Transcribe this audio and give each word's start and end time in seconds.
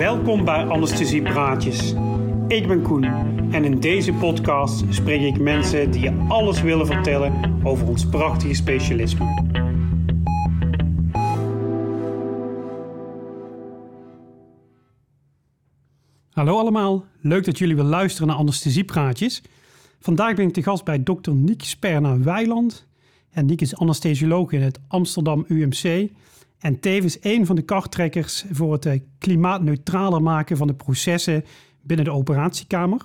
Welkom 0.00 0.44
bij 0.44 0.66
Anesthesiepraatjes. 0.66 1.94
Ik 2.48 2.66
ben 2.68 2.82
Koen 2.82 3.04
en 3.52 3.64
in 3.64 3.80
deze 3.80 4.12
podcast 4.12 4.84
spreek 4.88 5.34
ik 5.34 5.40
mensen 5.40 5.90
die 5.90 6.00
je 6.00 6.26
alles 6.28 6.62
willen 6.62 6.86
vertellen 6.86 7.60
over 7.64 7.88
ons 7.88 8.08
prachtige 8.08 8.54
specialisme. 8.54 9.24
Hallo 16.30 16.58
allemaal, 16.58 17.04
leuk 17.20 17.44
dat 17.44 17.58
jullie 17.58 17.76
weer 17.76 17.84
luisteren 17.84 18.28
naar 18.28 18.36
Anesthesiepraatjes. 18.36 19.42
Vandaag 19.98 20.34
ben 20.34 20.46
ik 20.46 20.52
te 20.52 20.62
gast 20.62 20.84
bij 20.84 21.02
dokter 21.02 21.34
Niek 21.34 21.62
Sperna-Weiland. 21.62 22.86
En 23.30 23.46
Niek 23.46 23.60
is 23.60 23.76
anesthesioloog 23.76 24.52
in 24.52 24.62
het 24.62 24.78
Amsterdam 24.88 25.44
UMC 25.48 26.10
en 26.60 26.80
tevens 26.80 27.18
een 27.20 27.46
van 27.46 27.56
de 27.56 27.62
karttrekkers 27.62 28.44
voor 28.50 28.72
het 28.72 28.86
eh, 28.86 29.00
klimaatneutraler 29.18 30.22
maken 30.22 30.56
van 30.56 30.66
de 30.66 30.74
processen 30.74 31.44
binnen 31.82 32.04
de 32.04 32.12
operatiekamer. 32.12 33.00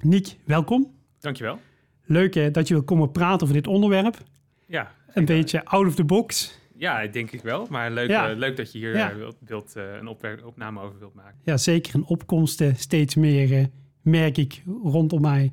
Niek, 0.00 0.36
welkom. 0.44 0.90
Dankjewel. 1.20 1.58
Leuk 2.04 2.34
hè, 2.34 2.50
dat 2.50 2.68
je 2.68 2.74
wil 2.74 2.82
komen 2.82 3.10
praten 3.12 3.42
over 3.42 3.54
dit 3.54 3.66
onderwerp. 3.66 4.18
Ja. 4.66 4.92
Een 5.12 5.24
beetje 5.24 5.64
out 5.64 5.86
of 5.86 5.94
the 5.94 6.04
box. 6.04 6.58
Ja, 6.76 7.06
denk 7.06 7.30
ik 7.30 7.42
wel. 7.42 7.66
Maar 7.70 7.90
leuk, 7.90 8.08
Ja. 8.08 8.30
eh, 8.30 8.36
leuk 8.36 8.56
dat 8.56 8.72
je 8.72 8.78
hier 8.78 8.96
Ja. 8.96 9.10
eh, 9.10 9.16
wilt, 9.16 9.36
wilt, 9.46 9.72
een 9.74 10.08
opname 10.44 10.80
over 10.80 10.98
wilt 10.98 11.14
maken. 11.14 11.38
Ja, 11.44 11.56
zeker 11.56 11.94
in 11.94 12.04
opkomsten 12.04 12.76
steeds 12.76 13.14
meer 13.14 13.68
merk 14.02 14.36
ik 14.38 14.62
rondom 14.82 15.20
mij. 15.20 15.52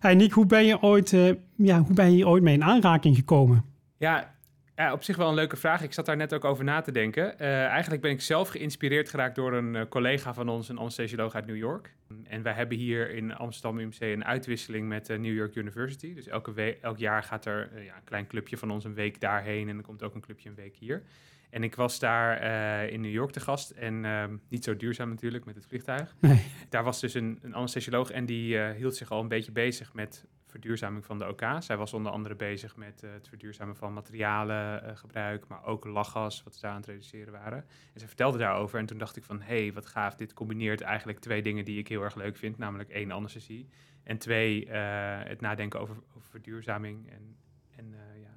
Hey 0.00 0.14
Niek, 0.14 0.32
hoe 0.32 0.46
ben 0.46 0.64
je 0.64 0.82
ooit, 0.82 1.10
ja, 1.56 1.82
hoe 1.82 1.94
ben 1.94 2.16
je 2.16 2.26
ooit 2.28 2.42
mee 2.42 2.54
in 2.54 2.64
aanraking 2.64 3.16
gekomen? 3.16 3.64
Ja, 3.98 4.33
ja, 4.76 4.92
op 4.92 5.02
zich 5.02 5.16
wel 5.16 5.28
een 5.28 5.34
leuke 5.34 5.56
vraag. 5.56 5.82
Ik 5.82 5.92
zat 5.92 6.06
daar 6.06 6.16
net 6.16 6.34
ook 6.34 6.44
over 6.44 6.64
na 6.64 6.80
te 6.80 6.92
denken. 6.92 7.38
Eh, 7.38 7.64
eigenlijk 7.64 8.02
ben 8.02 8.10
ik 8.10 8.20
zelf 8.20 8.48
geïnspireerd 8.48 9.08
geraakt 9.08 9.34
door 9.34 9.52
een 9.52 9.76
eh, 9.76 9.82
collega 9.88 10.34
van 10.34 10.48
ons, 10.48 10.68
een 10.68 10.78
anesthesioloog 10.78 11.34
uit 11.34 11.46
New 11.46 11.56
York. 11.56 11.94
En 12.24 12.42
wij 12.42 12.52
hebben 12.52 12.76
hier 12.78 13.10
in 13.10 13.34
Amsterdam 13.34 13.78
UMC 13.78 14.00
een 14.00 14.24
uitwisseling 14.24 14.88
met 14.88 15.06
de 15.06 15.18
New 15.18 15.34
York 15.34 15.54
University. 15.54 16.14
Dus 16.14 16.26
elke 16.26 16.52
we- 16.52 16.78
elk 16.80 16.98
jaar 16.98 17.22
gaat 17.22 17.44
er 17.44 17.70
ja, 17.84 17.96
een 17.96 18.04
klein 18.04 18.26
clubje 18.26 18.56
van 18.56 18.70
ons 18.70 18.84
een 18.84 18.94
week 18.94 19.20
daarheen 19.20 19.68
en 19.68 19.74
dan 19.74 19.84
komt 19.84 20.02
ook 20.02 20.14
een 20.14 20.20
clubje 20.20 20.48
een 20.48 20.54
week 20.54 20.76
hier. 20.76 21.02
En 21.50 21.62
ik 21.64 21.74
was 21.74 21.98
daar 21.98 22.42
in 22.88 23.00
New 23.00 23.12
York 23.12 23.30
te 23.30 23.40
gast 23.40 23.70
en 23.70 24.04
ehm, 24.04 24.36
niet 24.48 24.64
zo 24.64 24.76
duurzaam 24.76 25.08
natuurlijk 25.08 25.44
met 25.44 25.54
het 25.54 25.66
vliegtuig. 25.66 26.14
Nee. 26.20 26.44
Daar 26.68 26.84
was 26.84 27.00
dus 27.00 27.14
een, 27.14 27.38
een 27.42 27.54
anesthesioloog 27.54 28.10
en 28.10 28.26
die 28.26 28.58
hield 28.58 28.96
zich 28.96 29.10
al 29.10 29.20
een 29.20 29.28
beetje 29.28 29.52
bezig 29.52 29.92
met 29.94 30.24
verduurzaming 30.54 31.04
van 31.04 31.18
de 31.18 31.28
OK. 31.28 31.42
Zij 31.58 31.76
was 31.76 31.92
onder 31.92 32.12
andere 32.12 32.34
bezig 32.34 32.76
met 32.76 33.02
eh, 33.02 33.12
het 33.12 33.28
verduurzamen 33.28 33.76
van 33.76 33.92
materialengebruik, 33.92 35.46
maar 35.48 35.64
ook 35.64 35.84
lachgas, 35.84 36.42
wat 36.42 36.54
ze 36.54 36.60
daar 36.60 36.70
aan 36.70 36.76
het 36.76 36.86
reduceren 36.86 37.32
waren. 37.32 37.64
En 37.92 38.00
ze 38.00 38.06
vertelde 38.06 38.38
daarover 38.38 38.78
en 38.78 38.86
toen 38.86 38.98
dacht 38.98 39.16
ik 39.16 39.24
van, 39.24 39.40
hé, 39.40 39.62
hey, 39.62 39.72
wat 39.72 39.86
gaaf, 39.86 40.14
dit 40.14 40.32
combineert 40.32 40.80
eigenlijk 40.80 41.18
twee 41.18 41.42
dingen 41.42 41.64
die 41.64 41.78
ik 41.78 41.88
heel 41.88 42.02
erg 42.02 42.14
leuk 42.14 42.36
vind, 42.36 42.58
namelijk 42.58 42.88
één, 42.88 43.12
anesthesie, 43.12 43.68
en 44.02 44.18
twee, 44.18 44.66
eh, 44.66 45.28
het 45.28 45.40
nadenken 45.40 45.80
over, 45.80 45.96
over 46.16 46.30
verduurzaming 46.30 47.10
en, 47.10 47.36
en 47.76 47.94
eh, 47.94 48.20
ja, 48.20 48.34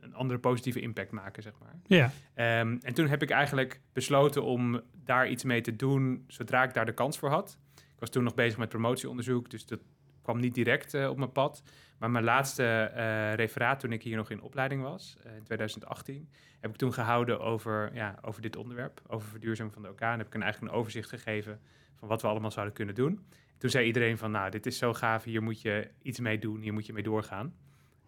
een 0.00 0.14
andere 0.14 0.40
positieve 0.40 0.80
impact 0.80 1.10
maken, 1.10 1.42
zeg 1.42 1.52
maar. 1.58 1.74
Ja, 1.86 2.10
Ehm, 2.34 2.76
en 2.82 2.94
toen 2.94 3.08
heb 3.08 3.22
ik 3.22 3.30
eigenlijk 3.30 3.80
besloten 3.92 4.42
om 4.42 4.80
daar 5.04 5.28
iets 5.28 5.44
mee 5.44 5.60
te 5.60 5.76
doen 5.76 6.24
zodra 6.26 6.62
ik 6.62 6.74
daar 6.74 6.86
de 6.86 6.94
kans 6.94 7.18
voor 7.18 7.30
had. 7.30 7.58
Ik 7.74 8.06
was 8.06 8.10
toen 8.10 8.24
nog 8.24 8.34
bezig 8.34 8.58
met 8.58 8.68
promotieonderzoek, 8.68 9.50
dus 9.50 9.66
dat 9.66 9.80
kwam 10.22 10.40
niet 10.40 10.54
direct 10.54 10.94
eh, 10.94 11.08
op 11.08 11.16
mijn 11.16 11.32
pad. 11.32 11.62
Maar 11.98 12.10
mijn 12.10 12.24
laatste 12.24 12.64
eh, 12.64 13.34
referaat 13.34 13.80
toen 13.80 13.92
ik 13.92 14.02
hier 14.02 14.16
nog 14.16 14.30
in 14.30 14.42
opleiding 14.42 14.82
was, 14.82 15.16
eh, 15.22 15.36
in 15.36 15.42
2018, 15.42 16.28
heb 16.60 16.70
ik 16.70 16.76
toen 16.76 16.92
gehouden 16.92 17.40
over, 17.40 17.90
ja, 17.94 18.18
over 18.22 18.42
dit 18.42 18.56
onderwerp, 18.56 19.02
over 19.06 19.28
verduurzaming 19.28 19.74
van 19.74 19.82
de 19.82 19.90
OK. 19.90 20.00
En 20.00 20.18
heb 20.18 20.26
ik 20.26 20.34
een, 20.34 20.42
eigenlijk 20.42 20.72
een 20.72 20.78
overzicht 20.78 21.08
gegeven 21.08 21.60
van 21.94 22.08
wat 22.08 22.22
we 22.22 22.28
allemaal 22.28 22.50
zouden 22.50 22.74
kunnen 22.74 22.94
doen. 22.94 23.26
Toen 23.58 23.70
zei 23.70 23.86
iedereen 23.86 24.18
van, 24.18 24.30
nou, 24.30 24.50
dit 24.50 24.66
is 24.66 24.78
zo 24.78 24.94
gaaf, 24.94 25.24
hier 25.24 25.42
moet 25.42 25.60
je 25.60 25.90
iets 26.02 26.20
mee 26.20 26.38
doen, 26.38 26.60
hier 26.60 26.72
moet 26.72 26.86
je 26.86 26.92
mee 26.92 27.02
doorgaan. 27.02 27.54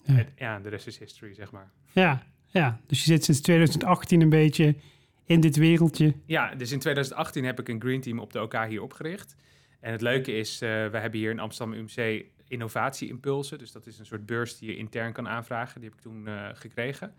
Ja. 0.03 0.17
En 0.17 0.33
ja, 0.37 0.61
de 0.61 0.69
rest 0.69 0.87
is 0.87 0.99
history, 0.99 1.35
zeg 1.35 1.51
maar. 1.51 1.71
ja, 1.93 2.23
ja. 2.47 2.81
Dus 2.87 2.99
je 2.99 3.05
zit 3.05 3.25
sinds 3.25 3.41
2018 3.41 4.21
een 4.21 4.29
beetje 4.29 4.77
in 5.25 5.41
dit 5.41 5.57
wereldje. 5.57 6.15
Ja, 6.27 6.55
dus 6.55 6.73
in 6.73 6.79
2018 6.79 7.45
heb 7.45 7.61
ik 7.61 7.69
een 7.69 7.81
Green 7.81 8.01
Team 8.01 8.19
op 8.19 8.33
de 8.33 8.41
OK 8.41 8.67
hier 8.69 8.83
opgericht. 8.83 9.37
En 9.83 9.93
het 9.93 10.01
leuke 10.01 10.33
is, 10.33 10.61
eh, 10.61 10.69
we 10.69 10.99
hebben 10.99 11.21
hier 11.21 11.31
in 11.31 11.39
Amsterdam 11.39 11.79
UMC 11.79 12.25
innovatie-impulsen. 12.49 13.59
Dus 13.59 13.73
dat 13.73 13.87
is 13.87 13.99
een 13.99 14.07
soort 14.07 14.27
beurs 14.27 14.59
die 14.59 14.71
je 14.71 14.77
intern 14.77 15.13
kan 15.13 15.29
aanvragen. 15.29 15.81
Die 15.81 15.89
heb 15.89 15.99
ik 15.99 16.05
toen 16.05 16.29
eh, 16.29 16.49
gekregen. 16.53 17.15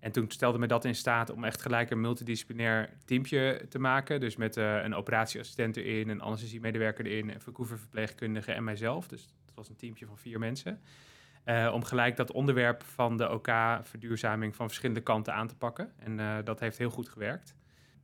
En 0.00 0.12
toen 0.12 0.30
stelde 0.30 0.58
me 0.58 0.66
dat 0.66 0.84
in 0.84 0.94
staat 0.94 1.30
om 1.30 1.44
echt 1.44 1.62
gelijk 1.62 1.90
een 1.90 2.00
multidisciplinair 2.00 2.90
teampje 3.04 3.66
te 3.68 3.78
maken. 3.78 4.20
Dus 4.20 4.36
met 4.36 4.56
eh, 4.56 4.82
een 4.82 4.94
operatieassistent 4.94 5.76
erin, 5.76 6.08
een 6.08 6.20
anesthesiemedewerker 6.20 7.06
erin, 7.06 7.30
een 7.30 7.40
verkoeververpleegkundige 7.40 8.52
en 8.52 8.64
mijzelf. 8.64 9.08
Dus 9.08 9.26
dat 9.44 9.54
was 9.54 9.68
een 9.68 9.76
teampje 9.76 10.06
van 10.06 10.18
vier 10.18 10.38
mensen. 10.38 10.80
Om 11.72 11.84
gelijk 11.84 12.16
dat 12.16 12.32
onderwerp 12.32 12.82
van 12.82 13.16
de 13.16 13.30
OK-verduurzaming 13.30 14.56
van 14.56 14.66
verschillende 14.66 15.00
kanten 15.00 15.34
aan 15.34 15.46
te 15.46 15.56
pakken. 15.56 15.92
En 15.98 16.44
dat 16.44 16.60
heeft 16.60 16.78
heel 16.78 16.90
goed 16.90 17.08
gewerkt. 17.08 17.54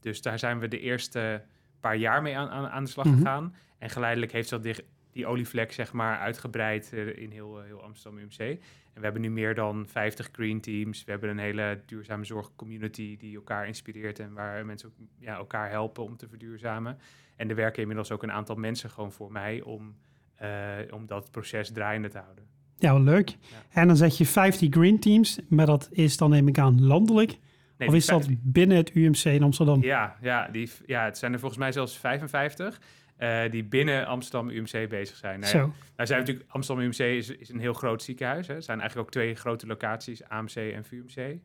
Dus 0.00 0.22
daar 0.22 0.38
zijn 0.38 0.58
we 0.58 0.68
de 0.68 0.80
eerste 0.80 1.42
paar 1.80 1.96
jaar 1.96 2.22
mee 2.22 2.36
aan, 2.38 2.48
aan, 2.48 2.66
aan 2.68 2.84
de 2.84 2.90
slag 2.90 3.06
Mhm. 3.06 3.16
gegaan. 3.16 3.54
En 3.78 3.90
geleidelijk 3.90 4.32
heeft 4.32 4.50
dat 4.50 4.62
die, 4.62 4.74
die 5.12 5.26
olievlek 5.26 5.72
zeg 5.72 5.92
maar 5.92 6.18
uitgebreid 6.18 6.92
eh, 6.92 7.16
in 7.22 7.30
heel, 7.30 7.58
eh, 7.58 7.64
heel 7.64 7.82
Amsterdam 7.82 8.20
UMC. 8.20 8.38
En 8.38 8.96
we 8.98 9.02
hebben 9.02 9.22
nu 9.22 9.30
meer 9.30 9.54
dan 9.54 9.86
50 9.88 10.28
green 10.32 10.60
teams. 10.60 11.04
We 11.04 11.10
hebben 11.10 11.30
een 11.30 11.38
hele 11.38 11.80
duurzame 11.86 12.24
zorgcommunity 12.24 13.16
die 13.16 13.34
elkaar 13.36 13.66
inspireert 13.66 14.18
en 14.18 14.32
waar 14.32 14.66
mensen 14.66 14.88
ook, 14.88 14.94
ja, 15.18 15.34
elkaar 15.36 15.70
helpen 15.70 16.04
om 16.04 16.16
te 16.16 16.28
verduurzamen. 16.28 16.98
En 17.36 17.48
er 17.48 17.54
werken 17.54 17.80
inmiddels 17.80 18.10
ook 18.10 18.22
een 18.22 18.32
aantal 18.32 18.56
mensen 18.56 18.90
gewoon 18.90 19.12
voor 19.12 19.32
mij 19.32 19.62
om, 19.62 19.94
eh, 20.34 20.48
om 20.90 21.06
dat 21.06 21.30
proces 21.30 21.70
draaiende 21.72 22.08
te 22.08 22.18
houden. 22.18 22.44
Ja, 22.78 22.92
wel 22.92 23.02
leuk. 23.02 23.36
En 23.70 23.86
dan 23.86 23.96
zeg 23.96 24.18
je 24.18 24.26
50 24.26 24.70
green 24.70 24.98
teams, 25.00 25.38
maar 25.48 25.66
dat 25.66 25.88
is 25.90 26.16
dan 26.16 26.30
neem 26.30 26.48
ik 26.48 26.58
aan 26.58 26.84
landelijk. 26.84 27.38
Nee, 27.80 27.88
of 27.88 27.94
is 27.94 28.06
dat 28.06 28.28
binnen 28.42 28.76
het 28.76 28.94
UMC 28.94 29.24
in 29.24 29.42
Amsterdam? 29.42 29.82
Ja, 29.82 30.16
ja, 30.20 30.48
die, 30.48 30.70
ja, 30.86 31.04
het 31.04 31.18
zijn 31.18 31.32
er 31.32 31.38
volgens 31.38 31.60
mij 31.60 31.72
zelfs 31.72 31.98
55 31.98 32.80
eh, 33.16 33.50
die 33.50 33.64
binnen 33.64 34.06
Amsterdam 34.06 34.50
UMC 34.50 34.88
bezig 34.88 35.16
zijn. 35.16 35.40
Nou, 35.40 35.56
ja, 35.56 35.70
nou 35.96 36.06
zijn 36.08 36.18
natuurlijk, 36.18 36.50
Amsterdam 36.50 36.84
UMC 36.84 36.98
is, 36.98 37.28
is 37.28 37.48
een 37.48 37.58
heel 37.58 37.72
groot 37.72 38.02
ziekenhuis. 38.02 38.46
Hè. 38.46 38.54
Er 38.54 38.62
zijn 38.62 38.80
eigenlijk 38.80 39.08
ook 39.08 39.14
twee 39.14 39.34
grote 39.34 39.66
locaties, 39.66 40.24
AMC 40.24 40.54
en 40.54 40.84
VUMC. 40.84 41.38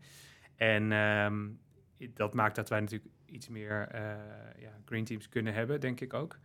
En 0.56 0.92
ehm, 0.92 1.48
dat 2.14 2.34
maakt 2.34 2.56
dat 2.56 2.70
wij 2.70 2.80
natuurlijk 2.80 3.12
iets 3.26 3.50
meer 3.50 3.88
eh, 3.92 4.02
ja, 4.60 4.70
green 4.86 5.04
teams 5.04 5.30
kunnen 5.30 5.54
hebben, 5.54 5.80
denk 5.80 6.02
ik 6.02 6.14
ook. 6.14 6.40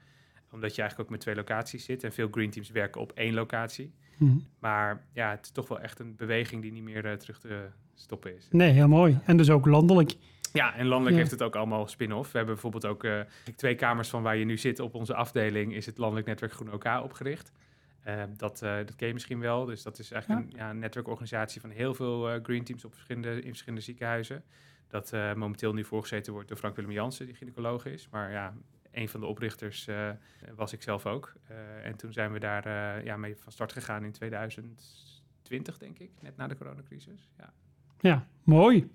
Omdat 0.50 0.74
je 0.74 0.80
eigenlijk 0.80 1.10
ook 1.10 1.16
met 1.16 1.20
twee 1.24 1.34
locaties 1.34 1.84
zit. 1.84 2.04
En 2.04 2.12
veel 2.12 2.28
green 2.30 2.50
teams 2.50 2.70
werken 2.70 3.00
op 3.00 3.12
één 3.12 3.34
locatie. 3.34 3.94
Mhm. 4.20 4.38
Maar 4.58 5.02
ja, 5.12 5.30
het 5.30 5.44
is 5.44 5.50
toch 5.50 5.68
wel 5.68 5.80
echt 5.80 5.98
een 5.98 6.16
beweging 6.16 6.62
die 6.62 6.72
niet 6.72 6.82
meer 6.82 7.06
eh, 7.06 7.12
terug 7.12 7.38
te 7.38 7.68
stoppen 7.94 8.36
is. 8.36 8.48
Nee, 8.50 8.70
heel 8.72 8.88
mooi. 8.88 9.18
En 9.24 9.36
dus 9.36 9.50
ook 9.50 9.66
landelijk. 9.66 10.14
Ja, 10.52 10.74
en 10.74 10.86
landelijk 10.86 11.14
Ja. 11.14 11.20
heeft 11.20 11.30
het 11.30 11.42
ook 11.42 11.56
allemaal 11.56 11.86
spin-off. 11.88 12.30
We 12.32 12.36
hebben 12.36 12.54
bijvoorbeeld 12.54 12.86
ook 12.86 13.04
eh, 13.04 13.20
twee 13.56 13.74
kamers 13.74 14.08
van 14.08 14.22
waar 14.22 14.36
je 14.36 14.44
nu 14.44 14.56
zit 14.56 14.80
op 14.80 14.94
onze 14.94 15.14
afdeling, 15.14 15.74
is 15.74 15.86
het 15.86 15.98
Landelijk 15.98 16.26
Netwerk 16.26 16.52
Groen 16.52 16.72
OK 16.72 16.84
opgericht. 17.02 17.52
Eh, 18.00 18.22
dat, 18.36 18.62
eh, 18.62 18.76
dat 18.76 18.96
ken 18.96 19.06
je 19.06 19.12
misschien 19.12 19.40
wel. 19.40 19.64
Dus 19.64 19.82
dat 19.82 19.98
is 19.98 20.10
eigenlijk 20.12 20.42
een, 20.52 20.56
ja, 20.56 20.70
een 20.70 20.78
netwerkorganisatie 20.78 21.60
van 21.60 21.70
heel 21.70 21.94
veel 21.94 22.30
eh, 22.30 22.42
green 22.42 22.64
teams 22.64 22.84
op 22.84 22.92
verschillende, 22.92 23.34
in 23.40 23.48
verschillende 23.48 23.84
ziekenhuizen. 23.84 24.42
Dat 24.88 25.12
momenteel 25.12 25.72
nu 25.72 25.84
voorgezeten 25.84 26.32
wordt 26.32 26.48
door 26.48 26.56
Frank 26.56 26.76
Willem 26.76 26.90
Jansen, 26.90 27.26
die 27.26 27.34
gynaecoloog 27.34 27.84
is. 27.86 28.08
Maar 28.10 28.30
ja, 28.30 28.54
een 28.92 29.08
van 29.08 29.20
de 29.20 29.26
oprichters 29.26 29.86
eh, 29.86 30.08
was 30.54 30.72
ik 30.72 30.82
zelf 30.82 31.06
ook. 31.06 31.32
Eh, 31.48 31.86
en 31.86 31.96
toen 31.96 32.12
zijn 32.12 32.32
we 32.32 32.38
daar 32.38 32.66
eh, 32.66 33.04
ja, 33.04 33.16
mee 33.16 33.36
van 33.36 33.52
start 33.52 33.72
gegaan 33.72 34.04
in 34.04 34.12
2020, 34.12 35.78
denk 35.78 35.98
ik, 35.98 36.10
net 36.20 36.36
na 36.36 36.46
de 36.46 36.56
coronacrisis. 36.56 37.28
Ja. 37.38 37.52
Ja, 38.00 38.26
mooi. 38.42 38.90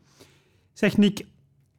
Zeg 0.74 0.98
Nick, 0.98 1.26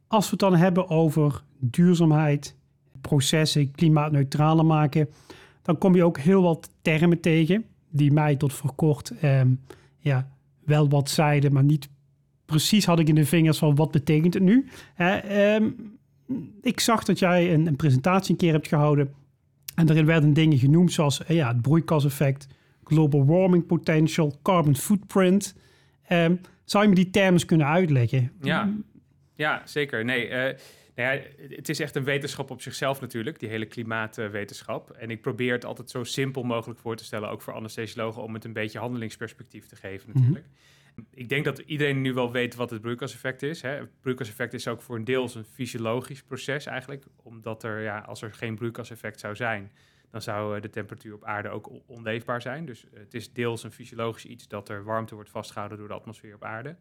als 0.07 0.25
we 0.25 0.31
het 0.31 0.39
dan 0.39 0.55
hebben 0.55 0.89
over 0.89 1.43
duurzaamheid, 1.59 2.55
processen, 3.01 3.71
klimaatneutraler 3.71 4.65
maken, 4.65 5.09
dan 5.61 5.77
kom 5.77 5.95
je 5.95 6.03
ook 6.03 6.17
heel 6.17 6.41
wat 6.41 6.69
termen 6.81 7.19
tegen 7.19 7.65
die 7.89 8.11
mij 8.11 8.35
tot 8.35 8.53
voor 8.53 8.75
kort 8.75 9.19
ehm, 9.19 9.53
ja, 9.97 10.29
wel 10.63 10.89
wat 10.89 11.09
zeiden, 11.09 11.53
maar 11.53 11.63
niet 11.63 11.89
precies 12.45 12.85
had 12.85 12.99
ik 12.99 13.07
in 13.07 13.15
de 13.15 13.25
vingers 13.25 13.57
van 13.57 13.75
wat 13.75 13.91
betekent 13.91 14.33
het 14.33 14.43
nu. 14.43 14.67
Ehm, 14.95 15.69
ik 16.61 16.79
zag 16.79 17.03
dat 17.03 17.19
jij 17.19 17.53
een, 17.53 17.67
een 17.67 17.75
presentatie 17.75 18.31
een 18.31 18.37
keer 18.37 18.51
hebt 18.51 18.67
gehouden 18.67 19.13
en 19.75 19.85
daarin 19.85 20.05
werden 20.05 20.33
dingen 20.33 20.57
genoemd 20.57 20.91
zoals 20.91 21.23
eh, 21.23 21.35
ja, 21.35 21.47
het 21.47 21.61
broeikaseffect, 21.61 22.47
global 22.83 23.25
warming 23.25 23.65
potential, 23.65 24.39
carbon 24.41 24.75
footprint. 24.75 25.55
Ehm, 26.07 26.35
zou 26.63 26.83
je 26.83 26.89
me 26.89 26.95
die 26.95 27.09
termen 27.09 27.45
kunnen 27.45 27.67
uitleggen? 27.67 28.31
Ja, 28.41 28.73
ja 29.35 29.61
zeker. 29.65 30.05
Nee, 30.05 30.27
eh, 30.27 30.57
nou 30.95 31.15
ja, 31.15 31.21
het 31.49 31.69
is 31.69 31.79
echt 31.79 31.95
een 31.95 32.03
wetenschap 32.03 32.51
op 32.51 32.61
zichzelf 32.61 33.01
natuurlijk, 33.01 33.39
die 33.39 33.49
hele 33.49 33.65
klimaatwetenschap. 33.65 34.91
En 34.91 35.09
ik 35.09 35.21
probeer 35.21 35.53
het 35.53 35.65
altijd 35.65 35.89
zo 35.89 36.03
simpel 36.03 36.43
mogelijk 36.43 36.79
voor 36.79 36.95
te 36.95 37.03
stellen, 37.03 37.29
ook 37.29 37.41
voor 37.41 37.53
anesthesiologen, 37.53 38.23
om 38.23 38.33
het 38.33 38.45
een 38.45 38.53
beetje 38.53 38.79
handelingsperspectief 38.79 39.65
te 39.65 39.75
geven 39.75 40.11
natuurlijk. 40.13 40.45
Ik 41.09 41.29
denk 41.29 41.45
dat 41.45 41.59
iedereen 41.59 42.01
nu 42.01 42.13
wel 42.13 42.31
weet 42.31 42.55
wat 42.55 42.69
het 42.69 42.81
broeikaseffect 42.81 43.41
is. 43.41 43.61
Hè. 43.61 43.69
Het 43.69 44.01
broeikaseffect 44.01 44.53
is 44.53 44.67
ook 44.67 44.81
voor 44.81 44.95
een 44.95 45.03
deel 45.03 45.29
een 45.35 45.45
fysiologisch 45.45 46.23
proces 46.23 46.65
eigenlijk. 46.65 47.05
Omdat 47.15 47.63
er, 47.63 47.81
ja, 47.81 47.99
als 47.99 48.21
er 48.21 48.33
geen 48.33 48.55
broeikaseffect 48.55 49.19
zou 49.19 49.35
zijn, 49.35 49.71
dan 50.11 50.21
zou 50.21 50.55
eh, 50.55 50.61
de 50.61 50.69
temperatuur 50.69 51.13
op 51.13 51.23
aarde 51.23 51.49
ook 51.49 51.71
onleefbaar 51.85 52.41
zijn. 52.41 52.65
Dus 52.65 52.85
het 52.93 53.13
is 53.13 53.33
deels 53.33 53.63
een 53.63 53.71
fysiologisch 53.71 54.25
iets 54.25 54.47
dat 54.47 54.69
er 54.69 54.83
warmte 54.83 55.15
wordt 55.15 55.29
vastgehouden 55.29 55.77
door 55.77 55.87
de 55.87 55.93
atmosfeer 55.93 56.35
op 56.35 56.43
aarde. 56.43 56.75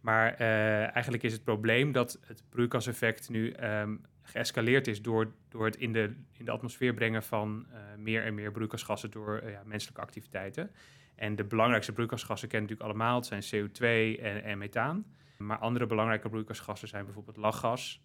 Maar 0.00 0.40
uh, 0.40 0.94
eigenlijk 0.94 1.22
is 1.22 1.32
het 1.32 1.44
probleem 1.44 1.92
dat 1.92 2.18
het 2.26 2.42
broeikaseffect 2.48 3.28
nu 3.28 3.54
um, 3.62 4.00
geëscaleerd 4.22 4.86
is 4.86 5.02
door, 5.02 5.32
door 5.48 5.64
het 5.64 5.76
in 5.76 5.92
de, 5.92 6.14
in 6.32 6.44
de 6.44 6.50
atmosfeer 6.50 6.94
brengen 6.94 7.22
van 7.22 7.66
uh, 7.72 7.78
meer 7.98 8.24
en 8.24 8.34
meer 8.34 8.52
broeikasgassen 8.52 9.10
door 9.10 9.40
uh, 9.44 9.50
ja, 9.50 9.62
menselijke 9.64 10.00
activiteiten. 10.00 10.70
En 11.16 11.36
de 11.36 11.44
belangrijkste 11.44 11.92
broeikasgassen 11.92 12.48
kennen 12.48 12.70
natuurlijk 12.70 12.98
allemaal. 12.98 13.16
Het 13.16 13.44
zijn 13.44 13.68
CO2 13.70 14.20
en, 14.20 14.42
en 14.42 14.58
methaan. 14.58 15.06
Maar 15.36 15.58
andere 15.58 15.86
belangrijke 15.86 16.28
broeikasgassen 16.28 16.88
zijn 16.88 17.04
bijvoorbeeld 17.04 17.36
lachgas 17.36 18.04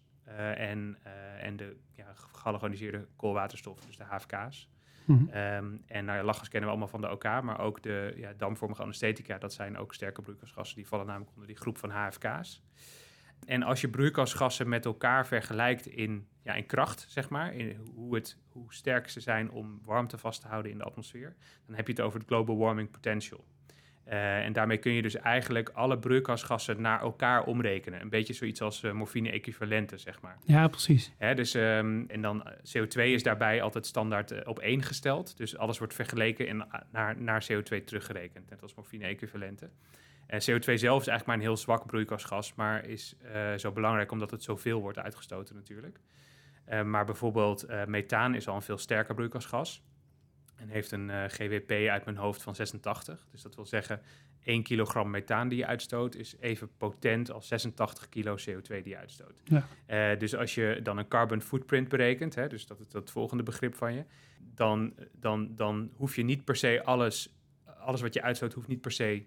en, 0.56 0.98
en 1.38 1.56
de 1.56 1.76
ja, 1.94 2.12
gehalogeniseerde 2.14 3.06
koolwaterstoffen, 3.16 3.86
dus 3.86 3.96
de 3.96 4.04
HFK's. 4.04 4.68
Mm 5.04 5.28
um, 5.34 5.82
en 5.86 6.04
nou, 6.04 6.24
lachgas 6.24 6.48
kennen 6.48 6.68
we 6.70 6.76
allemaal 6.76 7.00
van 7.00 7.00
de 7.00 7.10
OK, 7.10 7.42
maar 7.42 7.60
ook 7.60 7.82
de 7.82 8.14
ja, 8.16 8.32
damvormige 8.36 8.82
anesthetica, 8.82 9.38
dat 9.38 9.52
zijn 9.52 9.78
ook 9.78 9.94
sterke 9.94 10.22
broeikasgassen. 10.22 10.76
Die 10.76 10.86
vallen 10.86 11.06
namelijk 11.06 11.30
onder 11.32 11.46
die 11.46 11.56
groep 11.56 11.78
van 11.78 11.90
HFK's. 11.90 12.62
En 13.44 13.62
als 13.62 13.80
je 13.80 13.88
broeikasgassen 13.88 14.68
met 14.68 14.84
elkaar 14.84 15.26
vergelijkt 15.26 15.86
in, 15.86 16.28
ja, 16.42 16.54
in 16.54 16.66
kracht, 16.66 17.06
zeg 17.08 17.28
maar, 17.28 17.54
in 17.54 17.76
hoe, 17.94 18.14
het, 18.14 18.38
hoe 18.52 18.74
sterk 18.74 19.08
ze 19.08 19.20
zijn 19.20 19.50
om 19.50 19.80
warmte 19.84 20.18
vast 20.18 20.40
te 20.40 20.46
houden 20.46 20.72
in 20.72 20.78
de 20.78 20.84
atmosfeer, 20.84 21.34
dan 21.66 21.76
heb 21.76 21.86
je 21.86 21.92
het 21.92 22.02
over 22.02 22.18
het 22.18 22.28
global 22.28 22.56
warming 22.56 22.90
potential. 22.90 23.44
Uh, 24.08 24.44
en 24.44 24.52
daarmee 24.52 24.76
kun 24.76 24.92
je 24.92 25.02
dus 25.02 25.16
eigenlijk 25.16 25.68
alle 25.68 25.98
broeikasgassen 25.98 26.80
naar 26.80 27.00
elkaar 27.00 27.44
omrekenen. 27.44 28.00
Een 28.00 28.08
beetje 28.08 28.32
zoiets 28.32 28.60
als 28.60 28.82
uh, 28.82 28.92
morfine-equivalenten, 28.92 30.00
zeg 30.00 30.20
maar. 30.20 30.38
Ja, 30.44 30.68
precies. 30.68 31.12
Hè, 31.18 31.34
dus, 31.34 31.54
um, 31.54 32.04
en 32.08 32.22
dan 32.22 32.44
eh, 32.44 32.52
CO2 32.52 33.00
is 33.00 33.22
daarbij 33.22 33.62
altijd 33.62 33.86
standaard 33.86 34.32
uh, 34.32 34.38
op 34.44 34.58
één 34.58 34.82
gesteld. 34.82 35.36
Dus 35.36 35.56
alles 35.56 35.78
wordt 35.78 35.94
vergeleken 35.94 36.48
en 36.48 36.68
naar, 36.90 37.20
naar 37.20 37.46
CO2 37.52 37.84
teruggerekend, 37.84 38.50
net 38.50 38.62
als 38.62 38.74
morfine-equivalenten. 38.74 39.70
En 40.26 40.40
CO2 40.40 40.74
zelf 40.74 41.00
is 41.00 41.08
eigenlijk 41.08 41.26
maar 41.26 41.36
een 41.36 41.42
heel 41.42 41.56
zwak 41.56 41.86
broeikasgas, 41.86 42.54
maar 42.54 42.86
is 42.86 43.16
zo 43.56 43.72
belangrijk 43.72 44.10
omdat 44.10 44.30
het 44.30 44.42
zoveel 44.42 44.80
wordt 44.80 44.98
uitgestoten 44.98 45.54
natuurlijk. 45.54 45.98
Maar 46.84 47.04
bijvoorbeeld 47.04 47.66
methaan 47.86 48.34
is 48.34 48.48
al 48.48 48.54
een 48.54 48.62
veel 48.62 48.78
sterker 48.78 49.14
broeikasgas. 49.14 49.82
En 50.62 50.68
heeft 50.68 50.90
een 50.90 51.08
uh, 51.08 51.24
GWP 51.26 51.70
uit 51.70 52.04
mijn 52.04 52.16
hoofd 52.16 52.42
van 52.42 52.54
86. 52.54 53.26
Dus 53.30 53.42
dat 53.42 53.54
wil 53.54 53.66
zeggen, 53.66 54.00
1 54.44 54.62
kilogram 54.62 55.10
methaan 55.10 55.48
die 55.48 55.58
je 55.58 55.66
uitstoot 55.66 56.14
is 56.14 56.36
even 56.40 56.70
potent 56.76 57.30
als 57.30 57.48
86 57.48 58.08
kilo 58.08 58.36
CO2 58.36 58.66
die 58.68 58.88
je 58.88 58.96
uitstoot. 58.96 59.34
Ja. 59.44 59.66
Uh, 60.12 60.18
dus 60.18 60.36
als 60.36 60.54
je 60.54 60.80
dan 60.82 60.98
een 60.98 61.08
carbon 61.08 61.40
footprint 61.40 61.88
berekent, 61.88 62.34
hè, 62.34 62.48
dus 62.48 62.66
dat 62.66 62.80
is 62.80 62.92
het 62.92 63.10
volgende 63.10 63.42
begrip 63.42 63.74
van 63.74 63.94
je, 63.94 64.04
dan, 64.54 64.94
dan, 65.12 65.54
dan 65.54 65.90
hoef 65.96 66.16
je 66.16 66.22
niet 66.22 66.44
per 66.44 66.56
se 66.56 66.82
alles, 66.84 67.34
alles 67.64 68.00
wat 68.00 68.14
je 68.14 68.22
uitstoot, 68.22 68.52
hoeft 68.52 68.68
niet 68.68 68.80
per 68.80 68.92
se 68.92 69.24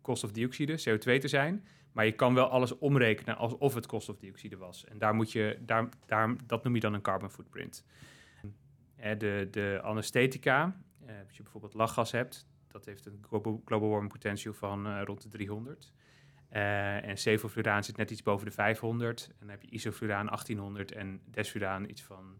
koolstofdioxide, 0.00 0.80
CO2 0.80 1.18
te 1.18 1.28
zijn. 1.28 1.64
Maar 1.92 2.04
je 2.04 2.12
kan 2.12 2.34
wel 2.34 2.48
alles 2.48 2.78
omrekenen 2.78 3.36
alsof 3.36 3.74
het 3.74 3.86
koolstofdioxide 3.86 4.56
was. 4.56 4.84
En 4.84 4.98
daar 4.98 5.14
moet 5.14 5.32
je, 5.32 5.58
daar, 5.60 5.88
daar, 6.06 6.34
dat 6.46 6.64
noem 6.64 6.74
je 6.74 6.80
dan 6.80 6.94
een 6.94 7.02
carbon 7.02 7.30
footprint 7.30 7.84
de, 9.18 9.48
de 9.50 9.80
anesthetica, 9.82 10.76
eh, 11.06 11.14
als 11.26 11.36
je 11.36 11.42
bijvoorbeeld 11.42 11.74
lachgas 11.74 12.12
hebt, 12.12 12.46
dat 12.68 12.84
heeft 12.84 13.06
een 13.06 13.24
global, 13.64 13.90
warming 13.90 14.12
potential 14.12 14.54
van 14.54 14.86
uh, 14.86 15.00
rond 15.04 15.22
de 15.22 15.28
300. 15.28 15.92
Uh, 16.52 17.08
en 17.08 17.18
sevofluraan 17.18 17.84
zit 17.84 17.96
net 17.96 18.10
iets 18.10 18.22
boven 18.22 18.46
de 18.46 18.52
500. 18.52 19.26
En 19.28 19.34
dan 19.38 19.48
heb 19.48 19.62
je 19.62 19.70
isofluraan 19.70 20.26
1800 20.26 20.92
en 20.92 21.20
desfluraan 21.24 21.88
iets 21.88 22.02
van 22.02 22.36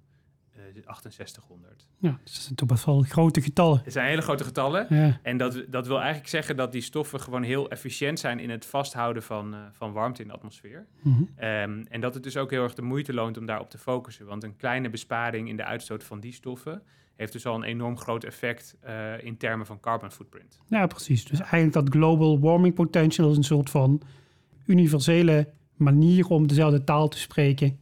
6800. 0.55 1.73
Eh, 1.73 2.11
ja, 2.11 2.19
dus 2.25 2.35
dat 2.35 2.43
zijn 2.43 2.55
toch 2.55 2.69
best 2.69 2.85
wel 2.85 3.03
grote 3.03 3.41
getallen. 3.41 3.81
Het 3.85 3.93
zijn 3.93 4.09
hele 4.09 4.23
grote 4.23 4.45
getallen. 4.45 4.87
Ja. 4.89 5.19
En 5.23 5.37
dat, 5.37 5.65
dat 5.69 5.87
wil 5.87 5.97
eigenlijk 5.99 6.29
zeggen 6.29 6.57
dat 6.57 6.73
die 6.73 6.81
stoffen 6.81 7.21
gewoon 7.21 7.43
heel 7.43 7.71
efficiënt 7.71 8.19
zijn 8.19 8.39
in 8.39 8.51
het 8.51 8.67
vasthouden 8.67 9.23
van, 9.23 9.55
uh, 9.55 9.61
van 9.73 9.93
warmte 9.93 10.23
in 10.23 10.29
de 10.29 10.35
atmosfeer. 10.35 10.87
Mm 11.03 11.13
-hmm. 11.13 11.49
um, 11.49 11.87
en 11.89 12.01
dat 12.01 12.15
het 12.15 12.23
dus 12.23 12.37
ook 12.37 12.51
heel 12.51 12.63
erg 12.63 12.75
de 12.75 12.83
moeite 12.83 13.15
loont 13.15 13.39
om 13.39 13.47
daarop 13.47 13.71
te 13.71 13.79
focussen. 13.79 14.27
Want 14.27 14.45
een 14.45 14.57
kleine 14.57 14.91
besparing 14.91 15.49
in 15.49 15.57
de 15.57 15.65
uitstoot 15.65 16.05
van 16.05 16.21
die 16.21 16.33
stoffen 16.33 16.83
heeft 17.17 17.33
dus 17.33 17.47
al 17.47 17.55
een 17.55 17.63
enorm 17.63 17.99
groot 17.99 18.25
effect 18.25 18.77
uh, 18.87 19.25
in 19.25 19.37
termen 19.37 19.67
van 19.67 19.81
carbon 19.81 20.11
footprint. 20.11 20.59
Ja, 20.67 20.87
precies. 20.87 21.25
Dus 21.25 21.41
eigenlijk 21.41 21.73
dat 21.73 21.89
global 21.89 22.41
warming 22.41 22.75
potential 22.75 23.31
is 23.31 23.37
een 23.37 23.45
soort 23.45 23.71
van 23.71 24.03
universele 24.67 25.49
manier 25.77 26.27
om 26.27 26.47
dezelfde 26.47 26.85
taal 26.85 27.09
te 27.09 27.19
spreken 27.19 27.79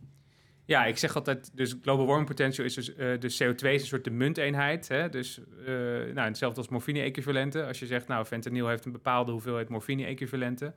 ja, 0.70 0.84
ik 0.84 0.98
zeg 0.98 1.16
altijd, 1.16 1.50
dus 1.54 1.76
global 1.82 2.06
warming 2.06 2.28
potential 2.28 2.66
is 2.66 2.74
dus, 2.74 2.88
uh, 2.88 2.96
de 2.96 3.36
CO2 3.38 3.68
is 3.68 3.80
een 3.80 3.86
soort 3.86 4.04
de 4.04 4.10
munteenheid. 4.10 4.88
Hè? 4.88 5.08
Dus 5.08 5.40
uh, 5.60 5.66
nou, 6.14 6.20
hetzelfde 6.20 6.58
als 6.58 6.68
morfine-equivalenten. 6.68 7.66
Als 7.66 7.78
je 7.78 7.86
zegt, 7.86 8.08
nou, 8.08 8.24
fentanyl 8.24 8.68
heeft 8.68 8.84
een 8.84 8.92
bepaalde 8.92 9.32
hoeveelheid 9.32 9.68
morfine-equivalenten. 9.68 10.74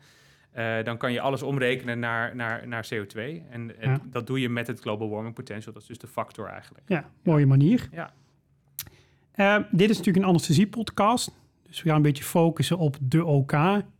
Uh, 0.57 0.83
dan 0.83 0.97
kan 0.97 1.11
je 1.11 1.21
alles 1.21 1.43
omrekenen 1.43 1.99
naar, 1.99 2.35
naar, 2.35 2.67
naar 2.67 2.87
CO2. 2.93 3.19
En, 3.49 3.71
ja. 3.81 3.99
dat 4.05 4.27
doe 4.27 4.39
je 4.39 4.49
met 4.49 4.67
het 4.67 4.79
global 4.79 5.09
warming 5.09 5.35
potential. 5.35 5.73
Dat 5.73 5.81
is 5.81 5.87
dus 5.87 5.97
de 5.97 6.07
factor 6.07 6.47
eigenlijk. 6.47 6.83
Ja, 6.87 7.09
mooie 7.23 7.45
manier. 7.45 7.89
Ja. 7.91 9.67
dit 9.71 9.89
is 9.89 9.97
natuurlijk 9.97 10.25
een 10.25 10.31
anesthesie-podcast. 10.31 11.31
Dus 11.67 11.81
we 11.81 11.87
gaan 11.87 11.97
een 11.97 12.03
beetje 12.03 12.23
focussen 12.23 12.77
op 12.77 12.97
de 13.01 13.25
OK. 13.25 13.51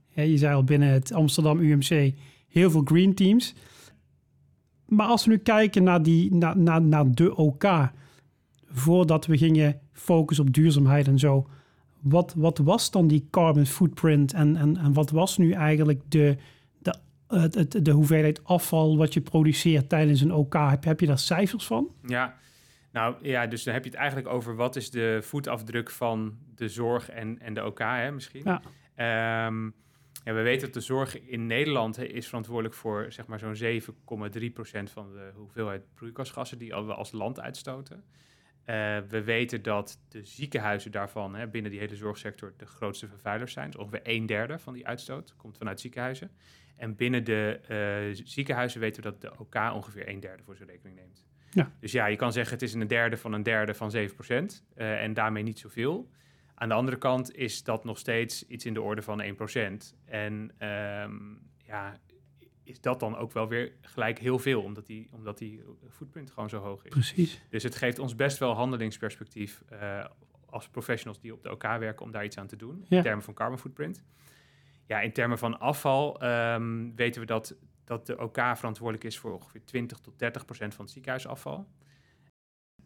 je 0.10 0.38
zei 0.38 0.56
al 0.56 0.64
binnen 0.64 0.90
het 0.90 1.14
Amsterdam 1.14 1.60
UMC 1.60 2.14
heel 2.48 2.72
veel 2.72 2.82
green 2.86 3.14
teams. 3.14 3.54
Maar 4.96 5.08
als 5.08 5.26
we 5.26 5.32
nu 5.32 5.38
kijken 5.38 5.84
naar, 5.84 6.04
die, 6.04 6.36
naar, 6.36 6.58
naar, 6.58 6.82
naar 6.82 7.12
de 7.12 7.36
OK, 7.36 7.92
voordat 8.68 9.26
we 9.26 9.38
gingen 9.38 9.80
focussen 9.92 10.46
op 10.46 10.54
duurzaamheid 10.54 11.08
en 11.08 11.20
zo, 11.20 11.50
wat, 12.00 12.34
wat 12.38 12.58
was 12.58 12.92
dan 12.92 13.08
die 13.08 13.28
carbon 13.32 13.66
footprint 13.66 14.34
en, 14.34 14.56
en, 14.56 14.78
en 14.78 14.94
wat 14.94 15.10
was 15.10 15.38
nu 15.38 15.52
eigenlijk 15.52 16.02
de, 16.08 16.38
de, 16.82 17.68
de, 17.68 17.82
de 17.82 17.92
hoeveelheid 17.92 18.44
afval 18.44 18.98
wat 18.98 19.14
je 19.14 19.22
produceert 19.22 19.90
tijdens 19.90 20.22
een 20.22 20.34
OK? 20.34 20.54
Heb, 20.54 20.84
heb 20.84 21.00
je 21.00 21.06
daar 21.06 21.20
cijfers 21.20 21.66
van? 21.66 21.88
Ja, 22.08 22.36
nou 22.92 23.16
ja, 23.22 23.48
dus 23.48 23.64
dan 23.64 23.74
heb 23.74 23.84
je 23.84 23.90
het 23.90 24.00
eigenlijk 24.00 24.28
over 24.28 24.56
wat 24.56 24.76
is 24.76 24.90
de 24.90 25.20
voetafdruk 25.22 25.90
van 25.90 26.38
de 26.56 26.68
zorg 26.70 27.10
en, 27.10 27.40
en 27.40 27.54
de 27.54 27.66
OK, 27.66 27.80
hè, 27.80 28.12
misschien. 28.12 28.60
Ja. 28.96 29.46
Um, 29.48 29.74
ja, 30.24 30.34
we 30.34 30.42
weten 30.42 30.62
dat 30.62 30.74
de 30.74 30.80
zorg 30.80 31.22
in 31.22 31.48
Nederland 31.48 31.98
is 31.98 32.28
verantwoordelijk 32.28 32.76
voor 32.76 33.06
zeg 33.12 33.28
maar, 33.28 33.40
zo'n 33.40 33.82
7,3% 33.82 33.88
van 34.84 35.12
de 35.12 35.32
hoeveelheid 35.36 35.94
broeikasgassen 35.94 36.58
die 36.58 36.70
we 36.70 36.94
als 36.94 37.12
land 37.12 37.40
uitstoten. 37.40 38.04
Uh, 38.66 38.98
we 39.10 39.24
weten 39.24 39.62
dat 39.62 40.00
de 40.10 40.26
ziekenhuizen 40.26 40.92
daarvan 40.92 41.36
hè, 41.36 41.48
binnen 41.48 41.72
die 41.72 41.80
hele 41.80 41.96
zorgsector 41.96 42.54
de 42.58 42.66
grootste 42.66 43.08
vervuilers 43.08 43.54
zijn. 43.54 43.72
Dus 43.72 43.80
ongeveer 43.80 44.00
een 44.04 44.26
derde 44.26 44.60
van 44.60 44.74
die 44.74 44.88
uitstoot 44.88 45.36
komt 45.36 45.58
vanuit 45.58 45.80
ziekenhuizen. 45.80 46.32
En 46.76 46.96
binnen 46.96 47.24
de 47.24 47.60
uh, 48.10 48.26
ziekenhuizen 48.26 48.80
weten 48.80 49.04
we 49.04 49.10
dat 49.10 49.22
de 49.22 49.40
OK 49.40 49.56
ongeveer 49.56 50.10
een 50.10 50.20
derde 50.20 50.44
voor 50.44 50.56
zijn 50.56 50.70
rekening 50.70 50.96
neemt. 50.96 51.26
Ja. 51.52 51.72
Dus 51.80 51.92
ja, 51.92 52.06
je 52.06 52.16
kan 52.16 52.34
zeggen 52.34 52.54
het 52.54 52.62
is 52.62 52.74
een 52.74 52.88
derde 52.88 53.18
van 53.18 53.34
een 53.34 53.44
derde 53.44 53.74
van 53.74 53.92
7% 53.96 53.96
uh, 53.98 54.40
eh, 54.76 55.04
en 55.04 55.14
daarmee 55.14 55.44
niet 55.44 55.60
zoveel. 55.60 56.10
Aan 56.64 56.70
de 56.70 56.76
andere 56.76 56.98
kant 56.98 57.36
is 57.36 57.64
dat 57.64 57.84
nog 57.84 57.98
steeds 57.98 58.48
iets 58.48 58.66
in 58.66 58.74
de 58.74 58.82
orde 58.82 59.02
van 59.02 59.24
1%. 59.24 59.26
En 60.06 60.52
um, 61.04 61.42
ja, 61.58 61.98
is 62.64 62.82
dat 62.82 63.00
dan 63.00 63.18
ook 63.18 63.32
wel 63.32 63.48
weer 63.48 63.72
gelijk 63.82 64.20
heel 64.20 64.40
veel, 64.40 64.62
omdat 64.62 64.86
die, 64.86 65.08
omdat 65.12 65.38
die 65.38 65.64
footprint 65.90 66.32
gewoon 66.32 66.50
zo 66.50 66.58
hoog 66.58 66.84
is. 66.84 66.90
Precies. 66.90 67.42
Dus 67.50 67.64
het 67.64 67.76
geeft 67.76 68.00
ons 68.00 68.16
best 68.16 68.38
wel 68.38 68.54
handelingsperspectief 68.54 69.64
uh, 69.74 70.06
als 70.46 70.70
professionals 70.70 71.20
die 71.20 71.34
op 71.34 71.44
de 71.44 71.52
OK 71.52 71.64
werken 71.64 72.06
om 72.06 72.12
daar 72.12 72.26
iets 72.26 72.38
aan 72.38 72.48
te 72.48 72.56
doen, 72.56 72.86
ja. 72.88 72.98
in 72.98 73.04
termen 73.04 73.24
van 73.24 73.34
carbon 73.34 73.60
footprint. 73.60 74.04
Ja, 74.86 75.02
in 75.02 75.14
termen 75.14 75.38
van 75.38 75.60
afval 75.60 76.24
um, 76.24 76.96
weten 76.96 77.22
we 77.22 77.28
dat, 77.28 77.56
dat 77.84 78.06
de 78.06 78.20
OK 78.20 78.38
verantwoordelijk 78.56 79.04
is 79.04 79.18
voor 79.18 79.34
ongeveer 79.34 79.66
20 79.66 80.00
tot 80.00 80.20
30 80.20 80.46
procent 80.46 80.74
van 80.74 80.84
het 80.84 80.94
ziekenhuisafval. 80.94 81.68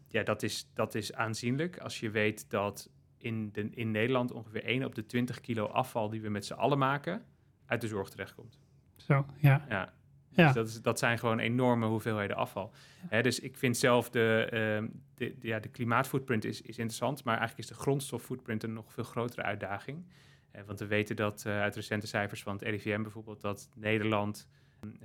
Ja, 0.08 0.22
dat 0.22 0.42
is, 0.42 0.70
dat 0.74 0.94
is 0.94 1.12
aanzienlijk 1.12 1.78
als 1.78 2.00
je 2.00 2.10
weet 2.10 2.50
dat 2.50 2.90
in, 3.18 3.52
de, 3.52 3.70
in 3.70 3.90
Nederland 3.90 4.32
ongeveer 4.32 4.64
1 4.64 4.84
op 4.84 4.94
de 4.94 5.06
20 5.06 5.40
kilo 5.40 5.66
afval 5.66 6.08
die 6.08 6.20
we 6.20 6.28
met 6.28 6.46
z'n 6.46 6.52
allen 6.52 6.78
maken, 6.78 7.24
uit 7.66 7.80
de 7.80 7.88
zorg 7.88 8.08
terechtkomt. 8.08 8.58
Zo, 8.96 9.26
ja. 9.36 9.64
ja. 9.68 9.92
Ja. 10.38 10.44
Dus 10.44 10.54
dat, 10.54 10.68
is, 10.68 10.82
dat 10.82 10.98
zijn 10.98 11.18
gewoon 11.18 11.38
enorme 11.38 11.86
hoeveelheden 11.86 12.36
afval. 12.36 12.72
Hè, 13.08 13.22
dus 13.22 13.40
ik 13.40 13.56
vind 13.56 13.76
zelf 13.76 14.10
de, 14.10 14.44
uh, 14.44 14.90
de, 15.14 15.38
de, 15.38 15.48
ja, 15.48 15.58
de 15.58 15.68
klimaatfootprint 15.68 16.44
is, 16.44 16.60
is 16.60 16.78
interessant, 16.78 17.24
maar 17.24 17.38
eigenlijk 17.38 17.68
is 17.68 17.76
de 17.76 17.82
grondstoffootprint 17.82 18.62
een 18.62 18.72
nog 18.72 18.92
veel 18.92 19.04
grotere 19.04 19.42
uitdaging. 19.42 20.06
Uh, 20.52 20.62
want 20.66 20.78
we 20.78 20.86
weten 20.86 21.16
dat 21.16 21.44
uh, 21.46 21.60
uit 21.60 21.74
recente 21.74 22.06
cijfers 22.06 22.42
van 22.42 22.52
het 22.52 22.62
RIVM 22.62 23.02
bijvoorbeeld 23.02 23.40
dat 23.40 23.68
Nederland, 23.74 24.48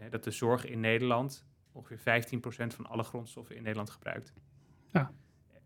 dat 0.09 0.23
de 0.23 0.31
zorg 0.31 0.65
in 0.65 0.79
Nederland 0.79 1.45
ongeveer 1.71 2.23
15% 2.23 2.75
van 2.75 2.85
alle 2.85 3.03
grondstoffen 3.03 3.55
in 3.55 3.61
Nederland 3.61 3.89
gebruikt. 3.89 4.33
Ja. 4.91 5.11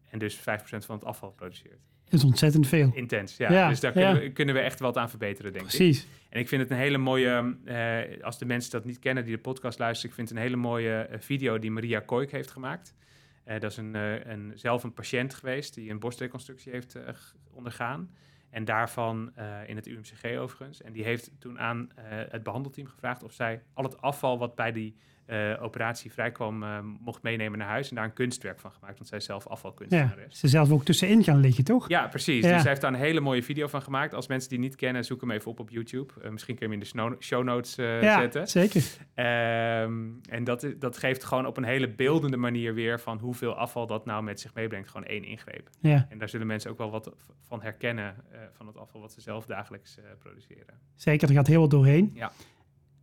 En 0.09 0.19
dus 0.19 0.39
5% 0.39 0.41
van 0.61 0.95
het 0.95 1.03
afval 1.03 1.31
produceert. 1.31 1.87
Is 2.09 2.23
ontzettend 2.23 2.67
veel. 2.67 2.91
Intens, 2.93 3.37
ja. 3.37 3.51
Ja, 3.51 3.69
dus 3.69 3.79
daar 3.79 3.91
kunnen, 3.91 4.15
ja. 4.15 4.19
we, 4.19 4.31
kunnen 4.31 4.55
we 4.55 4.61
echt 4.61 4.79
wat 4.79 4.97
aan 4.97 5.09
verbeteren, 5.09 5.53
denk 5.53 5.65
ik. 5.65 5.69
Precies. 5.69 6.07
En 6.29 6.39
ik 6.39 6.47
vind 6.47 6.61
het 6.61 6.71
een 6.71 6.77
hele 6.77 6.97
mooie, 6.97 7.55
eh, 7.65 8.23
als 8.23 8.37
de 8.37 8.45
mensen 8.45 8.71
dat 8.71 8.85
niet 8.85 8.99
kennen 8.99 9.23
die 9.23 9.35
de 9.35 9.41
podcast 9.41 9.79
luisteren, 9.79 10.09
ik 10.09 10.15
vind 10.15 10.29
het 10.29 10.37
een 10.37 10.43
hele 10.43 10.55
mooie 10.55 10.95
eh, 10.95 11.19
video 11.19 11.59
die 11.59 11.71
Maria 11.71 11.99
Koik 11.99 12.31
heeft 12.31 12.51
gemaakt. 12.51 12.95
Eh, 13.43 13.59
dat 13.59 13.71
is 13.71 13.77
een, 13.77 13.93
een, 14.31 14.51
zelf 14.55 14.83
een 14.83 14.93
patiënt 14.93 15.33
geweest 15.33 15.73
die 15.73 15.89
een 15.89 15.99
borstreconstructie 15.99 16.71
heeft 16.71 16.97
ondergaan. 17.53 18.11
En 18.49 18.65
daarvan 18.65 19.33
in 19.65 19.75
het 19.75 19.87
UMCG 19.87 20.37
overigens. 20.37 20.81
En 20.81 20.93
die 20.93 21.03
heeft 21.03 21.31
toen 21.39 21.59
aan 21.59 21.89
het 22.29 22.43
behandelteam 22.43 22.87
gevraagd 22.87 23.23
of 23.23 23.33
zij 23.33 23.61
al 23.73 23.83
het 23.83 24.01
afval 24.01 24.37
wat 24.37 24.55
bij 24.55 24.71
die 24.71 24.95
eh, 25.27 25.53
operatie 25.63 26.11
vrijkwam, 26.11 26.63
eh, 26.63 26.79
mocht 26.99 27.21
meenemen 27.23 27.59
naar 27.59 27.67
huis. 27.67 27.89
En 27.89 27.95
daar 27.95 28.05
een 28.05 28.13
kunstwerk 28.13 28.59
van 28.59 28.71
gemaakt, 28.71 28.97
want 28.97 29.07
zij 29.09 29.17
is 29.17 29.25
zelf 29.25 29.43
Ja, 29.45 29.51
afvalkunstenaar 29.51 30.19
is. 30.27 30.39
ze 30.39 30.47
zelf 30.47 30.71
ook 30.71 30.83
tussenin 30.83 31.23
gaan 31.23 31.39
liggen, 31.39 31.63
toch? 31.63 31.89
Ja, 31.89 32.07
precies. 32.07 32.43
Ja. 32.43 32.51
Dus 32.51 32.59
hij 32.61 32.69
heeft 32.69 32.81
daar 32.81 32.93
een 32.93 32.99
hele 32.99 33.19
mooie 33.19 33.43
video 33.43 33.67
van 33.67 33.81
gemaakt. 33.81 34.13
Als 34.13 34.27
mensen 34.27 34.49
die 34.49 34.59
niet 34.59 34.75
kennen, 34.75 35.05
zoek 35.05 35.21
hem 35.21 35.31
even 35.31 35.51
op 35.51 35.59
op 35.59 35.69
YouTube. 35.69 36.13
Eh, 36.21 36.29
misschien 36.29 36.55
kun 36.55 36.67
je 36.69 36.73
hem 36.73 36.81
in 36.83 36.89
de 37.09 37.15
show 37.19 37.43
notes 37.43 37.75
ja, 37.75 38.19
zetten. 38.19 38.47
zeker. 38.47 38.83
Ehm, 39.13 40.03
en 40.29 40.43
dat, 40.43 40.67
dat 40.79 40.97
geeft 40.97 41.23
gewoon 41.23 41.45
op 41.45 41.57
een 41.57 41.63
hele 41.63 41.89
beeldende 41.89 42.37
manier 42.37 42.73
weer 42.73 42.99
van 42.99 43.19
hoeveel 43.19 43.55
afval 43.55 43.87
dat 43.87 44.05
nou 44.05 44.23
met 44.23 44.39
zich 44.39 44.53
meebrengt. 44.53 44.89
Gewoon 44.89 45.07
één 45.07 45.23
ingreep. 45.23 45.69
Ja, 45.79 46.05
En 46.09 46.17
daar 46.17 46.29
zullen 46.29 46.47
mensen 46.47 46.71
ook 46.71 46.77
wel 46.77 46.89
wat 46.91 47.11
van 47.47 47.61
herkennen 47.61 48.15
van 48.53 48.67
het 48.67 48.77
afval 48.77 49.01
wat 49.01 49.11
ze 49.11 49.21
zelf 49.21 49.45
dagelijks 49.45 49.97
produceren. 50.19 50.73
zeker. 50.95 51.27
Er 51.29 51.33
gaat 51.35 51.47
heel 51.47 51.61
wat 51.61 51.69
doorheen. 51.69 52.11
Ja. 52.13 52.31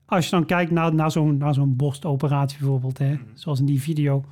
Als 0.06 0.24
je 0.24 0.30
dan 0.30 0.46
kijkt 0.46 0.70
naar, 0.70 0.94
naar 0.94 1.10
zo'n 1.54 1.76
borstoperatie 1.76 2.58
bijvoorbeeld, 2.58 2.98
hè, 2.98 3.12
Mhm. 3.12 3.22
zoals 3.34 3.60
in 3.60 3.66
die 3.66 3.80
video, 3.80 4.24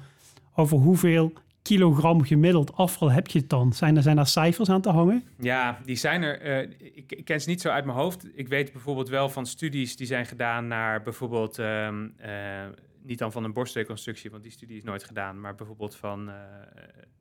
over 0.55 0.77
hoeveel 0.79 1.33
kilogram 1.63 2.23
gemiddeld 2.23 2.75
afval 2.75 3.11
heb 3.11 3.27
je 3.27 3.39
het 3.39 3.49
dan? 3.49 3.73
Zijn 3.73 3.97
er, 3.97 4.03
zijn 4.03 4.17
daar 4.17 4.27
cijfers 4.27 4.69
aan 4.71 4.81
te 4.81 4.91
hangen? 4.91 5.25
Ja, 5.39 5.79
die 5.85 5.97
zijn 5.97 6.23
er. 6.23 6.41
eh, 6.41 6.71
ik, 6.97 7.13
ik 7.13 7.25
ken 7.25 7.41
ze 7.41 7.49
niet 7.49 7.61
zo 7.61 7.69
uit 7.69 7.85
mijn 7.85 7.97
hoofd. 7.99 8.27
Ik 8.39 8.49
weet 8.49 8.73
bijvoorbeeld 8.73 9.09
wel 9.09 9.29
van 9.29 9.47
studies 9.47 9.97
die 9.97 10.07
zijn 10.07 10.27
gedaan 10.27 10.67
naar 10.67 11.03
bijvoorbeeld. 11.03 11.59
ehm, 11.59 12.09
eh, 12.17 12.31
niet 13.05 13.19
dan 13.19 13.33
van 13.33 13.45
een 13.45 13.53
borstreconstructie, 13.53 14.31
want 14.31 14.43
die 14.43 14.53
studie 14.53 14.77
is 14.77 14.83
nooit 14.83 15.05
gedaan. 15.05 15.41
Maar 15.41 15.55
bijvoorbeeld 15.55 15.97
van 15.97 16.29
eh, 16.29 16.35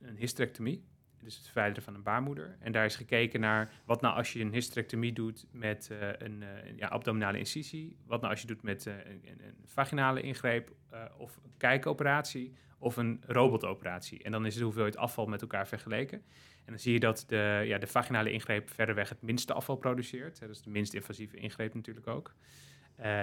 een 0.02 0.16
hysterectomie. 0.18 0.84
Dus 1.22 1.36
het 1.36 1.46
verwijderen 1.46 1.84
van 1.84 1.96
een 1.96 2.04
baarmoeder. 2.04 2.58
En 2.60 2.72
daar 2.72 2.86
is 2.86 2.96
gekeken 2.96 3.40
naar 3.40 3.72
wat 3.86 4.02
nou 4.02 4.16
als 4.16 4.34
je 4.34 4.40
een 4.40 4.54
hysterectomie 4.54 5.14
doet 5.14 5.46
met 5.52 5.90
eh, 5.92 6.08
een, 6.08 6.44
eh, 6.44 6.68
een, 6.70 6.78
ja, 6.78 6.88
abdominale 6.88 7.38
incisie. 7.38 7.98
Wat 8.06 8.20
nou 8.20 8.32
als 8.32 8.42
je 8.42 8.48
doet 8.48 8.62
met 8.62 8.88
eh, 8.88 8.94
een, 8.94 9.22
een, 9.26 9.56
vaginale 9.66 10.22
ingreep 10.22 10.72
of 11.18 11.36
een 11.44 11.54
kijkoperatie 11.58 12.54
of 12.78 12.98
een 12.98 13.24
robotoperatie. 13.26 14.24
En 14.24 14.32
dan 14.32 14.46
is 14.46 14.56
de 14.56 14.64
hoeveelheid 14.64 14.98
afval 14.98 15.26
met 15.26 15.42
elkaar 15.42 15.68
vergeleken. 15.68 16.18
En 16.66 16.72
dan 16.72 16.80
zie 16.80 16.94
je 16.94 17.00
dat 17.00 17.24
de, 17.28 17.64
ja, 17.66 17.78
de 17.78 17.88
vaginale 17.88 18.32
ingreep 18.32 18.70
verreweg 18.70 19.10
het 19.10 19.22
minste 19.22 19.54
afval 19.54 19.76
produceert. 19.76 20.40
Dat 20.40 20.50
is 20.50 20.62
de 20.62 20.70
minst 20.70 20.94
invasieve 20.94 21.38
ingreep 21.38 21.74
natuurlijk 21.74 22.08
ook. 22.08 22.34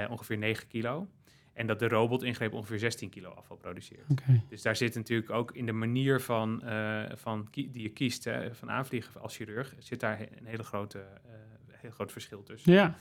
Ongeveer 0.08 0.38
9 0.38 0.68
kilo. 0.68 1.08
En 1.58 1.66
dat 1.66 1.78
de 1.78 1.88
robot-ingreep 1.88 2.52
ongeveer 2.52 2.78
16 2.78 3.08
kilo 3.08 3.30
afval 3.30 3.56
produceert. 3.56 4.06
Dus 4.48 4.62
daar 4.62 4.76
zit 4.76 4.94
natuurlijk 4.94 5.30
ook 5.30 5.52
in 5.52 5.66
de 5.66 5.72
manier 5.72 6.20
van, 6.20 6.62
eh, 6.62 7.02
van 7.14 7.48
die 7.50 7.82
je 7.82 7.88
kiest, 7.88 8.24
hè, 8.24 8.54
van 8.54 8.70
aanvliegen 8.70 9.20
als 9.20 9.36
chirurg, 9.36 9.74
zit 9.78 10.00
daar 10.00 10.20
een 10.20 10.46
hele 10.46 10.62
grote, 10.62 10.98
eh, 10.98 11.32
heel 11.72 11.90
groot 11.90 12.12
verschil 12.12 12.42
tussen. 12.42 12.72
Ja, 12.72 12.94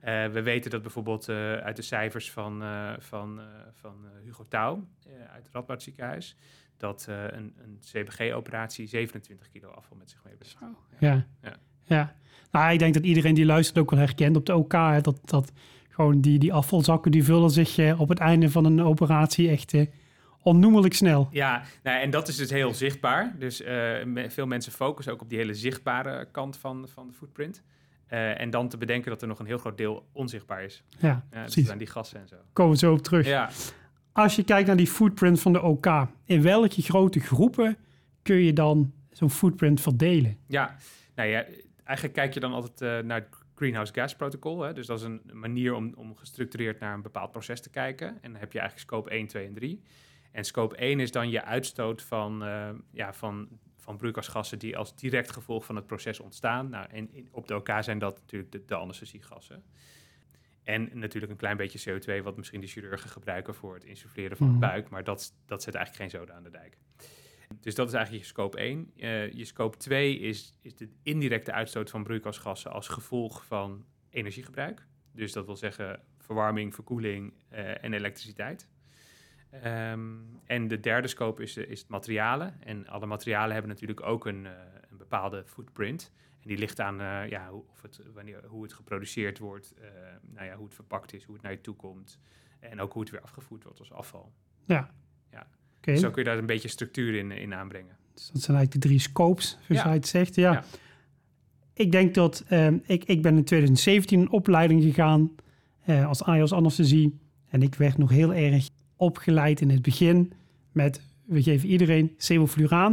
Eh, 0.00 0.32
we 0.32 0.42
weten 0.42 0.70
dat 0.70 0.82
bijvoorbeeld 0.82 1.28
uit 1.28 1.76
de 1.76 1.82
cijfers 1.82 2.30
van, 2.30 2.62
van, 2.98 3.40
van 3.72 3.94
Hugo 4.24 4.46
Touw 4.48 4.88
uit 5.32 5.44
het 5.44 5.52
Radboud 5.52 5.82
ziekenhuis, 5.82 6.36
dat 6.76 7.06
een, 7.08 7.54
een 7.62 7.78
CBG-operatie 7.80 8.86
27 8.86 9.48
kilo 9.48 9.68
afval 9.68 9.96
met 9.96 10.10
zich 10.10 10.24
meebrengt. 10.24 10.56
ja, 10.98 11.26
Ja. 11.42 11.56
ja. 11.84 12.16
Nou, 12.50 12.72
ik 12.72 12.78
denk 12.78 12.94
dat 12.94 13.04
iedereen 13.04 13.34
die 13.34 13.46
luistert 13.46 13.78
ook 13.78 13.90
wel 13.90 13.98
herkent 13.98 14.36
op 14.36 14.46
de 14.46 14.56
OK. 14.56 14.72
hè, 14.72 15.00
Dat, 15.00 15.20
dat 15.24 15.52
gewoon 15.96 16.20
die, 16.20 16.38
die 16.38 16.52
afvalzakken 16.52 17.10
die 17.10 17.24
vullen 17.24 17.50
zich 17.50 17.78
eh, 17.78 18.00
op 18.00 18.08
het 18.08 18.18
einde 18.18 18.50
van 18.50 18.64
een 18.64 18.82
operatie 18.82 19.48
echt 19.48 19.74
eh, 19.74 19.86
onnoemelijk 20.42 20.94
snel. 20.94 21.28
Ja, 21.30 21.62
nou, 21.82 22.00
en 22.00 22.10
dat 22.10 22.28
is 22.28 22.36
dus 22.36 22.50
heel 22.50 22.74
zichtbaar. 22.74 23.34
Dus 23.38 23.62
eh, 23.62 23.74
veel 24.28 24.46
mensen 24.46 24.72
focussen 24.72 25.12
ook 25.12 25.20
op 25.20 25.28
die 25.28 25.38
hele 25.38 25.54
zichtbare 25.54 26.28
kant 26.30 26.56
van, 26.56 26.88
van 26.88 27.06
de 27.06 27.12
footprint. 27.12 27.62
En 28.06 28.50
dan 28.50 28.68
te 28.68 28.76
bedenken 28.76 29.10
dat 29.10 29.22
er 29.22 29.28
nog 29.28 29.38
een 29.38 29.46
heel 29.46 29.58
groot 29.58 29.76
deel 29.76 30.06
onzichtbaar 30.12 30.64
is. 30.64 30.82
Ja, 30.98 31.24
dat 31.30 31.40
precies. 31.42 31.66
zijn 31.66 31.78
die 31.78 31.86
gassen 31.86 32.20
en 32.20 32.28
zo. 32.28 32.36
Komen 32.52 32.72
we 32.72 32.78
zo 32.78 32.92
op 32.92 33.02
terug. 33.02 33.26
Ja, 33.26 33.50
Als 34.12 34.36
je 34.36 34.42
kijkt 34.44 34.66
naar 34.66 34.76
die 34.76 34.86
footprint 34.86 35.40
van 35.40 35.52
de 35.52 35.62
OK, 35.62 36.06
in 36.24 36.42
welke 36.42 36.82
grote 36.82 37.20
groepen 37.20 37.76
kun 38.22 38.36
je 38.36 38.52
dan 38.52 38.92
zo'n 39.10 39.30
footprint 39.30 39.80
verdelen? 39.80 40.36
ja. 40.46 40.76
Nou 41.14 41.28
ja, 41.28 41.44
eigenlijk 41.84 42.16
kijk 42.18 42.34
je 42.34 42.40
dan 42.40 42.52
altijd 42.52 42.80
eh, 42.80 43.06
naar 43.06 43.20
het 43.20 43.35
greenhouse 43.56 43.92
gas 43.92 44.16
protocol. 44.16 44.60
Hè? 44.62 44.72
Dus 44.72 44.86
dat 44.86 44.98
is 44.98 45.04
een 45.04 45.22
manier 45.32 45.74
om, 45.74 45.92
om 45.96 46.16
gestructureerd 46.16 46.80
naar 46.80 46.94
een 46.94 47.02
bepaald 47.02 47.30
proces 47.30 47.60
te 47.60 47.70
kijken. 47.70 48.08
En 48.08 48.30
dan 48.30 48.40
heb 48.40 48.52
je 48.52 48.58
eigenlijk 48.58 48.88
scope 48.88 49.10
1, 49.10 49.26
2 49.26 49.46
en 49.46 49.54
3. 49.54 49.82
En 50.32 50.44
scope 50.44 50.76
1 50.76 51.00
is 51.00 51.10
dan 51.10 51.30
je 51.30 51.44
uitstoot 51.44 52.02
van, 52.02 52.44
eh, 52.44 52.70
ja, 52.90 53.12
van, 53.12 53.48
van 53.76 53.96
broeikasgassen 53.96 54.58
die 54.58 54.76
als 54.76 54.96
direct 54.96 55.32
gevolg 55.32 55.64
van 55.64 55.76
het 55.76 55.86
proces 55.86 56.20
ontstaan. 56.20 56.68
Nou, 56.68 56.86
en 56.90 57.08
in, 57.12 57.28
op 57.30 57.48
de 57.48 57.54
OK 57.54 57.70
zijn 57.80 57.98
dat 57.98 58.18
natuurlijk 58.20 58.52
de, 58.52 58.64
de 58.66 58.74
anesthesiegassen. 58.74 59.64
En 60.62 60.90
natuurlijk 60.92 61.32
een 61.32 61.38
klein 61.38 61.56
beetje 61.56 62.00
CO2, 62.00 62.22
wat 62.22 62.36
misschien 62.36 62.60
de 62.60 62.66
chirurgen 62.66 63.10
gebruiken 63.10 63.54
voor 63.54 63.74
het 63.74 63.84
insuffleren 63.84 64.36
van 64.36 64.46
Mhm. 64.46 64.56
het 64.56 64.70
buik. 64.70 64.88
Maar 64.88 65.04
dat, 65.04 65.34
dat 65.46 65.62
zet 65.62 65.74
eigenlijk 65.74 66.10
geen 66.10 66.20
zoden 66.20 66.34
aan 66.34 66.42
de 66.42 66.50
dijk. 66.50 66.76
Dus 67.60 67.74
dat 67.74 67.88
is 67.88 67.94
eigenlijk 67.94 68.24
je 68.24 68.30
scope 68.30 68.58
1. 68.58 68.92
Eh, 68.96 69.32
je 69.32 69.44
scope 69.44 69.76
2 69.76 70.18
is, 70.18 70.54
is 70.62 70.74
de 70.76 70.88
indirecte 71.02 71.52
uitstoot 71.52 71.90
van 71.90 72.02
broeikasgassen 72.02 72.72
als 72.72 72.88
gevolg 72.88 73.44
van 73.44 73.84
energiegebruik. 74.10 74.86
Dus 75.12 75.32
dat 75.32 75.46
wil 75.46 75.56
zeggen 75.56 76.00
verwarming, 76.18 76.74
verkoeling 76.74 77.32
eh, 77.48 77.84
en 77.84 77.92
elektriciteit. 77.92 78.68
Ehm, 79.50 80.14
en 80.44 80.68
de 80.68 80.80
derde 80.80 81.08
scope 81.08 81.42
is, 81.42 81.56
is 81.56 81.80
het 81.80 81.88
materialen. 81.88 82.62
En 82.62 82.86
alle 82.86 83.06
materialen 83.06 83.52
hebben 83.52 83.70
natuurlijk 83.70 84.02
ook 84.02 84.26
een, 84.26 84.46
eh, 84.46 84.52
een 84.90 84.96
bepaalde 84.96 85.44
footprint. 85.46 86.12
En 86.40 86.48
die 86.48 86.58
ligt 86.58 86.80
aan 86.80 87.28
ja, 87.28 87.48
hoe, 87.50 87.64
of 87.68 87.82
het, 87.82 88.00
wanneer, 88.14 88.46
hoe 88.46 88.62
het 88.62 88.72
geproduceerd 88.72 89.38
wordt, 89.38 89.74
nou 90.20 90.46
ja, 90.46 90.56
hoe 90.56 90.64
het 90.64 90.74
verpakt 90.74 91.12
is, 91.12 91.24
hoe 91.24 91.34
het 91.34 91.42
naar 91.42 91.52
je 91.52 91.60
toe 91.60 91.76
komt. 91.76 92.18
En 92.60 92.80
ook 92.80 92.92
hoe 92.92 93.02
het 93.02 93.10
weer 93.10 93.20
afgevoerd 93.20 93.64
wordt 93.64 93.78
als 93.78 93.92
afval. 93.92 94.32
Ja. 94.64 94.90
Ja. 95.30 95.46
Oké, 95.86 95.96
Zo 95.96 96.10
kun 96.10 96.22
je 96.22 96.28
daar 96.28 96.38
een 96.38 96.46
beetje 96.46 96.68
structuur 96.68 97.14
in, 97.14 97.32
in 97.32 97.54
aanbrengen. 97.54 97.96
dus 98.14 98.30
dat 98.32 98.42
zijn 98.42 98.56
eigenlijk 98.56 98.72
de 98.82 98.88
drie 98.88 99.00
scopes, 99.00 99.48
zoals 99.50 99.80
Ja. 99.82 99.86
hij 99.86 99.96
het 99.96 100.06
zegt. 100.08 100.34
Ja. 100.34 100.52
Ja. 100.52 100.64
Ik 101.74 101.92
denk 101.92 102.14
dat, 102.14 102.44
ehm, 102.48 102.78
ik, 102.86 103.04
ik 103.04 103.22
ben 103.22 103.36
in 103.36 103.44
2017 103.44 104.20
een 104.20 104.30
opleiding 104.30 104.82
gegaan 104.82 105.30
eh, 105.84 106.06
als 106.06 106.22
AIOS 106.22 106.52
anesthesie. 106.52 107.18
En 107.48 107.62
ik 107.62 107.74
werd 107.74 107.98
nog 107.98 108.10
heel 108.10 108.34
erg 108.34 108.68
opgeleid 108.96 109.60
in 109.60 109.70
het 109.70 109.82
begin 109.82 110.32
met, 110.72 111.00
we 111.24 111.42
geven 111.42 111.68
iedereen 111.68 112.14
sevofluraan. 112.16 112.92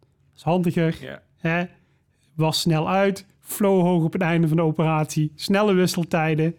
Dat 0.00 0.36
is 0.36 0.42
handiger. 0.42 0.96
Ja. 1.00 1.22
Hè? 1.36 1.64
Was 2.34 2.60
snel 2.60 2.88
uit, 2.90 3.26
flow 3.40 3.80
hoog 3.80 4.04
op 4.04 4.12
het 4.12 4.22
einde 4.22 4.48
van 4.48 4.56
de 4.56 4.62
operatie, 4.62 5.32
snelle 5.34 5.72
wisseltijden. 5.72 6.56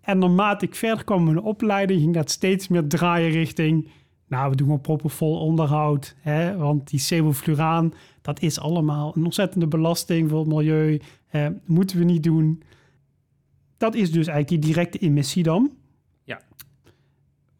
En 0.00 0.18
naarmate 0.18 0.64
ik 0.64 0.74
verder 0.74 1.04
kwam 1.04 1.28
in 1.28 1.34
de 1.34 1.42
opleiding, 1.42 2.00
ging 2.00 2.14
dat 2.14 2.30
steeds 2.30 2.68
meer 2.68 2.86
draaien 2.86 3.30
richting... 3.30 3.88
Nou, 4.32 4.50
we 4.50 4.56
doen 4.56 4.66
gewoon 4.66 4.80
proppenvol 4.80 5.40
onderhoud. 5.40 6.14
Hè? 6.20 6.56
Want 6.56 6.90
die 6.90 7.00
sevofluraan, 7.00 7.92
dat 8.22 8.42
is 8.42 8.60
allemaal 8.60 9.12
een 9.16 9.24
ontzettende 9.24 9.66
belasting 9.66 10.30
voor 10.30 10.38
het 10.38 10.48
milieu. 10.48 11.00
Eh, 11.28 11.46
moeten 11.64 11.98
we 11.98 12.04
niet 12.04 12.22
doen. 12.22 12.62
Dat 13.76 13.94
is 13.94 14.12
dus 14.12 14.26
eigenlijk 14.26 14.48
die 14.48 14.72
directe 14.72 14.98
emissie 14.98 15.42
dan. 15.42 15.70
Ja. 16.24 16.40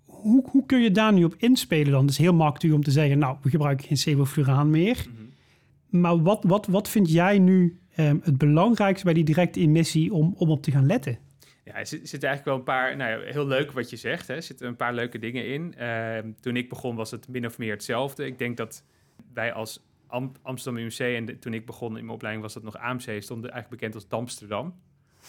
Hoe, 0.04 0.44
hoe 0.50 0.66
kun 0.66 0.82
je 0.82 0.90
daar 0.90 1.12
nu 1.12 1.24
op 1.24 1.34
inspelen 1.38 1.92
dan? 1.92 2.00
Het 2.00 2.10
is 2.10 2.18
heel 2.18 2.34
makkelijk 2.34 2.74
om 2.74 2.82
te 2.82 2.90
zeggen, 2.90 3.18
nou, 3.18 3.36
we 3.42 3.50
gebruiken 3.50 3.86
geen 3.86 3.96
sevofluraan 3.96 4.70
meer. 4.70 5.06
Mhm. 5.08 6.00
Maar 6.00 6.22
wat, 6.22 6.44
wat, 6.44 6.66
wat 6.66 6.88
vind 6.88 7.10
jij 7.10 7.38
nu 7.38 7.80
ehm, 7.94 8.16
het 8.22 8.38
belangrijkste 8.38 9.04
bij 9.04 9.14
die 9.14 9.24
directe 9.24 9.60
emissie 9.60 10.12
om, 10.12 10.34
om 10.36 10.50
op 10.50 10.62
te 10.62 10.70
gaan 10.70 10.86
letten? 10.86 11.18
Ja, 11.64 11.74
er 11.74 11.86
zit- 11.86 12.08
zitten 12.08 12.28
eigenlijk 12.28 12.44
wel 12.44 12.54
een 12.56 12.80
paar, 12.80 12.96
nou 12.96 13.10
ja, 13.24 13.32
heel 13.32 13.46
leuk 13.46 13.72
wat 13.72 13.90
je 13.90 13.96
zegt, 13.96 14.28
hè. 14.28 14.34
er 14.34 14.42
zitten 14.42 14.66
een 14.66 14.76
paar 14.76 14.94
leuke 14.94 15.18
dingen 15.18 15.46
in. 15.46 15.74
Ehm, 15.74 16.32
toen 16.40 16.56
ik 16.56 16.68
begon 16.68 16.96
was 16.96 17.10
het 17.10 17.28
min 17.28 17.46
of 17.46 17.58
meer 17.58 17.72
hetzelfde. 17.72 18.26
Ik 18.26 18.38
denk 18.38 18.56
dat 18.56 18.84
wij 19.32 19.52
als 19.52 19.84
Am- 20.06 20.32
Amsterdam 20.42 20.82
UMC, 20.82 20.98
en 20.98 21.24
de- 21.24 21.38
toen 21.38 21.54
ik 21.54 21.66
begon 21.66 21.88
in 21.96 22.04
mijn 22.04 22.14
opleiding 22.14 22.44
was 22.44 22.54
dat 22.54 22.62
nog 22.62 22.76
AMC, 22.76 23.00
stonden 23.22 23.50
eigenlijk 23.50 23.68
bekend 23.68 23.94
als 23.94 24.08
Dampsterdam. 24.08 24.74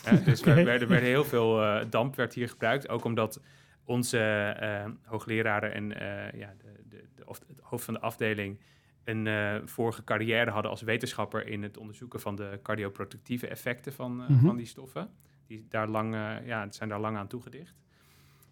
Hè, 0.04 0.22
dus 0.32 0.42
er 0.42 0.66
werden 0.66 0.92
heel 1.02 1.24
veel 1.24 1.62
eh, 1.64 1.86
damp 1.90 2.16
werd 2.16 2.34
hier 2.34 2.50
gebruikt, 2.50 2.90
ook 2.90 3.04
omdat 3.04 3.42
onze 3.86 4.20
eh, 4.60 4.86
hoogleraren 5.04 5.74
en 5.74 6.00
eh, 6.00 6.40
ja, 6.40 6.54
de, 6.58 6.68
de, 6.90 7.04
de, 7.16 7.26
of 7.28 7.40
het 7.48 7.60
hoofd 7.62 7.86
van 7.86 7.94
de 7.94 8.00
afdeling 8.00 8.60
een 9.04 9.28
eh, 9.28 9.56
vorige 9.66 10.04
carrière 10.04 10.52
hadden 10.52 10.72
als 10.72 10.82
wetenschapper 10.82 11.48
in 11.48 11.64
het 11.64 11.78
onderzoeken 11.78 12.20
van 12.20 12.36
de 12.36 12.60
cardioprotectieve 12.64 13.48
effecten 13.48 13.94
van, 13.94 14.16
Mhm. 14.16 14.46
van 14.46 14.56
die 14.58 14.66
stoffen. 14.66 15.10
Die 15.48 15.66
daar 15.70 15.88
lang, 15.88 16.14
eh, 16.14 16.36
ja, 16.46 16.72
zijn 16.72 16.90
daar 16.90 17.00
lang 17.00 17.18
aan 17.18 17.28
toegedicht. 17.28 17.76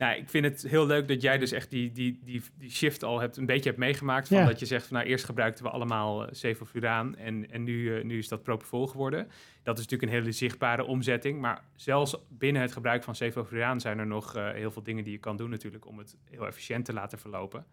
Nou, 0.02 0.16
ik 0.16 0.30
vind 0.30 0.46
het 0.46 0.62
heel 0.62 0.86
leuk 0.86 1.08
dat 1.08 1.22
jij 1.22 1.38
dus 1.38 1.52
echt 1.52 1.70
die, 1.70 1.92
die, 1.92 2.20
die, 2.24 2.42
die 2.58 2.70
shift 2.70 3.04
al 3.04 3.20
hebt, 3.20 3.38
een 3.38 3.46
beetje 3.46 3.70
hebt 3.70 3.82
meegemaakt. 3.82 4.28
Van 4.28 4.38
Ja. 4.38 4.46
Dat 4.46 4.60
je 4.60 4.66
zegt, 4.66 4.88
van, 4.88 4.98
nou 4.98 5.10
eerst 5.10 5.26
gebruikten 5.26 5.64
we 5.64 5.70
allemaal 5.70 6.24
uh, 6.24 6.28
sevofluraan 6.32 7.16
en, 7.16 7.52
en 7.52 7.64
nu, 7.64 7.98
eh, 7.98 8.04
nu 8.04 8.18
is 8.18 8.28
dat 8.28 8.44
propofol 8.44 8.88
geworden. 8.88 9.28
Dat 9.64 9.78
is 9.78 9.84
natuurlijk 9.84 10.12
een 10.12 10.18
hele 10.18 10.32
zichtbare 10.32 10.84
omzetting. 10.84 11.40
Maar 11.42 11.64
zelfs 11.76 12.18
binnen 12.30 12.62
het 12.62 12.72
gebruik 12.72 13.04
van 13.04 13.16
sevofluraan 13.16 13.80
zijn 13.80 14.00
er 14.00 14.08
nog 14.08 14.36
eh, 14.36 14.52
heel 14.52 14.72
veel 14.72 14.84
dingen 14.84 15.04
die 15.04 15.14
je 15.14 15.20
kan 15.20 15.38
doen 15.38 15.50
natuurlijk 15.50 15.88
om 15.88 15.98
het 15.98 16.18
heel 16.30 16.48
efficiënt 16.48 16.86
te 16.86 16.94
laten 16.94 17.20
verlopen. 17.20 17.66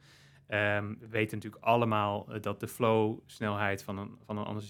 Ehm, 0.49 0.95
we 0.99 1.09
weten 1.09 1.37
natuurlijk 1.37 1.64
allemaal 1.64 2.33
eh, 2.33 2.40
dat 2.40 2.61
de 2.61 2.69
flow-snelheid 2.69 3.83
van 3.83 3.99
een, 3.99 4.19
van 4.25 4.38
een 4.38 4.62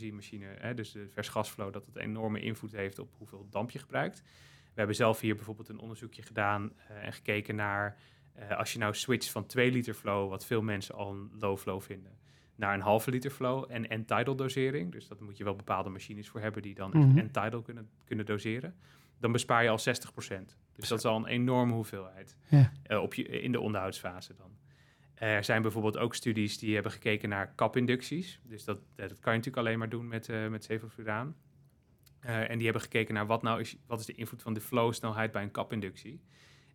hè, 0.61 0.75
dus 0.75 0.93
de 0.93 1.09
versgasflow, 1.09 1.73
dat 1.73 1.87
het 1.87 1.97
een 1.97 2.03
enorme 2.03 2.41
invloed 2.41 2.73
heeft 2.73 2.99
op 2.99 3.11
hoeveel 3.19 3.47
damp 3.51 3.71
je 3.71 3.79
gebruikt. 3.79 4.23
We 4.63 4.75
hebben 4.85 4.97
zelf 4.97 5.21
hier 5.21 5.35
bijvoorbeeld 5.35 5.69
een 5.69 5.79
onderzoekje 5.79 6.23
gedaan 6.23 6.73
eh, 6.89 7.05
en 7.07 7.13
gekeken 7.13 7.55
naar 7.55 7.97
eh, 8.33 8.57
als 8.59 8.73
je 8.73 8.79
nou 8.79 8.95
switcht 8.95 9.31
van 9.31 9.47
2 9.47 9.71
liter 9.73 9.95
flow, 9.95 10.29
wat 10.29 10.45
veel 10.47 10.63
mensen 10.63 10.95
al 10.95 11.11
een 11.11 11.31
low 11.39 11.59
flow 11.59 11.81
vinden, 11.81 12.19
naar 12.55 12.75
een 12.75 12.81
halve 12.81 13.11
liter 13.11 13.31
flow 13.31 13.65
en 13.69 13.89
end-tidal 13.89 14.37
dosering. 14.37 14.93
Dus 14.93 15.09
dat 15.09 15.21
moet 15.21 15.37
je 15.37 15.45
wel 15.45 15.55
bepaalde 15.57 15.89
machines 15.91 16.29
voor 16.29 16.41
hebben 16.41 16.63
die 16.63 16.75
dan 16.75 16.91
Mhm. 16.95 17.19
end-tidal 17.19 17.63
kunnen, 17.63 17.91
kunnen 18.05 18.27
doseren. 18.27 18.75
Dan 19.21 19.33
bespaar 19.33 19.63
je 19.63 19.69
al 19.69 19.79
60%. 19.79 20.59
Dus 20.77 20.89
dat 20.89 20.99
is 20.99 21.05
al 21.05 21.17
een 21.17 21.27
enorme 21.27 21.73
hoeveelheid 21.73 22.37
Ja. 22.49 23.01
op 23.01 23.15
je, 23.15 23.23
in 23.23 23.53
de 23.53 23.61
onderhoudsfase 23.61 24.35
dan. 24.35 24.51
Er 25.19 25.45
zijn 25.45 25.63
bijvoorbeeld 25.63 25.99
ook 25.99 26.15
studies 26.15 26.59
die 26.59 26.75
hebben 26.75 26.93
gekeken 26.93 27.29
naar 27.29 27.53
kapinducties. 27.55 28.41
Dus 28.45 28.65
dat, 28.65 28.79
dat 28.95 29.09
kan 29.21 29.33
je 29.33 29.39
natuurlijk 29.39 29.57
alleen 29.57 29.79
maar 29.79 29.89
doen 29.89 30.09
met, 30.09 30.29
eh 30.29 30.49
met. 30.49 30.67
Eh, 32.21 32.51
en 32.51 32.55
die 32.57 32.65
hebben 32.65 32.83
gekeken 32.83 33.15
naar 33.15 33.27
wat 33.27 33.43
nou 33.43 33.61
is, 33.61 33.77
wat 33.87 34.01
is 34.01 34.07
de 34.07 34.13
invloed 34.13 34.43
van 34.43 34.55
de 34.55 34.61
flow-snelheid 34.61 35.33
bij 35.33 35.43
een 35.43 35.51
kapinductie. 35.51 36.21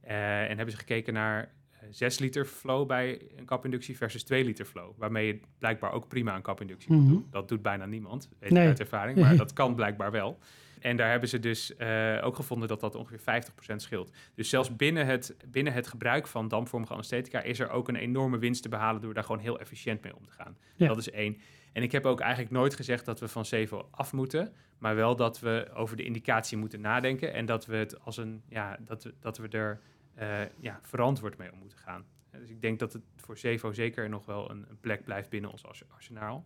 Eh, 0.01 0.41
en 0.41 0.47
hebben 0.55 0.71
ze 0.71 0.77
gekeken 0.77 1.13
naar 1.13 1.51
eh, 1.71 1.87
6 1.91 2.19
liter 2.19 2.45
flow 2.45 2.87
bij 2.87 3.21
een 3.35 3.45
kapinductie 3.45 3.97
versus 3.97 4.23
2 4.23 4.43
liter 4.45 4.65
flow. 4.65 4.93
Waarmee 4.97 5.27
je 5.27 5.39
blijkbaar 5.57 5.91
ook 5.91 6.07
prima 6.07 6.35
een 6.35 6.41
kapinductie 6.41 6.87
kunt 6.89 7.01
Mhm. 7.01 7.11
doen. 7.11 7.27
Dat 7.29 7.47
doet 7.47 7.61
bijna 7.61 7.85
niemand, 7.85 8.29
weet 8.39 8.51
Nee. 8.51 8.61
ik 8.63 8.69
uit 8.69 8.79
ervaring. 8.79 9.17
Maar 9.19 9.35
dat 9.45 9.53
kan 9.53 9.75
blijkbaar 9.75 10.11
wel. 10.11 10.39
En 10.83 10.97
daar 10.97 11.09
hebben 11.09 11.29
ze 11.29 11.39
dus 11.39 11.75
eh, 11.75 12.19
ook 12.23 12.35
gevonden 12.35 12.67
dat 12.67 12.79
dat 12.79 12.95
ongeveer 12.95 13.43
50% 13.71 13.75
scheelt. 13.75 14.11
Dus 14.35 14.49
zelfs 14.49 14.75
binnen 14.75 15.05
het, 15.05 15.35
binnen 15.47 15.73
het 15.73 15.87
gebruik 15.87 16.27
van 16.27 16.47
dampvormige 16.47 16.93
anesthetica 16.93 17.41
is 17.41 17.59
er 17.59 17.69
ook 17.69 17.87
een 17.87 17.95
enorme 17.95 18.37
winst 18.37 18.61
te 18.61 18.69
behalen 18.69 19.01
door 19.01 19.13
daar 19.13 19.23
gewoon 19.23 19.41
heel 19.41 19.59
efficiënt 19.59 20.03
mee 20.03 20.15
om 20.15 20.25
te 20.25 20.31
gaan. 20.31 20.57
Ja. 20.75 20.87
Dat 20.87 20.97
is 20.97 21.09
één. 21.09 21.37
En 21.73 21.83
ik 21.83 21.91
heb 21.91 22.05
ook 22.05 22.19
eigenlijk 22.19 22.51
nooit 22.51 22.75
gezegd 22.75 23.05
dat 23.05 23.19
we 23.19 23.27
van 23.27 23.45
Sevo 23.45 23.87
af 23.91 24.13
moeten, 24.13 24.53
maar 24.77 24.95
wel 24.95 25.15
dat 25.15 25.39
we 25.39 25.69
over 25.73 25.97
de 25.97 26.03
indicatie 26.03 26.57
moeten 26.57 26.81
nadenken 26.81 27.33
en 27.33 27.45
dat 27.45 27.65
we 27.65 27.75
het 27.75 27.99
als 27.99 28.17
een, 28.17 28.41
ja, 28.49 28.77
dat 28.79 29.03
we, 29.03 29.13
dat 29.19 29.37
we 29.37 29.47
er 29.47 29.79
eh, 30.13 30.41
ja, 30.59 30.79
verantwoord 30.81 31.37
mee 31.37 31.51
om 31.51 31.57
moeten 31.59 31.77
gaan. 31.77 32.05
Dus 32.31 32.49
ik 32.49 32.61
denk 32.61 32.79
dat 32.79 32.93
het 32.93 33.03
voor 33.15 33.37
Sevo 33.37 33.73
zeker 33.73 34.09
nog 34.09 34.25
wel 34.25 34.51
een, 34.51 34.65
een 34.69 34.79
plek 34.79 35.03
blijft 35.03 35.29
binnen 35.29 35.51
ons 35.51 35.65
ars- 35.65 35.83
arsenaal. 35.89 36.45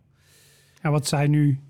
En 0.80 0.90
wat 0.90 1.06
zijn 1.06 1.30
nu 1.30 1.60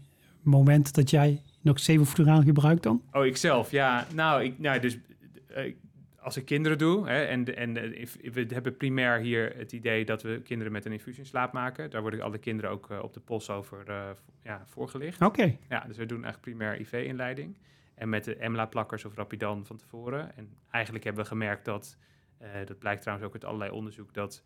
momenten 0.42 0.92
dat 0.92 1.10
jij 1.10 1.42
nog 1.60 1.78
sevofluraan 1.78 2.44
gebruikt 2.44 2.82
dan? 2.82 3.02
Oh, 3.12 3.26
ikzelf, 3.26 3.70
ja. 3.70 4.06
Nou, 4.14 4.42
ik, 4.44 4.58
nou 4.58 4.80
dus 4.80 4.98
eh, 5.46 5.74
als 6.20 6.36
ik 6.36 6.44
kinderen 6.44 6.78
doe, 6.78 7.08
hè, 7.08 7.24
en, 7.24 7.56
en 7.56 7.76
eh, 7.76 8.06
we 8.32 8.46
hebben 8.48 8.76
primair 8.76 9.20
hier 9.20 9.52
het 9.56 9.72
idee 9.72 10.04
dat 10.04 10.22
we 10.22 10.40
kinderen 10.42 10.72
met 10.72 10.84
een 10.84 10.92
infusie 10.92 11.20
in 11.20 11.26
slaap 11.26 11.52
maken. 11.52 11.90
Daar 11.90 12.00
worden 12.00 12.20
alle 12.20 12.38
kinderen 12.38 12.70
ook 12.70 12.90
eh, 12.90 13.02
op 13.02 13.14
de 13.14 13.20
pols 13.20 13.50
over 13.50 13.84
ja, 14.42 14.62
voorgelicht. 14.66 15.20
Oké, 15.22 15.56
Ja, 15.68 15.84
dus 15.86 15.96
we 15.96 16.06
doen 16.06 16.24
eigenlijk 16.24 16.56
primair 16.56 16.80
IV-inleiding. 16.80 17.56
En 17.94 18.08
met 18.08 18.24
de 18.24 18.36
EMLA-plakkers 18.36 19.04
of 19.04 19.14
Rapidan 19.14 19.66
van 19.66 19.76
tevoren. 19.76 20.36
En 20.36 20.48
eigenlijk 20.70 21.04
hebben 21.04 21.22
we 21.22 21.28
gemerkt 21.28 21.64
dat, 21.64 21.96
dat 22.64 22.78
blijkt 22.78 23.02
trouwens 23.02 23.28
ook 23.28 23.34
uit 23.34 23.44
allerlei 23.44 23.70
onderzoek, 23.70 24.14
dat 24.14 24.44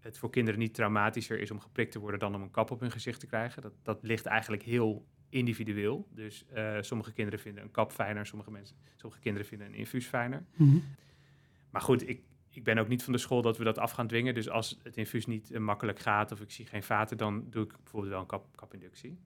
het 0.00 0.18
voor 0.18 0.30
kinderen 0.30 0.60
niet 0.60 0.74
traumatischer 0.74 1.40
is 1.40 1.50
om 1.50 1.60
geprikt 1.60 1.92
te 1.92 1.98
worden 1.98 2.20
dan 2.20 2.34
om 2.34 2.42
een 2.42 2.50
kap 2.50 2.70
op 2.70 2.80
hun 2.80 2.90
gezicht 2.90 3.20
te 3.20 3.26
krijgen. 3.26 3.62
Dat, 3.62 3.72
dat 3.82 3.98
ligt 4.02 4.26
eigenlijk 4.26 4.62
heel 4.62 5.06
individueel. 5.32 6.08
Dus 6.10 6.44
eh, 6.52 6.76
sommige 6.80 7.12
kinderen 7.12 7.40
vinden 7.40 7.62
een 7.62 7.70
kap 7.70 7.92
fijner, 7.92 8.26
sommige, 8.26 8.50
mensen, 8.50 8.76
sommige 8.96 9.20
kinderen 9.22 9.48
vinden 9.48 9.66
een 9.66 9.74
infuus 9.74 10.06
fijner. 10.06 10.44
Mhm. 10.54 10.76
Maar 11.70 11.80
goed, 11.80 12.08
ik, 12.08 12.22
ik 12.50 12.64
ben 12.64 12.78
ook 12.78 12.88
niet 12.88 13.02
van 13.02 13.12
de 13.12 13.18
school 13.18 13.42
dat 13.42 13.58
we 13.58 13.64
dat 13.64 13.78
af 13.78 13.90
gaan 13.90 14.06
dwingen. 14.06 14.34
Dus 14.34 14.48
als 14.48 14.78
het 14.82 14.96
infuus 14.96 15.26
niet 15.26 15.50
eh, 15.50 15.60
makkelijk 15.60 15.98
gaat 15.98 16.32
of 16.32 16.40
ik 16.40 16.50
zie 16.50 16.66
geen 16.66 16.82
vaten, 16.82 17.16
dan 17.16 17.46
doe 17.50 17.64
ik 17.64 17.72
bijvoorbeeld 17.82 18.12
wel 18.12 18.20
een 18.20 18.26
kap, 18.26 18.56
kapinductie. 18.56 19.18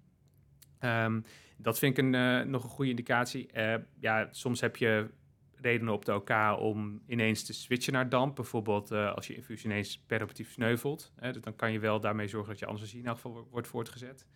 Ehm, 0.78 1.20
dat 1.56 1.78
vind 1.78 1.98
ik 1.98 2.04
een, 2.04 2.14
eh, 2.14 2.40
nog 2.40 2.62
een 2.62 2.70
goede 2.70 2.90
indicatie. 2.90 3.48
Ja, 4.00 4.28
soms 4.30 4.60
heb 4.60 4.76
je 4.76 5.10
redenen 5.54 5.92
op 5.92 6.04
de 6.04 6.14
OK 6.14 6.30
om 6.58 7.02
ineens 7.06 7.44
te 7.44 7.52
switchen 7.52 7.92
naar 7.92 8.08
damp. 8.08 8.36
Bijvoorbeeld 8.36 8.90
als 8.92 9.26
je 9.26 9.34
infuus 9.34 9.64
ineens 9.64 9.98
peroperatief 9.98 10.52
sneuvelt. 10.52 11.12
Hè, 11.16 11.32
dus 11.32 11.42
dan 11.42 11.56
kan 11.56 11.72
je 11.72 11.78
wel 11.78 12.00
daarmee 12.00 12.28
zorgen 12.28 12.48
dat 12.50 12.58
je 12.58 12.66
anesthesie 12.66 13.00
in 13.00 13.06
elk 13.06 13.14
geval 13.16 13.32
wo- 13.32 13.48
wordt 13.50 13.68
voortgezet. 13.68 14.26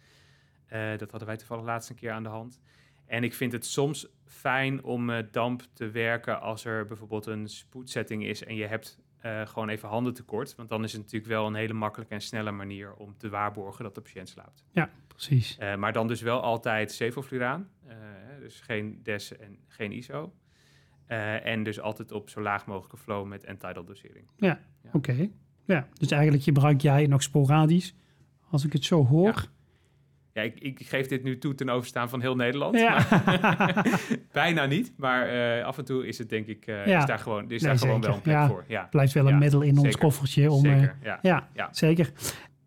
Eh, 0.71 0.91
dat 0.97 1.11
hadden 1.11 1.29
wij 1.29 1.37
toevallig 1.37 1.65
laatst 1.65 1.91
een 1.91 1.97
keer 1.97 2.11
aan 2.11 2.23
de 2.23 2.29
hand. 2.29 2.61
En 3.07 3.25
ik 3.25 3.35
vind 3.35 3.53
het 3.53 3.67
soms 3.67 4.07
fijn 4.25 4.83
om 4.85 5.05
met 5.05 5.33
damp 5.33 5.63
te 5.73 5.91
werken 5.91 6.41
als 6.41 6.65
er 6.65 6.87
bijvoorbeeld 6.87 7.27
een 7.27 7.49
spoedsetting 7.49 8.25
is 8.25 8.45
en 8.45 8.55
je 8.55 8.67
hebt 8.67 8.99
eh, 9.19 9.47
gewoon 9.47 9.69
even 9.69 9.89
handen 9.89 10.15
tekort. 10.15 10.55
Want 10.55 10.69
dan 10.69 10.85
is 10.85 10.93
het 10.93 11.01
natuurlijk 11.01 11.31
wel 11.31 11.47
een 11.47 11.55
hele 11.55 11.73
makkelijke 11.73 12.15
en 12.15 12.21
snelle 12.21 12.51
manier 12.51 12.95
om 12.95 13.15
te 13.17 13.29
waarborgen 13.29 13.85
dat 13.85 13.95
de 13.95 14.01
patiënt 14.01 14.29
slaapt. 14.29 14.65
precies. 15.07 15.59
Eh, 15.59 15.77
maar 15.77 15.93
dan 15.93 16.07
dus 16.09 16.21
wel 16.21 16.41
altijd 16.41 16.93
sevofluraan. 16.93 17.69
eh, 17.87 17.97
dus 18.41 18.61
geen 18.61 19.01
DES 19.03 19.37
en 19.37 19.59
geen 19.69 19.93
ISO. 19.93 20.33
Eh, 21.07 21.47
en 21.47 21.63
dus 21.63 21.81
altijd 21.81 22.13
op 22.13 22.29
zo 22.29 22.41
laag 22.41 22.67
mogelijke 22.67 22.97
flow 22.97 23.27
met 23.27 23.45
end-tidal 23.45 23.85
dosering. 23.85 24.27
Oké. 24.93 25.31
Ja, 25.65 25.89
dus 25.95 26.11
eigenlijk 26.11 26.43
gebruik 26.43 26.81
jij 26.81 27.07
nog 27.07 27.23
sporadisch, 27.23 27.95
als 28.51 28.65
ik 28.65 28.73
het 28.73 28.85
zo 28.85 29.07
hoor. 29.07 29.27
Ja, 29.27 29.45
ik, 30.33 30.61
ik 30.61 30.87
geef 30.87 31.07
dit 31.07 31.23
nu 31.23 31.39
toe 31.39 31.55
ten 31.55 31.69
overstaan 31.69 32.09
van 32.09 32.21
heel 32.21 32.35
Nederland. 32.37 32.77
Ja. 32.79 33.07
maar- 33.27 33.87
bijna 34.33 34.67
niet, 34.67 34.93
maar 34.97 35.29
eh, 35.59 35.65
af 35.65 35.79
en 35.79 35.85
toe 35.85 36.07
is 36.07 36.19
het 36.19 36.29
denk 36.29 36.47
ik, 36.47 36.67
eh, 36.67 36.87
Ja. 36.87 36.99
is 36.99 37.05
daar 37.07 37.19
gewoon, 37.19 37.43
is 37.43 37.49
Nee, 37.63 37.71
daar 37.71 37.79
gewoon 37.79 38.01
wel 38.01 38.15
een 38.15 38.21
plek 38.21 38.35
Ja. 38.35 38.47
voor. 38.49 38.65
Ja, 38.69 38.87
Blijft 38.91 39.13
wel 39.13 39.25
een 39.27 39.33
Ja, 39.33 39.39
middel 39.39 39.61
in 39.63 39.79
ons 39.79 39.97
koffertje 39.97 40.51
om... 40.51 40.65
eh, 40.65 40.73
zeker. 40.73 40.97
Ja. 41.03 41.19
ja, 41.23 41.49
Ja. 41.55 41.69
zeker. 41.73 42.13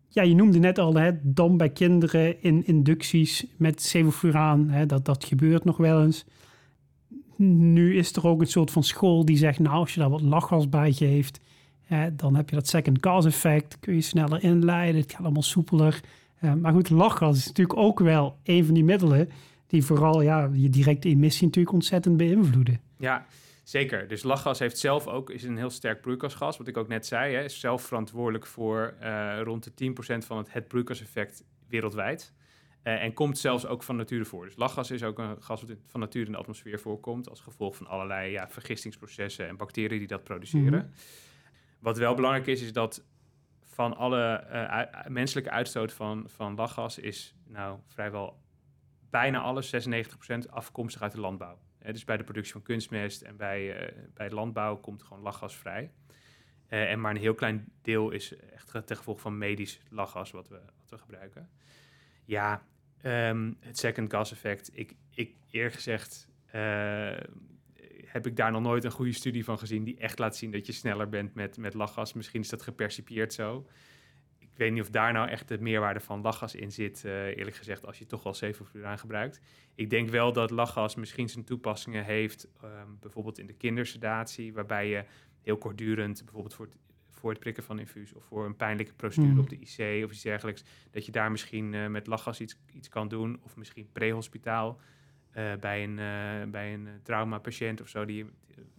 Ja, 0.08 0.22
je 0.22 0.34
noemde 0.34 0.58
net 0.58 0.78
al, 0.78 0.94
hè, 0.94 1.10
dam 1.22 1.56
bij 1.56 1.70
kinderen 1.70 2.42
in 2.42 2.66
inducties 2.66 3.46
met 3.56 3.82
sevofluraan. 3.82 4.68
Hè, 4.68 4.86
dat, 4.86 5.04
dat 5.04 5.24
gebeurt 5.24 5.64
nog 5.64 5.76
wel 5.76 6.02
eens. 6.02 6.24
Nu 7.36 7.96
is 7.96 8.12
er 8.16 8.26
ook 8.26 8.40
een 8.40 8.46
soort 8.46 8.70
van 8.70 8.82
school 8.82 9.24
die 9.24 9.36
zegt, 9.36 9.58
nou, 9.58 9.76
als 9.76 9.94
je 9.94 10.00
daar 10.00 10.10
wat 10.10 10.20
lachgas 10.20 10.68
bij 10.68 10.92
geeft, 10.92 11.40
hè, 11.82 12.14
dan 12.14 12.36
heb 12.36 12.48
je 12.50 12.56
dat 12.56 12.68
second 12.68 13.00
cause 13.00 13.28
effect. 13.28 13.76
Kun 13.80 13.94
je 13.94 14.00
sneller 14.00 14.42
inleiden, 14.42 15.00
het 15.00 15.10
gaat 15.12 15.22
allemaal 15.24 15.42
soepeler. 15.42 16.00
Eh, 16.38 16.54
maar 16.54 16.72
goed, 16.72 16.90
lachgas 16.90 17.36
is 17.36 17.46
natuurlijk 17.46 17.78
ook 17.78 18.00
wel 18.00 18.38
een 18.42 18.64
van 18.64 18.74
die 18.74 18.84
middelen 18.84 19.28
die 19.66 19.84
vooral 19.84 20.20
ja, 20.20 20.50
je 20.52 20.70
directe 20.70 21.08
emissie 21.08 21.46
natuurlijk 21.46 21.74
ontzettend 21.74 22.16
beïnvloeden. 22.16 22.80
Ja, 22.98 23.26
zeker. 23.62 24.08
Dus 24.08 24.22
lachgas 24.22 24.58
heeft 24.58 24.78
zelf 24.78 25.06
ook 25.06 25.30
is 25.30 25.42
een 25.42 25.56
heel 25.56 25.70
sterk 25.70 26.00
broeikasgas. 26.00 26.56
Wat 26.56 26.68
ik 26.68 26.76
ook 26.76 26.88
net 26.88 27.06
zei, 27.06 27.34
hè, 27.34 27.44
is 27.44 27.60
zelf 27.60 27.82
verantwoordelijk 27.82 28.46
voor 28.46 28.94
eh, 29.00 29.40
rond 29.42 29.64
de 29.64 29.92
10% 30.20 30.26
van 30.26 30.36
het, 30.36 30.52
het 30.52 30.68
broeikaseffect 30.68 31.44
wereldwijd. 31.68 32.32
Eh, 32.82 33.02
en 33.02 33.12
komt 33.12 33.38
zelfs 33.38 33.66
ook 33.66 33.82
van 33.82 33.96
nature 33.96 34.24
voor. 34.24 34.44
Dus 34.44 34.56
lachgas 34.56 34.90
is 34.90 35.02
ook 35.02 35.18
een 35.18 35.42
gas 35.42 35.62
wat 35.62 35.76
van 35.86 36.00
nature 36.00 36.24
in 36.24 36.32
de 36.32 36.38
atmosfeer 36.38 36.80
voorkomt. 36.80 37.30
Als 37.30 37.40
gevolg 37.40 37.76
van 37.76 37.86
allerlei 37.86 38.30
ja, 38.30 38.48
vergistingsprocessen 38.48 39.48
en 39.48 39.56
bacteriën 39.56 39.98
die 39.98 40.06
dat 40.06 40.24
produceren. 40.24 40.72
Mhm. 40.72 40.86
Wat 41.78 41.98
wel 41.98 42.14
belangrijk 42.14 42.46
is, 42.46 42.62
is 42.62 42.72
dat 42.72 43.04
van 43.74 43.96
alle 43.96 44.32
eh, 44.32 44.64
ui- 44.64 45.08
menselijke 45.08 45.50
uitstoot 45.50 45.92
van, 45.92 46.24
van 46.28 46.54
lachgas 46.54 46.98
is 46.98 47.34
nou 47.46 47.78
vrijwel 47.86 48.42
bijna 49.10 49.40
alles, 49.40 49.88
96% 49.88 50.50
afkomstig 50.50 51.02
uit 51.02 51.12
de 51.12 51.20
landbouw. 51.20 51.58
Dus 51.78 52.04
bij 52.04 52.16
de 52.16 52.24
productie 52.24 52.52
van 52.52 52.62
kunstmest 52.62 53.22
en 53.22 53.36
bij, 53.36 53.76
eh, 53.76 54.02
bij 54.14 54.30
landbouw 54.30 54.76
komt 54.76 55.02
gewoon 55.02 55.22
lachgas 55.22 55.56
vrij. 55.56 55.90
Eh, 56.68 56.90
en 56.90 57.00
maar 57.00 57.10
een 57.10 57.20
heel 57.20 57.34
klein 57.34 57.72
deel 57.82 58.10
is 58.10 58.36
echt 58.36 58.86
ten 58.86 58.96
gevolge 58.96 59.20
van 59.20 59.38
medisch 59.38 59.80
lachgas 59.88 60.30
wat 60.30 60.48
we, 60.48 60.60
wat 60.78 60.90
we 60.90 60.98
gebruiken. 60.98 61.50
Ja, 62.24 62.62
ehm, 63.00 63.52
het 63.60 63.78
second 63.78 64.12
gas 64.12 64.32
effect. 64.32 64.70
Ik, 64.72 64.94
ik 65.10 65.36
eerlijk 65.50 65.74
gezegd 65.74 66.28
eh, 66.46 67.16
heb 68.14 68.26
ik 68.26 68.36
daar 68.36 68.50
nog 68.50 68.62
nooit 68.62 68.84
een 68.84 68.90
goede 68.90 69.12
studie 69.12 69.44
van 69.44 69.58
gezien 69.58 69.84
die 69.84 69.98
echt 69.98 70.18
laat 70.18 70.36
zien 70.36 70.50
dat 70.50 70.66
je 70.66 70.72
sneller 70.72 71.08
bent 71.08 71.34
met, 71.34 71.56
met 71.56 71.74
lachgas. 71.74 72.12
Misschien 72.12 72.40
is 72.40 72.48
dat 72.48 72.62
gepercipieerd 72.62 73.32
zo. 73.32 73.66
Ik 74.38 74.48
weet 74.54 74.72
niet 74.72 74.82
of 74.82 74.90
daar 74.90 75.12
nou 75.12 75.28
echt 75.28 75.48
de 75.48 75.58
meerwaarde 75.58 76.00
van 76.00 76.20
lachgas 76.20 76.54
in 76.54 76.72
zit, 76.72 77.04
eh, 77.04 77.36
eerlijk 77.36 77.56
gezegd, 77.56 77.86
als 77.86 77.98
je 77.98 78.06
toch 78.06 78.22
wel 78.22 78.34
sevofluraan 78.34 78.98
gebruikt. 78.98 79.40
Ik 79.74 79.90
denk 79.90 80.08
wel 80.08 80.32
dat 80.32 80.50
lachgas 80.50 80.94
misschien 80.94 81.28
zijn 81.28 81.44
toepassingen 81.44 82.04
heeft, 82.04 82.48
ehm, 82.62 82.88
bijvoorbeeld 83.00 83.38
in 83.38 83.46
de 83.46 83.52
kindersedatie, 83.52 84.52
waarbij 84.52 84.88
je 84.88 85.04
heel 85.42 85.58
kortdurend, 85.58 86.22
bijvoorbeeld 86.24 86.54
voor 86.54 86.66
het, 86.66 86.76
voor 87.10 87.30
het 87.30 87.38
prikken 87.38 87.62
van 87.62 87.78
infuus 87.78 88.12
of 88.12 88.24
voor 88.24 88.46
een 88.46 88.56
pijnlijke 88.56 88.94
procedure 88.94 89.32
Mm. 89.32 89.40
op 89.40 89.48
de 89.48 89.58
IC 89.58 90.04
of 90.04 90.10
iets 90.10 90.22
dergelijks, 90.22 90.64
dat 90.90 91.06
je 91.06 91.12
daar 91.12 91.30
misschien 91.30 91.74
eh, 91.74 91.86
met 91.86 92.06
lachgas 92.06 92.40
iets, 92.40 92.58
iets 92.72 92.88
kan 92.88 93.08
doen. 93.08 93.40
Of 93.42 93.56
misschien 93.56 93.88
prehospitaal 93.92 94.80
eh, 95.34 95.52
bij 95.60 95.84
een, 95.84 95.98
eh 95.98 96.50
bij 96.50 96.74
een 96.74 96.86
eh, 96.86 96.92
traumapatiënt 97.02 97.80
of 97.80 97.88
zo, 97.88 98.04
die 98.04 98.22
een 98.22 98.32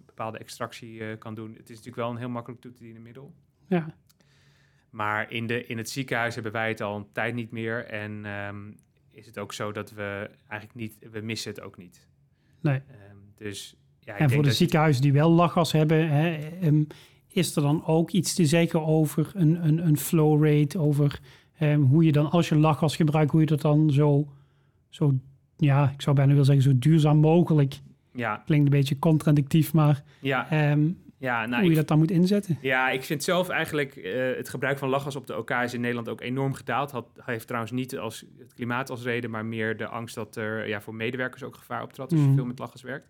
bepaalde 0.05 0.37
extractie 0.37 1.17
kan 1.17 1.35
doen. 1.35 1.49
Het 1.49 1.69
is 1.69 1.75
natuurlijk 1.75 1.95
wel 1.95 2.09
een 2.09 2.17
heel 2.17 2.29
makkelijk 2.29 2.61
toe 2.61 2.71
te 2.71 2.83
dienen 2.83 3.01
middel. 3.01 3.33
Ja. 3.67 3.95
Maar 4.89 5.31
in, 5.31 5.47
de, 5.47 5.65
in 5.65 5.77
het 5.77 5.89
ziekenhuis 5.89 6.33
hebben 6.33 6.51
wij 6.51 6.67
het 6.67 6.81
al 6.81 6.95
een 6.95 7.11
tijd 7.11 7.35
niet 7.35 7.51
meer. 7.51 7.85
En 7.85 8.25
ehm, 8.25 8.71
is 9.11 9.25
het 9.25 9.37
ook 9.37 9.53
zo 9.53 9.71
dat 9.71 9.91
we 9.91 10.29
eigenlijk 10.47 10.79
niet, 10.79 11.11
we 11.11 11.21
missen 11.21 11.51
het 11.51 11.61
ook 11.61 11.77
niet. 11.77 12.07
Nee. 12.61 12.81
Ehm, 12.87 13.17
dus 13.35 13.75
ja, 13.99 14.13
ik 14.13 14.19
En 14.19 14.31
voor 14.31 14.43
de 14.43 14.51
ziekenhuizen 14.51 15.01
die 15.01 15.13
wel 15.13 15.31
lachgas 15.31 15.71
hebben, 15.71 16.09
hè, 16.09 16.35
ehm, 16.35 16.83
is 17.27 17.55
er 17.55 17.61
dan 17.61 17.85
ook 17.85 18.11
iets 18.11 18.33
te 18.33 18.45
zeggen 18.45 18.85
over 18.85 19.31
een, 19.33 19.67
een, 19.67 19.87
een 19.87 19.97
flow 19.97 20.45
rate, 20.45 20.79
over 20.79 21.19
hoe 21.89 22.03
je 22.03 22.11
dan 22.11 22.29
als 22.29 22.49
je 22.49 22.55
lachgas 22.55 22.95
gebruikt, 22.95 23.31
hoe 23.31 23.39
je 23.39 23.45
dat 23.45 23.61
dan 23.61 23.91
zo, 23.91 24.27
zo, 24.89 25.19
ja, 25.57 25.89
ik 25.93 26.01
zou 26.01 26.15
bijna 26.15 26.31
willen 26.31 26.45
zeggen, 26.45 26.63
zo 26.63 26.77
duurzaam 26.79 27.17
mogelijk. 27.17 27.73
Ja, 28.13 28.41
Klinkt 28.45 28.65
een 28.65 28.71
beetje 28.77 28.99
contradictief, 28.99 29.73
maar 29.73 30.03
ja, 30.21 30.49
ehm, 30.49 30.87
ja, 31.17 31.45
nou, 31.45 31.61
hoe 31.61 31.69
je 31.69 31.75
dat 31.75 31.87
dan 31.87 31.97
moet 31.97 32.11
inzetten. 32.11 32.57
ja, 32.61 32.89
ik 32.89 33.03
vind 33.03 33.23
zelf 33.23 33.49
eigenlijk 33.49 33.95
eh, 33.95 34.35
het 34.37 34.49
gebruik 34.49 34.77
van 34.77 34.89
lachgas 34.89 35.15
op 35.15 35.27
de 35.27 35.37
OK 35.37 35.49
is 35.49 35.73
in 35.73 35.81
Nederland 35.81 36.09
ook 36.09 36.21
enorm 36.21 36.53
gedaald. 36.53 36.91
Had, 36.91 37.07
heeft 37.21 37.45
trouwens 37.47 37.71
niet 37.73 37.97
als, 37.97 38.25
het 38.39 38.53
klimaat 38.53 38.89
als 38.89 39.03
reden, 39.03 39.29
maar 39.29 39.45
meer 39.45 39.77
de 39.77 39.87
angst 39.87 40.15
dat 40.15 40.35
er 40.35 40.67
ja, 40.67 40.81
voor 40.81 40.95
medewerkers 40.95 41.43
ook 41.43 41.55
gevaar 41.55 41.83
optrad 41.83 42.11
als 42.11 42.19
je 42.19 42.25
Mhm. 42.25 42.35
veel 42.35 42.45
met 42.45 42.59
lachgas 42.59 42.81
werkt. 42.81 43.07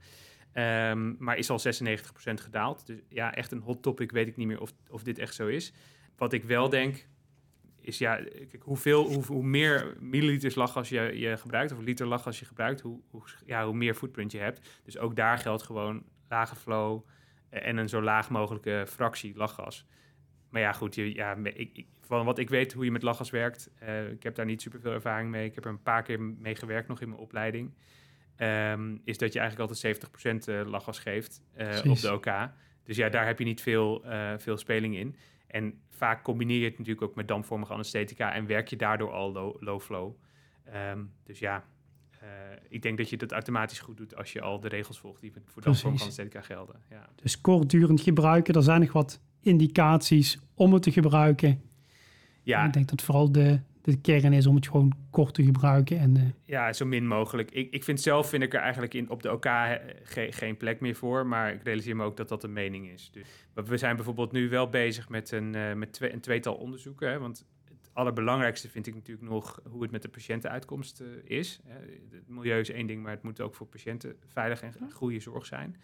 Ehm, 0.51 1.13
maar 1.19 1.38
is 1.38 1.49
al 1.49 1.60
96% 1.60 2.41
gedaald. 2.41 2.86
Dus 2.88 2.97
ja, 3.10 3.34
echt 3.34 3.51
een 3.51 3.60
hot 3.62 3.81
topic. 3.81 4.12
Weet 4.12 4.27
ik 4.27 4.38
niet 4.38 4.47
meer 4.47 4.62
of, 4.62 4.73
of 4.89 5.03
dit 5.03 5.17
echt 5.19 5.36
zo 5.36 5.47
is. 5.47 5.73
Wat 6.17 6.34
ik 6.34 6.43
wel 6.43 6.69
denk, 6.69 7.08
is 7.85 7.97
ja, 7.97 8.15
kijk, 8.15 8.63
hoeveel, 8.63 9.07
hoe, 9.07 9.23
hoe 9.25 9.43
meer 9.43 9.95
milliliters 9.99 10.55
lachgas 10.55 10.89
je, 10.89 11.01
je 11.19 11.37
gebruikt, 11.37 11.71
of 11.71 11.79
liter 11.79 12.07
lachgas 12.07 12.39
je 12.39 12.45
gebruikt, 12.45 12.81
hoe, 12.81 12.99
hoe, 13.09 13.23
ja, 13.45 13.65
hoe 13.65 13.75
meer 13.75 13.93
footprint 13.93 14.31
je 14.31 14.37
hebt. 14.37 14.81
Dus 14.83 14.97
ook 14.97 15.15
daar 15.15 15.37
geldt 15.37 15.63
gewoon 15.63 16.03
lage 16.29 16.55
flow 16.55 17.05
eh, 17.49 17.67
en 17.67 17.77
een 17.77 17.89
zo 17.89 18.01
laag 18.01 18.29
mogelijke 18.29 18.85
fractie 18.87 19.35
lachgas. 19.35 19.85
Maar 20.49 20.61
ja, 20.61 20.71
goed, 20.73 20.95
je, 20.95 21.13
ja, 21.13 21.35
me- 21.35 21.53
ik, 21.53 21.69
ik- 21.77 21.87
van 22.01 22.25
wat 22.25 22.37
ik 22.39 22.49
weet 22.49 22.73
hoe 22.73 22.85
je 22.85 22.91
met 22.91 23.01
lachgas 23.01 23.29
werkt, 23.29 23.69
eh, 23.79 24.09
ik 24.11 24.23
heb 24.23 24.35
daar 24.35 24.45
niet 24.45 24.61
super 24.61 24.79
veel 24.79 24.91
ervaring 24.91 25.29
mee. 25.29 25.45
Ik 25.45 25.55
heb 25.55 25.63
er 25.65 25.71
een 25.71 25.81
paar 25.83 26.03
keer 26.03 26.21
mee 26.21 26.55
gewerkt 26.55 26.87
nog 26.87 27.01
in 27.01 27.09
mijn 27.09 27.21
opleiding. 27.21 27.73
Ehm, 28.35 28.97
is 29.03 29.17
dat 29.17 29.33
je 29.33 29.39
eigenlijk 29.39 29.69
altijd 29.69 29.79
70% 29.79 30.47
eh, 30.47 30.61
lachgas 30.65 30.99
geeft 30.99 31.41
op 31.89 31.99
de 32.01 32.13
OK. 32.13 32.49
Dus 32.83 32.97
ja, 32.97 33.09
daar 33.09 33.25
heb 33.25 33.39
je 33.39 33.45
niet 33.45 33.61
veel, 33.61 34.05
veel 34.37 34.57
speling 34.57 34.95
in. 34.95 35.15
En 35.47 35.81
vaak 35.89 36.23
combineer 36.23 36.60
je 36.60 36.65
het 36.65 36.77
natuurlijk 36.77 37.05
ook 37.05 37.15
met 37.15 37.27
dampvormige 37.27 37.73
anesthetica 37.73 38.34
en 38.34 38.45
werk 38.45 38.67
je 38.67 38.75
daardoor 38.75 39.12
al 39.12 39.31
low, 39.31 39.62
low 39.63 39.81
flow. 39.81 40.13
Ehm, 40.63 41.03
dus 41.23 41.39
ja, 41.39 41.63
eh, 42.19 42.27
ik 42.69 42.81
denk 42.81 42.97
dat 42.97 43.10
je 43.10 43.17
dat 43.17 43.31
automatisch 43.31 43.79
goed 43.79 43.97
doet 43.97 44.15
als 44.15 44.34
je 44.34 44.41
al 44.41 44.60
de 44.60 44.67
regels 44.67 44.99
volgt 44.99 45.21
die 45.21 45.31
voor 45.31 45.41
dampvormige 45.62 45.81
Precies. 45.81 46.01
anesthetica 46.01 46.41
gelden. 46.41 46.75
Ja. 46.89 47.10
Dus 47.15 47.41
kortdurend 47.41 48.01
gebruiken, 48.01 48.53
er 48.53 48.63
zijn 48.63 48.81
nog 48.81 48.91
wat 48.91 49.21
indicaties 49.41 50.39
om 50.53 50.73
het 50.73 50.84
te 50.84 50.91
gebruiken. 50.91 51.62
Ja, 52.43 52.65
Ik 52.65 52.73
denk 52.73 52.89
dat 52.89 53.01
vooral 53.01 53.31
de, 53.31 53.60
de 53.85 54.01
kern 54.01 54.33
is 54.33 54.45
om 54.45 54.55
het 54.55 54.67
gewoon 54.67 54.93
kort 55.09 55.33
te 55.33 55.43
gebruiken. 55.43 55.99
En, 55.99 56.17
eh, 56.17 56.23
Ja, 56.45 56.73
zo 56.73 56.85
min 56.85 57.07
mogelijk. 57.07 57.51
Ik, 57.51 57.71
ik 57.71 57.83
vind 57.83 58.01
zelf 58.01 58.29
vind 58.29 58.43
ik 58.43 58.53
er 58.53 58.59
eigenlijk 58.59 58.93
in, 58.93 59.09
op 59.09 59.21
de 59.23 59.31
OK 59.31 59.45
eh, 59.45 59.71
ge- 60.03 60.27
geen 60.31 60.57
plek 60.57 60.79
meer 60.79 60.95
voor. 60.95 61.25
Maar 61.27 61.53
ik 61.53 61.63
realiseer 61.63 61.95
me 61.95 62.03
ook 62.03 62.17
dat 62.17 62.29
dat 62.29 62.43
een 62.43 62.53
mening 62.53 62.89
is. 62.89 63.09
Dus, 63.11 63.47
maar 63.53 63.63
we 63.65 63.77
zijn 63.77 63.95
bijvoorbeeld 63.95 64.31
nu 64.31 64.49
wel 64.49 64.69
bezig 64.69 65.09
met 65.09 65.31
een, 65.31 65.55
eh, 65.55 65.73
met 65.73 65.93
twee, 65.93 66.13
een 66.13 66.19
tweetal 66.21 66.55
onderzoeken. 66.55 67.09
Hè, 67.09 67.19
want 67.19 67.45
het 67.69 67.89
allerbelangrijkste 67.93 68.69
vind 68.69 68.87
ik 68.87 68.93
natuurlijk 68.95 69.27
nog 69.29 69.61
hoe 69.69 69.81
het 69.81 69.91
met 69.91 70.01
de 70.01 70.09
patiëntenuitkomst 70.09 71.03
is. 71.23 71.59
Hè. 71.65 71.79
Het 72.11 72.27
milieu 72.27 72.59
is 72.59 72.69
één 72.71 72.87
ding, 72.87 73.03
maar 73.03 73.11
het 73.11 73.23
moet 73.23 73.41
ook 73.41 73.55
voor 73.55 73.67
patiënten 73.67 74.15
veilig 74.27 74.61
en 74.61 74.73
goede 74.93 75.19
zorg 75.19 75.45
zijn. 75.45 75.75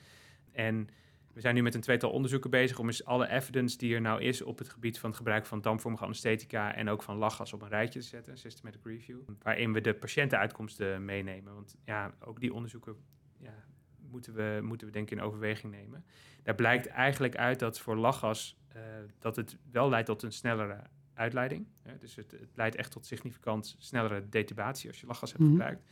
En 0.51 0.87
we 1.33 1.41
zijn 1.41 1.55
nu 1.55 1.61
met 1.61 1.75
een 1.75 1.81
tweetal 1.81 2.11
onderzoeken 2.11 2.49
bezig 2.49 2.79
om 2.79 2.87
eens 2.87 3.05
alle 3.05 3.29
evidence 3.29 3.77
die 3.77 3.95
er 3.95 4.01
nou 4.01 4.21
is 4.21 4.41
op 4.41 4.57
het 4.57 4.69
gebied 4.69 4.99
van 4.99 5.09
het 5.09 5.17
gebruik 5.17 5.45
van 5.45 5.61
dampvormige 5.61 6.03
anesthetica 6.03 6.75
en 6.75 6.89
ook 6.89 7.03
van 7.03 7.17
lachgas 7.17 7.53
op 7.53 7.61
een 7.61 7.67
rijtje 7.67 7.99
te 7.99 8.05
zetten, 8.05 8.31
een 8.31 8.37
systematic 8.37 8.81
review, 8.83 9.19
waarin 9.41 9.73
we 9.73 9.81
de 9.81 9.93
patiëntenuitkomsten 9.93 11.05
meenemen. 11.05 11.53
Want 11.53 11.75
ja, 11.85 12.13
ook 12.19 12.39
die 12.39 12.53
onderzoeken 12.53 12.95
ja, 13.37 13.53
moeten, 13.97 14.33
we, 14.33 14.59
moeten 14.63 14.87
we 14.87 14.93
denk 14.93 15.11
ik 15.11 15.17
in 15.17 15.23
overweging 15.23 15.73
nemen. 15.73 16.05
Daar 16.43 16.55
blijkt 16.55 16.87
eigenlijk 16.87 17.35
uit 17.35 17.59
dat 17.59 17.79
voor 17.79 17.95
lachgas 17.95 18.59
eh, 18.67 18.81
dat 19.19 19.35
het 19.35 19.57
wel 19.71 19.89
leidt 19.89 20.07
tot 20.07 20.23
een 20.23 20.31
snellere 20.31 20.81
uitleiding. 21.13 21.67
Hè? 21.81 21.97
Dus 21.97 22.15
het, 22.15 22.31
het 22.31 22.49
leidt 22.55 22.75
echt 22.75 22.91
tot 22.91 23.05
significant 23.05 23.75
snellere 23.79 24.29
detubatie 24.29 24.89
als 24.89 24.99
je 24.99 25.07
lachgas 25.07 25.29
hebt 25.31 25.43
Mhm. 25.43 25.51
gebruikt. 25.51 25.83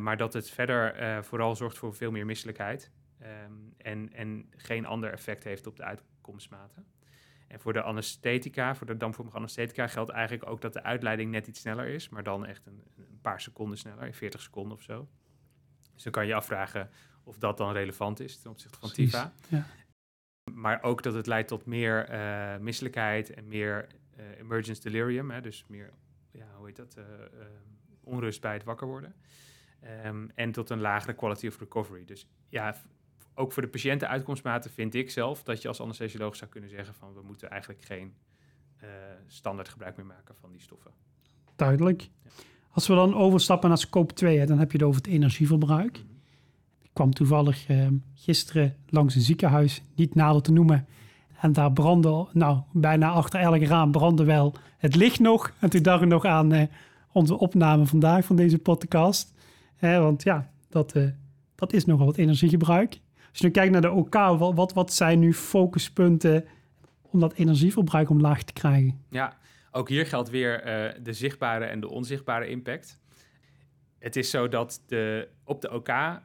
Maar 0.00 0.16
dat 0.16 0.32
het 0.32 0.50
verder 0.50 0.94
eh, 0.94 1.22
vooral 1.22 1.56
zorgt 1.56 1.78
voor 1.78 1.94
veel 1.94 2.10
meer 2.10 2.26
misselijkheid. 2.26 2.90
Ehm, 3.18 3.52
en, 3.76 4.12
en 4.12 4.50
geen 4.56 4.86
ander 4.86 5.12
effect 5.12 5.44
heeft 5.44 5.66
op 5.66 5.76
de 5.76 5.84
uitkomstmaten. 5.84 6.86
En 7.46 7.60
voor 7.60 7.72
de 7.72 7.82
anesthetica, 7.82 8.74
voor 8.74 8.86
de 8.86 8.96
dampvormige 8.96 9.36
anesthetica, 9.36 9.86
geldt 9.86 10.10
eigenlijk 10.10 10.50
ook 10.50 10.60
dat 10.60 10.72
de 10.72 10.82
uitleiding 10.82 11.30
net 11.30 11.46
iets 11.46 11.60
sneller 11.60 11.86
is, 11.86 12.08
maar 12.08 12.22
dan 12.22 12.46
echt 12.46 12.66
een, 12.66 12.82
een 12.96 13.20
paar 13.20 13.40
seconden 13.40 13.78
sneller, 13.78 14.14
40 14.14 14.40
seconden 14.40 14.76
of 14.76 14.82
zo. 14.82 15.08
Dus 15.94 16.02
dan 16.02 16.12
kan 16.12 16.26
je 16.26 16.34
afvragen 16.34 16.90
of 17.24 17.38
dat 17.38 17.56
dan 17.56 17.72
relevant 17.72 18.20
is 18.20 18.40
ten 18.40 18.50
opzichte 18.50 18.78
van 18.78 18.88
Precies, 18.90 19.12
TIFA. 19.12 19.32
ja. 19.48 19.66
Maar 20.52 20.82
ook 20.82 21.02
dat 21.02 21.14
het 21.14 21.26
leidt 21.26 21.48
tot 21.48 21.66
meer 21.66 22.08
eh, 22.08 22.58
misselijkheid 22.58 23.30
en 23.30 23.48
meer 23.48 23.86
eh, 24.16 24.38
emergence 24.38 24.82
delirium. 24.82 25.30
Hè, 25.30 25.40
dus 25.40 25.64
meer, 25.68 25.92
ja, 26.30 26.46
hoe 26.56 26.66
heet 26.66 26.76
dat, 26.76 26.94
eh, 26.96 27.04
onrust 28.00 28.40
bij 28.40 28.52
het 28.52 28.64
wakker 28.64 28.86
worden. 28.86 29.14
Ehm, 29.80 30.28
en 30.34 30.52
tot 30.52 30.70
een 30.70 30.80
lagere 30.80 31.14
quality 31.14 31.46
of 31.46 31.58
recovery. 31.58 32.04
Dus 32.04 32.28
ja, 32.48 32.76
ook 33.38 33.52
voor 33.52 33.62
de 33.62 33.68
patiëntenuitkomstmaten 33.68 34.70
vind 34.70 34.94
ik 34.94 35.10
zelf 35.10 35.42
dat 35.42 35.62
je 35.62 35.68
als 35.68 35.80
anesthesioloog 35.80 36.36
zou 36.36 36.50
kunnen 36.50 36.70
zeggen 36.70 36.94
van 36.94 37.14
we 37.14 37.22
moeten 37.22 37.50
eigenlijk 37.50 37.82
geen 37.82 38.14
eh, 38.76 38.88
standaard 39.26 39.68
gebruik 39.68 39.96
meer 39.96 40.06
maken 40.06 40.34
van 40.40 40.50
die 40.52 40.60
stoffen. 40.60 40.90
duidelijk. 41.56 42.08
Als 42.70 42.86
we 42.86 42.94
dan 42.94 43.14
overstappen 43.14 43.68
naar 43.68 43.78
scope 43.78 44.14
2, 44.14 44.38
hè, 44.38 44.46
dan 44.46 44.58
heb 44.58 44.72
je 44.72 44.78
het 44.78 44.86
over 44.86 45.02
het 45.02 45.10
energieverbruik. 45.10 45.96
Ik 46.82 46.90
kwam 46.92 47.12
toevallig 47.12 47.68
ehm, 47.68 47.94
gisteren 48.14 48.76
langs 48.88 49.14
een 49.14 49.20
ziekenhuis, 49.20 49.82
niet 49.94 50.14
nader 50.14 50.42
te 50.42 50.52
noemen. 50.52 50.86
En 51.40 51.52
daar 51.52 51.72
brandde, 51.72 52.28
nou, 52.32 52.60
bijna 52.72 53.10
achter 53.10 53.40
elk 53.40 53.62
raam 53.62 53.90
brandde 53.90 54.24
wel 54.24 54.54
het 54.78 54.94
licht 54.94 55.20
nog. 55.20 55.52
En 55.58 55.70
toen 55.70 55.82
dacht 55.82 56.02
ik 56.02 56.08
nog 56.08 56.24
aan 56.24 56.52
eh, 56.52 56.66
onze 57.12 57.38
opname 57.38 57.86
vandaag 57.86 58.24
van 58.24 58.36
deze 58.36 58.58
podcast. 58.58 59.34
Want 59.80 60.22
ja, 60.22 60.50
dat, 60.68 60.92
eh, 60.92 61.08
dat 61.54 61.72
is 61.72 61.84
nogal 61.84 62.06
wat 62.06 62.16
energiegebruik. 62.16 63.00
Als 63.36 63.44
je 63.44 63.50
nu 63.50 63.56
kijkt 63.60 63.72
naar 63.72 63.80
de 63.82 63.90
OK, 63.90 64.14
wat, 64.38 64.54
wat, 64.54 64.72
wat 64.72 64.92
zijn 64.92 65.18
nu 65.18 65.34
focuspunten 65.34 66.44
om 67.02 67.20
dat 67.20 67.32
energieverbruik 67.32 68.10
omlaag 68.10 68.42
te 68.42 68.52
krijgen? 68.52 69.04
Ja, 69.10 69.38
ook 69.70 69.88
hier 69.88 70.06
geldt 70.06 70.28
weer 70.30 70.60
eh, 70.60 70.94
de 71.02 71.12
zichtbare 71.12 71.64
en 71.64 71.80
de 71.80 71.88
onzichtbare 71.88 72.48
impact. 72.48 73.00
Het 73.98 74.16
is 74.16 74.30
zo 74.30 74.48
dat 74.48 74.82
de, 74.86 75.28
op 75.44 75.60
de 75.60 75.70
OK 75.72 75.88
90% 75.88 76.20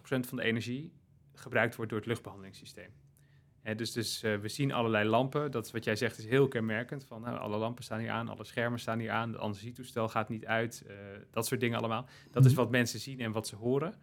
van 0.00 0.36
de 0.36 0.42
energie 0.42 0.92
gebruikt 1.34 1.76
wordt 1.76 1.90
door 1.90 2.00
het 2.00 2.08
luchtbehandelingssysteem. 2.08 2.90
Dus 3.76 3.92
dus 3.92 4.22
eh, 4.22 4.34
we 4.36 4.48
zien 4.48 4.72
allerlei 4.72 5.08
lampen. 5.08 5.50
Dat 5.50 5.66
is 5.66 5.72
wat 5.72 5.84
jij 5.84 5.96
zegt 5.96 6.18
is 6.18 6.26
heel 6.26 6.48
kenmerkend. 6.48 7.04
Van, 7.04 7.20
nou, 7.20 7.38
alle 7.38 7.56
lampen 7.56 7.84
staan 7.84 7.98
hier 7.98 8.10
aan, 8.10 8.28
alle 8.28 8.44
schermen 8.44 8.78
staan 8.78 8.98
hier 8.98 9.10
aan, 9.10 9.32
het 9.32 9.40
anesthesietoestel 9.40 10.08
gaat 10.08 10.28
niet 10.28 10.46
uit. 10.46 10.84
eh, 10.88 10.94
dat 11.30 11.46
soort 11.46 11.60
dingen 11.60 11.78
allemaal. 11.78 12.06
Dat 12.30 12.44
is 12.44 12.52
Mhm. 12.52 12.60
wat 12.60 12.70
mensen 12.70 13.00
zien 13.00 13.20
en 13.20 13.32
wat 13.32 13.46
ze 13.46 13.56
horen. 13.56 13.94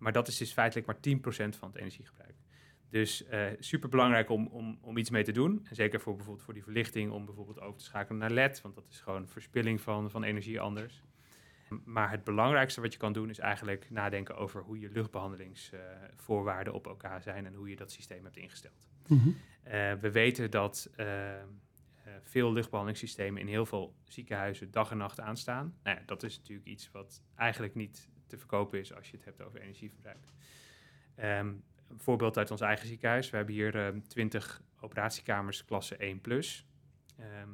Maar 0.00 0.12
dat 0.12 0.28
is 0.28 0.36
dus 0.36 0.52
feitelijk 0.52 0.86
maar 0.86 0.96
10% 0.96 1.58
van 1.58 1.68
het 1.68 1.76
energiegebruik. 1.76 2.34
Dus 2.88 3.24
super 3.58 3.88
belangrijk 3.88 4.30
om, 4.30 4.46
om, 4.46 4.78
om 4.80 4.96
iets 4.96 5.10
mee 5.10 5.24
te 5.24 5.32
doen. 5.32 5.66
En 5.68 5.74
zeker 5.74 6.00
voor 6.00 6.14
bijvoorbeeld 6.16 6.44
voor 6.44 6.54
die 6.54 6.62
verlichting, 6.62 7.10
om 7.10 7.24
bijvoorbeeld 7.24 7.60
over 7.60 7.78
te 7.78 7.84
schakelen 7.84 8.18
naar 8.18 8.30
LED, 8.30 8.60
want 8.60 8.74
dat 8.74 8.86
is 8.90 9.00
gewoon 9.00 9.28
verspilling 9.28 9.80
van, 9.80 10.10
van 10.10 10.22
energie 10.22 10.60
anders. 10.60 11.02
Maar 11.84 12.10
het 12.10 12.24
belangrijkste 12.24 12.80
wat 12.80 12.92
je 12.92 12.98
kan 12.98 13.12
doen 13.12 13.30
is 13.30 13.38
eigenlijk 13.38 13.90
nadenken 13.90 14.36
over 14.36 14.62
hoe 14.62 14.78
je 14.78 14.90
luchtbehandelingsvoorwaarden 14.90 16.72
op 16.72 16.86
elkaar 16.86 17.22
zijn 17.22 17.46
en 17.46 17.54
hoe 17.54 17.68
je 17.68 17.76
dat 17.76 17.92
systeem 17.92 18.24
hebt 18.24 18.36
ingesteld. 18.36 18.88
Mhm. 19.06 19.28
Eh, 19.62 19.92
we 19.92 20.10
weten 20.10 20.50
dat 20.50 20.90
eh, 20.96 21.40
eh, 21.40 21.44
veel 22.22 22.52
luchtbehandelingssystemen 22.52 23.40
in 23.40 23.46
heel 23.46 23.66
veel 23.66 23.94
ziekenhuizen 24.04 24.70
dag 24.70 24.90
en 24.90 24.96
nacht 24.96 25.20
aanstaan. 25.20 25.74
Nou 25.82 25.96
ja, 25.96 26.02
dat 26.06 26.22
is 26.22 26.38
natuurlijk 26.38 26.68
iets 26.68 26.90
wat 26.90 27.22
eigenlijk 27.34 27.74
niet 27.74 28.10
te 28.30 28.38
verkopen 28.38 28.78
is 28.78 28.94
als 28.94 29.10
je 29.10 29.16
het 29.16 29.24
hebt 29.24 29.42
over 29.42 29.60
energieverbruik. 29.60 30.18
Ehm, 31.14 31.46
een 31.88 32.00
voorbeeld 32.00 32.38
uit 32.38 32.50
ons 32.50 32.60
eigen 32.60 32.86
ziekenhuis. 32.86 33.30
We 33.30 33.36
hebben 33.36 33.54
hier 33.54 33.86
ehm, 33.86 34.00
20 34.00 34.62
operatiekamers 34.80 35.64
klasse 35.64 35.96
1 35.96 36.20
plus. 36.20 36.66
Ehm, 37.18 37.48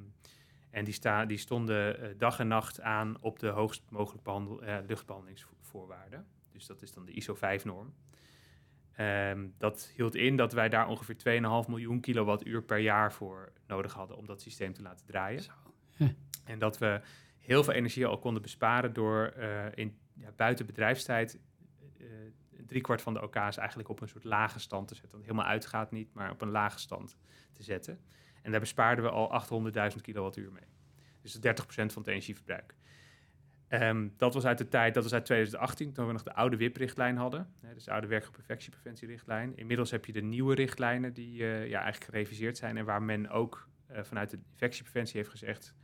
en 0.70 0.84
die, 0.84 0.94
sta, 0.94 1.24
die 1.24 1.38
stonden 1.38 2.00
eh, 2.00 2.08
dag 2.18 2.38
en 2.38 2.48
nacht 2.48 2.80
aan 2.80 3.16
op 3.20 3.38
de 3.38 3.48
hoogst 3.48 3.82
mogelijk 3.90 4.22
behandel, 4.22 4.62
eh, 4.62 4.78
luchtbehandelingsvoorwaarden. 4.86 6.26
Dus 6.52 6.66
dat 6.66 6.82
is 6.82 6.92
dan 6.92 7.04
de 7.04 7.12
ISO 7.12 7.34
5-norm. 7.34 7.94
Ehm, 8.92 9.48
dat 9.58 9.92
hield 9.94 10.14
in 10.14 10.36
dat 10.36 10.52
wij 10.52 10.68
daar 10.68 10.88
ongeveer 10.88 11.16
2,5 11.16 11.68
miljoen 11.68 12.00
kilowattuur 12.00 12.62
per 12.62 12.78
jaar 12.78 13.12
voor 13.12 13.52
nodig 13.66 13.92
hadden 13.92 14.16
om 14.16 14.26
dat 14.26 14.42
systeem 14.42 14.72
te 14.72 14.82
laten 14.82 15.06
draaien. 15.06 15.42
Zo. 15.42 15.52
En 16.44 16.58
dat 16.58 16.78
we 16.78 17.00
heel 17.38 17.64
veel 17.64 17.72
energie 17.72 18.06
al 18.06 18.18
konden 18.18 18.42
besparen 18.42 18.92
door 18.92 19.26
eh, 19.26 19.64
in, 19.74 19.98
ja, 20.16 20.32
buiten 20.36 20.66
bedrijfstijd 20.66 21.38
eh, 21.98 22.06
driekwart 22.66 23.02
van 23.02 23.14
de 23.14 23.22
OK's 23.22 23.56
eigenlijk 23.56 23.88
op 23.88 24.00
een 24.00 24.08
soort 24.08 24.24
lage 24.24 24.58
stand 24.58 24.88
te 24.88 24.94
zetten. 24.94 25.12
Want 25.12 25.24
helemaal 25.24 25.50
uitgaat 25.50 25.90
niet, 25.90 26.14
maar 26.14 26.30
op 26.30 26.40
een 26.40 26.50
lage 26.50 26.78
stand 26.78 27.16
te 27.52 27.62
zetten. 27.62 28.00
En 28.42 28.50
daar 28.50 28.60
bespaarden 28.60 29.04
we 29.04 29.10
al 29.10 29.42
800.000 29.94 30.00
kilowattuur 30.00 30.52
mee. 30.52 30.68
Dus 31.22 31.36
30% 31.36 31.38
van 31.66 32.02
het 32.02 32.06
energieverbruik. 32.06 32.74
Ehm, 33.68 34.08
dat 34.16 34.34
was 34.34 34.44
uit 34.44 34.58
de 34.58 34.68
tijd, 34.68 34.94
dat 34.94 35.02
was 35.02 35.12
uit 35.12 35.24
2018, 35.24 35.92
toen 35.92 36.06
we 36.06 36.12
nog 36.12 36.22
de 36.22 36.34
oude 36.34 36.56
WIP-richtlijn 36.56 37.16
hadden. 37.16 37.52
Hè, 37.60 37.74
dus 37.74 37.84
de 37.84 37.90
oude 37.90 38.06
werkgroep 38.06 38.36
infectiepreventierichtlijn. 38.36 39.56
Inmiddels 39.56 39.90
heb 39.90 40.04
je 40.04 40.12
de 40.12 40.22
nieuwe 40.22 40.54
richtlijnen 40.54 41.12
die 41.12 41.40
uh, 41.40 41.68
ja, 41.68 41.80
eigenlijk 41.82 42.04
gereviseerd 42.04 42.56
zijn 42.56 42.76
en 42.76 42.84
waar 42.84 43.02
men 43.02 43.28
ook 43.28 43.68
uh, 43.90 44.02
vanuit 44.02 44.30
de 44.30 44.38
infectiepreventie 44.52 45.16
heeft 45.16 45.30
gezegd 45.30 45.74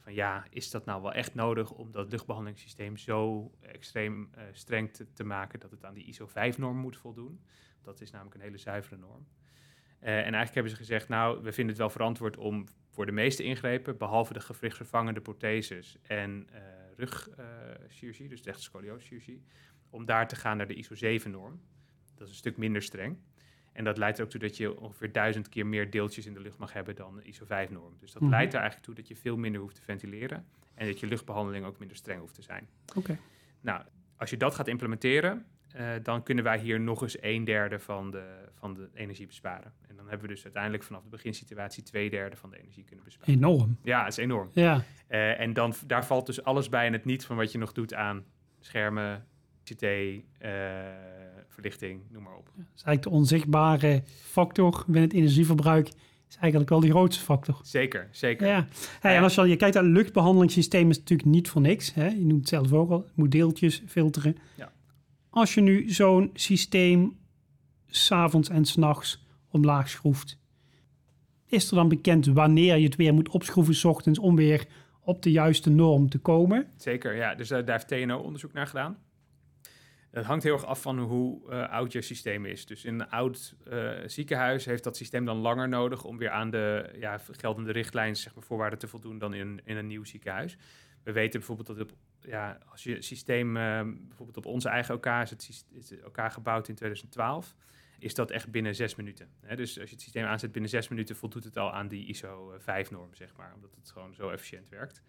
van 0.00 0.14
ja, 0.14 0.46
is 0.50 0.70
dat 0.70 0.84
nou 0.84 1.02
wel 1.02 1.12
echt 1.12 1.34
nodig 1.34 1.70
om 1.70 1.92
dat 1.92 2.10
luchtbehandelingssysteem 2.10 2.96
zo 2.96 3.50
extreem 3.60 4.30
uh, 4.36 4.42
streng 4.52 4.90
te, 5.14 5.24
maken 5.24 5.60
dat 5.60 5.70
het 5.70 5.84
aan 5.84 5.94
die 5.94 6.04
ISO 6.04 6.28
5-norm 6.28 6.76
moet 6.76 6.96
voldoen. 6.96 7.40
Dat 7.82 8.00
is 8.00 8.10
namelijk 8.10 8.34
een 8.34 8.42
hele 8.42 8.58
zuivere 8.58 8.96
norm. 8.96 9.26
en 9.98 10.22
eigenlijk 10.22 10.54
hebben 10.54 10.72
ze 10.72 10.78
gezegd, 10.78 11.08
nou, 11.08 11.42
we 11.42 11.52
vinden 11.52 11.66
het 11.66 11.78
wel 11.78 11.90
verantwoord 11.90 12.36
om 12.36 12.66
voor 12.90 13.06
de 13.06 13.12
meeste 13.12 13.42
ingrepen, 13.42 13.98
behalve 13.98 14.32
de 14.32 14.40
gewrichtsvervangende 14.40 15.20
protheses 15.20 15.98
en 16.02 16.48
rugchirurgie, 16.96 18.28
dus 18.28 18.42
de 18.42 18.52
scoliose 18.52 19.40
om 19.90 20.04
daar 20.04 20.28
te 20.28 20.36
gaan 20.36 20.56
naar 20.56 20.66
de 20.66 20.74
ISO 20.74 20.94
7-norm. 20.94 21.60
Dat 22.14 22.26
is 22.26 22.32
een 22.32 22.38
stuk 22.38 22.56
minder 22.56 22.82
streng. 22.82 23.18
En 23.80 23.86
dat 23.86 23.98
leidt 23.98 24.18
er 24.18 24.24
ook 24.24 24.30
toe 24.30 24.40
dat 24.40 24.56
je 24.56 24.80
ongeveer 24.80 25.12
duizend 25.12 25.48
keer 25.48 25.66
meer 25.66 25.90
deeltjes 25.90 26.26
in 26.26 26.34
de 26.34 26.40
lucht 26.40 26.58
mag 26.58 26.72
hebben 26.72 26.96
dan 26.96 27.16
de 27.16 27.22
ISO 27.22 27.44
5-norm. 27.44 27.96
Dus 27.98 28.12
dat 28.12 28.22
mhm. 28.22 28.30
leidt 28.30 28.52
er 28.52 28.60
eigenlijk 28.60 28.86
toe 28.86 28.94
dat 28.94 29.08
je 29.08 29.16
veel 29.16 29.36
minder 29.36 29.60
hoeft 29.60 29.74
te 29.74 29.82
ventileren 29.82 30.46
en 30.74 30.86
dat 30.86 31.00
je 31.00 31.06
luchtbehandeling 31.06 31.64
ook 31.64 31.78
minder 31.78 31.96
streng 31.96 32.20
hoeft 32.20 32.34
te 32.34 32.42
zijn. 32.42 32.68
Oké. 32.96 33.18
Nou, 33.60 33.82
als 34.16 34.30
je 34.30 34.36
dat 34.36 34.54
gaat 34.54 34.68
implementeren, 34.68 35.46
uh, 35.76 35.90
dan 36.02 36.22
kunnen 36.22 36.44
wij 36.44 36.58
hier 36.58 36.80
nog 36.80 37.02
eens 37.02 37.22
een 37.22 37.44
derde 37.44 37.78
van 37.78 38.10
de, 38.10 38.48
van 38.54 38.74
de 38.74 38.88
energie 38.94 39.26
besparen. 39.26 39.72
En 39.88 39.96
dan 39.96 40.08
hebben 40.08 40.28
we 40.28 40.34
dus 40.34 40.44
uiteindelijk 40.44 40.82
vanaf 40.82 41.02
de 41.02 41.08
beginsituatie 41.08 41.82
twee 41.82 42.10
derde 42.10 42.36
van 42.36 42.50
de 42.50 42.58
energie 42.58 42.84
kunnen 42.84 43.04
besparen. 43.04 43.34
Enorm. 43.34 43.78
Ja, 43.82 44.06
is 44.06 44.16
enorm. 44.16 44.50
Ja. 44.52 44.84
Uh, 45.08 45.40
en 45.40 45.52
dan, 45.52 45.74
daar 45.86 46.06
valt 46.06 46.26
dus 46.26 46.42
alles 46.42 46.68
bij 46.68 46.86
en 46.86 46.92
het 46.92 47.04
niet 47.04 47.24
van 47.24 47.36
wat 47.36 47.52
je 47.52 47.58
nog 47.58 47.72
doet 47.72 47.94
aan 47.94 48.24
schermen, 48.58 49.26
CT, 49.64 49.82
uh, 49.82 50.20
verlichting, 51.48 52.00
noem 52.10 52.22
maar 52.22 52.36
op. 52.36 52.50
Ja, 52.56 52.62
dat 52.62 52.76
is 52.76 52.82
eigenlijk 52.82 53.02
de 53.02 53.10
onzichtbare 53.10 54.02
factor 54.06 54.84
binnen 54.86 55.02
het 55.02 55.12
energieverbruik 55.12 55.90
is 56.30 56.36
eigenlijk 56.36 56.70
wel 56.70 56.80
die 56.80 56.90
grootste 56.90 57.22
factor. 57.22 57.60
Zeker, 57.62 58.08
zeker. 58.10 58.46
Ja. 58.46 58.66
Hey, 59.00 59.16
en 59.16 59.22
als 59.22 59.34
je, 59.34 59.42
je 59.42 59.56
kijkt 59.56 59.74
naar 59.74 59.84
het 59.84 59.92
luchtbehandelingssysteem 59.92 60.90
is 60.90 60.96
het 60.96 61.08
natuurlijk 61.08 61.28
niet 61.28 61.48
voor 61.48 61.60
niks. 61.60 61.94
Hè? 61.94 62.06
Je 62.06 62.24
noemt 62.24 62.40
het 62.40 62.48
zelf 62.48 62.72
ook 62.72 62.90
al, 62.90 63.08
moet 63.14 63.30
deeltjes 63.30 63.82
filteren. 63.86 64.36
Ja. 64.56 64.72
Als 65.30 65.54
je 65.54 65.60
nu 65.60 65.90
zo'n 65.90 66.30
systeem 66.34 67.18
s'avonds 67.86 68.48
en 68.48 68.64
s'nachts 68.64 69.24
omlaag 69.48 69.88
schroeft, 69.88 70.38
is 71.46 71.70
er 71.70 71.76
dan 71.76 71.88
bekend 71.88 72.26
wanneer 72.26 72.76
je 72.76 72.84
het 72.84 72.96
weer 72.96 73.14
moet 73.14 73.28
opschroeven 73.28 73.74
s 73.74 73.84
ochtends 73.84 74.18
om 74.18 74.36
weer 74.36 74.66
op 75.00 75.22
de 75.22 75.30
juiste 75.30 75.70
norm 75.70 76.08
te 76.08 76.18
komen? 76.18 76.66
Zeker, 76.76 77.14
ja. 77.14 77.34
Dus 77.34 77.50
uh, 77.50 77.66
daar 77.66 77.84
heeft 77.86 77.88
TNO 77.88 78.18
onderzoek 78.18 78.52
naar 78.52 78.66
gedaan. 78.66 78.98
Het 80.10 80.24
hangt 80.24 80.44
heel 80.44 80.52
erg 80.52 80.64
af 80.64 80.82
van 80.82 80.98
hoe 80.98 81.50
uh, 81.50 81.68
oud 81.68 81.92
je 81.92 82.02
systeem 82.02 82.44
is. 82.44 82.66
Dus 82.66 82.84
in 82.84 83.00
een 83.00 83.10
oud 83.10 83.54
uh, 83.68 83.90
ziekenhuis 84.06 84.64
heeft 84.64 84.84
dat 84.84 84.96
systeem 84.96 85.24
dan 85.24 85.36
langer 85.36 85.68
nodig 85.68 86.04
om 86.04 86.18
weer 86.18 86.30
aan 86.30 86.50
de 86.50 86.90
ja, 86.98 87.18
geldende 87.30 87.72
richtlijn, 87.72 88.16
zeg 88.16 88.34
maar, 88.34 88.44
voorwaarden 88.44 88.78
te 88.78 88.88
voldoen 88.88 89.18
dan 89.18 89.34
in, 89.34 89.60
in 89.64 89.76
een 89.76 89.86
nieuw 89.86 90.04
ziekenhuis. 90.04 90.56
We 91.02 91.12
weten 91.12 91.38
bijvoorbeeld 91.38 91.78
dat 91.78 91.92
ja, 92.20 92.58
als 92.70 92.82
je 92.82 93.02
systeem, 93.02 93.56
uh, 93.56 93.82
bijvoorbeeld 93.82 94.36
op 94.36 94.46
onze 94.46 94.68
eigen 94.68 94.94
OK 94.94 95.06
is 95.06 95.30
het, 95.30 95.64
is 95.70 95.90
het 95.90 96.32
gebouwd 96.32 96.68
in 96.68 96.74
2012, 96.74 97.56
is 97.98 98.14
dat 98.14 98.30
echt 98.30 98.50
binnen 98.50 98.74
zes 98.74 98.94
minuten. 98.94 99.28
Hè? 99.40 99.56
Dus 99.56 99.78
als 99.80 99.88
je 99.88 99.94
het 99.94 100.04
systeem 100.04 100.24
aanzet 100.24 100.52
binnen 100.52 100.70
zes 100.70 100.88
minuten, 100.88 101.16
voldoet 101.16 101.44
het 101.44 101.56
al 101.56 101.72
aan 101.72 101.88
die 101.88 102.06
ISO 102.06 102.58
5-norm, 102.60 103.14
zeg 103.14 103.36
maar, 103.36 103.52
omdat 103.54 103.74
het 103.74 103.90
gewoon 103.90 104.14
zo 104.14 104.30
efficiënt 104.30 104.68
werkt. 104.68 105.02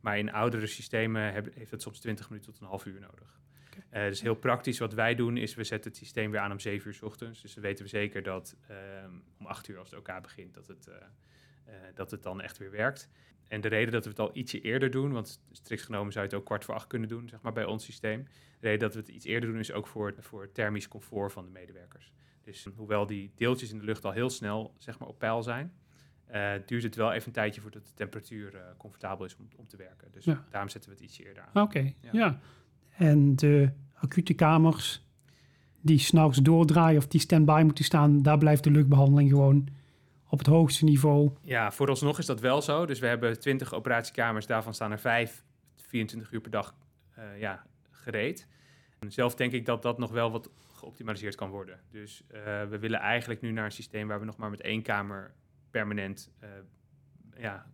Maar 0.00 0.18
in 0.18 0.32
oudere 0.32 0.66
systemen 0.66 1.50
heeft 1.54 1.70
het 1.70 1.82
soms 1.82 2.00
20 2.00 2.28
minuten 2.30 2.52
tot 2.52 2.60
een 2.60 2.66
half 2.66 2.86
uur 2.86 3.00
nodig. 3.00 3.40
Uh, 3.92 4.02
dus 4.02 4.20
heel 4.20 4.34
praktisch 4.34 4.78
wat 4.78 4.94
wij 4.94 5.14
doen 5.14 5.36
is 5.36 5.54
we 5.54 5.64
zetten 5.64 5.90
het 5.90 6.00
systeem 6.00 6.30
weer 6.30 6.40
aan 6.40 6.52
om 6.52 6.60
7 6.60 6.88
uur 6.88 6.94
s 6.94 7.02
ochtends. 7.02 7.42
Dus 7.42 7.54
dan 7.54 7.62
weten 7.62 7.84
we 7.84 7.90
zeker 7.90 8.22
dat 8.22 8.56
um, 9.04 9.22
om 9.38 9.46
8 9.46 9.68
uur 9.68 9.78
als 9.78 9.90
het 9.90 9.98
OK 9.98 10.22
begint, 10.22 10.54
dat 10.54 10.66
het, 10.66 10.88
uh, 10.88 10.94
uh, 10.94 11.74
dat 11.94 12.10
het 12.10 12.22
dan 12.22 12.40
echt 12.40 12.58
weer 12.58 12.70
werkt. 12.70 13.08
En 13.48 13.60
de 13.60 13.68
reden 13.68 13.92
dat 13.92 14.04
we 14.04 14.10
het 14.10 14.18
al 14.18 14.30
ietsje 14.32 14.60
eerder 14.60 14.90
doen, 14.90 15.12
want 15.12 15.42
strikt 15.52 15.82
genomen 15.82 16.12
zou 16.12 16.24
je 16.24 16.30
het 16.30 16.40
ook 16.40 16.46
kwart 16.46 16.64
voor 16.64 16.74
acht 16.74 16.86
kunnen 16.86 17.08
doen, 17.08 17.28
zeg 17.28 17.40
maar, 17.40 17.52
bij 17.52 17.64
ons 17.64 17.84
systeem. 17.84 18.22
De 18.60 18.66
reden 18.66 18.80
dat 18.80 18.94
we 18.94 19.00
het 19.00 19.08
iets 19.08 19.24
eerder 19.24 19.50
doen 19.50 19.58
is 19.58 19.72
ook 19.72 19.86
voor, 19.86 20.14
voor 20.18 20.42
het 20.42 20.54
thermisch 20.54 20.88
comfort 20.88 21.32
van 21.32 21.44
de 21.44 21.50
medewerkers. 21.50 22.12
Dus 22.42 22.66
hoewel 22.76 23.06
die 23.06 23.32
deeltjes 23.34 23.70
in 23.72 23.78
de 23.78 23.84
lucht 23.84 24.04
al 24.04 24.12
heel 24.12 24.30
snel 24.30 24.74
zeg 24.78 24.98
maar, 24.98 25.08
op 25.08 25.18
peil 25.18 25.42
zijn, 25.42 25.72
uh, 26.30 26.52
duurt 26.66 26.82
het 26.82 26.94
wel 26.94 27.12
even 27.12 27.26
een 27.26 27.32
tijdje 27.32 27.60
voordat 27.60 27.86
de 27.86 27.94
temperatuur 27.94 28.54
uh, 28.54 28.60
comfortabel 28.76 29.24
is 29.24 29.36
om, 29.36 29.48
om 29.56 29.66
te 29.66 29.76
werken. 29.76 30.10
Dus 30.10 30.24
ja. 30.24 30.44
daarom 30.50 30.70
zetten 30.70 30.90
we 30.90 30.96
het 30.96 31.04
ietsje 31.04 31.24
eerder 31.24 31.42
aan. 31.42 31.48
Oké, 31.48 31.78
okay. 31.78 31.96
ja. 32.00 32.10
ja. 32.12 32.40
En 32.98 33.36
de 33.36 33.70
acute 33.94 34.34
kamers 34.34 35.06
die 35.80 35.98
s'nachts 35.98 36.38
doordraaien 36.38 36.98
of 36.98 37.06
die 37.06 37.20
stand-by 37.20 37.62
moeten 37.64 37.84
staan, 37.84 38.22
daar 38.22 38.38
blijft 38.38 38.64
de 38.64 38.70
luchtbehandeling 38.70 39.30
gewoon 39.30 39.68
op 40.28 40.38
het 40.38 40.46
hoogste 40.46 40.84
niveau. 40.84 41.30
Ja, 41.42 41.72
vooralsnog 41.72 42.18
is 42.18 42.26
dat 42.26 42.40
wel 42.40 42.62
zo. 42.62 42.86
Dus 42.86 42.98
we 42.98 43.06
hebben 43.06 43.40
20 43.40 43.74
operatiekamers, 43.74 44.46
daarvan 44.46 44.74
staan 44.74 44.90
er 44.92 44.98
5, 44.98 45.44
24 45.74 46.32
uur 46.32 46.40
per 46.40 46.50
dag 46.50 46.74
uh, 47.18 47.40
ja, 47.40 47.66
gereed. 47.90 48.48
En 48.98 49.12
zelf 49.12 49.34
denk 49.34 49.52
ik 49.52 49.66
dat 49.66 49.82
dat 49.82 49.98
nog 49.98 50.10
wel 50.10 50.30
wat 50.30 50.50
geoptimaliseerd 50.72 51.34
kan 51.34 51.50
worden. 51.50 51.80
Dus 51.90 52.22
uh, 52.28 52.40
we 52.68 52.78
willen 52.78 53.00
eigenlijk 53.00 53.40
nu 53.40 53.50
naar 53.50 53.64
een 53.64 53.72
systeem 53.72 54.08
waar 54.08 54.18
we 54.18 54.24
nog 54.24 54.36
maar 54.36 54.50
met 54.50 54.60
één 54.60 54.82
kamer 54.82 55.34
permanent 55.70 56.30
uh, 56.42 56.48
ja, 57.38 57.66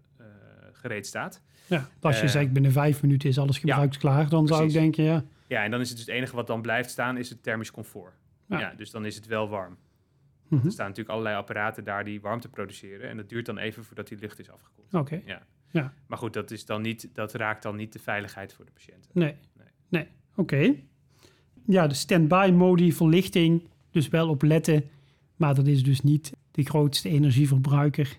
gereed 0.86 1.06
staat. 1.06 1.42
Ja, 1.66 1.88
als 2.00 2.20
je 2.20 2.28
zegt 2.28 2.52
binnen 2.52 2.72
vijf 2.72 3.02
minuten 3.02 3.28
is 3.28 3.38
alles 3.38 3.58
gebruiksklaar, 3.58 4.22
ja, 4.22 4.28
dan 4.28 4.46
zou 4.46 4.64
ik 4.64 4.72
denken, 4.72 5.04
ja. 5.04 5.24
Ja, 5.46 5.64
en 5.64 5.70
dan 5.70 5.80
is 5.80 5.88
het 5.88 5.96
dus 5.96 6.06
het 6.06 6.14
enige 6.14 6.36
wat 6.36 6.46
dan 6.46 6.62
blijft 6.62 6.90
staan, 6.90 7.16
is 7.16 7.28
het 7.28 7.42
thermisch 7.42 7.70
comfort. 7.70 8.12
Ja, 8.48 8.58
ja 8.58 8.74
dus 8.76 8.90
dan 8.90 9.04
is 9.04 9.14
het 9.14 9.26
wel 9.26 9.48
warm. 9.48 9.70
Mm 9.70 10.58
-hmm. 10.58 10.66
Er 10.66 10.72
staan 10.72 10.86
natuurlijk 10.86 11.14
allerlei 11.14 11.36
apparaten 11.36 11.84
daar 11.84 12.04
die 12.04 12.20
warmte 12.20 12.48
produceren. 12.48 13.08
En 13.08 13.16
dat 13.16 13.28
duurt 13.28 13.46
dan 13.46 13.58
even 13.58 13.84
voordat 13.84 14.08
die 14.08 14.18
lucht 14.18 14.38
is 14.38 14.50
afgekoeld. 14.50 14.94
Oké. 14.94 14.98
Okay. 14.98 15.22
Ja. 15.26 15.42
ja. 15.70 15.94
Maar 16.06 16.18
goed, 16.18 16.32
dat, 16.32 16.50
is 16.50 16.66
dan 16.66 16.82
niet, 16.82 17.08
dat 17.12 17.34
raakt 17.34 17.62
dan 17.62 17.76
niet 17.76 17.92
de 17.92 17.98
veiligheid 17.98 18.52
voor 18.52 18.64
de 18.64 18.70
patiënten. 18.70 19.10
Nee. 19.12 19.34
Nee. 19.56 19.66
nee. 19.88 20.08
Oké. 20.36 20.54
Okay. 20.54 20.84
Ja, 21.66 21.86
de 21.86 21.94
stand-by 21.94 22.50
modi, 22.54 22.92
verlichting, 22.92 23.68
dus 23.90 24.08
wel 24.08 24.28
op 24.28 24.42
letten. 24.42 24.84
Maar 25.36 25.54
dat 25.54 25.66
is 25.66 25.82
dus 25.82 26.00
niet 26.00 26.32
de 26.50 26.62
grootste 26.64 27.08
energieverbruiker. 27.08 28.18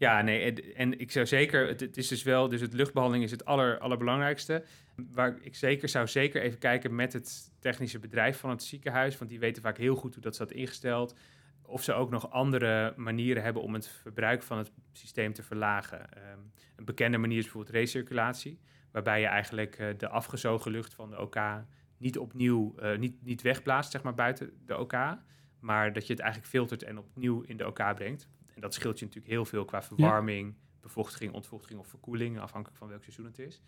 Ja, 0.00 0.22
nee, 0.22 0.52
en 0.74 0.98
ik 0.98 1.10
zou 1.10 1.26
zeker, 1.26 1.68
het, 1.68 1.96
is 1.96 2.08
dus 2.08 2.22
wel, 2.22 2.48
dus 2.48 2.60
het 2.60 2.72
luchtbehandeling 2.72 3.24
is 3.24 3.30
het 3.30 3.44
aller, 3.44 3.78
allerbelangrijkste. 3.78 4.64
Waar 5.12 5.38
ik 5.40 5.54
zeker 5.54 5.88
zou 5.88 6.06
zeker 6.06 6.42
even 6.42 6.58
kijken 6.58 6.94
met 6.94 7.12
het 7.12 7.52
technische 7.58 7.98
bedrijf 7.98 8.38
van 8.38 8.50
het 8.50 8.62
ziekenhuis, 8.62 9.18
want 9.18 9.30
die 9.30 9.38
weten 9.38 9.62
vaak 9.62 9.76
heel 9.76 9.94
goed 9.94 10.14
hoe 10.14 10.22
dat 10.22 10.34
staat 10.34 10.50
ingesteld. 10.50 11.14
Of 11.62 11.82
ze 11.82 11.92
ook 11.92 12.10
nog 12.10 12.30
andere 12.30 12.94
manieren 12.96 13.42
hebben 13.42 13.62
om 13.62 13.74
het 13.74 13.88
verbruik 13.88 14.42
van 14.42 14.58
het 14.58 14.70
systeem 14.92 15.32
te 15.32 15.42
verlagen. 15.42 16.00
Um, 16.00 16.52
een 16.76 16.84
bekende 16.84 17.18
manier 17.18 17.38
is 17.38 17.44
bijvoorbeeld 17.44 17.74
recirculatie, 17.74 18.60
waarbij 18.90 19.20
je 19.20 19.26
eigenlijk 19.26 19.78
uh, 19.78 19.88
de 19.96 20.08
afgezogen 20.08 20.70
lucht 20.70 20.94
van 20.94 21.10
de 21.10 21.20
OK 21.20 21.36
niet 21.96 22.18
opnieuw, 22.18 22.74
uh, 22.82 22.98
niet, 22.98 23.22
niet 23.22 23.42
wegblaast, 23.42 23.90
zeg 23.90 24.02
maar, 24.02 24.14
buiten 24.14 24.52
de 24.66 24.78
OK, 24.78 24.94
maar 25.58 25.92
dat 25.92 26.06
je 26.06 26.12
het 26.12 26.22
eigenlijk 26.22 26.50
filtert 26.50 26.82
en 26.82 26.98
opnieuw 26.98 27.40
in 27.40 27.56
de 27.56 27.66
OK 27.66 27.94
brengt. 27.94 28.28
En 28.60 28.66
dat 28.66 28.74
scheelt 28.74 28.98
je 28.98 29.04
natuurlijk 29.04 29.32
heel 29.32 29.44
veel 29.44 29.64
qua 29.64 29.82
verwarming, 29.82 30.48
ja. 30.48 30.78
bevochtiging, 30.80 31.32
ontvochtiging 31.32 31.80
of 31.80 31.86
verkoeling, 31.86 32.40
afhankelijk 32.40 32.78
van 32.78 32.88
welk 32.88 33.02
seizoen 33.02 33.24
het 33.24 33.38
is. 33.38 33.62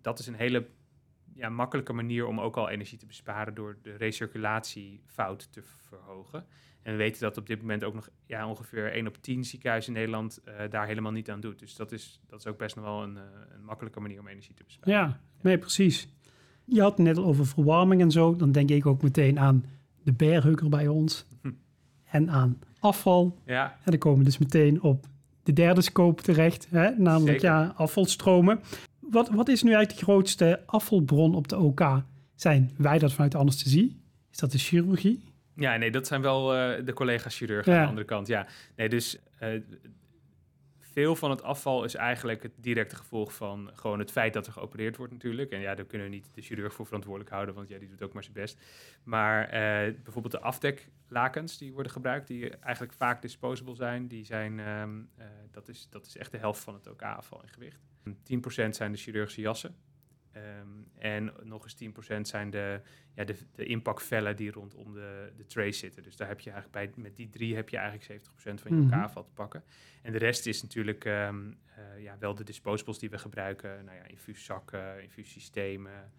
Dat 0.00 0.18
is 0.18 0.26
een 0.26 0.34
hele 0.34 0.66
ja, 1.34 1.48
makkelijke 1.48 1.92
manier 1.92 2.26
om 2.26 2.40
ook 2.40 2.56
al 2.56 2.68
energie 2.68 2.98
te 2.98 3.06
besparen 3.06 3.54
door 3.54 3.78
de 3.82 3.96
recirculatiefout 3.96 5.52
te 5.52 5.62
verhogen. 5.62 6.46
En 6.82 6.92
we 6.92 6.98
weten 6.98 7.20
dat 7.20 7.36
op 7.36 7.46
dit 7.46 7.60
moment 7.60 7.84
ook 7.84 7.94
nog 7.94 8.08
ja, 8.26 8.48
ongeveer 8.48 8.92
1 8.92 9.06
op 9.06 9.16
10 9.20 9.44
ziekenhuizen 9.44 9.92
in 9.92 9.98
Nederland 9.98 10.40
uh, 10.44 10.54
daar 10.70 10.86
helemaal 10.86 11.12
niet 11.12 11.30
aan 11.30 11.40
doet. 11.40 11.58
Dus 11.58 11.76
dat 11.76 11.92
is, 11.92 12.20
dat 12.26 12.38
is 12.38 12.46
ook 12.46 12.58
best 12.58 12.76
nog 12.76 12.84
wel 12.84 13.02
een, 13.02 13.14
uh, 13.14 13.22
een 13.54 13.64
makkelijke 13.64 14.00
manier 14.00 14.20
om 14.20 14.28
energie 14.28 14.54
te 14.54 14.64
besparen. 14.64 14.94
Ja, 14.94 15.20
nee, 15.40 15.58
precies. 15.58 16.08
Je 16.64 16.80
had 16.80 16.96
het 16.96 17.06
net 17.06 17.18
over 17.18 17.46
verwarming 17.46 18.00
en 18.00 18.10
zo. 18.10 18.36
Dan 18.36 18.52
denk 18.52 18.70
ik 18.70 18.86
ook 18.86 19.02
meteen 19.02 19.38
aan 19.38 19.64
de 20.02 20.12
berghugger 20.12 20.68
bij 20.68 20.88
ons. 20.88 21.26
Hm. 21.42 21.50
En 22.12 22.30
aan 22.30 22.58
afval. 22.78 23.38
Ja. 23.46 23.64
En 23.84 23.90
dan 23.90 23.98
komen 23.98 24.18
we 24.18 24.24
dus 24.24 24.38
meteen 24.38 24.82
op 24.82 25.06
de 25.42 25.52
derde 25.52 25.80
scope 25.80 26.22
terecht, 26.22 26.66
hè? 26.70 26.90
namelijk 26.96 27.40
Zeker. 27.40 27.56
ja, 27.56 27.72
afvalstromen. 27.76 28.60
Wat, 29.00 29.28
wat 29.30 29.48
is 29.48 29.62
nu 29.62 29.68
eigenlijk 29.72 29.98
de 29.98 30.12
grootste 30.12 30.60
afvalbron 30.66 31.34
op 31.34 31.48
de 31.48 31.58
OK? 31.58 32.02
Zijn 32.34 32.70
wij 32.76 32.98
dat 32.98 33.12
vanuit 33.12 33.32
de 33.32 33.38
anesthesie? 33.38 34.00
Is 34.32 34.38
dat 34.38 34.52
de 34.52 34.58
chirurgie? 34.58 35.24
Ja, 35.56 35.76
nee, 35.76 35.90
dat 35.90 36.06
zijn 36.06 36.22
wel 36.22 36.54
uh, 36.56 36.86
de 36.86 36.92
collega's 36.92 37.36
chirurgen 37.36 37.72
Ja. 37.72 37.78
aan 37.78 37.82
de 37.84 37.88
andere 37.88 38.06
kant. 38.06 38.26
Ja, 38.26 38.46
nee, 38.76 38.88
dus 38.88 39.18
uh, 39.42 39.48
veel 40.92 41.16
van 41.16 41.30
het 41.30 41.42
afval 41.42 41.84
is 41.84 41.94
eigenlijk 41.94 42.42
het 42.42 42.52
directe 42.56 42.96
gevolg 42.96 43.34
van 43.34 43.70
gewoon 43.74 43.98
het 43.98 44.10
feit 44.10 44.32
dat 44.32 44.46
er 44.46 44.52
geopereerd 44.52 44.96
wordt 44.96 45.12
natuurlijk. 45.12 45.50
En 45.50 45.60
ja, 45.60 45.74
daar 45.74 45.84
kunnen 45.84 46.06
we 46.06 46.14
niet 46.14 46.34
de 46.34 46.42
chirurg 46.42 46.74
voor 46.74 46.86
verantwoordelijk 46.86 47.30
houden, 47.30 47.54
want 47.54 47.68
ja, 47.68 47.78
die 47.78 47.88
doet 47.88 48.02
ook 48.02 48.12
maar 48.12 48.22
zijn 48.22 48.34
best. 48.34 48.58
Maar 49.02 49.44
eh, 49.44 49.94
bijvoorbeeld 50.02 50.32
de 50.32 50.40
afdeklakens 50.40 51.58
die 51.58 51.72
worden 51.72 51.92
gebruikt, 51.92 52.26
die 52.26 52.56
eigenlijk 52.56 52.94
vaak 52.94 53.22
disposable 53.22 53.74
zijn, 53.74 54.08
die 54.08 54.24
zijn, 54.24 54.60
ehm, 54.60 55.00
eh, 55.16 55.26
dat, 55.50 55.68
is, 55.68 55.86
dat 55.90 56.06
is 56.06 56.16
echt 56.16 56.30
de 56.30 56.38
helft 56.38 56.60
van 56.60 56.74
het 56.74 56.88
OK-afval 56.88 57.42
in 57.42 57.48
gewicht. 57.48 57.80
10% 58.22 58.76
zijn 58.76 58.92
de 58.92 58.98
chirurgische 58.98 59.40
jassen. 59.40 59.76
Ehm, 60.32 60.66
en 60.98 61.32
nog 61.42 61.62
eens 61.64 61.74
10% 61.74 62.28
zijn 62.28 62.50
de, 62.50 62.80
ja, 63.14 63.24
de, 63.24 63.34
de 63.54 63.64
inpakvellen 63.64 64.36
die 64.36 64.50
rondom 64.50 64.92
de, 64.94 65.32
de 65.36 65.46
tray 65.46 65.72
zitten. 65.72 66.02
Dus 66.02 66.16
daar 66.16 66.28
heb 66.28 66.40
je 66.40 66.50
eigenlijk 66.50 66.92
bij, 66.94 67.02
met 67.02 67.16
die 67.16 67.30
drie 67.30 67.54
heb 67.54 67.68
je 67.68 67.76
eigenlijk 67.76 68.22
70% 68.22 68.60
van 68.60 68.70
je 68.76 68.82
Mhm. 68.82 68.92
elkaar 68.92 69.12
te 69.12 69.24
pakken. 69.34 69.62
En 70.02 70.12
de 70.12 70.18
rest 70.18 70.46
is 70.46 70.62
natuurlijk 70.62 71.04
ehm, 71.04 71.50
eh, 71.76 72.02
ja, 72.02 72.16
wel 72.18 72.34
de 72.34 72.44
disposables 72.44 72.98
die 72.98 73.10
we 73.10 73.18
gebruiken. 73.18 73.84
Nou 73.84 73.96
ja, 73.96 74.06
infuuszakken, 74.06 75.02
infuussystemen, 75.02 76.12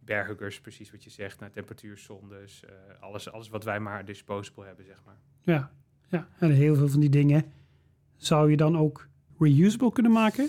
bearhuggers, 0.00 0.60
precies 0.60 0.90
wat 0.90 1.04
je 1.04 1.10
zegt. 1.10 1.40
Nou, 1.40 1.52
temperatuurzondes, 1.52 2.64
eh, 2.64 2.72
alles, 3.00 3.30
alles 3.32 3.48
wat 3.48 3.64
wij 3.64 3.80
maar 3.80 4.04
disposable 4.04 4.64
hebben, 4.66 4.84
zeg 4.84 5.02
maar. 5.04 5.16
Ja, 5.42 5.70
ja, 6.08 6.28
en 6.38 6.50
heel 6.50 6.74
veel 6.74 6.88
van 6.88 7.00
die 7.00 7.10
dingen 7.10 7.52
zou 8.16 8.50
je 8.50 8.56
dan 8.56 8.78
ook 8.78 9.08
reusable 9.38 9.92
kunnen 9.92 10.12
maken. 10.12 10.48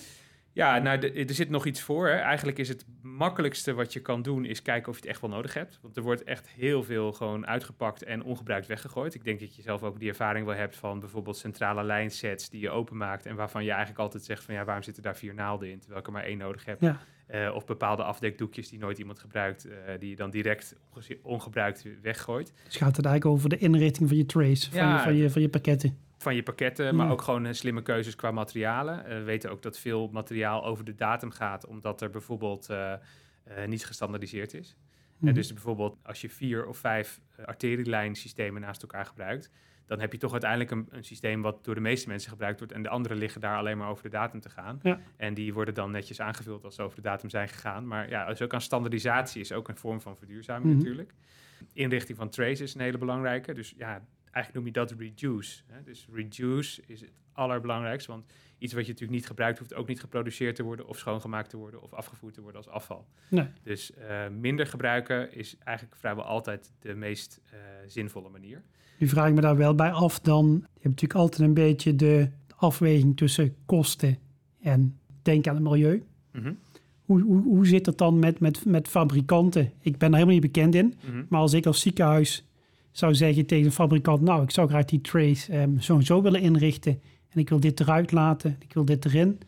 Ja, 0.58 0.78
nou, 0.78 1.00
de- 1.00 1.12
er 1.12 1.34
zit 1.34 1.50
nog 1.50 1.65
iets 1.65 1.82
voor. 1.82 2.08
Hè. 2.08 2.13
Eigenlijk 2.15 2.58
is 2.58 2.70
het 2.70 2.86
makkelijkste 3.02 3.74
wat 3.74 3.93
je 3.93 4.00
kan 4.00 4.22
doen, 4.22 4.46
is 4.46 4.62
kijken 4.62 4.89
of 4.89 4.96
je 4.96 5.02
het 5.02 5.10
echt 5.12 5.22
wel 5.22 5.30
nodig 5.30 5.54
hebt. 5.54 5.80
Want 5.82 5.98
er 5.98 6.04
wordt 6.04 6.24
echt 6.24 6.48
heel 6.50 6.84
veel 6.84 7.12
gewoon 7.13 7.48
uitgepakt 7.48 8.04
en 8.04 8.24
ongebruikt 8.24 8.67
weggegooid. 8.67 9.13
Ik 9.13 9.24
denk 9.24 9.39
dat 9.39 9.56
je 9.56 9.62
zelf 9.62 9.84
ook 9.84 10.00
die 10.00 10.10
ervaring 10.10 10.46
wel 10.46 10.56
hebt 10.56 10.76
van 10.76 11.00
bijvoorbeeld 11.00 11.38
centrale 11.38 11.84
lijnsets 11.84 12.50
die 12.50 12.62
je 12.62 12.70
openmaakt 12.70 13.26
en 13.26 13.36
waarvan 13.36 13.63
je 13.63 13.70
eigenlijk 13.70 14.00
altijd 14.00 14.24
zegt 14.24 14.43
van 14.43 14.54
ja, 14.54 14.63
waarom 14.65 14.84
zitten 14.84 15.04
daar 15.04 15.15
vier 15.15 15.34
naalden 15.34 15.72
in, 15.72 15.80
terwijl 15.80 16.00
ik 16.00 16.08
er 16.08 16.13
maar 16.13 16.24
één 16.24 16.38
nodig 16.38 16.65
heb. 16.65 16.82
Ja. 16.82 17.00
Eh, 17.28 17.52
of 17.56 17.65
bepaalde 17.65 18.04
afdekdoekjes 18.04 18.70
die 18.70 18.80
nooit 18.80 18.98
iemand 18.98 19.20
gebruikt, 19.20 19.65
eh, 19.65 19.93
die 20.00 20.10
je 20.10 20.15
dan 20.15 20.30
direct 20.30 20.76
ongebruikt 21.22 21.86
weggooit. 22.02 22.54
Dus 22.65 22.76
gaat 22.76 22.96
het 22.96 23.06
eigenlijk 23.06 23.36
over 23.36 23.50
de 23.50 23.58
inrichting 23.58 24.08
van 24.08 24.17
je 24.17 24.26
trays, 24.26 24.67
van, 24.67 24.80
Ja, 24.80 24.98
je, 24.98 25.04
van, 25.04 25.15
je, 25.15 25.30
van 25.30 25.41
je 25.41 25.50
pakketten. 25.50 25.98
Van 26.17 26.36
je 26.36 26.43
pakketten, 26.43 26.95
maar 26.95 27.06
Ja. 27.06 27.12
ook 27.12 27.21
gewoon 27.21 27.45
eh, 27.45 27.53
slimme 27.53 27.82
keuzes 27.82 28.15
qua 28.15 28.32
materialen. 28.32 29.06
Eh, 29.06 29.17
we 29.17 29.23
weten 29.23 29.51
ook 29.51 29.62
dat 29.62 29.80
veel 29.80 30.10
materiaal 30.12 30.65
over 30.65 30.86
de 30.86 30.95
datum 30.95 31.32
gaat, 31.32 31.65
omdat 31.65 32.01
er 32.01 32.10
bijvoorbeeld 32.10 32.69
eh, 32.69 32.93
eh, 32.93 32.99
niet 33.67 33.86
gestandardiseerd 33.86 34.53
is. 34.53 34.75
En 35.21 35.34
dus 35.34 35.53
bijvoorbeeld 35.53 35.97
als 36.03 36.21
je 36.21 36.30
vier 36.30 36.65
of 36.67 36.77
vijf 36.77 37.19
uh, 37.39 37.45
arterielijnsystemen 37.45 38.62
naast 38.62 38.82
elkaar 38.82 39.06
gebruikt, 39.06 39.51
dan 39.86 39.99
heb 39.99 40.12
je 40.12 40.17
toch 40.17 40.32
uiteindelijk 40.32 40.71
een, 40.71 40.88
een, 40.89 41.03
systeem 41.03 41.41
wat 41.41 41.63
door 41.65 41.75
de 41.75 41.82
meeste 41.82 42.08
mensen 42.08 42.30
gebruikt 42.30 42.60
wordt 42.60 42.73
en 42.73 42.84
de 42.84 42.89
andere 42.89 43.15
liggen 43.15 43.41
daar 43.41 43.58
alleen 43.58 43.77
maar 43.77 43.89
over 43.89 44.03
de 44.03 44.10
datum 44.10 44.39
te 44.39 44.49
gaan. 44.49 44.80
Ja. 44.84 44.99
En 45.17 45.34
die 45.34 45.53
worden 45.53 45.73
dan 45.73 45.91
netjes 45.91 46.21
aangevuld 46.21 46.63
als 46.63 46.75
ze 46.75 46.82
over 46.82 46.95
de 46.95 47.01
datum 47.01 47.30
zijn 47.30 47.47
gegaan. 47.49 47.88
Maar 47.88 48.10
ja, 48.10 48.25
dus 48.25 48.41
ook 48.41 48.53
aan 48.53 48.62
standaardisatie 48.62 49.41
is 49.41 49.51
ook 49.51 49.67
een 49.67 49.77
vorm 49.77 50.01
van 50.01 50.17
verduurzaming 50.17 50.65
Mhm. 50.65 50.77
natuurlijk. 50.77 51.13
Inrichting 51.73 52.17
van 52.17 52.30
trays 52.30 52.62
is 52.62 52.73
een 52.75 52.82
hele 52.82 52.97
belangrijke. 52.97 53.53
Dus 53.53 53.73
ja, 53.77 54.01
eigenlijk 54.38 54.65
noem 54.65 54.65
je 54.65 54.80
dat 54.80 55.00
reduce. 55.00 55.62
Hè? 55.67 55.84
Dus 55.84 56.08
reduce 56.12 56.82
is 56.86 57.02
het 57.02 57.12
allerbelangrijkste, 57.34 58.12
want 58.12 58.26
iets 58.58 58.73
wat 58.73 58.86
je 58.86 58.91
natuurlijk 58.91 59.19
niet 59.19 59.28
gebruikt 59.28 59.60
hoeft 59.60 59.73
ook 59.73 59.88
niet 59.88 60.00
geproduceerd 60.00 60.56
te 60.56 60.63
worden 60.63 60.88
of 60.88 60.97
schoongemaakt 60.97 61.50
te 61.50 61.58
worden 61.58 61.82
of 61.82 61.93
afgevoerd 61.93 62.34
te 62.34 62.41
worden 62.41 62.62
als 62.62 62.69
afval. 62.69 63.08
Nee. 63.28 63.47
Dus 63.63 63.91
uh, 63.91 64.28
minder 64.39 64.67
gebruiken 64.67 65.34
is 65.34 65.58
eigenlijk 65.63 65.97
vrijwel 65.97 66.23
altijd 66.23 66.71
de 66.80 66.95
meest 66.95 67.41
uh, 67.54 67.60
zinvolle 67.88 68.30
manier. 68.30 68.63
Nu 68.97 69.08
vraag 69.08 69.28
ik 69.28 69.34
me 69.34 69.41
daar 69.41 69.58
wel 69.58 69.76
bij 69.76 69.91
af 69.91 70.19
dan, 70.19 70.45
je 70.45 70.62
hebt 70.62 70.84
natuurlijk 70.84 71.19
altijd 71.19 71.47
een 71.47 71.54
beetje 71.54 71.95
de 71.95 72.30
afweging 72.56 73.17
tussen 73.17 73.56
kosten 73.65 74.17
en 74.62 75.00
denken 75.21 75.52
aan 75.52 75.58
het 75.58 75.65
milieu. 75.65 76.04
Mm 76.32 76.43
-hmm. 76.43 76.60
Hoe, 77.06 77.21
hoe, 77.21 77.41
hoe 77.41 77.67
zit 77.67 77.86
het 77.86 77.97
dan 77.97 78.19
met, 78.19 78.39
met, 78.39 78.65
met 78.65 78.88
fabrikanten? 78.88 79.71
Ik 79.80 79.97
ben 79.97 80.10
er 80.10 80.13
helemaal 80.13 80.39
niet 80.39 80.54
bekend 80.54 80.76
in, 80.76 80.86
Mm 80.86 81.12
-hmm. 81.12 81.26
maar 81.30 81.39
als 81.39 81.54
ik 81.54 81.65
als 81.65 81.82
ziekenhuis 81.82 82.47
zou 82.98 83.16
zeggen 83.16 83.46
tegen 83.46 83.66
een 83.66 83.72
fabrikant, 83.72 84.22
nou, 84.22 84.44
ik 84.44 84.52
zou 84.52 84.68
graag 84.68 84.86
die 84.86 85.02
trays 85.02 85.50
um, 85.50 85.82
zo 85.82 85.96
en 85.96 86.04
zo 86.04 86.22
willen 86.22 86.42
inrichten 86.42 87.02
en 87.30 87.40
ik 87.40 87.50
wil 87.50 87.60
dit 87.60 87.80
eruit 87.80 88.12
laten, 88.12 88.56
ik 88.60 88.74
wil 88.74 88.86
dit 88.86 89.06
erin. 89.06 89.40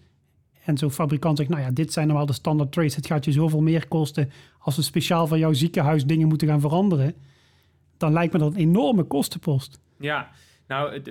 En 0.66 0.78
zo'n 0.78 0.92
fabrikant 0.92 1.38
zegt, 1.38 1.50
nou 1.50 1.62
ja, 1.62 1.72
dit 1.72 1.94
zijn 1.94 2.14
wel 2.14 2.26
de 2.26 2.34
standaard 2.34 2.72
trays, 2.72 2.96
het 2.96 3.06
gaat 3.06 3.26
je 3.26 3.32
zoveel 3.32 3.62
meer 3.62 3.88
kosten 3.88 4.32
als 4.60 4.76
we 4.76 4.82
speciaal 4.82 5.28
van 5.28 5.40
jouw 5.40 5.54
ziekenhuis 5.54 6.06
dingen 6.06 6.28
moeten 6.28 6.48
gaan 6.48 6.60
veranderen. 6.60 7.14
Dan 7.98 8.14
lijkt 8.14 8.34
me 8.34 8.40
dat 8.40 8.54
een 8.54 8.60
enorme 8.60 9.04
kostenpost. 9.04 9.80
Ja, 10.00 10.32
nou, 10.68 11.02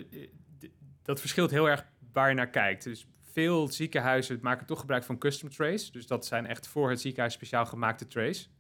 dat 1.03 1.21
verschilt 1.21 1.51
heel 1.51 1.69
erg 1.69 1.87
waar 2.13 2.29
je 2.29 2.35
naar 2.35 2.51
kijkt. 2.51 2.85
Dus 2.85 3.07
veel 3.33 3.69
ziekenhuizen 3.69 4.39
maken 4.43 4.67
toch 4.67 4.81
gebruik 4.81 5.05
van 5.05 5.19
custom 5.19 5.51
trays. 5.51 5.91
Dus 5.91 6.07
dat 6.07 6.27
zijn 6.27 6.47
echt 6.47 6.67
voor 6.67 6.91
het 6.91 7.01
ziekenhuis 7.01 7.35
speciaal 7.35 7.67
gemaakte 7.67 8.07
trays. 8.07 8.51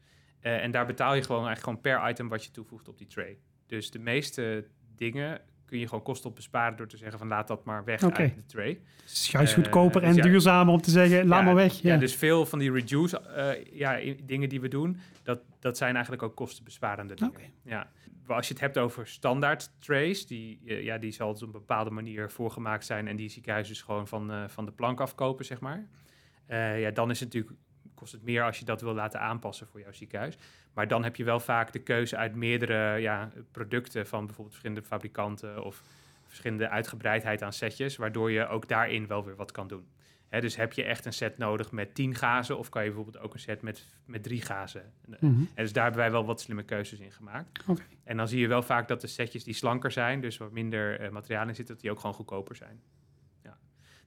Uh, 0.43 0.63
en 0.63 0.71
daar 0.71 0.87
betaal 0.87 1.15
je 1.15 1.23
gewoon 1.23 1.47
eigenlijk 1.47 1.83
gewoon 1.83 2.01
per 2.01 2.11
item 2.11 2.29
wat 2.29 2.45
je 2.45 2.51
toevoegt 2.51 2.89
op 2.89 2.99
die 2.99 3.07
tray. 3.07 3.39
Dus 3.69 3.91
de 3.91 3.99
meeste 3.99 4.65
dingen 4.97 5.41
kun 5.65 5.79
je 5.79 5.89
gewoon 5.89 6.03
kosten 6.03 6.31
op 6.31 6.37
besparen 6.37 6.77
door 6.77 6.87
te 6.87 6.97
zeggen 6.97 7.19
van 7.19 7.29
laat 7.29 7.49
dat 7.49 7.65
maar 7.65 7.85
weg 7.85 8.03
okay. 8.03 8.25
uit 8.25 8.35
de 8.35 8.47
tray. 8.47 8.81
Het 9.01 9.11
is 9.11 9.31
juist 9.31 9.55
goedkoper 9.55 10.03
uh, 10.03 10.09
en 10.09 10.15
dus 10.15 10.25
ja, 10.25 10.31
duurzamer 10.31 10.75
om 10.75 10.81
te 10.81 10.91
zeggen 10.91 11.27
laat 11.27 11.39
ja, 11.39 11.45
maar 11.45 11.55
weg. 11.55 11.81
Ja. 11.81 11.93
ja. 11.93 11.99
dus 11.99 12.15
veel 12.15 12.47
van 12.47 12.59
die 12.59 12.73
reduce 12.73 13.23
uh, 13.37 13.79
ja, 13.79 14.15
dingen 14.25 14.49
die 14.49 14.61
we 14.61 14.69
doen, 14.69 14.99
dat, 15.23 15.41
dat 15.61 15.77
zijn 15.77 15.93
eigenlijk 15.93 16.23
ook 16.23 16.37
kostenbesparende 16.37 17.15
dingen. 17.15 17.35
Okay. 17.35 17.53
Ja. 17.63 17.91
Maar 18.27 18.37
als 18.37 18.47
je 18.47 18.53
het 18.53 18.63
hebt 18.63 18.79
over 18.79 19.07
standaard 19.07 19.71
trays, 19.79 20.27
die, 20.27 20.61
uh, 20.65 20.83
ja, 20.83 20.99
die 20.99 21.11
zal 21.11 21.31
op 21.31 21.43
een 21.43 21.51
bepaalde 21.51 21.91
manier 21.91 22.31
voorgemaakt 22.31 22.85
zijn 22.85 23.09
en 23.09 23.17
die 23.17 23.29
ziekenhuizen 23.29 23.75
dus 23.75 23.83
gewoon 23.83 24.09
van, 24.09 24.31
uh, 24.31 24.49
van 24.49 24.65
de 24.65 24.73
plank 24.73 25.01
afkopen, 25.01 25.45
zeg 25.45 25.61
maar. 25.61 25.89
Ja, 26.79 26.91
dan 26.91 27.11
is 27.11 27.21
het 27.21 27.35
natuurlijk 27.35 27.61
kost 27.99 28.13
het 28.13 28.23
meer 28.23 28.45
als 28.45 28.59
je 28.59 28.65
dat 28.65 28.81
wil 28.81 28.95
laten 28.95 29.21
aanpassen 29.21 29.67
voor 29.67 29.81
jouw 29.81 29.93
ziekenhuis. 29.93 30.39
Maar 30.75 30.89
dan 30.89 31.05
heb 31.05 31.17
je 31.17 31.25
wel 31.25 31.41
vaak 31.41 31.73
de 31.73 31.79
keuze 31.79 32.17
uit 32.17 32.35
meerdere 32.35 33.01
ja, 33.01 33.31
producten 33.51 34.07
van 34.07 34.27
bijvoorbeeld 34.27 34.57
verschillende 34.57 34.89
fabrikanten 34.89 35.65
of 35.65 35.83
verschillende 36.27 36.69
uitgebreidheid 36.69 37.43
aan 37.43 37.53
setjes, 37.53 37.97
waardoor 37.97 38.31
je 38.31 38.47
ook 38.47 38.69
daarin 38.69 39.07
wel 39.07 39.25
weer 39.25 39.37
wat 39.37 39.53
kan 39.53 39.69
doen. 39.69 39.87
Dus 40.29 40.57
heb 40.57 40.73
je 40.73 40.85
echt 40.85 41.05
een 41.05 41.13
set 41.13 41.39
nodig 41.39 41.73
met 41.73 41.95
10 41.95 42.15
gazen 42.15 42.59
of 42.59 42.69
kan 42.69 42.83
je 42.83 42.89
bijvoorbeeld 42.89 43.25
ook 43.25 43.35
een 43.35 43.41
set 43.41 43.63
met, 43.63 43.87
met 44.05 44.23
drie 44.23 44.43
gazen. 44.43 44.93
Mm 45.07 45.17
-hmm. 45.19 45.49
En 45.55 45.63
dus 45.63 45.73
daar 45.73 45.83
hebben 45.83 46.03
wij 46.03 46.11
wel 46.11 46.25
wat 46.25 46.41
slimme 46.41 46.63
keuzes 46.63 46.99
in 46.99 47.13
gemaakt. 47.13 47.63
Okay. 47.67 47.87
En 48.05 48.17
dan 48.17 48.29
zie 48.29 48.41
je 48.41 48.49
wel 48.49 48.63
vaak 48.63 48.89
dat 48.89 49.01
de 49.01 49.07
setjes 49.07 49.45
die 49.45 49.55
slanker 49.55 49.91
zijn, 49.91 50.21
dus 50.21 50.37
wat 50.37 50.53
minder 50.53 51.01
uh, 51.01 51.09
materiaal 51.09 51.49
in 51.49 51.55
zit, 51.55 51.67
dat 51.67 51.81
die 51.81 51.91
ook 51.91 52.01
gewoon 52.01 52.15
goedkoper 52.15 52.57
zijn. 52.57 52.81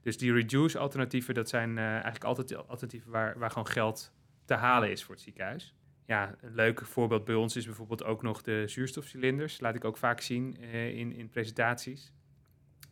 Dus 0.02 0.18
die 0.18 0.32
reduce 0.32 0.78
alternatieven, 0.78 1.34
dat 1.34 1.48
zijn 1.48 1.70
uh, 1.70 1.84
eigenlijk 1.84 2.24
altijd 2.24 2.56
alternatieven 2.56 3.10
waar, 3.10 3.38
waar 3.38 3.50
gewoon 3.50 3.66
geld 3.66 4.12
te 4.44 4.54
halen 4.54 4.90
is 4.90 5.04
voor 5.04 5.14
het 5.14 5.24
ziekenhuis. 5.24 5.74
Ja, 6.06 6.34
een 6.40 6.54
leuk 6.54 6.80
voorbeeld 6.80 7.24
bij 7.24 7.34
ons 7.34 7.56
is 7.56 7.66
bijvoorbeeld 7.66 8.04
ook 8.04 8.22
nog 8.22 8.42
de 8.42 8.64
zuurstofcilinders. 8.66 9.60
Laat 9.60 9.74
ik 9.74 9.84
ook 9.84 9.96
vaak 9.96 10.20
zien 10.20 10.56
uh, 10.60 10.88
in, 10.88 11.12
in 11.12 11.28
presentaties. 11.28 12.12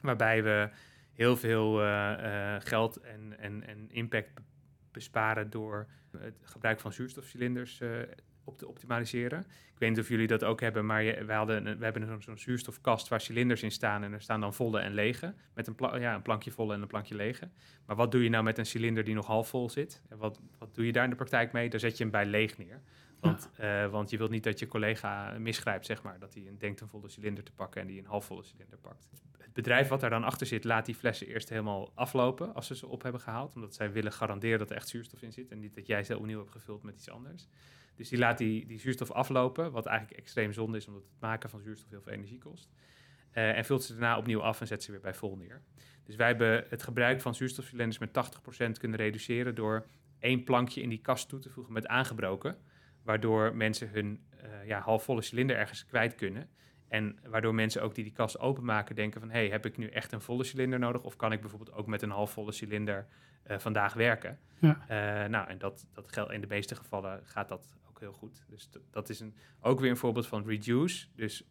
Waarbij 0.01 0.43
we 0.43 0.71
heel 1.13 1.37
veel 1.37 1.83
uh, 1.83 2.57
geld 2.59 2.97
en, 2.97 3.39
en, 3.39 3.67
en 3.67 3.91
impact 3.91 4.31
besparen 4.93 5.51
door 5.51 5.87
het 6.19 6.35
gebruik 6.43 6.81
van 6.81 6.93
zuurstofcilinders 6.93 7.81
op 8.45 8.59
te 8.59 8.69
optimaliseren. 8.69 9.41
Ik 9.41 9.79
weet 9.79 9.89
niet 9.89 9.99
of 9.99 10.09
jullie 10.09 10.27
dat 10.27 10.45
ook 10.45 10.61
hebben, 10.61 10.87
maar 10.87 11.03
je, 11.03 11.25
we, 11.25 11.33
hadden 11.33 11.67
een, 11.67 11.79
we 11.79 11.85
hebben 11.85 12.07
zo'n 12.07 12.23
zo 12.23 12.37
zuurstofkast 12.37 13.09
waar 13.09 13.21
cilinders 13.21 13.63
in 13.63 13.71
staan 13.71 14.03
en 14.03 14.13
er 14.13 14.23
staan 14.23 14.41
dan 14.41 14.55
volle 14.55 14.81
en 14.81 14.95
lege. 14.95 15.35
Met 15.55 15.67
een, 15.67 15.75
pla 15.75 15.97
ja, 15.97 16.15
een 16.15 16.23
plankje 16.23 16.51
volle 16.51 16.75
en 16.75 16.83
een 16.83 16.89
plankje 16.89 17.15
lege. 17.15 17.51
Maar 17.87 17.97
wat 17.97 18.13
doe 18.13 18.23
je 18.23 18.29
nou 18.29 18.45
met 18.45 18.59
een 18.59 18.67
cilinder 18.67 19.05
die 19.05 19.15
nog 19.15 19.27
half 19.27 19.49
vol 19.49 19.71
zit? 19.71 20.03
En 20.09 20.19
wat, 20.19 20.41
wat 20.59 20.75
doe 20.75 20.87
je 20.87 20.93
daar 20.93 21.05
in 21.05 21.11
de 21.11 21.17
praktijk 21.17 21.53
mee? 21.53 21.71
Daar 21.71 21.81
zet 21.81 21.97
je 21.97 22.03
hem 22.03 22.13
bij 22.13 22.27
leeg 22.27 22.59
neer. 22.59 22.81
Want, 23.21 23.51
ja. 23.57 23.85
uh, 23.85 23.91
want 23.91 24.11
je 24.11 24.17
wilt 24.17 24.31
niet 24.31 24.45
dat 24.45 24.59
je 24.59 24.67
collega 24.67 25.39
misgrijpt, 25.39 25.87
zeg 25.87 26.03
maar. 26.03 26.19
Dat 26.19 26.35
hij 26.35 26.47
een, 26.47 26.59
denkt 26.59 26.81
een 26.81 26.89
volle 26.89 27.09
cilinder 27.09 27.45
te 27.45 27.53
pakken 27.53 27.81
en 27.81 27.87
die 27.87 27.99
een 27.99 28.07
halfvolle 28.07 28.43
cilinder 28.45 28.79
pakt. 28.79 29.09
Het 29.39 29.53
bedrijf 29.53 29.89
wat 29.89 30.01
daar 30.01 30.11
dan 30.11 30.25
achter 30.25 30.47
zit, 30.47 30.65
laat 30.65 30.87
die 30.87 30.95
flessen 30.95 31.27
eerst 31.27 31.49
helemaal 31.49 31.93
aflopen 31.95 32.55
als 32.55 32.67
ze 32.67 32.77
ze 32.77 32.87
op 32.87 33.03
hebben 33.03 33.21
gehaald. 33.21 33.55
Omdat 33.55 33.75
zij 33.75 33.93
willen 33.93 34.13
garanderen 34.13 34.59
dat 34.59 34.71
er 34.71 34.77
echt 34.77 34.89
zuurstof 34.89 35.23
in 35.23 35.33
zit. 35.33 35.51
En 35.51 35.59
niet 35.59 35.75
dat 35.75 35.87
jij 35.87 36.05
ze 36.05 36.19
opnieuw 36.19 36.39
hebt 36.39 36.51
gevuld 36.51 36.83
met 36.83 36.95
iets 36.95 37.11
anders. 37.11 37.49
Dus 37.97 38.09
die 38.09 38.19
laat 38.19 38.39
die, 38.39 38.67
die 38.67 38.79
zuurstof 38.79 39.11
aflopen, 39.11 39.73
wat 39.73 39.87
eigenlijk 39.87 40.21
extreem 40.21 40.53
zonde 40.53 40.77
is, 40.77 40.87
omdat 40.87 41.03
het 41.03 41.21
maken 41.21 41.51
van 41.51 41.61
zuurstof 41.61 41.91
heel 41.91 42.03
veel 42.03 42.13
energie 42.13 42.39
kost. 42.39 42.71
Uh, 43.35 43.57
en 43.57 43.65
vult 43.65 43.83
ze 43.83 43.93
daarna 43.93 44.19
opnieuw 44.19 44.43
af 44.43 44.61
en 44.61 44.67
zet 44.67 44.83
ze 44.83 44.91
weer 44.91 45.01
bij 45.01 45.15
vol 45.15 45.37
neer. 45.37 45.63
Dus 46.05 46.17
wij 46.17 46.27
hebben 46.27 46.65
het 46.69 46.83
gebruik 46.83 47.21
van 47.21 47.35
zuurstofcilinders 47.35 47.99
met 47.99 48.11
80% 48.11 48.71
kunnen 48.79 48.99
reduceren 48.99 49.55
door 49.55 49.87
één 50.19 50.45
plankje 50.45 50.83
in 50.83 50.89
die 50.89 51.01
kast 51.01 51.29
toe 51.29 51.39
te 51.39 51.51
voegen 51.51 51.73
met 51.73 51.87
aangebroken. 51.87 52.57
Waardoor 53.03 53.57
mensen 53.57 53.89
hun 53.89 54.27
uh, 54.45 54.67
ja, 54.67 54.81
halfvolle 54.81 55.23
cilinder 55.23 55.57
ergens 55.57 55.85
kwijt 55.85 56.15
kunnen. 56.15 56.49
En 56.89 57.19
waardoor 57.25 57.55
mensen 57.55 57.83
ook 57.83 57.95
die 57.95 58.05
die 58.05 58.13
kast 58.13 58.39
openmaken 58.39 58.95
denken 58.95 59.21
van... 59.21 59.31
hey, 59.31 59.49
heb 59.49 59.67
ik 59.67 59.77
nu 59.77 59.87
echt 59.87 60.13
een 60.13 60.21
volle 60.21 60.45
cilinder 60.45 60.79
nodig? 60.79 61.03
Of 61.03 61.17
kan 61.17 61.33
ik 61.33 61.41
bijvoorbeeld 61.41 61.73
ook 61.73 61.87
met 61.87 62.03
een 62.03 62.11
halfvolle 62.11 62.53
cilinder 62.53 63.07
uh, 63.47 63.59
vandaag 63.59 63.95
werken? 63.95 64.39
Ja. 64.59 65.27
Nou, 65.29 65.49
en 65.49 65.59
dat, 65.59 65.87
dat 65.93 66.13
geldt 66.13 66.33
in 66.33 66.41
de 66.41 66.47
meeste 66.47 66.75
gevallen 66.75 67.21
gaat 67.25 67.49
dat 67.49 67.77
ook 68.05 68.11
heel 68.11 68.19
goed. 68.19 68.45
Dus 68.49 68.71
dat 68.91 69.09
is 69.09 69.21
een, 69.21 69.35
ook 69.61 69.81
weer 69.81 69.91
een 69.91 69.97
voorbeeld 69.97 70.27
van 70.27 70.45
reduce. 70.47 71.07
Dus 71.15 71.45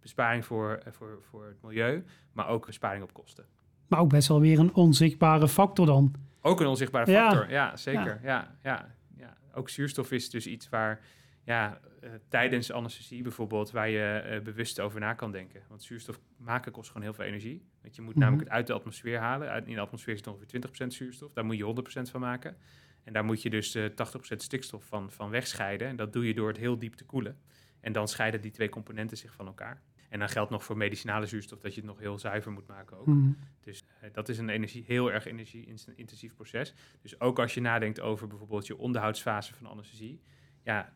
besparing 0.00 0.44
voor, 0.44 0.82
voor, 0.90 1.18
voor 1.30 1.46
het 1.46 1.62
milieu, 1.62 2.04
maar 2.32 2.48
ook 2.48 2.66
besparing 2.66 3.02
op 3.02 3.12
kosten. 3.12 3.44
Maar 3.88 4.00
ook 4.00 4.08
best 4.10 4.28
wel 4.28 4.40
weer 4.40 4.58
een 4.58 4.74
onzichtbare 4.74 5.48
factor 5.48 5.86
dan. 5.86 6.14
Ook 6.40 6.60
een 6.60 6.66
onzichtbare 6.66 7.10
Ja. 7.10 7.30
factor, 7.30 7.50
ja, 7.50 7.76
zeker. 7.76 8.20
Ja. 8.22 8.56
Ja, 8.62 8.94
ja, 9.16 9.36
Ook 9.54 9.68
zuurstof 9.68 10.10
is 10.12 10.30
dus 10.30 10.46
iets 10.46 10.68
waar 10.68 11.00
ja, 11.44 11.80
eh, 12.00 12.10
tijdens 12.28 12.72
anesthesie 12.72 13.22
bijvoorbeeld, 13.22 13.70
waar 13.70 13.88
je 13.88 14.04
eh, 14.04 14.40
bewust 14.42 14.80
over 14.80 15.00
na 15.00 15.12
kan 15.14 15.32
denken. 15.32 15.62
Want 15.68 15.82
zuurstof 15.82 16.20
maken 16.36 16.72
kost 16.72 16.86
gewoon 16.88 17.02
heel 17.02 17.14
veel 17.14 17.24
energie. 17.24 17.64
Want 17.82 17.96
je 17.96 18.02
moet 18.02 18.14
Mhm. 18.14 18.20
namelijk 18.22 18.44
het 18.48 18.52
uit 18.56 18.66
de 18.66 18.72
atmosfeer 18.72 19.18
halen. 19.18 19.48
Uit, 19.50 19.66
in 19.66 19.74
de 19.74 19.80
atmosfeer 19.80 20.16
zit 20.16 20.26
ongeveer 20.26 20.46
20% 20.46 20.92
zuurstof. 20.92 21.32
Daar 21.32 21.44
moet 21.44 21.56
je 21.56 21.62
100% 21.64 22.10
van 22.10 22.20
maken. 22.20 22.56
En 23.04 23.12
daar 23.12 23.24
moet 23.24 23.42
je 23.42 23.50
dus 23.50 23.74
eh 23.74 23.84
80% 23.84 24.36
stikstof 24.36 24.84
van, 24.84 25.10
van 25.10 25.30
wegscheiden. 25.30 25.88
En 25.88 25.96
dat 25.96 26.12
doe 26.12 26.26
je 26.26 26.34
door 26.34 26.48
het 26.48 26.56
heel 26.56 26.78
diep 26.78 26.94
te 26.94 27.04
koelen. 27.04 27.38
En 27.80 27.92
dan 27.92 28.08
scheiden 28.08 28.40
die 28.40 28.50
twee 28.50 28.68
componenten 28.68 29.16
zich 29.16 29.32
van 29.32 29.46
elkaar. 29.46 29.82
En 30.08 30.18
dan 30.18 30.28
geldt 30.28 30.50
nog 30.50 30.64
voor 30.64 30.76
medicinale 30.76 31.26
zuurstof 31.26 31.60
dat 31.60 31.74
je 31.74 31.80
het 31.80 31.88
nog 31.88 31.98
heel 31.98 32.18
zuiver 32.18 32.52
moet 32.52 32.66
maken 32.66 32.98
ook. 32.98 33.06
Mhm. 33.06 33.32
Dus 33.60 33.84
eh, 34.00 34.12
dat 34.12 34.28
is 34.28 34.38
een 34.38 34.48
energie, 34.48 34.84
heel 34.86 35.12
erg 35.12 35.26
energie-intensief 35.26 36.34
proces. 36.34 36.74
Dus 37.02 37.20
ook 37.20 37.38
als 37.38 37.54
je 37.54 37.60
nadenkt 37.60 38.00
over 38.00 38.26
bijvoorbeeld 38.26 38.66
je 38.66 38.78
onderhoudsfase 38.78 39.54
van 39.54 39.66
anesthesie. 39.66 40.20
Ja, 40.62 40.92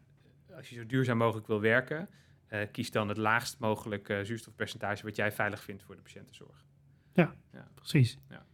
als 0.56 0.68
je 0.68 0.74
zo 0.74 0.86
duurzaam 0.86 1.18
mogelijk 1.18 1.46
wil 1.46 1.60
werken, 1.60 2.08
eh, 2.46 2.60
kies 2.72 2.90
dan 2.90 3.08
het 3.08 3.16
laagst 3.16 3.58
mogelijke 3.58 4.24
zuurstofpercentage 4.24 5.04
wat 5.04 5.16
jij 5.16 5.32
veilig 5.32 5.62
vindt 5.62 5.82
voor 5.82 5.96
de 5.96 6.02
patiëntenzorg. 6.02 6.64
Precies. 7.74 8.18
Ja. 8.28 8.46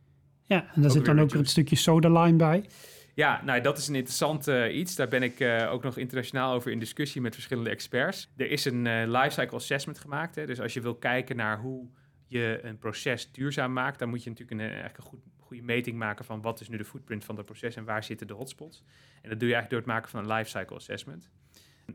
Ja, 0.42 0.60
en 0.60 0.70
daar 0.74 0.84
Ook 0.84 0.90
zit 0.90 1.04
dan 1.04 1.20
ook 1.20 1.30
reduced. 1.30 1.48
stukje 1.48 1.76
soda 1.76 2.22
lime 2.22 2.36
bij. 2.36 2.68
Ja, 3.14 3.42
nou, 3.44 3.60
dat 3.60 3.78
is 3.78 3.88
een 3.88 3.94
interessant 3.94 4.48
eh, 4.48 4.76
iets. 4.76 4.94
Daar 4.94 5.08
ben 5.08 5.22
ik 5.22 5.40
eh, 5.40 5.72
ook 5.72 5.82
nog 5.82 5.96
internationaal 5.96 6.54
over 6.54 6.70
in 6.70 6.78
discussie 6.78 7.20
met 7.20 7.34
verschillende 7.34 7.70
experts. 7.70 8.30
Er 8.36 8.50
is 8.50 8.64
een 8.64 8.86
eh 8.86 9.02
lifecycle 9.06 9.56
assessment 9.56 9.98
gemaakt. 9.98 10.34
Hè? 10.34 10.46
Dus 10.46 10.60
als 10.60 10.74
je 10.74 10.80
wil 10.80 10.94
kijken 10.94 11.36
naar 11.36 11.58
hoe 11.58 11.88
je 12.26 12.60
een 12.62 12.78
proces 12.78 13.32
duurzaam 13.32 13.72
maakt, 13.72 13.98
dan 13.98 14.08
moet 14.08 14.22
je 14.22 14.30
natuurlijk 14.30 14.60
een, 14.60 14.66
eigenlijk 14.66 14.98
een 14.98 15.04
goed, 15.04 15.20
goede 15.38 15.62
meting 15.62 15.98
maken 15.98 16.24
van 16.24 16.42
wat 16.42 16.60
is 16.60 16.68
nu 16.68 16.76
de 16.76 16.84
footprint 16.84 17.24
van 17.24 17.36
dat 17.36 17.44
proces 17.44 17.76
en 17.76 17.84
waar 17.84 18.04
zitten 18.04 18.26
de 18.26 18.32
hotspots. 18.32 18.84
En 19.22 19.28
dat 19.28 19.40
doe 19.40 19.48
je 19.48 19.54
eigenlijk 19.54 19.70
door 19.70 19.78
het 19.78 19.88
maken 19.88 20.10
van 20.10 20.20
een 20.20 20.36
lifecycle 20.36 20.76
assessment. 20.76 21.30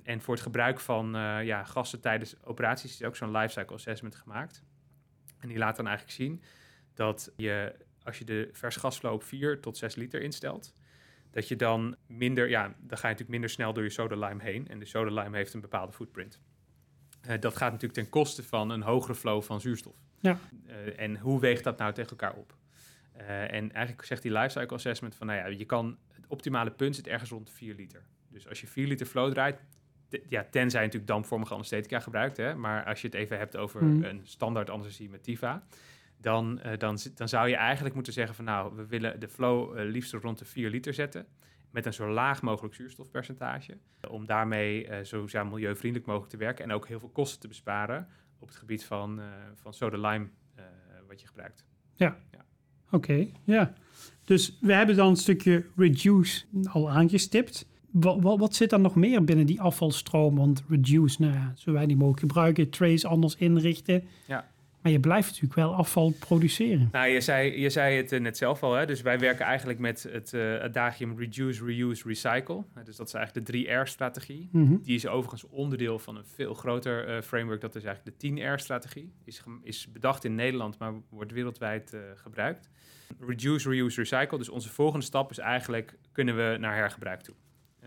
En 0.03 0.22
voor 0.22 0.34
het 0.34 0.43
gebruik 0.43 0.80
van 0.80 1.11
ja, 1.43 1.65
tijdens 2.01 2.36
operaties 2.43 2.91
is 2.91 3.03
ook 3.03 3.15
zo'n 3.15 3.32
lifecycle 3.32 3.76
assessment 3.76 4.15
gemaakt. 4.15 4.63
En 5.39 5.47
die 5.47 5.57
laat 5.57 5.76
dan 5.76 5.88
eigenlijk 5.88 6.18
zien 6.18 6.43
dat 6.93 7.34
je, 7.36 7.76
als 8.03 8.18
je 8.18 8.26
de 8.26 8.49
vers 8.51 8.76
gasflow 8.76 9.13
op 9.13 9.24
4 9.24 9.59
tot 9.61 9.78
6 9.78 9.95
liter 9.95 10.22
instelt, 10.22 10.74
dat 11.32 11.48
je 11.48 11.56
dan 11.56 11.96
minder, 12.08 12.50
ja, 12.50 12.62
dan 12.64 12.98
ga 12.98 13.08
je 13.08 13.14
natuurlijk 13.14 13.30
minder 13.30 13.50
snel 13.50 13.74
door 13.74 13.84
je 13.84 13.90
soda 13.90 14.28
lime 14.28 14.44
heen. 14.44 14.68
En 14.68 14.80
de 14.80 14.86
soda 14.86 15.22
lime 15.22 15.38
heeft 15.38 15.54
een 15.54 15.62
bepaalde 15.62 15.92
footprint. 15.94 16.42
Eh, 17.22 17.40
dat 17.40 17.56
gaat 17.58 17.72
natuurlijk 17.72 18.00
ten 18.00 18.10
koste 18.10 18.44
van 18.44 18.70
een 18.70 18.82
hogere 18.82 19.16
flow 19.16 19.42
van 19.42 19.62
zuurstof. 19.62 19.96
Ja. 20.20 20.38
Eh, 20.66 21.00
en 21.00 21.18
hoe 21.18 21.40
weegt 21.40 21.64
dat 21.64 21.78
nou 21.78 21.94
tegen 21.94 22.10
elkaar 22.10 22.34
op? 22.34 22.56
Eh, 23.14 23.42
en 23.54 23.72
eigenlijk 23.72 24.06
zegt 24.08 24.22
die 24.22 24.32
lifecycle 24.32 24.76
assessment 24.76 25.16
van, 25.16 25.28
nou 25.28 25.40
ja, 25.40 25.46
je 25.46 25.66
kan, 25.66 25.98
het 26.12 26.26
optimale 26.28 26.72
punt 26.72 26.96
zit 26.96 27.08
ergens 27.08 27.30
rond 27.30 27.48
de 27.48 27.54
4 27.54 27.76
liter. 27.76 28.02
Dus 28.30 28.48
als 28.48 28.62
je 28.62 28.68
4 28.68 28.88
liter 28.88 29.06
flow 29.06 29.32
draait, 29.32 29.60
ja, 30.30 30.44
tenzij 30.52 30.80
je 30.80 30.86
natuurlijk 30.86 31.12
dampvormige 31.12 31.54
anesthetica 31.54 32.00
gebruikt, 32.00 32.38
hè, 32.38 32.56
maar 32.56 32.86
als 32.86 33.02
je 33.02 33.08
het 33.08 33.16
even 33.16 33.38
hebt 33.38 33.58
over 33.58 33.84
Mhm. 33.84 34.04
een 34.04 34.22
standaard 34.24 34.70
anesthesie 34.70 35.10
met 35.10 35.24
TIVA, 35.24 35.64
dan, 36.22 36.59
eh, 36.59 36.78
dan, 36.78 36.97
dan 37.15 37.30
zou 37.30 37.49
je 37.49 37.55
eigenlijk 37.55 37.95
moeten 37.95 38.13
zeggen 38.13 38.36
van 38.36 38.45
nou, 38.45 38.76
we 38.76 38.86
willen 38.86 39.20
de 39.20 39.28
flow 39.28 39.78
eh, 39.78 39.89
liefst 39.89 40.13
rond 40.13 40.39
de 40.39 40.45
4 40.45 40.70
liter 40.70 40.93
zetten. 40.93 41.28
Met 41.72 41.86
een 41.86 41.93
zo 41.93 42.11
laag 42.11 42.41
mogelijk 42.41 42.76
zuurstofpercentage. 42.76 43.78
Om 44.09 44.26
daarmee 44.26 44.88
eh, 44.88 45.03
zo 45.03 45.28
zo 45.28 45.45
milieuvriendelijk 45.45 46.05
mogelijk 46.09 46.32
te 46.32 46.38
werken. 46.38 46.63
En 46.63 46.72
ook 46.72 46.88
heel 46.88 46.99
veel 46.99 47.09
kosten 47.09 47.39
te 47.39 47.47
besparen 47.47 48.07
op 48.39 48.47
het 48.47 48.57
gebied 48.57 48.86
van, 48.86 49.20
eh, 49.20 49.26
van 49.55 49.74
soda 49.74 50.09
lime 50.09 50.28
eh, 50.55 50.63
wat 51.07 51.22
je 51.22 51.28
gebruikt. 51.28 51.65
Oké, 52.91 53.28
ja. 53.43 53.74
Dus 54.26 54.57
we 54.61 54.74
hebben 54.74 54.95
dan 54.95 55.09
een 55.09 55.15
stukje 55.15 55.65
reduce 55.76 56.45
al 56.63 56.89
aangestipt. 56.89 57.68
Wat, 57.91 58.22
wat, 58.22 58.39
wat 58.39 58.55
zit 58.55 58.72
er 58.72 58.80
nog 58.80 58.95
meer 58.95 59.24
binnen 59.24 59.45
die 59.45 59.61
afvalstroom? 59.61 60.36
Want 60.36 60.63
reduce, 60.70 61.22
nou 61.22 61.34
ja, 61.34 61.53
zo 61.55 61.72
weinig 61.72 61.95
mogelijk 61.95 62.20
gebruiken, 62.20 62.70
trace 62.70 63.07
anders 63.07 63.36
inrichten. 63.36 64.03
Ja. 64.28 64.51
Maar 64.82 64.92
je 64.92 65.00
blijft 65.00 65.28
natuurlijk 65.28 65.56
wel 65.56 65.74
afval 65.74 66.14
produceren. 66.20 66.90
Nou, 66.92 67.08
je 67.08 67.22
zei, 67.22 67.62
je 67.62 67.70
zei 67.70 67.98
het 67.98 68.12
eh, 68.12 68.20
net 68.20 68.38
zelf 68.38 68.64
al, 68.64 68.74
hè? 68.74 68.86
dus 68.86 69.02
wij 69.02 69.20
werken 69.20 69.46
eigenlijk 69.46 69.80
met 69.80 70.04
het 70.12 70.34
eh, 70.34 70.60
adagium 70.60 71.18
reduce, 71.20 71.66
reuse, 71.66 72.08
recycle. 72.08 72.64
Eh, 72.74 72.84
dus 72.84 72.96
dat 72.96 73.08
is 73.08 73.14
eigenlijk 73.14 73.46
de 73.48 73.66
3R-strategie. 73.66 74.50
Mhm. 74.52 74.78
Die 74.82 74.96
is 74.96 75.08
overigens 75.08 75.44
onderdeel 75.50 76.00
van 76.00 76.18
een 76.18 76.26
veel 76.26 76.54
groter 76.54 77.22
framework. 77.24 77.62
Dat 77.62 77.76
is 77.76 77.84
eigenlijk 77.84 78.20
de 78.20 78.30
10R-strategie. 78.30 79.14
Is, 79.24 79.44
is 79.64 79.92
bedacht 79.92 80.24
in 80.24 80.36
Nederland, 80.36 80.80
maar 80.80 80.94
wordt 81.10 81.32
wereldwijd 81.32 81.98
gebruikt. 82.16 82.70
Reduce, 83.20 83.70
reuse, 83.70 84.00
recycle. 84.00 84.38
Dus 84.38 84.50
onze 84.50 84.70
volgende 84.70 85.06
stap 85.06 85.32
is 85.32 85.38
eigenlijk, 85.38 85.98
kunnen 86.12 86.36
we 86.36 86.58
naar 86.60 86.76
hergebruik 86.76 87.22
toe? 87.22 87.36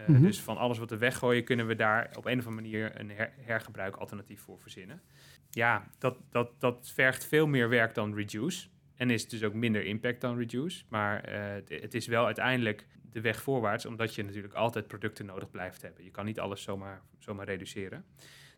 Mhm. 0.07 0.23
Dus 0.23 0.41
van 0.41 0.57
alles 0.57 0.79
wat 0.79 0.91
we 0.91 0.99
weggooien, 0.99 1.45
kunnen 1.45 1.67
we 1.67 1.75
daar 1.75 2.11
op 2.17 2.25
een 2.27 2.39
of 2.39 2.47
andere 2.47 2.63
manier 2.63 3.01
een 3.01 3.11
her 3.11 3.33
hergebruik 3.37 3.97
alternatief 3.97 4.41
voor 4.41 4.59
verzinnen. 4.59 5.03
Ja, 5.51 5.87
dat, 5.99 6.19
dat, 6.31 6.61
dat 6.61 6.91
vergt 6.95 7.27
veel 7.27 7.47
meer 7.47 7.69
werk 7.69 7.95
dan 7.95 8.15
reduce. 8.15 8.69
En 8.95 9.11
is 9.11 9.29
dus 9.29 9.43
ook 9.45 9.55
minder 9.55 9.85
impact 9.85 10.21
dan 10.21 10.39
reduce. 10.39 10.85
Maar 10.89 11.25
eh, 11.25 11.63
het- 11.81 11.95
is 11.95 12.07
wel 12.07 12.25
uiteindelijk 12.25 12.87
de 13.03 13.21
weg 13.21 13.43
voorwaarts, 13.43 13.87
omdat 13.87 14.15
je 14.15 14.25
natuurlijk 14.25 14.55
altijd 14.55 14.87
producten 14.87 15.27
nodig 15.27 15.51
blijft 15.51 15.83
hebben. 15.83 16.05
Je 16.05 16.11
kan 16.11 16.25
niet 16.25 16.41
alles 16.41 16.63
zomaar, 16.63 17.03
zomaar 17.19 17.47
reduceren. 17.47 18.05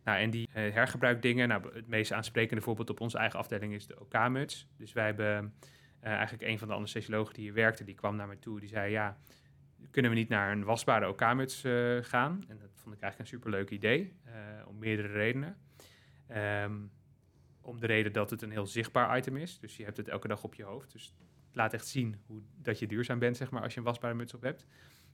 Nou, 0.05 0.19
en 0.19 0.31
die 0.31 0.49
eh, 0.53 0.73
hergebruikdingen, 0.73 1.49
nou, 1.49 1.75
het 1.75 1.87
meest 1.89 2.13
aansprekende 2.13 2.63
voorbeeld 2.63 2.91
op 2.91 3.01
onze 3.01 3.19
eigen 3.19 3.39
afdeling 3.39 3.75
is 3.75 3.87
de 3.87 4.01
OK-muts. 4.01 4.69
Dus 4.77 4.93
wij 4.93 5.05
hebben 5.05 5.55
eh, 6.01 6.13
eigenlijk 6.13 6.43
een 6.43 6.59
van 6.59 6.69
de 6.69 6.75
anesthesiologen 6.75 7.35
die 7.35 7.43
hier 7.43 7.55
werkte, 7.55 7.85
die 7.85 7.95
kwam 7.95 8.17
naar 8.17 8.29
me 8.29 8.39
toe. 8.39 8.61
Die 8.61 8.69
zei, 8.69 8.91
ja, 8.91 9.19
kunnen 9.91 10.11
we 10.11 10.17
niet 10.17 10.29
naar 10.29 10.53
een 10.53 10.65
wasbare 10.65 11.09
OK-muts 11.09 11.61
gaan? 12.01 12.45
En 12.49 12.59
dat 12.59 12.71
vond 12.75 12.95
ik 12.95 13.01
eigenlijk 13.01 13.19
een 13.19 13.27
superleuk 13.39 13.71
idee, 13.71 14.13
om 14.67 14.79
meerdere 14.79 15.09
redenen. 15.09 15.57
Ehm, 16.33 16.73
om 17.61 17.81
de 17.81 17.87
reden 17.87 18.13
dat 18.13 18.31
het 18.31 18.43
een 18.43 18.51
heel 18.51 18.67
zichtbaar 18.67 19.19
item 19.19 19.37
is. 19.37 19.59
Dus 19.59 19.77
je 19.77 19.85
hebt 19.85 19.97
het 19.97 20.09
elke 20.09 20.29
dag 20.29 20.45
op 20.45 20.55
je 20.55 20.63
hoofd. 20.63 20.93
Dus 20.93 21.15
het 21.47 21.57
laat 21.57 21.73
echt 21.73 21.87
zien 21.87 22.17
hoe, 22.27 22.43
dat 22.57 22.79
je 22.79 22.87
duurzaam 22.87 23.19
bent, 23.19 23.37
zeg 23.37 23.51
maar, 23.51 23.63
als 23.63 23.73
je 23.73 23.79
een 23.79 23.85
wasbare 23.85 24.15
muts 24.15 24.35
op 24.35 24.43
hebt. 24.43 24.67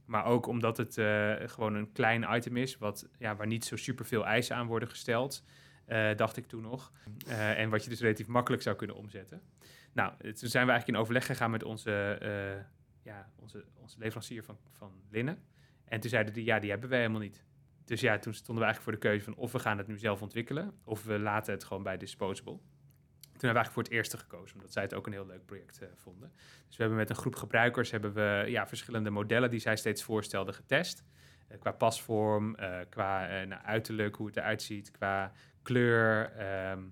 Maar 0.05 0.25
ook 0.25 0.47
omdat 0.47 0.77
het 0.77 0.99
eh, 0.99 1.35
gewoon 1.39 1.75
een 1.75 1.93
klein 1.93 2.27
item 2.37 2.57
is, 2.57 2.79
wat, 2.79 3.09
ja, 3.19 3.37
waar 3.37 3.47
niet 3.47 3.65
zo 3.65 3.77
super 3.77 4.05
veel 4.05 4.27
eisen 4.27 4.57
aan 4.57 4.67
worden 4.67 4.89
gesteld, 4.89 5.45
eh, 5.85 6.15
dacht 6.17 6.37
ik 6.37 6.47
toen 6.47 6.63
nog. 6.63 6.93
Eh, 7.27 7.59
en 7.59 7.71
wat 7.71 7.85
je 7.85 7.91
dus 7.91 8.01
relatief 8.01 8.27
makkelijk 8.27 8.63
zou 8.63 8.77
kunnen 8.77 8.97
omzetten. 8.97 9.43
Nou, 9.93 10.13
toen 10.19 10.49
zijn 10.49 10.67
we 10.67 10.71
eigenlijk 10.71 10.89
in 10.89 10.97
overleg 10.97 11.27
gegaan 11.27 11.51
met 11.51 11.63
onze, 11.63 12.19
ja, 13.03 13.31
onze, 13.37 13.65
onze 13.75 13.99
leverancier 13.99 14.45
van, 14.45 14.59
van 14.71 14.93
linnen. 15.11 15.39
En 15.85 16.01
toen 16.01 16.11
zeiden 16.11 16.33
die, 16.33 16.45
ja, 16.45 16.59
die 16.59 16.71
hebben 16.71 16.89
wij 16.89 16.99
helemaal 16.99 17.21
niet. 17.21 17.45
Dus 17.89 18.01
ja, 18.01 18.19
toen 18.19 18.35
stonden 18.35 18.65
we 18.65 18.71
eigenlijk 18.71 18.83
voor 18.83 18.93
de 18.93 19.09
keuze 19.09 19.25
van 19.25 19.35
of 19.35 19.53
we 19.53 19.59
gaan 19.59 19.79
het 19.79 19.87
nu 19.87 19.99
zelf 19.99 20.23
ontwikkelen, 20.23 20.73
of 20.85 21.05
we 21.05 21.19
laten 21.19 21.53
het 21.53 21.65
gewoon 21.65 21.83
bij 21.83 21.97
Disposable. 21.97 22.53
Toen 22.53 23.49
hebben 23.49 23.63
we 23.63 23.71
eigenlijk 23.71 23.73
voor 23.73 23.83
het 23.83 23.93
eerste 23.93 24.17
gekozen, 24.17 24.57
omdat 24.57 24.73
zij 24.73 24.83
het 24.83 24.95
ook 24.95 25.07
een 25.07 25.13
heel 25.13 25.27
leuk 25.27 25.47
project 25.47 25.79
eh, 25.83 25.89
vonden. 25.95 26.33
Dus 26.67 26.77
we 26.77 26.83
hebben 26.83 26.97
met 26.97 27.11
een 27.11 27.17
groep 27.17 27.37
gebruikers 27.37 27.91
hebben 27.91 28.13
we, 28.13 28.45
ja, 28.47 28.67
verschillende 28.67 29.11
modellen 29.11 29.51
die 29.51 29.61
zij 29.61 29.77
steeds 29.77 30.03
voorstelden 30.03 30.55
getest. 30.55 31.05
Eh, 31.49 31.59
qua 31.59 31.73
pasvorm, 31.73 32.55
eh, 32.55 32.79
qua 32.89 33.45
nou, 33.45 33.63
uiterlijk, 33.63 34.17
hoe 34.17 34.27
het 34.27 34.37
eruit 34.37 34.63
ziet, 34.63 34.91
qua 34.91 35.33
kleur, 35.63 36.33
ehm, 36.33 36.83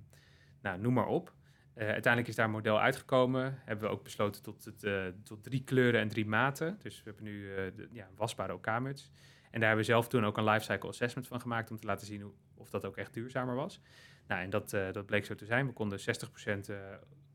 nou, 0.62 0.80
noem 0.80 0.94
maar 0.94 1.06
op. 1.06 1.34
Uiteindelijk 1.74 2.28
is 2.28 2.34
daar 2.34 2.44
een 2.44 2.50
model 2.50 2.80
uitgekomen. 2.80 3.58
Hebben 3.64 3.88
we 3.88 3.94
ook 3.94 4.02
besloten 4.02 4.42
tot, 4.42 4.64
het, 4.64 5.14
tot 5.24 5.42
drie 5.42 5.64
kleuren 5.64 6.00
en 6.00 6.08
drie 6.08 6.26
maten. 6.26 6.78
Dus 6.82 6.96
we 6.96 7.02
hebben 7.04 7.24
nu 7.24 7.44
de, 7.76 7.88
ja, 7.92 8.08
wasbare 8.14 8.54
OK-muts. 8.54 9.10
En 9.56 9.62
daar 9.62 9.70
hebben 9.70 9.86
we 9.86 9.92
zelf 9.92 10.08
toen 10.08 10.24
ook 10.24 10.36
een 10.36 10.44
lifecycle 10.44 10.88
assessment 10.88 11.26
van 11.26 11.40
gemaakt... 11.40 11.70
om 11.70 11.76
te 11.76 11.86
laten 11.86 12.06
zien 12.06 12.20
hoe, 12.20 12.32
of 12.54 12.70
dat 12.70 12.84
ook 12.84 12.96
echt 12.96 13.14
duurzamer 13.14 13.54
was. 13.54 13.80
Nou, 14.26 14.42
en 14.42 14.50
dat, 14.50 14.72
eh, 14.72 14.92
dat 14.92 15.06
bleek 15.06 15.24
zo 15.24 15.34
te 15.34 15.44
zijn. 15.44 15.66
We 15.66 15.72
konden 15.72 15.98
60% 16.00 16.68
eh, 16.68 16.76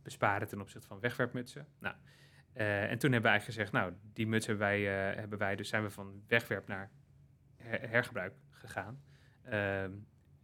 besparen 0.04 0.48
ten 0.48 0.62
opzichte 0.62 0.88
van 0.88 1.00
wegwerpmutsen. 1.00 1.68
Nou, 1.80 1.96
eh, 2.54 2.92
en 2.92 2.98
toen 2.98 3.12
hebben 3.12 3.32
we 3.32 3.38
eigenlijk 3.38 3.44
gezegd... 3.44 3.72
nou, 3.72 3.94
die 4.14 4.28
muts 4.28 4.46
hebben 4.46 4.68
wij, 4.68 4.82
hebben 5.16 5.40
wij 5.40 5.56
dus 5.56 5.70
zijn 5.70 5.84
we 5.84 5.90
van 5.90 6.24
wegwerp 6.28 6.68
naar 6.68 6.92
her- 7.58 7.90
hergebruik 7.90 8.34
gegaan. 8.50 9.02
Ehm, 9.44 9.92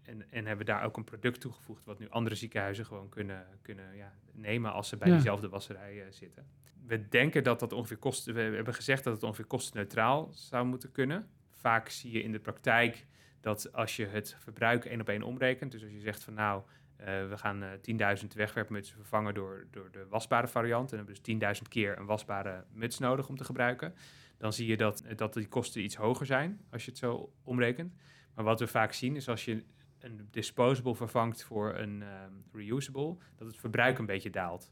en, 0.02 0.32
en 0.32 0.46
hebben 0.46 0.66
daar 0.66 0.84
ook 0.84 0.98
een 0.98 1.04
product 1.04 1.42
toegevoegd... 1.42 1.86
wat 1.86 2.00
nu 2.00 2.10
andere 2.10 2.36
ziekenhuizen 2.36 2.86
gewoon 2.86 3.10
kunnen, 3.10 3.46
kunnen 3.62 3.96
ja, 3.96 4.14
nemen... 4.32 4.74
als 4.74 4.90
ze 4.90 4.98
bij 4.98 5.08
Ja. 5.08 5.14
diezelfde 5.14 5.50
wasserij 5.50 6.12
zitten. 6.12 6.48
We 6.86 7.08
denken 7.08 7.44
dat 7.44 7.60
dat 7.60 7.74
ongeveer 7.74 7.98
kost... 7.98 8.26
We 8.26 8.42
hebben 8.42 8.74
gezegd 8.74 9.04
dat 9.04 9.14
het 9.14 9.24
ongeveer 9.24 9.46
kostenneutraal 9.46 10.30
zou 10.32 10.66
moeten 10.66 10.92
kunnen. 10.92 11.28
Vaak 11.68 11.90
zie 11.90 12.12
je 12.12 12.22
in 12.22 12.32
de 12.32 12.40
praktijk 12.40 13.06
dat 13.42 13.74
als 13.74 13.96
je 13.96 14.06
het 14.06 14.36
verbruik 14.40 14.86
één 14.86 15.00
op 15.02 15.10
één 15.10 15.24
omrekent... 15.24 15.72
dus 15.72 15.84
als 15.84 15.92
je 15.92 16.00
zegt 16.00 16.24
van 16.24 16.34
nou... 16.34 16.64
eh, 16.96 17.06
we 17.30 17.38
gaan 17.38 17.64
eh 17.64 18.18
10.000 18.22 18.28
wegwerpmutsen 18.36 18.96
vervangen 18.96 19.34
door, 19.34 19.68
door 19.72 19.92
de 19.92 20.08
wasbare 20.08 20.48
variant. 20.48 20.92
En 20.92 20.98
hebben 20.98 21.16
dus 21.24 21.58
10.000 21.62 21.68
keer 21.70 21.98
een 21.98 22.06
wasbare 22.06 22.66
muts 22.72 23.00
nodig 23.00 23.30
om 23.30 23.38
te 23.38 23.44
gebruiken. 23.44 23.94
Dan 24.38 24.54
zie 24.54 24.68
je 24.68 24.78
dat, 24.78 25.04
dat 25.16 25.34
die 25.34 25.48
kosten 25.48 25.84
iets 25.84 25.96
hoger 25.96 26.26
zijn 26.26 26.62
als 26.70 26.86
je 26.86 26.90
het 26.90 27.00
zo 27.00 27.34
omrekent. 27.44 27.94
Maar 28.34 28.46
wat 28.46 28.60
we 28.60 28.68
vaak 28.68 28.94
zien 28.94 29.16
is 29.16 29.30
als 29.30 29.46
je 29.46 29.64
een 30.00 30.28
disposable 30.32 30.96
vervangt 30.96 31.44
voor 31.44 31.76
een 31.76 32.02
ehm, 32.02 32.34
reusable, 32.52 33.18
dat 33.36 33.48
het 33.48 33.58
verbruik 33.58 33.98
een 33.98 34.06
beetje 34.06 34.30
daalt. 34.30 34.72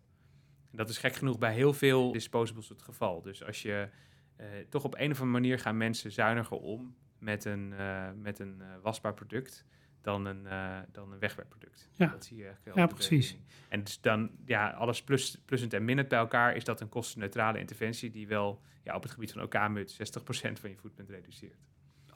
En 0.72 0.78
dat 0.78 0.90
is 0.90 0.98
gek 0.98 1.16
genoeg 1.16 1.38
bij 1.38 1.54
heel 1.54 1.74
veel 1.74 2.12
disposables 2.12 2.70
het 2.70 2.82
geval. 2.82 3.22
Dus 3.22 3.44
als 3.44 3.62
je 3.62 3.90
toch 4.70 4.84
op 4.84 4.94
een 4.94 5.12
of 5.12 5.22
andere 5.22 5.40
manier 5.40 5.60
gaan 5.60 5.78
mensen 5.78 6.12
zuiniger 6.12 6.58
om 6.58 6.96
met 7.20 7.46
een, 7.46 7.74
uh, 7.80 8.08
met 8.22 8.40
een 8.40 8.58
uh, 8.60 8.66
wasbaar 8.82 9.14
product 9.14 9.66
dan 10.02 10.26
een, 10.26 10.48
dan 10.92 11.12
een 11.12 11.20
wegwerpproduct. 11.20 11.90
Ja, 11.94 12.08
dat 12.08 12.26
zie 12.26 12.38
je 12.38 12.46
eigenlijk 12.46 12.78
ja 12.78 12.88
precies. 12.88 13.38
En 13.70 13.84
dus 13.84 14.02
dan, 14.02 14.32
ja, 14.46 14.70
alles 14.70 15.04
plus, 15.04 15.42
plussend 15.46 15.74
en 15.74 15.86
minnend 15.86 16.08
bij 16.08 16.20
elkaar 16.20 16.56
is 16.56 16.64
dat 16.64 16.82
een 16.82 16.90
kostenneutrale 16.90 17.60
interventie 17.60 18.10
die 18.10 18.28
wel 18.28 18.62
ja, 18.84 18.96
op 18.96 19.04
het 19.04 19.12
gebied 19.12 19.32
van 19.32 19.42
OK-mut 19.42 19.94
60% 19.94 20.60
van 20.60 20.70
je 20.70 20.78
footprint 20.78 21.10
reduceert 21.10 21.66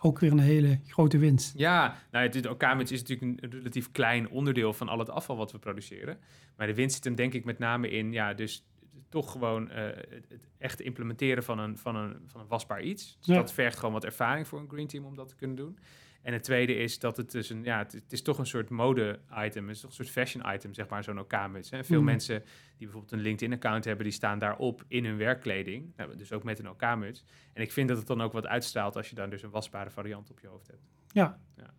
ook 0.01 0.19
weer 0.19 0.31
een 0.31 0.39
hele 0.39 0.79
grote 0.85 1.17
winst. 1.17 1.57
Ja, 1.57 1.97
nou, 2.11 2.25
het, 2.25 2.47
OK-muts 2.47 2.91
is 2.91 3.01
natuurlijk 3.01 3.43
een 3.43 3.49
relatief 3.49 3.91
klein 3.91 4.29
onderdeel 4.29 4.73
van 4.73 4.87
al 4.87 4.99
het 4.99 5.09
afval 5.09 5.37
wat 5.37 5.51
we 5.51 5.59
produceren. 5.59 6.17
Maar 6.55 6.67
de 6.67 6.73
winst 6.73 6.95
zit 6.95 7.03
hem 7.03 7.15
denk 7.15 7.33
ik 7.33 7.45
met 7.45 7.59
name 7.59 7.89
in, 7.89 8.11
ja, 8.11 8.33
dus 8.33 8.65
toch 9.09 9.31
gewoon 9.31 9.63
uh, 9.63 9.75
het, 9.75 10.49
echt 10.57 10.81
implementeren 10.81 11.43
van 11.43 11.59
een, 11.59 11.77
van 11.77 11.95
een, 11.95 12.17
van 12.25 12.41
een 12.41 12.47
wasbaar 12.47 12.81
iets. 12.81 13.17
Dus 13.19 13.35
dat 13.35 13.53
vergt 13.53 13.77
gewoon 13.77 13.93
wat 13.93 14.05
ervaring 14.05 14.47
voor 14.47 14.59
een 14.59 14.69
green 14.69 14.87
team 14.87 15.05
om 15.05 15.15
dat 15.15 15.27
te 15.27 15.35
kunnen 15.35 15.55
doen. 15.55 15.77
En 16.21 16.33
het 16.33 16.43
tweede 16.43 16.73
is 16.75 16.99
dat 16.99 17.17
het 17.17 17.31
dus 17.31 17.49
een, 17.49 17.63
ja, 17.63 17.77
het, 17.77 18.03
is 18.09 18.21
toch 18.21 18.37
een 18.37 18.45
soort 18.45 18.69
mode-item, 18.69 19.67
het 19.67 19.75
is 19.75 19.81
toch 19.81 19.89
een 19.89 19.95
soort 19.95 20.09
fashion-item, 20.09 20.73
zeg 20.73 20.87
maar, 20.87 21.03
zo'n 21.03 21.19
OK-muts. 21.19 21.69
Veel 21.81 21.99
mm. 21.99 22.05
mensen 22.05 22.43
die 22.77 22.87
bijvoorbeeld 22.87 23.11
een 23.11 23.19
LinkedIn-account 23.19 23.85
hebben, 23.85 24.03
die 24.03 24.13
staan 24.13 24.39
daarop 24.39 24.83
in 24.87 25.05
hun 25.05 25.17
werkkleding, 25.17 25.93
nou, 25.95 26.15
dus 26.15 26.31
ook 26.31 26.43
met 26.43 26.59
een 26.59 26.69
OK-muts. 26.69 27.23
En 27.53 27.61
ik 27.61 27.71
vind 27.71 27.87
dat 27.87 27.97
het 27.97 28.07
dan 28.07 28.21
ook 28.21 28.33
wat 28.33 28.47
uitstraalt 28.47 28.95
als 28.95 29.09
je 29.09 29.15
dan 29.15 29.29
dus 29.29 29.43
een 29.43 29.49
wasbare 29.49 29.89
variant 29.89 30.29
op 30.31 30.39
je 30.39 30.47
hoofd 30.47 30.67
hebt. 30.67 30.81
Ja. 31.07 31.39
ja. 31.55 31.73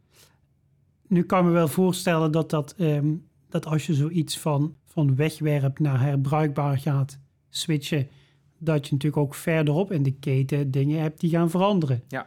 Nu 1.06 1.22
kan 1.22 1.38
ik 1.38 1.44
me 1.44 1.50
wel 1.50 1.68
voorstellen 1.68 2.32
dat, 2.32 2.50
dat, 2.50 2.74
ehm, 2.78 3.14
dat 3.48 3.66
als 3.66 3.86
je 3.86 3.94
zoiets 3.94 4.38
van, 4.38 4.76
van 4.92 5.16
wegwerp 5.16 5.78
naar 5.78 6.00
herbruikbaar 6.00 6.78
gaat 6.78 7.18
switchen, 7.48 8.08
dat 8.58 8.86
je 8.86 8.92
natuurlijk 8.92 9.22
ook 9.22 9.34
verderop 9.34 9.92
in 9.92 10.02
de 10.02 10.14
keten 10.14 10.70
dingen 10.70 11.00
hebt 11.00 11.20
die 11.20 11.30
gaan 11.30 11.50
veranderen. 11.50 12.02
Ja 12.08 12.26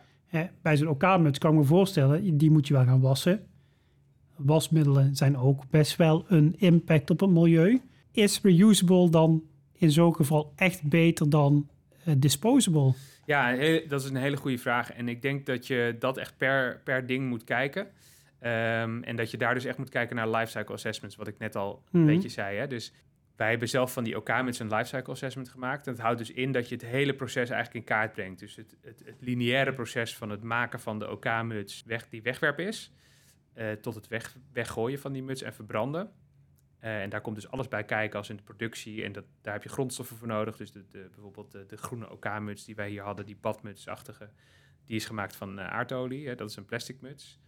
bij 0.61 0.78
zo'n 0.78 0.88
OK-muts 0.88 1.39
kan 1.39 1.51
ik 1.51 1.57
me 1.57 1.64
voorstellen, 1.64 2.38
die 2.38 2.51
moet 2.51 2.68
je 2.68 2.74
wel 2.74 2.84
gaan 2.84 3.01
wassen. 3.01 3.45
Wasmiddelen 4.36 5.16
zijn 5.16 5.38
ook 5.38 5.64
best 5.70 5.95
wel 5.95 6.26
een 6.28 6.55
impact 6.57 7.09
op 7.09 7.20
het 7.20 7.30
milieu. 7.30 7.82
Is 8.11 8.39
reusable 8.41 9.09
dan 9.09 9.43
in 9.74 9.91
zo'n 9.91 10.16
geval 10.16 10.53
echt 10.55 10.84
beter 10.84 11.30
dan 11.30 11.70
uh, 12.07 12.14
disposable? 12.18 12.93
Ja, 13.26 13.55
dat 13.88 14.01
is 14.01 14.09
een 14.09 14.16
hele 14.16 14.38
goede 14.38 14.57
vraag. 14.57 14.91
En 14.91 15.07
ik 15.07 15.22
denk 15.22 15.45
dat 15.45 15.68
je 15.68 15.95
dat 15.99 16.18
echt 16.18 16.38
per, 16.38 16.82
per 16.84 17.07
ding 17.07 17.30
moet 17.30 17.43
kijken. 17.43 17.88
Um, 18.45 19.03
en 19.03 19.15
dat 19.15 19.31
je 19.31 19.37
daar 19.37 19.53
dus 19.53 19.65
echt 19.65 19.77
moet 19.77 19.89
kijken 19.89 20.15
naar 20.15 20.29
lifecycle 20.29 20.73
assessments, 20.73 21.15
wat 21.15 21.27
ik 21.27 21.37
net 21.37 21.55
al 21.55 21.83
een 21.91 21.99
mhm. 21.99 22.13
beetje 22.13 22.29
zei. 22.29 22.57
Hè? 22.57 22.67
Dus 22.67 22.93
wij 23.35 23.49
hebben 23.49 23.69
zelf 23.69 23.93
van 23.93 24.03
die 24.03 24.17
OK 24.17 24.41
met 24.43 24.55
zijn 24.55 24.69
lifecycle 24.69 25.13
assessment 25.13 25.49
gemaakt. 25.49 25.87
En 25.87 25.93
dat 25.93 26.01
houdt 26.01 26.17
dus 26.17 26.31
in 26.31 26.51
dat 26.51 26.69
je 26.69 26.75
het 26.75 26.85
hele 26.85 27.13
proces 27.13 27.49
eigenlijk 27.49 27.73
in 27.73 27.95
kaart 27.95 28.13
brengt. 28.13 28.39
Dus 28.39 28.55
het, 28.55 28.77
het, 28.81 29.01
het 29.05 29.15
lineaire 29.19 29.73
proces 29.73 30.15
van 30.15 30.29
het 30.29 30.43
maken 30.43 30.79
van 30.79 30.99
de 30.99 31.09
OK-muts 31.09 31.83
weg, 31.85 32.09
die 32.09 32.21
wegwerp 32.21 32.59
is, 32.59 32.91
uh, 33.55 33.71
tot 33.71 33.95
het 33.95 34.07
weg, 34.07 34.37
weggooien 34.53 34.99
van 34.99 35.11
die 35.13 35.23
muts 35.23 35.41
en 35.41 35.53
verbranden. 35.53 36.11
Uh, 36.83 37.01
en 37.01 37.09
daar 37.09 37.21
komt 37.21 37.35
dus 37.35 37.49
alles 37.49 37.67
bij 37.67 37.83
kijken 37.83 38.17
als 38.17 38.29
in 38.29 38.35
de 38.35 38.43
productie. 38.43 39.03
En 39.03 39.11
dat, 39.11 39.25
daar 39.41 39.53
heb 39.53 39.63
je 39.63 39.69
grondstoffen 39.69 40.17
voor 40.17 40.27
nodig. 40.27 40.57
Dus 40.57 40.71
de, 40.71 40.85
de 40.91 41.09
bijvoorbeeld 41.11 41.51
de, 41.51 41.65
de 41.65 41.77
groene 41.77 42.11
OK-muts 42.11 42.65
die 42.65 42.75
wij 42.75 42.89
hier 42.89 43.03
hadden, 43.03 43.25
die 43.25 43.37
badmutsachtige, 43.41 44.29
die 44.85 44.95
is 44.95 45.05
gemaakt 45.05 45.35
van 45.35 45.59
uh, 45.59 45.67
aardolie. 45.67 46.27
Hè, 46.27 46.35
dat 46.35 46.49
is 46.49 46.55
een 46.55 46.65
plastic 46.65 47.01
muts. 47.01 47.39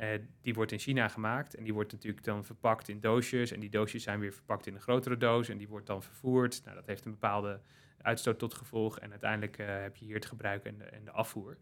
Uh, 0.00 0.08
die 0.40 0.54
wordt 0.54 0.72
in 0.72 0.78
China 0.78 1.08
gemaakt 1.08 1.54
en 1.54 1.64
die 1.64 1.74
wordt 1.74 1.92
natuurlijk 1.92 2.24
dan 2.24 2.44
verpakt 2.44 2.88
in 2.88 3.00
doosjes. 3.00 3.52
En 3.52 3.60
die 3.60 3.70
doosjes 3.70 4.02
zijn 4.02 4.20
weer 4.20 4.32
verpakt 4.32 4.66
in 4.66 4.74
een 4.74 4.80
grotere 4.80 5.16
doos 5.16 5.48
en 5.48 5.58
die 5.58 5.68
wordt 5.68 5.86
dan 5.86 6.02
vervoerd. 6.02 6.60
Nou, 6.64 6.76
dat 6.76 6.86
heeft 6.86 7.04
een 7.04 7.10
bepaalde 7.10 7.60
uitstoot 8.02 8.38
tot 8.38 8.54
gevolg. 8.54 8.98
En 8.98 9.10
uiteindelijk 9.10 9.58
uh, 9.58 9.66
heb 9.66 9.96
je 9.96 10.04
hier 10.04 10.14
het 10.14 10.26
gebruik 10.26 10.64
en 10.64 10.78
de, 11.04 11.10
afvoer. 11.10 11.56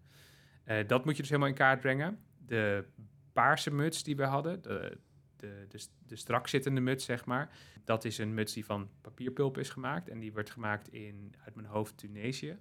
Uh, 0.65 0.77
dat 0.87 1.05
moet 1.05 1.17
je 1.17 1.21
dus 1.21 1.31
helemaal 1.31 1.51
in 1.51 1.57
kaart 1.57 1.81
brengen. 1.81 2.19
De 2.47 2.85
paarse 3.33 3.71
muts 3.71 4.03
die 4.03 4.17
we 4.17 4.25
hadden, 4.25 4.63
de, 4.63 4.99
de, 5.37 5.67
de, 5.69 5.87
de 6.07 6.17
strak 6.17 6.49
zittende 6.49 6.81
muts, 6.81 7.05
zeg 7.05 7.25
maar. 7.25 7.51
Dat 7.85 8.05
is 8.05 8.19
een 8.19 8.35
muts 8.35 8.53
die 8.53 8.65
van 8.65 8.89
papierpulp 9.01 9.59
is 9.59 9.71
gemaakt. 9.71 10.09
En 10.09 10.19
die 10.19 10.33
wordt 10.33 10.51
gemaakt 10.51 10.89
in, 10.89 11.35
uit 11.45 11.55
mijn 11.55 11.67
hoofd, 11.67 11.97
Tunesië 11.97 12.59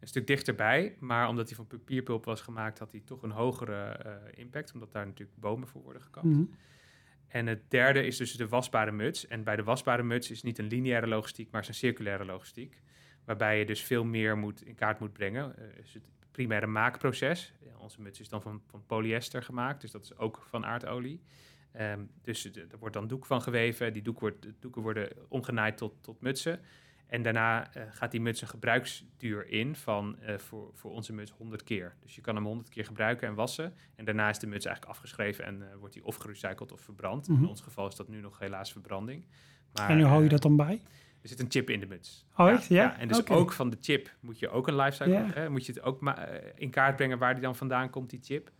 een 0.00 0.08
stuk 0.08 0.26
dichterbij. 0.26 0.96
Maar 0.98 1.28
omdat 1.28 1.46
hij 1.46 1.56
van 1.56 1.66
papierpulp 1.66 2.24
was 2.24 2.40
gemaakt, 2.40 2.78
had 2.78 2.92
hij 2.92 3.02
toch 3.04 3.22
een 3.22 3.30
hogere 3.30 4.00
uh, 4.06 4.12
impact. 4.34 4.72
Omdat 4.72 4.92
daar 4.92 5.06
natuurlijk 5.06 5.38
bomen 5.38 5.68
voor 5.68 5.82
worden 5.82 6.02
gekapt. 6.02 6.26
Mhm. 6.26 6.44
En 7.28 7.46
het 7.46 7.70
derde 7.70 8.06
is 8.06 8.16
dus 8.16 8.32
de 8.32 8.48
wasbare 8.48 8.92
muts. 8.92 9.26
En 9.26 9.44
bij 9.44 9.56
de 9.56 9.62
wasbare 9.62 10.02
muts 10.02 10.30
is 10.30 10.42
niet 10.42 10.58
een 10.58 10.66
lineaire 10.66 11.06
logistiek, 11.06 11.50
maar 11.50 11.60
is 11.60 11.68
een 11.68 11.74
circulaire 11.74 12.24
logistiek. 12.24 12.80
Waarbij 13.24 13.58
je 13.58 13.66
dus 13.66 13.82
veel 13.82 14.04
meer 14.04 14.38
moet, 14.38 14.62
in 14.62 14.74
kaart 14.74 15.00
moet 15.00 15.12
brengen. 15.12 15.54
Uh, 15.58 15.64
is 15.82 15.94
het 15.94 16.02
primaire 16.30 16.66
maakproces. 16.66 17.54
Ja, 17.60 17.76
onze 17.78 18.00
muts 18.00 18.20
is 18.20 18.28
dan 18.28 18.42
van, 18.42 18.62
van 18.66 18.86
polyester 18.86 19.42
gemaakt, 19.42 19.80
dus 19.80 19.90
dat 19.90 20.02
is 20.02 20.16
ook 20.16 20.42
van 20.48 20.66
aardolie. 20.66 21.22
Um, 21.80 22.10
dus 22.22 22.44
er 22.44 22.78
wordt 22.78 22.94
dan 22.94 23.08
doek 23.08 23.26
van 23.26 23.42
geweven. 23.42 23.92
Die 23.92 24.02
doek 24.02 24.20
wordt, 24.20 24.46
doeken 24.60 24.82
worden 24.82 25.08
omgenaaid 25.28 25.76
tot, 25.76 26.02
tot 26.02 26.20
mutsen. 26.20 26.60
En 27.10 27.22
daarna 27.22 27.76
uh, 27.76 27.82
gaat 27.90 28.10
die 28.10 28.20
muts 28.20 28.40
een 28.40 28.48
gebruiksduur 28.48 29.48
in 29.48 29.76
van 29.76 30.16
uh, 30.22 30.38
voor, 30.38 30.70
voor 30.74 30.90
onze 30.90 31.12
muts 31.12 31.30
100 31.30 31.64
keer. 31.64 31.94
Dus 32.02 32.14
je 32.14 32.20
kan 32.20 32.34
hem 32.34 32.44
100 32.44 32.68
keer 32.68 32.84
gebruiken 32.84 33.28
en 33.28 33.34
wassen. 33.34 33.74
En 33.96 34.04
daarna 34.04 34.28
is 34.28 34.38
de 34.38 34.46
muts 34.46 34.64
eigenlijk 34.64 34.96
afgeschreven 34.96 35.44
en 35.44 35.56
uh, 35.56 35.66
wordt 35.78 35.94
die 35.94 36.04
of 36.04 36.16
gerecycled 36.16 36.72
of 36.72 36.80
verbrand. 36.80 37.28
Mm 37.28 37.34
-hmm. 37.34 37.44
In 37.44 37.50
ons 37.50 37.60
geval 37.60 37.86
is 37.86 37.96
dat 37.96 38.08
nu 38.08 38.20
nog 38.20 38.38
helaas 38.38 38.72
verbranding. 38.72 39.26
Maar, 39.72 39.90
en 39.90 39.98
hoe 39.98 40.08
hou 40.08 40.22
je 40.22 40.28
dat 40.28 40.42
dan 40.42 40.56
bij? 40.56 40.82
Er 41.22 41.28
zit 41.28 41.40
een 41.40 41.50
chip 41.50 41.70
in 41.70 41.80
de 41.80 41.86
muts. 41.86 42.26
Oh, 42.36 42.50
echt? 42.50 42.66
Ja. 42.66 42.82
ja 42.82 42.98
en 42.98 43.08
dus 43.08 43.18
okay. 43.18 43.36
ook 43.36 43.52
van 43.52 43.70
de 43.70 43.76
chip 43.80 44.14
moet 44.20 44.38
je 44.38 44.48
ook 44.48 44.68
een 44.68 44.76
lifecycle... 44.76 45.26
Yeah. 45.34 45.48
moet 45.48 45.66
je 45.66 45.72
het 45.72 45.82
ook 45.82 46.14
in 46.54 46.70
kaart 46.70 46.96
brengen 46.96 47.18
waar 47.18 47.34
die 47.34 47.42
dan 47.42 47.56
vandaan 47.56 47.90
komt, 47.90 48.10
die 48.10 48.20
chip 48.22 48.50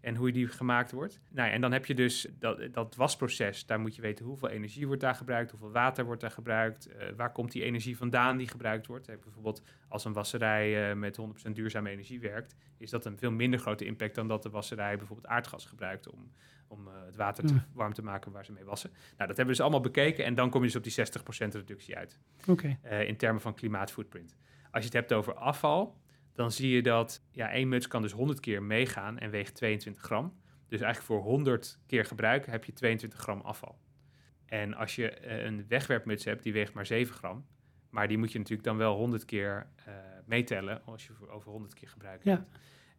en 0.00 0.16
hoe 0.16 0.32
die 0.32 0.48
gemaakt 0.48 0.92
wordt. 0.92 1.20
Nou 1.28 1.48
ja, 1.48 1.54
en 1.54 1.60
dan 1.60 1.72
heb 1.72 1.86
je 1.86 1.94
dus 1.94 2.28
dat, 2.38 2.72
dat 2.72 2.94
wasproces. 2.94 3.66
Daar 3.66 3.80
moet 3.80 3.96
je 3.96 4.02
weten 4.02 4.24
hoeveel 4.24 4.48
energie 4.48 4.86
wordt 4.86 5.02
daar 5.02 5.14
gebruikt, 5.14 5.50
hoeveel 5.50 5.70
water 5.70 6.04
wordt 6.04 6.20
daar 6.20 6.30
gebruikt, 6.30 6.88
uh, 6.88 6.94
waar 7.16 7.32
komt 7.32 7.52
die 7.52 7.62
energie 7.62 7.96
vandaan 7.96 8.36
die 8.36 8.48
gebruikt 8.48 8.86
wordt. 8.86 9.06
Bijvoorbeeld 9.06 9.62
als 9.88 10.04
een 10.04 10.12
wasserij 10.12 10.90
uh, 10.90 10.96
met 10.96 11.18
100% 11.48 11.50
duurzame 11.52 11.90
energie 11.90 12.20
werkt, 12.20 12.54
is 12.76 12.90
dat 12.90 13.04
een 13.04 13.18
veel 13.18 13.30
minder 13.30 13.60
grote 13.60 13.84
impact 13.84 14.14
dan 14.14 14.28
dat 14.28 14.42
de 14.42 14.50
wasserij 14.50 14.96
bijvoorbeeld 14.96 15.28
aardgas 15.28 15.64
gebruikt 15.64 16.08
om, 16.08 16.32
om 16.68 16.86
uh, 16.86 16.92
het 17.06 17.16
water 17.16 17.46
te, 17.46 17.54
warm 17.72 17.92
te 17.92 18.02
maken 18.02 18.32
waar 18.32 18.44
ze 18.44 18.52
mee 18.52 18.64
wassen. 18.64 18.90
Nou, 18.90 19.06
dat 19.16 19.26
hebben 19.26 19.44
we 19.44 19.50
dus 19.50 19.60
allemaal 19.60 19.80
bekeken 19.80 20.24
en 20.24 20.34
dan 20.34 20.50
kom 20.50 20.60
je 20.60 20.66
dus 20.66 20.76
op 20.76 20.84
die 20.84 21.46
60% 21.46 21.48
reductie 21.48 21.96
uit. 21.96 22.18
Okay. 22.46 22.78
in 23.06 23.16
termen 23.16 23.40
van 23.40 23.54
klimaatfootprint. 23.54 24.36
Als 24.70 24.82
je 24.82 24.88
het 24.88 24.98
hebt 24.98 25.12
over 25.12 25.34
afval, 25.34 25.98
dan 26.40 26.52
zie 26.52 26.70
je 26.70 26.82
dat 26.82 27.22
ja, 27.30 27.50
één 27.50 27.68
muts 27.68 27.86
kan 27.86 28.02
dus 28.02 28.12
100 28.12 28.40
keer 28.40 28.62
meegaan 28.62 29.18
en 29.18 29.30
weegt 29.30 29.54
22 29.54 30.02
gram. 30.02 30.40
Dus 30.68 30.80
eigenlijk 30.80 31.12
voor 31.12 31.30
100 31.30 31.78
keer 31.86 32.04
gebruiken 32.04 32.52
heb 32.52 32.64
je 32.64 32.72
22 32.72 33.18
gram 33.18 33.40
afval. 33.40 33.78
En 34.46 34.74
als 34.74 34.94
je 34.94 35.20
uh, 35.24 35.44
een 35.44 35.64
wegwerpmuts 35.68 36.24
hebt, 36.24 36.42
die 36.42 36.52
weegt 36.52 36.72
maar 36.72 36.86
7 36.86 37.14
gram. 37.14 37.46
Maar 37.90 38.08
die 38.08 38.18
moet 38.18 38.32
je 38.32 38.38
natuurlijk 38.38 38.68
dan 38.68 38.76
wel 38.76 38.96
100 38.96 39.24
keer 39.24 39.66
uh, 39.88 39.94
meetellen 40.24 40.84
als 40.84 41.06
je 41.06 41.12
voor 41.12 41.28
over 41.28 41.50
100 41.50 41.74
keer 41.74 41.88
gebruikt 41.88 42.24
ja. 42.24 42.46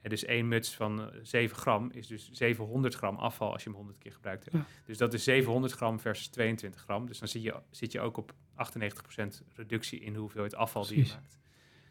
En 0.01 0.09
dus 0.09 0.25
één 0.25 0.47
muts 0.47 0.75
van 0.75 1.11
7 1.21 1.55
eh, 1.55 1.61
gram 1.61 1.91
is 1.91 2.07
dus 2.07 2.29
700 2.31 2.95
gram 2.95 3.15
afval 3.17 3.51
als 3.51 3.63
je 3.63 3.69
hem 3.69 3.77
100 3.77 3.97
keer 3.97 4.11
gebruikt 4.11 4.43
hebt. 4.43 4.57
Ja. 4.57 4.65
Dus 4.85 4.97
dat 4.97 5.13
is 5.13 5.23
700 5.23 5.73
gram 5.73 5.99
versus 5.99 6.27
22 6.27 6.81
gram. 6.81 7.05
Dus 7.07 7.19
dan 7.19 7.27
zit 7.27 7.43
je, 7.43 7.55
zit 7.69 7.91
je 7.91 7.99
ook 7.99 8.17
op 8.17 8.33
98% 8.33 8.35
reductie 9.55 9.99
in 9.99 10.13
de 10.13 10.19
hoeveelheid 10.19 10.55
afval 10.55 10.81
Precies. 10.85 11.03
die 11.03 11.13
je 11.13 11.19
maakt 11.21 11.40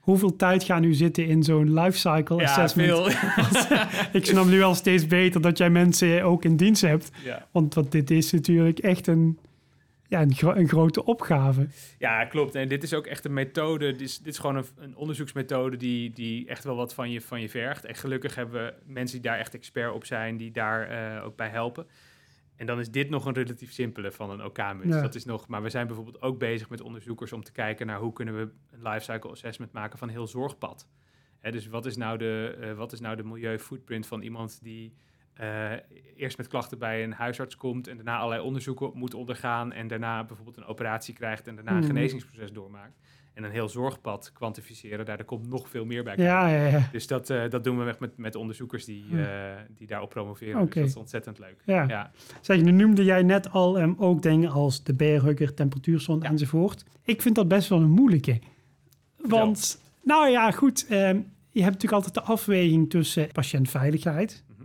hoeveel 0.01 0.37
tijd 0.37 0.65
gaan 0.65 0.81
nu 0.81 0.95
zitten 0.95 1.27
in 1.27 1.43
zo'n 1.43 1.75
lifecycle 1.81 2.37
ja, 2.37 2.43
assessment? 2.43 2.91
Veel. 2.91 3.09
ik 4.21 4.27
snap 4.27 4.47
nu 4.47 4.59
wel 4.59 4.75
steeds 4.75 5.07
beter 5.07 5.41
dat 5.41 5.59
jij 5.59 5.71
mensen 5.71 6.23
ook 6.23 6.45
in 6.45 6.57
dienst 6.57 6.83
hebt. 6.83 7.11
Ja. 7.25 7.47
Want, 7.51 7.75
want 7.75 7.93
dit 7.93 8.11
is 8.11 8.33
natuurlijk 8.33 8.79
echt 8.79 9.07
een, 9.07 9.39
ja, 10.09 10.21
een, 10.21 10.35
gro 10.35 10.53
een, 10.53 10.69
grote 10.69 11.05
opgave. 11.05 11.69
Ja, 11.99 12.25
klopt. 12.25 12.55
En 12.55 12.69
dit 12.69 12.83
is 12.83 12.95
ook 12.95 13.07
echt 13.07 13.25
een 13.25 13.33
methode. 13.33 13.93
Dit 13.93 14.01
is, 14.01 14.19
dit 14.19 14.33
is 14.33 14.39
gewoon 14.39 14.57
een, 14.57 14.65
een, 14.79 14.97
onderzoeksmethode 14.97 15.77
die, 15.77 16.13
die 16.13 16.49
echt 16.49 16.65
wel 16.65 16.77
wat 16.77 16.95
van 16.95 17.11
je, 17.11 17.21
van 17.21 17.41
je 17.41 17.49
vergt. 17.49 17.85
En 17.85 17.95
gelukkig 17.95 18.35
hebben 18.35 18.65
we 18.65 18.75
mensen 18.93 19.21
die 19.21 19.31
daar 19.31 19.39
echt 19.39 19.55
expert 19.55 19.93
op 19.93 20.05
zijn, 20.05 20.37
die 20.37 20.51
daar 20.51 20.91
uh, 20.91 21.25
ook 21.25 21.37
bij 21.37 21.49
helpen. 21.49 21.87
En 22.61 22.67
dan 22.67 22.79
is 22.79 22.91
dit 22.91 23.11
nog 23.11 23.25
een 23.27 23.35
relatief 23.35 23.73
simpele 23.73 24.13
van 24.13 24.31
een 24.31 24.45
OK-muts. 24.45 24.95
Ja. 24.95 25.01
Dat 25.01 25.15
is 25.15 25.25
nog, 25.25 25.49
maar 25.49 25.63
we 25.63 25.71
zijn 25.71 25.87
bijvoorbeeld 25.87 26.23
ook 26.23 26.39
bezig 26.39 26.69
met 26.71 26.81
onderzoekers 26.81 27.33
om 27.33 27.43
te 27.43 27.53
kijken 27.53 27.87
naar 27.87 27.99
hoe 27.99 28.13
kunnen 28.13 28.37
we 28.37 28.53
een 28.71 28.83
lifecycle 28.83 29.31
assessment 29.31 29.73
maken 29.73 29.99
van 29.99 30.09
heel 30.09 30.27
zorgpad. 30.27 30.89
Hè, 31.39 31.51
dus 31.51 31.67
wat 31.67 31.87
is 31.87 31.97
nou 31.97 32.19
de, 32.19 32.59
uh, 32.61 32.73
wat 32.73 32.93
is 32.93 33.01
nou 33.01 33.17
de 33.17 33.23
milieufootprint 33.25 34.07
van 34.07 34.23
iemand 34.23 34.63
die 34.63 34.95
eh, 35.35 35.73
eerst 36.17 36.37
met 36.39 36.47
klachten 36.49 36.79
bij 36.79 37.03
een 37.05 37.13
huisarts 37.13 37.57
komt 37.57 37.87
en 37.89 37.97
daarna 37.97 38.17
allerlei 38.19 38.43
onderzoeken 38.43 38.91
moet 38.95 39.15
ondergaan 39.15 39.73
en 39.73 39.89
daarna 39.89 40.25
bijvoorbeeld 40.25 40.57
een 40.57 40.65
operatie 40.65 41.15
krijgt 41.15 41.47
en 41.47 41.55
daarna 41.55 41.71
een 41.71 41.77
Mhm. 41.79 41.87
genezingsproces 41.87 42.53
doormaakt. 42.53 42.99
En 43.41 43.47
een 43.47 43.53
heel 43.53 43.68
zorgpad 43.68 44.32
kwantificeren, 44.32 45.05
daar, 45.05 45.16
daar 45.16 45.26
komt 45.26 45.49
nog 45.49 45.68
veel 45.68 45.84
meer 45.84 46.05
bij. 46.05 46.14
Ja, 46.16 46.49
ja, 46.49 46.66
ja. 46.66 46.88
Dus 46.93 47.07
dat, 47.07 47.30
eh, 47.30 47.49
dat 47.51 47.64
doen 47.64 47.78
we 47.78 47.84
echt 47.88 47.99
met, 48.01 48.16
met 48.16 48.34
onderzoekers 48.34 48.84
die, 48.84 49.05
Hmm. 49.09 49.18
eh, 49.20 49.26
die 49.76 49.86
daarop 49.86 50.09
promoveren. 50.11 50.61
Oké. 50.61 50.64
Dus 50.66 50.74
dat 50.74 50.84
is 50.88 50.97
ontzettend 50.97 51.38
leuk. 51.38 51.62
ja. 51.66 51.84
Ja. 51.88 52.11
Zeg, 52.41 52.62
nu 52.62 52.70
noemde 52.70 53.05
jij 53.05 53.22
net 53.22 53.51
al 53.53 53.78
ehm, 53.78 53.93
ook 53.97 54.22
dingen 54.22 54.51
als 54.51 54.82
de 54.84 54.95
beerhugger, 54.95 55.55
temperatuurzone 55.55 56.24
enzovoort. 56.28 56.84
Ik 57.05 57.22
vind 57.22 57.34
dat 57.34 57.49
best 57.49 57.68
wel 57.68 57.78
een 57.80 57.91
moeilijke. 57.91 58.38
Want, 59.16 59.80
nou 60.03 60.28
ja, 60.30 60.51
goed. 60.51 60.86
ehm, 60.88 61.16
je 61.51 61.62
hebt 61.62 61.72
natuurlijk 61.74 61.93
altijd 61.93 62.14
de 62.14 62.22
afweging 62.32 62.91
tussen 62.91 63.28
patiëntveiligheid, 63.32 64.45
Mhm. 64.57 64.64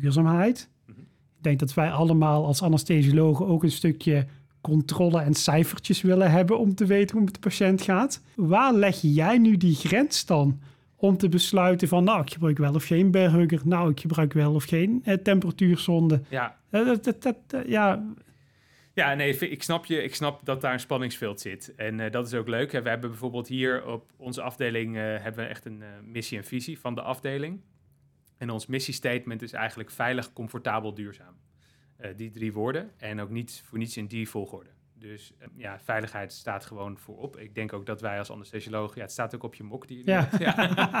duurzaamheid. 0.00 0.68
Mhm. 0.86 1.00
Ik 1.36 1.42
denk 1.42 1.58
dat 1.58 1.74
wij 1.74 1.90
allemaal 1.90 2.46
als 2.46 2.62
anesthesiologen 2.62 3.46
ook 3.46 3.62
een 3.62 3.70
stukje 3.70 4.26
controle 4.62 5.20
en 5.20 5.34
cijfertjes 5.34 6.02
willen 6.02 6.30
hebben 6.30 6.58
om 6.58 6.74
te 6.74 6.86
weten 6.86 7.16
hoe 7.16 7.24
het 7.24 7.34
de 7.34 7.40
patiënt 7.40 7.82
gaat. 7.82 8.22
Waar 8.34 8.72
leg 8.72 8.98
jij 9.00 9.38
nu 9.38 9.56
die 9.56 9.74
grens 9.74 10.26
dan 10.26 10.60
om 10.96 11.16
te 11.16 11.28
besluiten 11.28 11.88
van, 11.88 12.04
nou, 12.04 12.20
ik 12.20 12.32
gebruik 12.32 12.58
wel 12.58 12.74
of 12.74 12.84
geen 12.84 13.10
beerhugger, 13.10 13.60
nou, 13.64 13.90
ik 13.90 14.00
gebruik 14.00 14.32
wel 14.32 14.54
of 14.54 14.64
geen 14.64 15.00
eh, 15.04 15.14
temperatuurzonde. 15.14 16.22
ja. 16.28 16.60
Eh, 16.70 16.86
dat, 16.86 17.04
dat, 17.04 17.22
dat, 17.22 17.36
eh, 17.48 17.64
ja, 17.64 18.14
Ja, 18.94 19.14
nee, 19.14 19.38
ik 19.38 19.62
snap, 19.62 19.86
je, 19.86 20.02
ik 20.02 20.14
snap 20.14 20.40
dat 20.44 20.60
daar 20.60 20.72
een 20.72 20.80
spanningsveld 20.80 21.40
zit. 21.40 21.74
En 21.76 22.00
eh, 22.00 22.10
dat 22.10 22.26
is 22.26 22.34
ook 22.34 22.48
leuk. 22.48 22.70
We 22.70 22.88
hebben 22.88 23.10
bijvoorbeeld 23.10 23.48
hier 23.48 23.86
op 23.86 24.12
onze 24.16 24.42
afdeling 24.42 24.96
hebben 24.96 25.44
we 25.44 25.50
echt 25.50 25.64
een 25.64 25.82
missie 26.04 26.38
en 26.38 26.44
visie 26.44 26.78
van 26.78 26.94
de 26.94 27.02
afdeling. 27.02 27.60
En 28.38 28.50
ons 28.50 28.66
missiestatement 28.66 29.42
is 29.42 29.52
eigenlijk 29.52 29.90
veilig, 29.90 30.32
comfortabel, 30.32 30.94
duurzaam. 30.94 31.34
Eh, 32.02 32.16
die 32.16 32.30
drie 32.30 32.52
woorden. 32.52 32.90
En 32.96 33.20
ook 33.20 33.30
niet 33.30 33.62
voor 33.64 33.78
niets 33.78 33.96
in 33.96 34.06
die 34.06 34.28
volgorde. 34.28 34.70
Dus 35.02 35.32
eh, 35.38 35.48
ja, 35.54 35.80
veiligheid 35.80 36.32
staat 36.32 36.66
gewoon 36.66 36.98
voorop. 36.98 37.36
Ik 37.36 37.54
denk 37.54 37.72
ook 37.72 37.86
dat 37.86 38.00
wij 38.00 38.18
als 38.18 38.30
anesthesiologen... 38.30 38.96
Ja, 38.96 39.02
het 39.02 39.12
staat 39.12 39.34
ook 39.34 39.42
op 39.42 39.54
je 39.54 39.62
mok 39.62 39.88
die 39.88 39.98
je 39.98 40.04
Ja. 40.38 41.00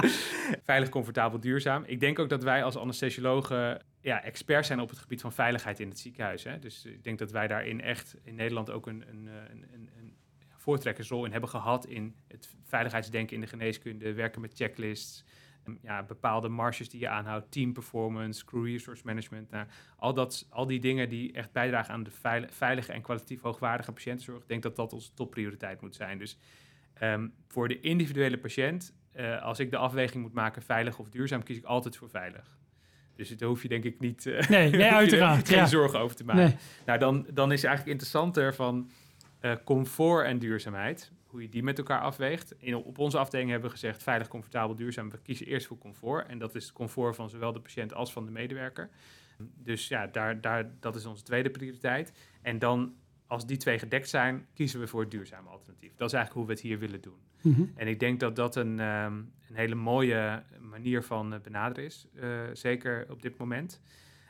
Veilig, 0.64 0.88
comfortabel, 0.88 1.40
duurzaam. 1.40 1.84
Ik 1.86 2.00
denk 2.00 2.18
ook 2.18 2.28
dat 2.28 2.42
wij 2.42 2.64
als 2.64 2.76
anesthesiologen 2.76 3.82
ja, 4.00 4.22
experts 4.22 4.66
zijn 4.66 4.80
op 4.80 4.90
het 4.90 4.98
gebied 4.98 5.20
van 5.20 5.32
veiligheid 5.32 5.80
in 5.80 5.88
het 5.88 5.98
ziekenhuis. 5.98 6.44
Hè. 6.44 6.58
Dus 6.58 6.84
ik 6.84 7.04
denk 7.04 7.18
dat 7.18 7.30
wij 7.30 7.46
daarin 7.46 7.80
echt 7.80 8.16
in 8.22 8.34
Nederland 8.34 8.70
ook 8.70 8.86
een, 8.86 9.04
een, 9.08 9.28
eh, 9.28 9.34
een, 9.50 9.66
een, 9.72 9.90
een 9.98 10.14
voortrekkersrol 10.56 11.24
in 11.24 11.32
hebben 11.32 11.50
gehad... 11.50 11.86
in 11.86 12.14
het 12.28 12.48
veiligheidsdenken 12.62 13.34
in 13.34 13.40
de 13.40 13.46
geneeskunde, 13.46 14.12
werken 14.12 14.40
met 14.40 14.54
checklists... 14.54 15.24
um, 15.68 15.78
Ja, 15.82 16.02
bepaalde 16.02 16.48
marges 16.48 16.88
die 16.88 17.00
je 17.00 17.08
aanhoudt, 17.08 17.50
team 17.52 17.72
performance, 17.72 18.44
crew 18.44 18.64
resource 18.66 19.02
management. 19.04 19.50
Nou, 19.50 19.66
al, 19.96 20.14
dat, 20.14 20.46
al 20.50 20.66
die 20.66 20.80
dingen 20.80 21.08
die 21.08 21.32
echt 21.32 21.52
bijdragen 21.52 21.94
aan 21.94 22.02
de 22.02 22.10
veil- 22.10 22.46
veilige 22.50 22.92
en 22.92 23.02
kwalitatief 23.02 23.40
hoogwaardige 23.40 23.92
patiëntenzorg. 23.92 24.42
Ik 24.42 24.48
denk 24.48 24.62
dat 24.62 24.76
dat 24.76 24.92
onze 24.92 25.14
topprioriteit 25.14 25.80
moet 25.80 25.94
zijn. 25.94 26.18
Dus 26.18 26.38
ehm, 26.94 27.28
voor 27.48 27.68
de 27.68 27.80
individuele 27.80 28.38
patiënt, 28.38 28.94
eh, 29.12 29.42
als 29.42 29.58
ik 29.58 29.70
de 29.70 29.76
afweging 29.76 30.22
moet 30.22 30.32
maken 30.32 30.62
veilig 30.62 30.98
of 30.98 31.08
duurzaam, 31.08 31.42
kies 31.42 31.56
ik 31.56 31.64
altijd 31.64 31.96
voor 31.96 32.10
veilig. 32.10 32.58
Dus 33.16 33.36
daar 33.36 33.48
hoef 33.48 33.62
je 33.62 33.68
denk 33.68 33.84
ik 33.84 34.00
niet 34.00 34.26
eh, 34.26 34.48
Nee, 34.48 34.70
nee, 34.70 34.82
er 34.82 34.92
uiteraard, 34.94 35.48
geen 35.48 35.58
ja. 35.58 35.66
zorgen 35.66 36.00
over 36.00 36.16
te 36.16 36.24
maken. 36.24 36.42
nee. 36.44 36.56
Nou, 36.86 36.98
dan, 36.98 37.26
dan 37.32 37.52
is 37.52 37.56
het 37.62 37.66
eigenlijk 37.70 37.86
interessanter 37.86 38.54
van 38.54 38.90
eh, 39.40 39.52
comfort 39.64 40.26
en 40.26 40.38
duurzaamheid. 40.38 41.12
Hoe 41.32 41.42
je 41.42 41.48
die 41.48 41.62
met 41.62 41.78
elkaar 41.78 42.00
afweegt. 42.00 42.54
In, 42.58 42.74
op 42.74 42.98
onze 42.98 43.18
afdeling 43.18 43.50
hebben 43.50 43.68
we 43.68 43.74
gezegd 43.74 44.02
veilig, 44.02 44.28
comfortabel, 44.28 44.74
duurzaam. 44.74 45.10
We 45.10 45.18
kiezen 45.22 45.46
eerst 45.46 45.66
voor 45.66 45.78
comfort. 45.78 46.26
En 46.26 46.38
dat 46.38 46.54
is 46.54 46.64
het 46.64 46.72
comfort 46.72 47.16
van 47.16 47.30
zowel 47.30 47.52
de 47.52 47.60
patiënt 47.60 47.94
als 47.94 48.12
van 48.12 48.24
de 48.24 48.30
medewerker. 48.30 48.90
Dus 49.54 49.88
ja, 49.88 50.06
daar, 50.06 50.40
daar, 50.40 50.70
dat 50.80 50.96
is 50.96 51.06
onze 51.06 51.22
tweede 51.22 51.50
prioriteit. 51.50 52.12
En 52.42 52.58
dan, 52.58 52.94
als 53.26 53.46
die 53.46 53.56
twee 53.56 53.78
gedekt 53.78 54.08
zijn, 54.08 54.46
kiezen 54.54 54.80
we 54.80 54.86
voor 54.86 55.00
het 55.00 55.10
duurzame 55.10 55.48
alternatief. 55.48 55.94
Dat 55.96 56.08
is 56.08 56.14
eigenlijk 56.14 56.32
hoe 56.32 56.46
we 56.46 56.52
het 56.52 56.62
hier 56.62 56.78
willen 56.78 57.00
doen. 57.00 57.18
Mhm. 57.40 57.62
En 57.74 57.88
ik 57.88 58.00
denk 58.00 58.20
dat 58.20 58.36
dat 58.36 58.56
een, 58.56 58.80
ehm, 58.80 59.16
een 59.48 59.54
hele 59.54 59.74
mooie 59.74 60.42
manier 60.60 61.02
van 61.02 61.34
eh, 61.34 61.40
benaderen 61.40 61.84
is, 61.84 62.06
eh, 62.14 62.40
zeker 62.52 63.06
op 63.10 63.22
dit 63.22 63.38
moment. 63.38 63.80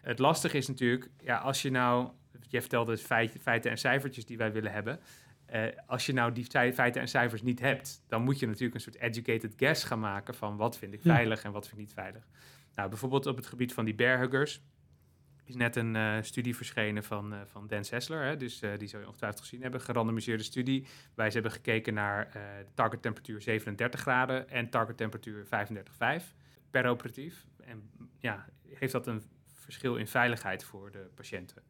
Het 0.02 0.18
lastige 0.18 0.56
is 0.56 0.68
natuurlijk, 0.68 1.10
ja, 1.20 1.36
als 1.38 1.62
je 1.62 1.70
nou, 1.70 2.10
je 2.48 2.60
vertelde 2.60 2.96
feit, 2.96 3.36
feiten 3.40 3.70
en 3.70 3.78
cijfertjes 3.78 4.26
die 4.26 4.36
wij 4.36 4.52
willen 4.52 4.72
hebben. 4.72 5.00
Eh, 5.52 5.64
als 5.86 6.06
je 6.06 6.12
nou 6.12 6.32
die 6.32 6.44
fei- 6.44 6.72
feiten 6.72 7.00
en 7.00 7.08
cijfers 7.08 7.42
niet 7.42 7.60
hebt, 7.60 8.02
dan 8.08 8.22
moet 8.22 8.38
je 8.38 8.46
natuurlijk 8.46 8.74
een 8.74 8.80
soort 8.80 8.96
educated 8.98 9.52
guess 9.56 9.84
gaan 9.84 10.00
maken 10.00 10.34
van 10.34 10.56
wat 10.56 10.78
vind 10.78 10.92
ik 10.92 11.00
veilig 11.02 11.44
en 11.44 11.52
wat 11.52 11.68
vind 11.68 11.80
ik 11.80 11.86
niet 11.86 11.94
veilig. 11.94 12.28
Nou, 12.74 12.88
bijvoorbeeld 12.88 13.26
op 13.26 13.36
het 13.36 13.46
gebied 13.46 13.72
van 13.74 13.84
die 13.84 13.94
bearhuggers 13.94 14.62
is 15.44 15.54
net 15.54 15.76
een 15.76 15.96
eh, 15.96 16.16
studie 16.20 16.56
verschenen 16.56 17.04
van, 17.04 17.32
eh, 17.32 17.40
van 17.44 17.66
Dan 17.66 17.84
Sessler. 17.84 18.24
Hè, 18.24 18.36
dus 18.36 18.58
die 18.78 18.88
zou 18.88 19.02
je 19.02 19.08
ongetwijfeld 19.08 19.42
gezien 19.42 19.62
hebben. 19.62 19.80
Gerandomiseerde 19.80 20.42
studie. 20.42 20.86
Wij 21.14 21.26
ze 21.28 21.34
hebben 21.34 21.52
gekeken 21.52 21.94
naar 21.94 22.36
target 22.74 23.02
temperatuur 23.02 23.42
37 23.42 24.00
graden 24.00 24.48
en 24.48 24.70
target 24.70 24.96
temperatuur 24.96 25.46
35,5 25.46 26.34
per 26.70 26.86
operatief. 26.86 27.46
En 27.64 27.90
ja, 28.18 28.46
heeft 28.68 28.92
dat 28.92 29.06
een 29.06 29.22
verschil 29.54 29.96
in 29.96 30.06
veiligheid 30.06 30.64
voor 30.64 30.90
de 30.90 31.10
patiënten? 31.14 31.62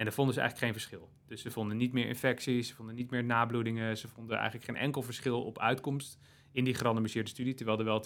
En 0.00 0.06
daar 0.06 0.14
vonden 0.14 0.34
ze 0.34 0.40
eigenlijk 0.40 0.72
geen 0.72 0.80
verschil. 0.82 1.10
Dus 1.26 1.42
ze 1.42 1.50
vonden 1.50 1.76
niet 1.76 1.92
meer 1.92 2.06
infecties, 2.06 2.68
ze 2.68 2.74
vonden 2.74 2.94
niet 2.94 3.10
meer 3.10 3.24
nabloedingen, 3.24 3.96
ze 3.96 4.08
vonden 4.08 4.36
eigenlijk 4.36 4.64
geen 4.64 4.76
enkel 4.76 5.02
verschil 5.02 5.42
op 5.44 5.58
uitkomst 5.58 6.18
in 6.52 6.64
die 6.64 6.74
gerandomiseerde 6.74 7.30
studie, 7.30 7.54
terwijl 7.54 7.78
er 7.78 7.84
wel 7.84 8.04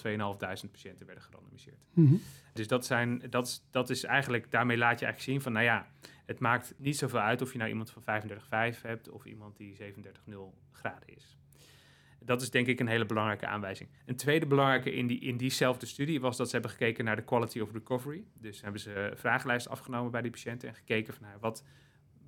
2.500 0.63 0.71
patiënten 0.71 1.05
werden 1.05 1.23
gerandomiseerd. 1.23 1.85
Mhm. 1.93 2.15
Dus 2.53 2.67
dat, 2.67 2.85
zijn, 2.85 3.21
dat, 3.29 3.47
is, 3.47 3.65
dat 3.71 3.89
is 3.89 4.03
eigenlijk, 4.03 4.51
daarmee 4.51 4.77
laat 4.77 4.99
je 4.99 5.05
eigenlijk 5.05 5.33
zien 5.33 5.41
van, 5.41 5.51
nou 5.51 5.65
ja, 5.65 5.87
het 6.25 6.39
maakt 6.39 6.73
niet 6.77 6.97
zoveel 6.97 7.19
uit 7.19 7.41
of 7.41 7.51
je 7.51 7.57
nou 7.57 7.69
iemand 7.69 7.91
van 7.91 8.23
35,5 8.75 8.81
hebt 8.81 9.09
of 9.09 9.25
iemand 9.25 9.57
die 9.57 9.75
37,0 9.81 9.81
graden 10.71 11.15
is. 11.15 11.37
Dat 12.25 12.41
is 12.41 12.49
denk 12.49 12.67
ik 12.67 12.79
een 12.79 12.87
hele 12.87 13.05
belangrijke 13.05 13.47
aanwijzing. 13.47 13.89
Een 14.05 14.15
tweede 14.15 14.45
belangrijke 14.45 14.93
in, 14.93 15.07
die, 15.07 15.19
in 15.19 15.37
diezelfde 15.37 15.85
studie 15.85 16.21
was 16.21 16.37
dat 16.37 16.47
ze 16.47 16.53
hebben 16.53 16.71
gekeken 16.71 17.05
naar 17.05 17.15
de 17.15 17.23
quality 17.23 17.59
of 17.59 17.71
recovery. 17.71 18.23
Dus 18.33 18.61
hebben 18.61 18.81
ze 18.81 18.95
een 18.95 19.17
vragenlijst 19.17 19.69
afgenomen 19.69 20.11
bij 20.11 20.21
die 20.21 20.31
patiënten 20.31 20.69
en 20.69 20.75
gekeken 20.75 21.13
van 21.13 21.23
nou, 21.23 21.37
wat, 21.39 21.63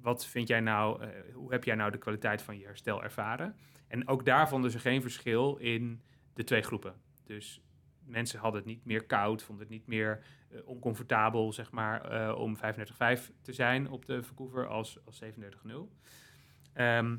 wat 0.07 0.25
vind 0.25 0.47
jij 0.47 0.59
nou, 0.59 1.01
eh, 1.01 1.09
hoe 1.33 1.51
heb 1.51 1.63
jij 1.63 1.75
nou 1.75 1.91
de 1.91 1.97
kwaliteit 1.97 2.41
van 2.41 2.57
je 2.57 2.65
herstel 2.65 3.03
ervaren? 3.03 3.55
En 3.87 4.07
ook 4.07 4.25
daar 4.25 4.49
vonden 4.49 4.71
ze 4.71 4.79
geen 4.79 5.01
verschil 5.01 5.55
in 5.55 6.01
de 6.33 6.43
twee 6.43 6.61
groepen. 6.61 6.93
Dus 7.23 7.61
mensen 8.05 8.39
hadden 8.39 8.59
het 8.61 8.69
niet 8.69 8.85
meer 8.85 9.05
koud, 9.05 9.43
vonden 9.43 9.63
het 9.65 9.73
niet 9.73 9.87
meer 9.87 10.23
eh, 10.49 10.59
oncomfortabel, 10.65 11.53
zeg 11.53 11.71
maar, 11.71 12.01
eh, 12.11 12.39
om 12.39 12.57
35,5 12.57 13.31
te 13.41 13.53
zijn 13.53 13.89
op 13.89 14.05
de 14.05 14.23
Vancouver 14.23 14.67
als, 14.67 14.99
als 15.05 15.17
37,0. 15.17 15.91
Ehm, 16.73 17.17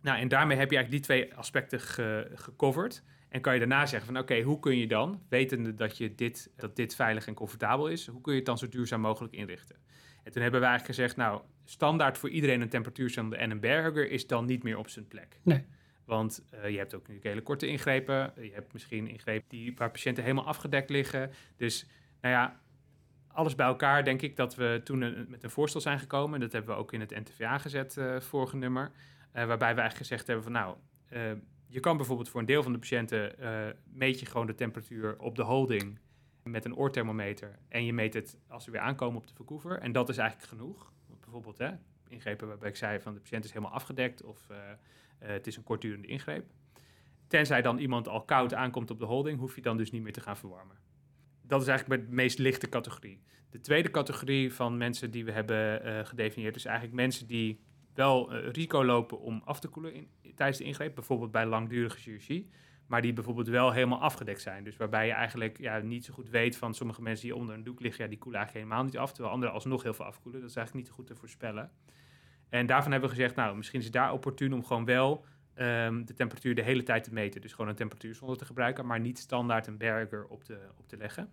nou, 0.00 0.18
en 0.18 0.28
daarmee 0.28 0.56
heb 0.56 0.70
je 0.70 0.76
eigenlijk 0.76 0.90
die 0.90 1.00
twee 1.00 1.34
aspecten 1.34 1.80
ge- 1.80 2.30
gecoverd. 2.34 3.02
En 3.28 3.40
kan 3.40 3.52
je 3.52 3.58
daarna 3.58 3.86
zeggen 3.86 4.12
van 4.12 4.22
oké, 4.22 4.40
hoe 4.40 4.58
kun 4.58 4.78
je 4.78 4.86
dan, 4.86 5.22
wetende 5.28 5.74
dat, 5.74 5.96
je 5.96 6.14
dit, 6.14 6.52
dat 6.56 6.76
dit 6.76 6.94
veilig 6.94 7.26
en 7.26 7.34
comfortabel 7.34 7.88
is, 7.88 8.06
hoe 8.06 8.20
kun 8.20 8.32
je 8.32 8.38
het 8.38 8.46
dan 8.46 8.58
zo 8.58 8.68
duurzaam 8.68 9.00
mogelijk 9.00 9.34
inrichten? 9.34 9.76
En 10.22 10.32
toen 10.32 10.42
hebben 10.42 10.60
we 10.60 10.66
eigenlijk 10.66 10.96
gezegd, 10.96 11.16
nou, 11.16 11.42
standaard 11.64 12.18
voor 12.18 12.28
iedereen 12.28 12.60
een 12.60 12.68
temperatuurzonde 12.68 13.36
en 13.36 13.50
een 13.50 13.60
bearhugger 13.60 14.10
is 14.10 14.26
dan 14.26 14.44
niet 14.46 14.62
meer 14.62 14.78
op 14.78 14.88
zijn 14.88 15.08
plek. 15.08 15.38
Nee. 15.42 15.64
Want 16.04 16.44
eh, 16.50 16.70
je 16.70 16.76
hebt 16.78 16.94
ook 16.94 17.00
natuurlijk 17.00 17.26
hele 17.26 17.42
korte 17.42 17.66
ingrepen. 17.66 18.32
Je 18.40 18.50
hebt 18.52 18.72
misschien 18.72 19.08
ingrepen 19.08 19.48
die, 19.48 19.72
waar 19.76 19.90
patiënten 19.90 20.22
helemaal 20.22 20.46
afgedekt 20.46 20.90
liggen. 20.90 21.30
Dus 21.56 21.86
nou 22.20 22.34
ja, 22.34 22.60
alles 23.28 23.54
bij 23.54 23.66
elkaar 23.66 24.04
denk 24.04 24.22
ik 24.22 24.36
dat 24.36 24.54
we 24.54 24.80
toen 24.84 25.00
een- 25.00 25.26
met 25.28 25.42
een 25.44 25.50
voorstel 25.50 25.80
zijn 25.80 25.98
gekomen. 25.98 26.40
Dat 26.40 26.52
hebben 26.52 26.74
we 26.74 26.80
ook 26.80 26.92
in 26.92 27.00
het 27.00 27.10
NTVA 27.10 27.58
gezet, 27.58 27.96
eh 27.96 28.20
vorige 28.20 28.56
nummer. 28.56 28.90
eh, 29.32 29.46
waarbij 29.46 29.74
we 29.74 29.80
eigenlijk 29.80 29.96
gezegd 29.96 30.26
hebben 30.26 30.44
van 30.44 30.52
nou, 30.52 30.76
je 31.66 31.80
kan 31.80 31.96
bijvoorbeeld 31.96 32.28
voor 32.28 32.40
een 32.40 32.46
deel 32.46 32.62
van 32.62 32.72
de 32.72 32.78
patiënten 32.78 33.32
meet 33.92 34.20
je 34.20 34.26
gewoon 34.26 34.46
de 34.46 34.54
temperatuur 34.54 35.18
op 35.18 35.36
de 35.36 35.42
holding 35.42 35.98
met 36.42 36.64
een 36.64 36.76
oorthermometer. 36.76 37.58
En 37.68 37.84
je 37.84 37.92
meet 37.92 38.14
het 38.14 38.38
als 38.48 38.64
ze 38.64 38.70
weer 38.70 38.80
aankomen 38.80 39.16
op 39.20 39.26
de 39.26 39.34
Vancouver. 39.34 39.78
En 39.78 39.92
dat 39.92 40.08
is 40.08 40.18
eigenlijk 40.18 40.48
genoeg. 40.48 40.92
Bijvoorbeeld 41.34 41.70
hè, 41.70 41.76
ingrepen 42.08 42.48
waarbij 42.48 42.68
ik 42.68 42.76
zei 42.76 43.00
van 43.00 43.14
de 43.14 43.20
patiënt 43.20 43.44
is 43.44 43.52
helemaal 43.52 43.74
afgedekt 43.74 44.22
of 44.22 44.50
eh, 44.50 44.70
eh, 44.70 44.76
het 45.18 45.46
is 45.46 45.56
een 45.56 45.62
kortdurende 45.62 46.08
ingreep. 46.08 46.44
Tenzij 47.26 47.62
dan 47.62 47.78
iemand 47.78 48.08
al 48.08 48.24
koud 48.24 48.54
aankomt 48.54 48.90
op 48.90 48.98
de 48.98 49.04
holding, 49.04 49.38
hoef 49.38 49.54
je 49.54 49.62
dan 49.62 49.76
dus 49.76 49.90
niet 49.90 50.02
meer 50.02 50.12
te 50.12 50.20
gaan 50.20 50.36
verwarmen. 50.36 50.76
Dat 51.42 51.62
is 51.62 51.66
eigenlijk 51.66 52.06
de 52.06 52.14
meest 52.14 52.38
lichte 52.38 52.68
categorie. 52.68 53.22
De 53.50 53.60
tweede 53.60 53.90
categorie 53.90 54.52
van 54.52 54.76
mensen 54.76 55.10
die 55.10 55.24
we 55.24 55.32
hebben 55.32 55.82
eh, 55.82 56.04
gedefinieerd 56.04 56.56
is 56.56 56.64
eigenlijk 56.64 56.96
mensen 56.96 57.26
die 57.26 57.60
wel 57.94 58.34
risico 58.34 58.84
lopen 58.84 59.20
om 59.20 59.42
af 59.44 59.60
te 59.60 59.68
koelen 59.68 60.06
tijdens 60.34 60.58
de 60.58 60.64
ingreep, 60.64 60.94
bijvoorbeeld 60.94 61.30
bij 61.30 61.46
langdurige 61.46 61.98
chirurgie, 61.98 62.50
maar 62.86 63.02
die 63.02 63.12
bijvoorbeeld 63.12 63.48
wel 63.48 63.72
helemaal 63.72 64.00
afgedekt 64.00 64.40
zijn. 64.40 64.64
Dus 64.64 64.76
waarbij 64.76 65.06
je 65.06 65.12
eigenlijk 65.12 65.58
ja, 65.58 65.78
niet 65.78 66.04
zo 66.04 66.12
goed 66.14 66.28
weet 66.28 66.56
van 66.56 66.74
sommige 66.74 67.02
mensen 67.02 67.26
die 67.26 67.36
onder 67.36 67.54
een 67.54 67.64
doek 67.64 67.80
liggen, 67.80 68.04
ja, 68.04 68.10
die 68.10 68.18
koelen 68.18 68.40
eigenlijk 68.40 68.66
helemaal 68.66 68.86
niet 68.86 68.98
af, 68.98 69.12
terwijl 69.12 69.34
anderen 69.34 69.54
alsnog 69.54 69.82
heel 69.82 69.94
veel 69.94 70.04
afkoelen. 70.04 70.40
Dat 70.40 70.50
is 70.50 70.56
eigenlijk 70.56 70.86
niet 70.86 70.96
goed 70.96 71.06
te 71.06 71.14
voorspellen. 71.14 71.70
En 72.48 72.66
daarvan 72.66 72.92
hebben 72.92 73.10
we 73.10 73.16
gezegd, 73.16 73.36
nou, 73.36 73.56
misschien 73.56 73.78
is 73.78 73.84
het 73.84 73.94
daar 73.94 74.12
opportun 74.12 74.52
om 74.52 74.64
gewoon 74.64 74.84
wel 74.84 75.24
ehm, 75.54 76.04
de 76.04 76.14
temperatuur 76.14 76.54
de 76.54 76.62
hele 76.62 76.82
tijd 76.82 77.04
te 77.04 77.12
meten. 77.12 77.40
Dus 77.40 77.52
gewoon 77.52 77.68
een 77.68 77.76
temperatuurzonde 77.76 78.36
te 78.36 78.44
gebruiken, 78.44 78.86
maar 78.86 79.00
niet 79.00 79.18
standaard 79.18 79.66
een 79.66 79.78
berger 79.78 80.26
op 80.26 80.44
te, 80.44 80.58
op 80.76 80.88
te 80.88 80.96
leggen. 80.96 81.30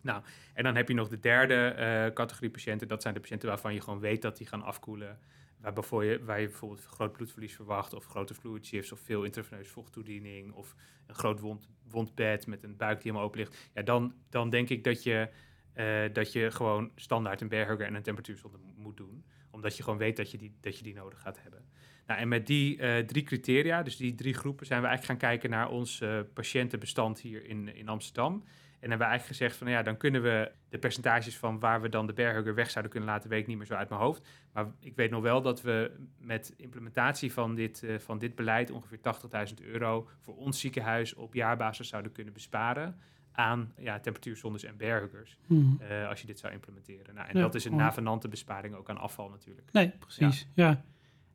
Nou, 0.00 0.22
en 0.54 0.64
dan 0.64 0.76
heb 0.76 0.88
je 0.88 0.94
nog 0.94 1.08
de 1.08 1.20
derde 1.20 1.54
eh, 1.54 2.12
categorie 2.12 2.50
patiënten. 2.50 2.88
Dat 2.88 3.02
zijn 3.02 3.14
de 3.14 3.20
patiënten 3.20 3.48
waarvan 3.48 3.74
je 3.74 3.80
gewoon 3.80 4.00
weet 4.00 4.22
dat 4.22 4.36
die 4.36 4.46
gaan 4.46 4.62
afkoelen. 4.62 5.18
Waar, 5.60 6.04
je, 6.04 6.24
waar 6.24 6.40
je 6.40 6.46
bijvoorbeeld 6.48 6.84
groot 6.84 7.12
bloedverlies 7.12 7.54
verwacht, 7.54 7.94
of 7.94 8.04
grote 8.04 8.34
fluid 8.34 8.92
of 8.92 9.00
veel 9.00 9.24
intraveneuze 9.24 9.70
vochttoediening, 9.70 10.52
of 10.52 10.74
een 11.06 11.14
groot 11.14 11.40
wond, 11.40 11.68
wondbed 11.90 12.46
met 12.46 12.62
een 12.62 12.76
buik 12.76 12.94
die 12.94 13.02
helemaal 13.02 13.26
open 13.26 13.38
ligt. 13.38 13.70
Ja, 13.74 13.82
dan, 13.82 14.14
dan 14.30 14.50
denk 14.50 14.68
ik 14.68 14.84
dat 14.84 15.02
je, 15.02 15.28
uh, 15.74 16.04
dat 16.12 16.32
je 16.32 16.50
gewoon 16.50 16.90
standaard 16.94 17.40
een 17.40 17.48
berghugger 17.48 17.86
en 17.86 17.94
een 17.94 18.02
temperatuurzonde 18.02 18.58
moet 18.76 18.96
doen. 18.96 19.24
Omdat 19.50 19.76
je 19.76 19.82
gewoon 19.82 19.98
weet 19.98 20.16
dat 20.16 20.30
je 20.30 20.38
die, 20.38 20.56
dat 20.60 20.76
je 20.76 20.82
die 20.82 20.94
nodig 20.94 21.20
gaat 21.20 21.42
hebben. 21.42 21.64
Nou, 22.06 22.20
en 22.20 22.28
met 22.28 22.46
die 22.46 22.78
uh, 22.78 22.98
drie 22.98 23.22
criteria, 23.22 23.82
dus 23.82 23.96
die 23.96 24.14
drie 24.14 24.34
groepen, 24.34 24.66
zijn 24.66 24.80
we 24.80 24.86
eigenlijk 24.86 25.20
gaan 25.20 25.30
kijken 25.30 25.50
naar 25.50 25.70
ons 25.70 26.00
uh, 26.00 26.20
patiëntenbestand 26.34 27.20
hier 27.20 27.44
in, 27.46 27.74
in 27.74 27.88
Amsterdam. 27.88 28.44
En 28.80 28.88
hebben 28.88 29.06
we 29.06 29.12
eigenlijk 29.12 29.40
gezegd 29.40 29.56
van, 29.56 29.70
ja, 29.70 29.82
dan 29.82 29.96
kunnen 29.96 30.22
we 30.22 30.50
de 30.68 30.78
percentages 30.78 31.36
van 31.36 31.58
waar 31.58 31.80
we 31.80 31.88
dan 31.88 32.06
de 32.06 32.12
berghugger 32.12 32.54
weg 32.54 32.70
zouden 32.70 32.92
kunnen 32.92 33.10
laten, 33.10 33.30
weet 33.30 33.40
ik 33.40 33.46
niet 33.46 33.56
meer 33.56 33.66
zo 33.66 33.74
uit 33.74 33.88
mijn 33.88 34.00
hoofd. 34.00 34.28
Maar 34.52 34.66
ik 34.80 34.96
weet 34.96 35.10
nog 35.10 35.22
wel 35.22 35.42
dat 35.42 35.62
we 35.62 35.90
met 36.18 36.54
implementatie 36.56 37.32
van 37.32 37.54
dit, 37.54 37.82
uh, 37.82 37.98
van 37.98 38.18
dit 38.18 38.34
beleid 38.34 38.70
ongeveer 38.70 38.98
80.000 38.98 39.64
euro 39.66 40.08
voor 40.20 40.36
ons 40.36 40.60
ziekenhuis 40.60 41.14
op 41.14 41.34
jaarbasis 41.34 41.88
zouden 41.88 42.12
kunnen 42.12 42.32
besparen 42.32 42.96
aan 43.32 43.72
ja, 43.78 44.00
temperatuurzondes 44.00 44.64
en 44.64 44.76
berghuggers. 44.76 45.38
Hmm. 45.46 45.78
Uh, 45.90 46.08
als 46.08 46.20
je 46.20 46.26
dit 46.26 46.38
zou 46.38 46.52
implementeren. 46.52 47.14
Nou, 47.14 47.28
en 47.28 47.40
dat 47.40 47.54
is 47.54 47.64
een 47.64 47.76
navenante 47.76 48.28
besparing 48.28 48.74
ook 48.74 48.90
aan 48.90 48.98
afval 48.98 49.28
natuurlijk. 49.28 49.68
Nee, 49.72 49.92
precies. 49.98 50.46
Ja. 50.54 50.68
ja. 50.68 50.84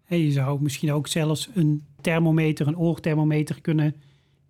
En 0.06 0.18
je 0.18 0.32
zou 0.32 0.62
misschien 0.62 0.91
ook 0.91 1.08
zelfs 1.08 1.50
een 1.54 1.86
thermometer, 2.02 2.68
een 2.68 2.78
oorthermometer 2.78 3.62
kunnen 3.62 3.96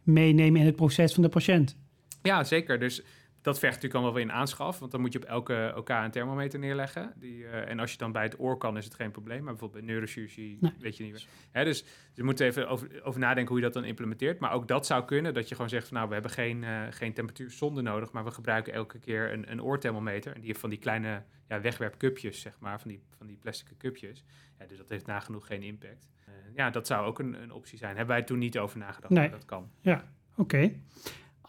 meenemen 0.03 0.59
in 0.59 0.65
het 0.65 0.75
proces 0.75 1.13
van 1.13 1.23
de 1.23 1.29
patiënt. 1.29 1.77
Ja, 2.23 2.43
zeker. 2.43 2.79
Dus 2.79 3.03
dat 3.43 3.59
vergt 3.59 3.75
natuurlijk 3.75 3.93
allemaal 3.93 4.13
wel 4.13 4.23
in 4.23 4.39
aanschaf. 4.39 4.79
Want 4.79 4.91
dan 4.91 5.01
moet 5.01 5.13
je 5.13 5.19
op 5.19 5.25
elke 5.25 5.73
OK 5.75 5.89
een 5.89 6.11
thermometer 6.11 6.59
neerleggen. 6.59 7.13
Die, 7.15 7.37
uh, 7.37 7.69
en 7.69 7.79
als 7.79 7.91
je 7.91 7.97
dan 7.97 8.11
bij 8.11 8.23
het 8.23 8.39
oor 8.39 8.57
kan, 8.57 8.77
is 8.77 8.85
het 8.85 8.93
geen 8.93 9.11
probleem. 9.11 9.43
Maar 9.43 9.53
bijvoorbeeld 9.53 9.85
bij 9.85 9.93
neurochirurgie 9.93 10.59
weet 10.79 10.97
je 10.97 11.03
niet 11.03 11.11
meer. 11.11 11.27
Hè, 11.51 11.63
dus 11.63 11.85
je 12.13 12.23
moet 12.23 12.39
even 12.39 12.69
over, 12.69 13.03
over, 13.03 13.19
nadenken 13.19 13.47
hoe 13.47 13.57
je 13.57 13.63
dat 13.63 13.73
dan 13.73 13.83
implementeert. 13.83 14.39
Maar 14.39 14.51
ook 14.51 14.67
dat 14.67 14.85
zou 14.85 15.05
kunnen. 15.05 15.33
Dat 15.33 15.49
je 15.49 15.55
gewoon 15.55 15.69
zegt 15.69 15.87
van 15.87 15.95
nou, 15.95 16.07
we 16.07 16.13
hebben 16.13 16.31
geen, 16.31 16.61
uh, 16.61 16.81
geen 16.89 17.13
temperatuurzonde 17.13 17.81
nodig. 17.81 18.11
Maar 18.11 18.23
we 18.23 18.31
gebruiken 18.31 18.73
elke 18.73 18.99
keer 18.99 19.33
een, 19.33 19.51
een 19.51 19.63
oorthermometer. 19.63 20.33
En 20.33 20.39
die 20.39 20.47
heeft 20.47 20.59
van 20.59 20.69
die 20.69 20.79
kleine 20.79 21.23
ja, 21.47 21.61
wegwerpcupjes, 21.61 22.41
zeg 22.41 22.59
maar. 22.59 22.79
Van 22.79 22.89
die, 22.89 23.01
van 23.17 23.27
die 23.27 23.37
plastic 23.37 23.77
cupjes. 23.77 24.23
Ja, 24.59 24.65
dus 24.65 24.77
dat 24.77 24.89
heeft 24.89 25.05
nagenoeg 25.05 25.45
geen 25.45 25.63
impact. 25.63 26.09
Uh, 26.27 26.33
ja, 26.55 26.69
dat 26.69 26.87
zou 26.87 27.05
ook 27.05 27.19
een, 27.19 27.41
een 27.41 27.51
optie 27.51 27.77
zijn. 27.77 27.95
Hebben 27.95 28.15
wij 28.15 28.25
toen 28.25 28.39
niet 28.39 28.57
over 28.57 28.77
nagedacht. 28.77 29.13
Nee. 29.13 29.29
Dat 29.29 29.45
kan. 29.45 29.69
Ja, 29.81 30.11
oké. 30.35 30.71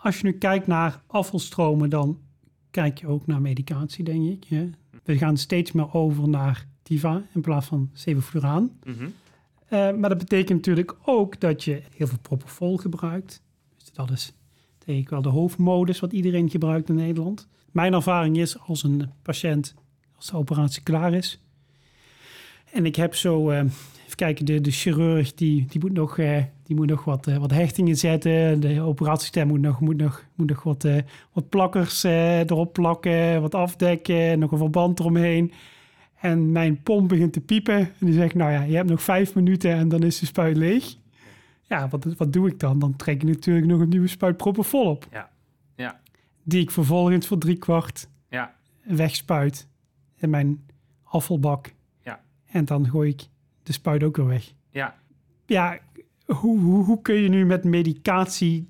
Als 0.05 0.19
je 0.19 0.25
nu 0.25 0.33
kijkt 0.33 0.67
naar 0.67 1.03
afvalstromen, 1.07 1.91
dan 1.91 2.19
kijk 2.71 2.99
je 2.99 3.07
ook 3.07 3.27
naar 3.27 3.41
medicatie, 3.41 4.05
denk 4.05 4.29
ik. 4.29 4.45
Hè? 4.49 4.71
We 5.03 5.19
gaan 5.19 5.37
steeds 5.37 5.73
meer 5.73 5.95
over 5.95 6.29
naar 6.29 6.67
Tiva 6.83 7.23
in 7.35 7.41
plaats 7.41 7.67
van 7.67 7.91
sevofluraan. 7.93 8.71
Mm 8.85 8.95
-hmm. 8.95 9.05
uh, 9.05 9.71
maar 9.71 10.09
dat 10.09 10.19
betekent 10.19 10.57
natuurlijk 10.57 10.97
ook 11.05 11.41
dat 11.41 11.65
je 11.65 11.83
heel 11.97 12.07
veel 12.07 12.19
propofol 12.23 12.77
gebruikt. 12.77 13.43
Dus 13.77 13.93
dat 13.93 14.11
is 14.11 14.33
denk 14.79 14.99
ik 14.99 15.09
wel 15.09 15.23
de 15.23 15.29
hoofdmodus 15.29 16.01
wat 16.01 16.13
iedereen 16.13 16.51
gebruikt 16.51 16.89
in 16.89 16.95
Nederland. 16.95 17.49
Mijn 17.71 17.93
ervaring 17.93 18.37
is 18.37 18.59
als 18.59 18.83
een 18.83 19.11
patiënt, 19.23 19.75
als 20.17 20.27
de 20.27 20.37
operatie 20.37 20.83
klaar 20.83 21.15
is. 21.15 21.41
En 22.75 22.87
ik 22.87 22.97
heb 22.97 23.15
zo, 23.15 23.51
uh, 23.51 23.59
even 23.59 24.17
kijken, 24.17 24.45
de, 24.45 24.61
de 24.61 24.71
chirurg 24.71 25.35
die, 25.35 25.67
die 25.69 25.81
moet 25.81 25.93
nog 25.93 26.19
uh, 26.19 26.43
die 26.63 26.77
moet 26.77 26.89
nog 26.89 27.05
wat, 27.05 27.27
uh, 27.27 27.37
wat 27.37 27.51
hechtingen 27.51 27.97
zetten. 27.97 28.61
De 28.61 28.81
operatiestem 28.81 29.47
moet 29.47 29.61
nog, 29.61 29.81
moet 29.81 29.97
nog, 29.97 30.25
moet 30.35 30.49
nog 30.49 30.63
wat, 30.63 30.87
wat 31.33 31.49
plakkers 31.49 32.03
erop 32.03 32.73
plakken, 32.73 33.41
wat 33.41 33.55
afdekken, 33.55 34.39
nog 34.39 34.53
een 34.53 34.59
verband 34.59 35.01
eromheen. 35.01 35.53
En 36.15 36.53
mijn 36.53 36.83
pomp 36.83 37.09
begint 37.09 37.33
te 37.33 37.41
piepen. 37.41 37.77
En 37.79 38.07
die 38.07 38.15
zegt, 38.15 38.35
nou 38.35 38.53
ja, 38.53 38.63
je 38.63 38.77
hebt 38.77 38.89
nog 38.89 39.03
vijf 39.03 39.35
minuten 39.35 39.71
en 39.71 39.89
dan 39.89 40.03
is 40.03 40.19
de 40.19 40.27
spuit 40.27 40.57
leeg. 40.57 40.97
Ja, 41.63 41.89
wat, 41.89 42.05
wat 42.17 42.33
doe 42.33 42.49
ik 42.49 42.61
dan? 42.61 42.79
Dan 42.79 42.97
trek 42.97 43.23
ik 43.23 43.29
natuurlijk 43.29 43.67
nog 43.67 43.81
een 43.81 43.89
nieuwe 43.89 44.07
spuit 44.07 44.37
propofol 44.37 44.91
op. 44.91 45.07
Ja. 45.11 45.31
ja. 45.77 46.01
Die 46.43 46.61
ik 46.61 46.71
vervolgens 46.71 47.27
voor 47.27 47.39
drie 47.39 47.57
kwart 47.57 48.09
ja. 48.29 48.55
wegspuit 48.83 49.69
in 50.17 50.31
mijn 50.31 50.67
afvalbak. 51.03 51.74
En 52.55 52.65
dan 52.65 52.89
gooi 52.89 53.11
ik 53.11 53.23
de 53.63 53.73
spuit 53.73 54.03
ook 54.03 54.17
weer 54.17 54.27
weg. 54.27 54.53
Ja. 54.71 54.99
Ja, 55.47 55.79
hoe, 56.25 56.61
hoe, 56.61 56.85
hoe 56.85 57.03
kun 57.03 57.15
je 57.15 57.29
nu 57.29 57.47
met 57.47 57.65
medicatie 57.65 58.67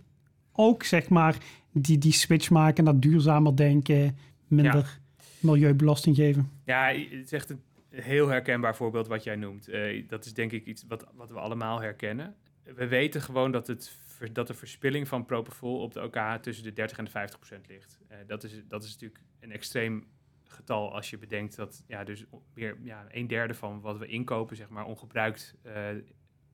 ook 0.52 0.82
zeg 0.82 1.08
maar 1.08 1.36
die, 1.72 1.98
die 1.98 2.12
switch 2.12 2.50
maken 2.50 2.84
naar 2.84 3.00
duurzamer 3.00 3.56
denken, 3.56 4.16
minder 4.46 5.00
milieubelasting 5.38 6.16
geven? 6.16 6.50
Ja, 6.64 6.86
het 6.86 7.24
is 7.24 7.32
echt 7.32 7.50
een 7.50 7.60
heel 7.88 8.28
herkenbaar 8.28 8.76
voorbeeld 8.76 9.06
wat 9.06 9.24
jij 9.24 9.36
noemt. 9.36 9.68
Uh, 9.68 10.08
dat 10.08 10.24
is 10.24 10.34
denk 10.34 10.52
ik 10.52 10.66
iets 10.66 10.84
wat, 10.88 11.06
wat 11.14 11.30
we 11.30 11.38
allemaal 11.38 11.80
herkennen. 11.80 12.34
We 12.74 12.86
weten 12.86 13.20
gewoon 13.20 13.52
dat, 13.52 13.66
het, 13.66 13.98
dat 14.32 14.46
de 14.46 14.54
verspilling 14.54 15.08
van 15.08 15.24
propofol 15.24 15.80
op 15.80 15.92
de 15.92 16.02
OK 16.02 16.18
tussen 16.40 16.64
de 16.64 16.72
30 16.72 16.98
en 16.98 17.04
de 17.04 17.10
50 17.10 17.38
procent 17.38 17.68
ligt. 17.68 17.98
Uh, 18.10 18.16
dat, 18.26 18.44
is, 18.44 18.62
dat 18.68 18.84
is 18.84 18.92
natuurlijk 18.92 19.20
een 19.40 19.52
extreem 19.52 20.06
getal 20.48 20.94
als 20.94 21.10
je 21.10 21.18
bedenkt 21.18 21.56
dat 21.56 21.84
ja, 21.86 22.04
dus 22.04 22.24
meer 22.54 22.76
ja, 22.82 23.06
een 23.10 23.26
derde 23.26 23.54
van 23.54 23.80
wat 23.80 23.98
we 23.98 24.06
inkopen, 24.06 24.56
zeg 24.56 24.68
maar, 24.68 24.84
ongebruikt 24.84 25.54
uh, 25.66 25.72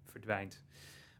verdwijnt. 0.05 0.65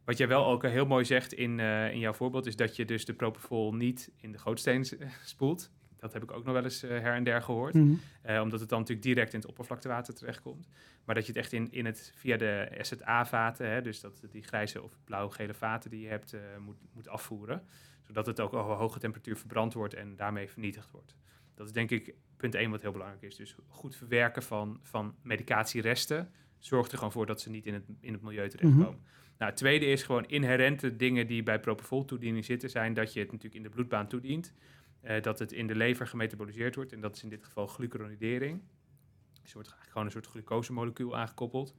Wat 0.05 0.19
jij 0.19 0.29
wel 0.29 0.47
ook 0.47 0.63
heel 0.63 0.87
mooi 0.87 1.05
zegt 1.05 1.33
in, 1.33 1.59
uh, 1.59 1.93
in 1.93 1.99
jouw 1.99 2.13
voorbeeld, 2.13 2.47
is 2.47 2.57
dat 2.57 2.77
je 2.77 2.85
dus 2.85 3.05
de 3.05 3.15
propofol 3.15 3.75
niet 3.75 4.11
in 4.17 4.33
de 4.33 4.39
gootsteen 4.39 4.85
spoelt. 5.25 5.71
Dat 5.97 6.13
heb 6.13 6.23
ik 6.23 6.31
ook 6.31 6.45
nog 6.45 6.55
wel 6.55 6.65
eens 6.65 6.85
uh, 6.85 6.91
her 6.91 7.15
en 7.15 7.25
der 7.25 7.43
gehoord. 7.43 7.75
Mm 7.75 7.83
-hmm. 7.83 8.35
uh, 8.35 8.41
omdat 8.41 8.61
het 8.61 8.69
dan 8.69 8.79
natuurlijk 8.79 9.07
direct 9.07 9.33
in 9.33 9.39
het 9.39 9.49
oppervlaktewater 9.49 10.15
terechtkomt. 10.15 10.69
Maar 11.05 11.15
dat 11.15 11.27
je 11.27 11.33
het 11.33 11.41
echt 11.41 11.53
in, 11.53 11.73
in 11.73 11.87
het, 11.87 12.13
via 12.17 12.37
de 12.37 12.69
SZA-vaten, 12.81 13.83
dus 13.83 14.01
dat 14.01 14.23
die 14.31 14.43
grijze 14.43 14.83
of 14.83 14.99
blauw-gele 15.05 15.55
vaten 15.55 15.91
die 15.91 16.01
je 16.01 16.09
hebt, 16.09 16.37
moet, 16.59 16.77
moet 16.93 17.09
afvoeren. 17.09 17.63
Zodat 18.07 18.27
het 18.27 18.41
ook 18.41 18.53
op 18.53 18.79
hoge 18.79 18.99
temperatuur 18.99 19.37
verbrand 19.37 19.75
wordt 19.75 19.95
en 19.95 20.17
daarmee 20.17 20.51
vernietigd 20.51 20.91
wordt. 20.91 21.17
Dat 21.61 21.69
is 21.69 21.75
denk 21.75 21.91
ik 21.91 22.15
punt 22.37 22.55
1 22.55 22.71
wat 22.71 22.83
heel 22.83 22.93
belangrijk 22.93 23.23
is. 23.23 23.37
Dus 23.37 23.57
goed 23.69 23.97
verwerken 23.97 24.43
van, 24.43 24.81
van 24.83 25.15
medicatieresten 25.23 26.33
zorgt 26.59 26.93
er 26.93 26.97
gewoon 26.97 27.13
voor 27.13 27.27
dat 27.27 27.41
ze 27.41 27.51
niet 27.51 27.67
in 27.67 27.75
het, 27.75 27.85
in 28.01 28.13
het 28.13 28.23
milieu 28.23 28.49
terechtkomen. 28.49 28.87
Mm 28.87 28.95
-hmm. 28.95 29.05
Nou, 29.39 29.51
het 29.51 29.57
tweede 29.57 29.87
is 29.87 30.03
gewoon 30.03 30.25
inherente 30.27 30.97
dingen 30.97 31.27
die 31.27 31.43
bij 31.43 31.61
propofol-toediening 31.61 32.45
zitten, 32.45 32.71
zijn 32.71 32.95
dat 32.95 33.13
je 33.13 33.21
het 33.21 33.29
natuurlijk 33.29 33.57
in 33.57 33.63
de 33.63 33.69
bloedbaan 33.69 34.09
toedient, 34.09 34.55
uh, 35.05 35.23
dat 35.23 35.39
het 35.39 35.53
in 35.53 35.67
de 35.67 35.75
lever 35.75 36.07
gemetaboliseerd 36.07 36.75
wordt, 36.75 36.93
en 36.93 37.01
dat 37.01 37.17
is 37.17 37.23
in 37.23 37.29
dit 37.29 37.45
geval 37.45 37.67
glucuronidering. 37.67 38.61
Dus 39.41 39.49
er 39.49 39.55
wordt 39.55 39.69
eigenlijk 39.69 39.91
gewoon 39.91 40.07
een 40.07 40.13
soort 40.13 40.27
glucosemolecuul 40.27 41.17
aangekoppeld, 41.17 41.75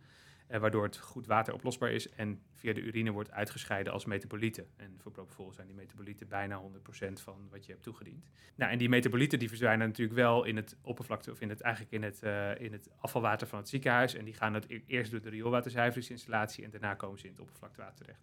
waardoor 0.60 0.84
het 0.84 0.98
goed 0.98 1.28
wateroplosbaar 1.28 1.92
is 1.92 2.10
en 2.10 2.42
via 2.54 2.74
de 2.74 2.82
urine 2.82 3.12
wordt 3.12 3.32
uitgescheiden 3.32 3.94
als 3.94 4.06
metabolieten. 4.06 4.68
En 4.78 4.96
voor 5.00 5.12
propofol 5.12 5.54
zijn 5.54 5.68
die 5.68 5.76
metabolieten 5.76 6.28
bijna 6.28 6.62
100% 6.62 7.12
van 7.14 7.48
wat 7.50 7.66
je 7.66 7.72
hebt 7.72 7.84
toegediend. 7.84 8.30
Nou, 8.56 8.72
en 8.72 8.78
die 8.78 8.90
metabolieten 8.90 9.40
die 9.40 9.48
verdwijnen 9.48 9.88
natuurlijk 9.88 10.18
wel 10.18 10.44
in 10.44 10.56
het 10.56 10.78
oppervlakte, 10.82 11.32
of 11.32 11.42
in 11.42 11.50
het, 11.50 11.62
eigenlijk 11.62 11.94
in 11.94 12.04
het, 12.04 12.22
uh, 12.24 12.60
in 12.60 12.72
het 12.72 12.90
afvalwater 12.98 13.48
van 13.48 13.60
het 13.60 13.70
ziekenhuis. 13.70 14.16
En 14.16 14.26
die 14.26 14.34
gaan 14.34 14.54
het 14.54 14.68
eerst 14.88 15.12
door 15.12 15.22
de 15.22 15.30
rioolwaterzuiveringsinstallatie 15.30 16.64
en 16.64 16.70
daarna 16.70 16.94
komen 16.94 17.20
ze 17.20 17.26
in 17.26 17.32
het 17.32 17.42
oppervlaktewater 17.42 17.96
terecht. 17.96 18.22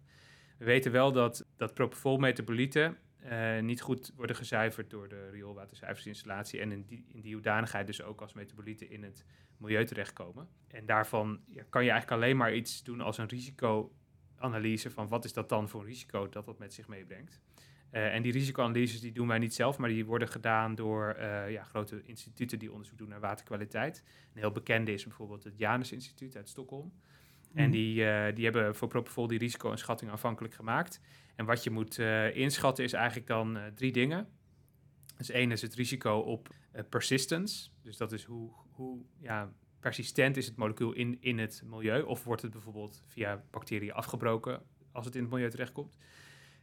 We 0.57 0.65
weten 0.65 0.91
wel 0.91 1.11
dat, 1.11 1.45
dat 1.57 1.73
propofol-metabolieten 1.73 2.97
uh, 3.25 3.59
niet 3.59 3.81
goed 3.81 4.11
worden 4.15 4.35
gezuiverd 4.35 4.89
door 4.89 5.07
de 5.07 5.29
rioolwaterzuiveringsinstallatie 5.29 6.59
en 6.59 6.71
in 6.71 6.83
die, 6.85 7.05
in 7.07 7.21
die 7.21 7.33
hoedanigheid 7.33 7.87
dus 7.87 8.01
ook 8.01 8.21
als 8.21 8.33
metabolieten 8.33 8.89
in 8.89 9.03
het 9.03 9.25
milieu 9.57 9.85
terechtkomen. 9.85 10.47
En 10.67 10.85
daarvan 10.85 11.39
ja, 11.47 11.63
kan 11.69 11.83
je 11.83 11.89
eigenlijk 11.89 12.21
alleen 12.21 12.37
maar 12.37 12.53
iets 12.53 12.83
doen 12.83 13.01
als 13.01 13.17
een 13.17 13.27
risicoanalyse 13.27 14.91
van 14.91 15.07
wat 15.07 15.25
is 15.25 15.33
dat 15.33 15.49
dan 15.49 15.69
voor 15.69 15.81
een 15.81 15.87
risico 15.87 16.29
dat 16.29 16.45
dat 16.45 16.59
met 16.59 16.73
zich 16.73 16.87
meebrengt. 16.87 17.41
Uh, 17.91 18.13
en 18.13 18.21
die 18.21 18.31
risicoanalyses 18.31 19.01
die 19.01 19.11
doen 19.11 19.27
wij 19.27 19.39
niet 19.39 19.53
zelf, 19.53 19.77
maar 19.77 19.89
die 19.89 20.05
worden 20.05 20.27
gedaan 20.27 20.75
door 20.75 21.15
uh, 21.19 21.51
ja, 21.51 21.63
grote 21.63 22.01
instituten 22.03 22.59
die 22.59 22.71
onderzoek 22.71 22.97
doen 22.97 23.09
naar 23.09 23.19
waterkwaliteit. 23.19 24.03
Een 24.33 24.39
heel 24.39 24.51
bekende 24.51 24.93
is 24.93 25.03
bijvoorbeeld 25.03 25.43
het 25.43 25.57
Janus 25.57 25.91
Instituut 25.91 26.35
uit 26.35 26.49
Stockholm. 26.49 26.93
En 27.53 27.63
Mhm. 27.63 27.71
die, 27.71 28.03
uh, 28.03 28.25
die 28.33 28.43
hebben 28.43 28.75
voor 28.75 28.87
Propofol 28.87 29.27
die 29.27 29.39
risico-inschatting 29.39 30.11
aanvankelijk 30.11 30.53
gemaakt. 30.53 31.01
En 31.39 31.45
wat 31.45 31.63
je 31.63 31.69
moet 31.69 31.97
uh, 31.97 32.35
inschatten 32.35 32.83
is 32.83 32.93
eigenlijk 32.93 33.27
dan 33.27 33.57
uh, 33.57 33.63
drie 33.75 33.91
dingen. 33.91 34.27
Dus 35.17 35.29
één 35.29 35.51
is 35.51 35.61
het 35.61 35.73
risico 35.75 36.17
op 36.17 36.49
persistence. 36.89 37.69
Dus 37.81 37.97
dat 37.97 38.11
is 38.11 38.23
hoe, 38.23 38.51
hoe 38.71 39.01
ja, 39.19 39.53
persistent 39.79 40.37
is 40.37 40.45
het 40.45 40.55
molecuul 40.55 40.93
in, 40.93 41.17
in 41.19 41.37
het 41.39 41.61
milieu. 41.65 42.01
Of 42.01 42.23
wordt 42.23 42.41
het 42.41 42.51
bijvoorbeeld 42.51 43.03
via 43.07 43.43
bacteriën 43.51 43.93
afgebroken 43.93 44.61
als 44.91 45.05
het 45.05 45.15
in 45.15 45.21
het 45.21 45.31
milieu 45.31 45.49
terechtkomt. 45.49 45.97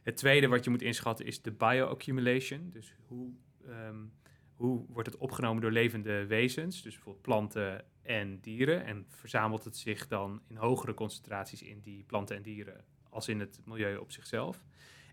Het 0.03 0.17
tweede 0.17 0.47
wat 0.47 0.63
je 0.63 0.69
moet 0.69 0.81
inschatten 0.81 1.25
is 1.25 1.41
de 1.41 1.51
bioaccumulation. 1.51 2.69
Dus 2.69 2.93
hoe, 3.07 3.31
um, 3.67 4.13
hoe 4.53 4.85
wordt 4.89 5.11
het 5.11 5.17
opgenomen 5.17 5.61
door 5.61 5.71
levende 5.71 6.25
wezens, 6.25 6.81
dus 6.81 6.93
bijvoorbeeld 6.93 7.23
planten 7.25 7.85
en 8.01 8.39
dieren. 8.39 8.85
En 8.85 9.05
verzamelt 9.09 9.63
het 9.63 9.77
zich 9.77 10.07
dan 10.07 10.41
in 10.47 10.55
hogere 10.55 10.93
concentraties 10.93 11.61
in 11.61 11.81
die 11.81 12.03
planten 12.03 12.35
en 12.35 12.41
dieren 12.41 12.85
als 13.17 13.27
in 13.27 13.39
het 13.39 13.59
milieu 13.65 13.97
op 13.97 14.11
zichzelf. 14.11 14.63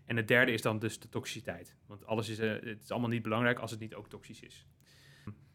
En 0.05 0.17
het 0.17 0.27
derde 0.27 0.51
is 0.51 0.61
dan 0.61 0.79
dus 0.79 0.99
de 0.99 1.09
toxiciteit. 1.09 1.75
Want 1.85 2.05
alles 2.05 2.29
is, 2.29 2.39
uh, 2.39 2.51
het 2.51 2.83
is 2.83 2.91
allemaal 2.91 3.09
niet 3.09 3.21
belangrijk 3.21 3.59
als 3.59 3.71
het 3.71 3.79
niet 3.79 3.95
ook 3.95 4.09
toxisch 4.09 4.41
is. 4.41 4.65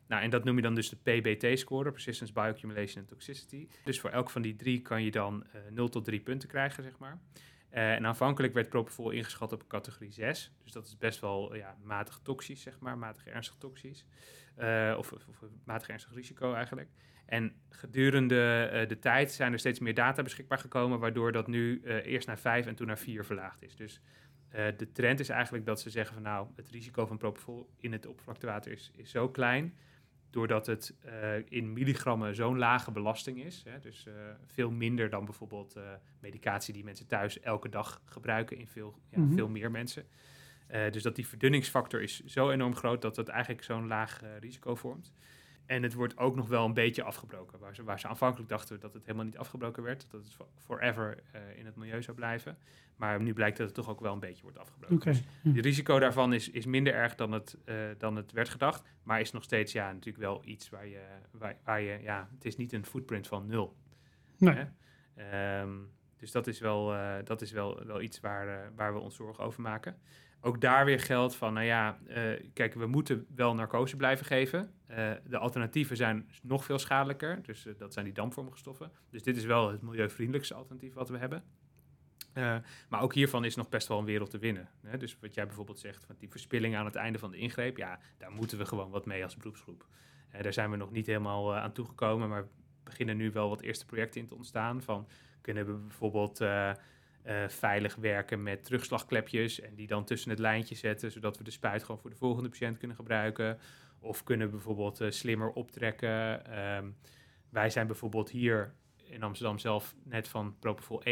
Nou, 0.07 0.23
en 0.23 0.31
dat 0.31 0.45
noem 0.45 0.57
je 0.57 0.63
dan 0.63 0.75
dus 0.75 0.89
de 0.89 0.97
PBT-score, 0.97 1.91
Persistence, 1.91 2.33
Bioaccumulation 2.33 3.03
en 3.03 3.09
Toxicity. 3.09 3.69
Dus 3.85 4.01
voor 4.01 4.11
elk 4.11 4.31
van 4.31 4.43
die 4.43 4.57
drie 4.57 4.81
kan 4.81 5.03
je 5.03 5.11
dan 5.11 5.45
uh, 5.55 5.61
0 5.71 5.89
tot 5.89 6.05
3 6.05 6.21
punten 6.21 6.49
krijgen, 6.49 6.83
zeg 6.83 6.99
maar. 6.99 7.21
Uh, 7.73 7.93
en 7.93 8.07
aanvankelijk 8.07 8.55
werd 8.55 8.69
propofol 8.69 9.11
ingeschat 9.11 9.53
op 9.53 9.67
categorie 9.67 10.13
6. 10.13 10.53
Dus 10.63 10.73
dat 10.73 10.87
is 10.87 10.99
best 10.99 11.21
wel 11.21 11.55
ja, 11.55 11.77
matig 11.83 12.21
toxisch, 12.23 12.63
zeg 12.63 12.79
maar, 12.81 12.99
matig 12.99 13.27
ernstig 13.27 13.57
toxisch. 13.59 14.07
Uh, 14.59 14.95
of, 14.99 15.13
of, 15.13 15.25
matig 15.65 15.89
ernstig 15.89 16.15
risico 16.15 16.55
eigenlijk. 16.55 16.89
En 17.27 17.53
gedurende 17.69 18.71
uh, 18.73 18.89
de 18.89 18.99
tijd 18.99 19.33
zijn 19.33 19.53
er 19.53 19.59
steeds 19.59 19.79
meer 19.79 19.95
data 19.95 20.23
beschikbaar 20.23 20.59
gekomen, 20.59 20.99
waardoor 20.99 21.33
dat 21.33 21.47
nu 21.47 21.83
eerst 21.85 22.27
naar 22.27 22.39
5 22.39 22.67
en 22.67 22.75
toen 22.75 22.87
naar 22.87 22.99
4 22.99 23.25
verlaagd 23.25 23.63
is. 23.63 23.77
Dus 23.77 24.01
de 24.51 24.93
trend 24.93 25.21
is 25.21 25.29
eigenlijk 25.29 25.67
dat 25.67 25.81
ze 25.81 25.91
zeggen 25.91 26.15
van 26.15 26.23
nou, 26.23 26.49
het 26.57 26.69
risico 26.69 27.07
van 27.07 27.19
propofol 27.19 27.71
in 27.77 27.93
het 27.93 28.07
oppervlaktewater 28.07 28.73
is, 28.73 28.91
is 28.97 29.11
zo 29.11 29.29
klein 29.29 29.75
doordat 30.31 30.67
het 30.67 30.95
uh, 31.07 31.13
in 31.49 31.73
milligrammen 31.73 32.35
zo'n 32.35 32.59
lage 32.59 32.91
belasting 32.91 33.45
is. 33.45 33.63
Hè, 33.69 33.79
dus 33.79 34.07
uh, 34.09 34.15
veel 34.47 34.71
minder 34.71 35.11
dan 35.11 35.25
bijvoorbeeld 35.25 35.77
uh, 35.77 35.83
medicatie 36.21 36.75
die 36.75 36.85
mensen 36.85 37.07
thuis 37.07 37.41
elke 37.41 37.69
dag 37.69 38.03
gebruiken 38.05 38.57
in 38.57 38.67
veel, 38.67 38.95
ja, 39.09 39.19
mm 39.19 39.27
-hmm. 39.27 39.35
veel 39.35 39.49
meer 39.49 39.71
mensen. 39.71 40.05
dus 40.91 41.03
dat 41.03 41.17
die 41.17 41.27
verdunningsfactor 41.27 42.03
is 42.03 42.25
zo 42.25 42.51
enorm 42.51 42.77
groot 42.77 43.03
dat 43.03 43.17
het 43.17 43.29
eigenlijk 43.29 43.65
zo'n 43.65 43.87
laag 43.87 44.21
risico 44.41 44.75
vormt. 44.75 45.13
En 45.71 45.83
het 45.83 45.95
wordt 45.95 46.19
ook 46.19 46.37
nog 46.37 46.49
wel 46.49 46.65
een 46.65 46.75
beetje 46.75 47.03
afgebroken. 47.03 47.59
Waar 47.59 47.75
ze, 47.75 47.85
waar 47.85 48.01
ze 48.01 48.09
aanvankelijk 48.09 48.49
dachten 48.49 48.81
dat 48.81 48.95
het 48.95 49.03
helemaal 49.03 49.25
niet 49.25 49.39
afgebroken 49.39 49.83
werd. 49.83 50.07
Dat 50.11 50.25
het 50.25 50.37
forever 50.57 51.19
uh, 51.35 51.59
in 51.59 51.67
het 51.67 51.77
milieu 51.77 52.03
zou 52.03 52.17
blijven. 52.17 52.59
Maar 52.97 53.23
nu 53.23 53.33
blijkt 53.33 53.57
dat 53.57 53.67
het 53.67 53.75
toch 53.75 53.89
ook 53.89 54.01
wel 54.01 54.13
een 54.13 54.21
beetje 54.21 54.43
wordt 54.43 54.59
afgebroken. 54.59 54.97
Okay. 54.97 55.13
Dus 55.13 55.55
het 55.55 55.65
risico 55.65 55.99
daarvan 55.99 56.33
is, 56.33 56.51
is 56.51 56.67
minder 56.67 56.95
erg 56.95 57.15
dan 57.15 57.33
het, 57.33 57.57
uh, 57.65 57.75
dan 57.99 58.17
het 58.17 58.33
werd 58.33 58.49
gedacht. 58.49 58.83
Maar 59.03 59.21
is 59.21 59.33
nog 59.33 59.43
steeds 59.43 59.73
ja, 59.73 59.93
natuurlijk 59.93 60.25
wel 60.25 60.43
iets 60.45 60.71
waar 60.71 60.87
je, 60.87 61.03
waar, 61.31 61.57
waar 61.65 61.81
je... 61.81 61.99
Ja, 62.03 62.29
het 62.35 62.45
is 62.45 62.57
niet 62.57 62.73
een 62.73 62.87
footprint 62.87 63.27
van 63.27 63.47
nul. 63.47 63.77
Nee. 64.39 64.65
Um, 65.61 65.91
dus 66.17 66.31
dat 66.31 66.47
is 66.47 66.61
wel, 66.61 66.95
uh, 66.95 67.15
dat 67.25 67.43
is 67.43 67.51
wel, 67.51 67.85
wel 67.87 68.01
iets 68.01 68.21
waar, 68.21 68.73
waar 68.77 68.93
we 68.93 69.01
ons 69.01 69.15
zorgen 69.15 69.45
over 69.45 69.63
maken 69.63 70.01
ook 70.41 70.61
daar 70.61 70.85
weer 70.85 71.01
geldt 71.01 71.37
van, 71.37 71.53
nou 71.53 71.67
ja, 71.67 71.99
uh, 72.09 72.17
kijk, 72.53 72.75
we 72.75 72.87
moeten 72.87 73.27
wel 73.35 73.55
narcose 73.55 73.97
blijven 73.97 74.27
geven. 74.27 74.73
Uh, 74.91 75.11
de 75.25 75.39
alternatieven 75.39 75.97
zijn 75.97 76.31
nog 76.43 76.65
veel 76.65 76.79
schadelijker, 76.79 77.43
dus 77.43 77.67
uh, 77.67 77.75
dat 77.79 77.93
zijn 77.93 78.05
die 78.05 78.15
dampvormige 78.15 78.59
stoffen. 78.59 78.91
Dus 79.11 79.23
dit 79.23 79.37
is 79.37 79.45
wel 79.45 79.71
het 79.71 79.83
milieuvriendelijkste 79.83 80.55
alternatief 80.55 80.95
wat 80.95 81.09
we 81.09 81.19
hebben. 81.19 81.45
maar 82.89 83.01
ook 83.01 83.15
hiervan 83.15 83.45
is 83.45 83.57
nog 83.57 83.69
best 83.69 83.89
wel 83.89 83.99
een 83.99 84.05
wereld 84.05 84.31
te 84.31 84.39
winnen. 84.39 84.69
Hè? 84.81 84.99
Dus 84.99 85.17
wat 85.21 85.35
jij 85.35 85.47
bijvoorbeeld 85.47 85.79
zegt, 85.79 86.05
van 86.05 86.15
die 86.19 86.31
verspilling 86.31 86.77
aan 86.77 86.85
het 86.85 86.95
einde 86.95 87.19
van 87.19 87.31
de 87.31 87.37
ingreep, 87.37 87.77
ja, 87.77 87.99
daar 88.19 88.33
moeten 88.33 88.59
we 88.59 88.67
gewoon 88.67 88.91
wat 88.91 89.07
mee 89.07 89.25
als 89.25 89.37
beroepsgroep. 89.37 89.87
daar 90.43 90.53
zijn 90.53 90.71
we 90.71 90.77
nog 90.77 90.91
niet 90.91 91.07
helemaal 91.07 91.55
aan 91.55 91.73
toegekomen, 91.73 92.29
maar 92.29 92.49
beginnen 92.85 93.17
nu 93.17 93.31
wel 93.31 93.49
wat 93.49 93.61
eerste 93.61 93.87
projecten 93.87 94.21
in 94.21 94.27
te 94.27 94.35
ontstaan. 94.35 94.83
Van 94.83 95.09
kunnen 95.41 95.67
we 95.67 95.73
bijvoorbeeld 95.73 96.41
uh, 97.27 97.49
veilig 97.49 97.95
werken 97.95 98.43
met 98.43 98.65
terugslagklepjes 98.65 99.61
en 99.61 99.75
die 99.75 99.87
dan 99.87 100.05
tussen 100.05 100.31
het 100.31 100.39
lijntje 100.39 100.75
zetten, 100.75 101.13
zodat 101.13 101.39
we 101.39 101.45
de 101.45 101.51
spuit 101.51 101.83
gewoon 101.83 102.01
voor 102.01 102.11
de 102.11 102.17
volgende 102.17 102.49
patiënt 102.49 102.79
kunnen 102.79 102.97
gebruiken. 102.97 103.59
Of 103.99 104.25
kunnen 104.25 104.51
bijvoorbeeld 104.51 105.01
uh, 105.01 105.11
slimmer 105.11 105.51
optrekken. 105.51 106.43
Um, 106.77 106.97
wij 107.51 107.71
zijn 107.71 107.87
bijvoorbeeld 107.87 108.31
hier 108.31 108.75
in 109.11 109.23
Amsterdam 109.23 109.59
zelf 109.59 109.95
net 110.05 110.29
van 110.29 110.55
Propofol 110.59 111.03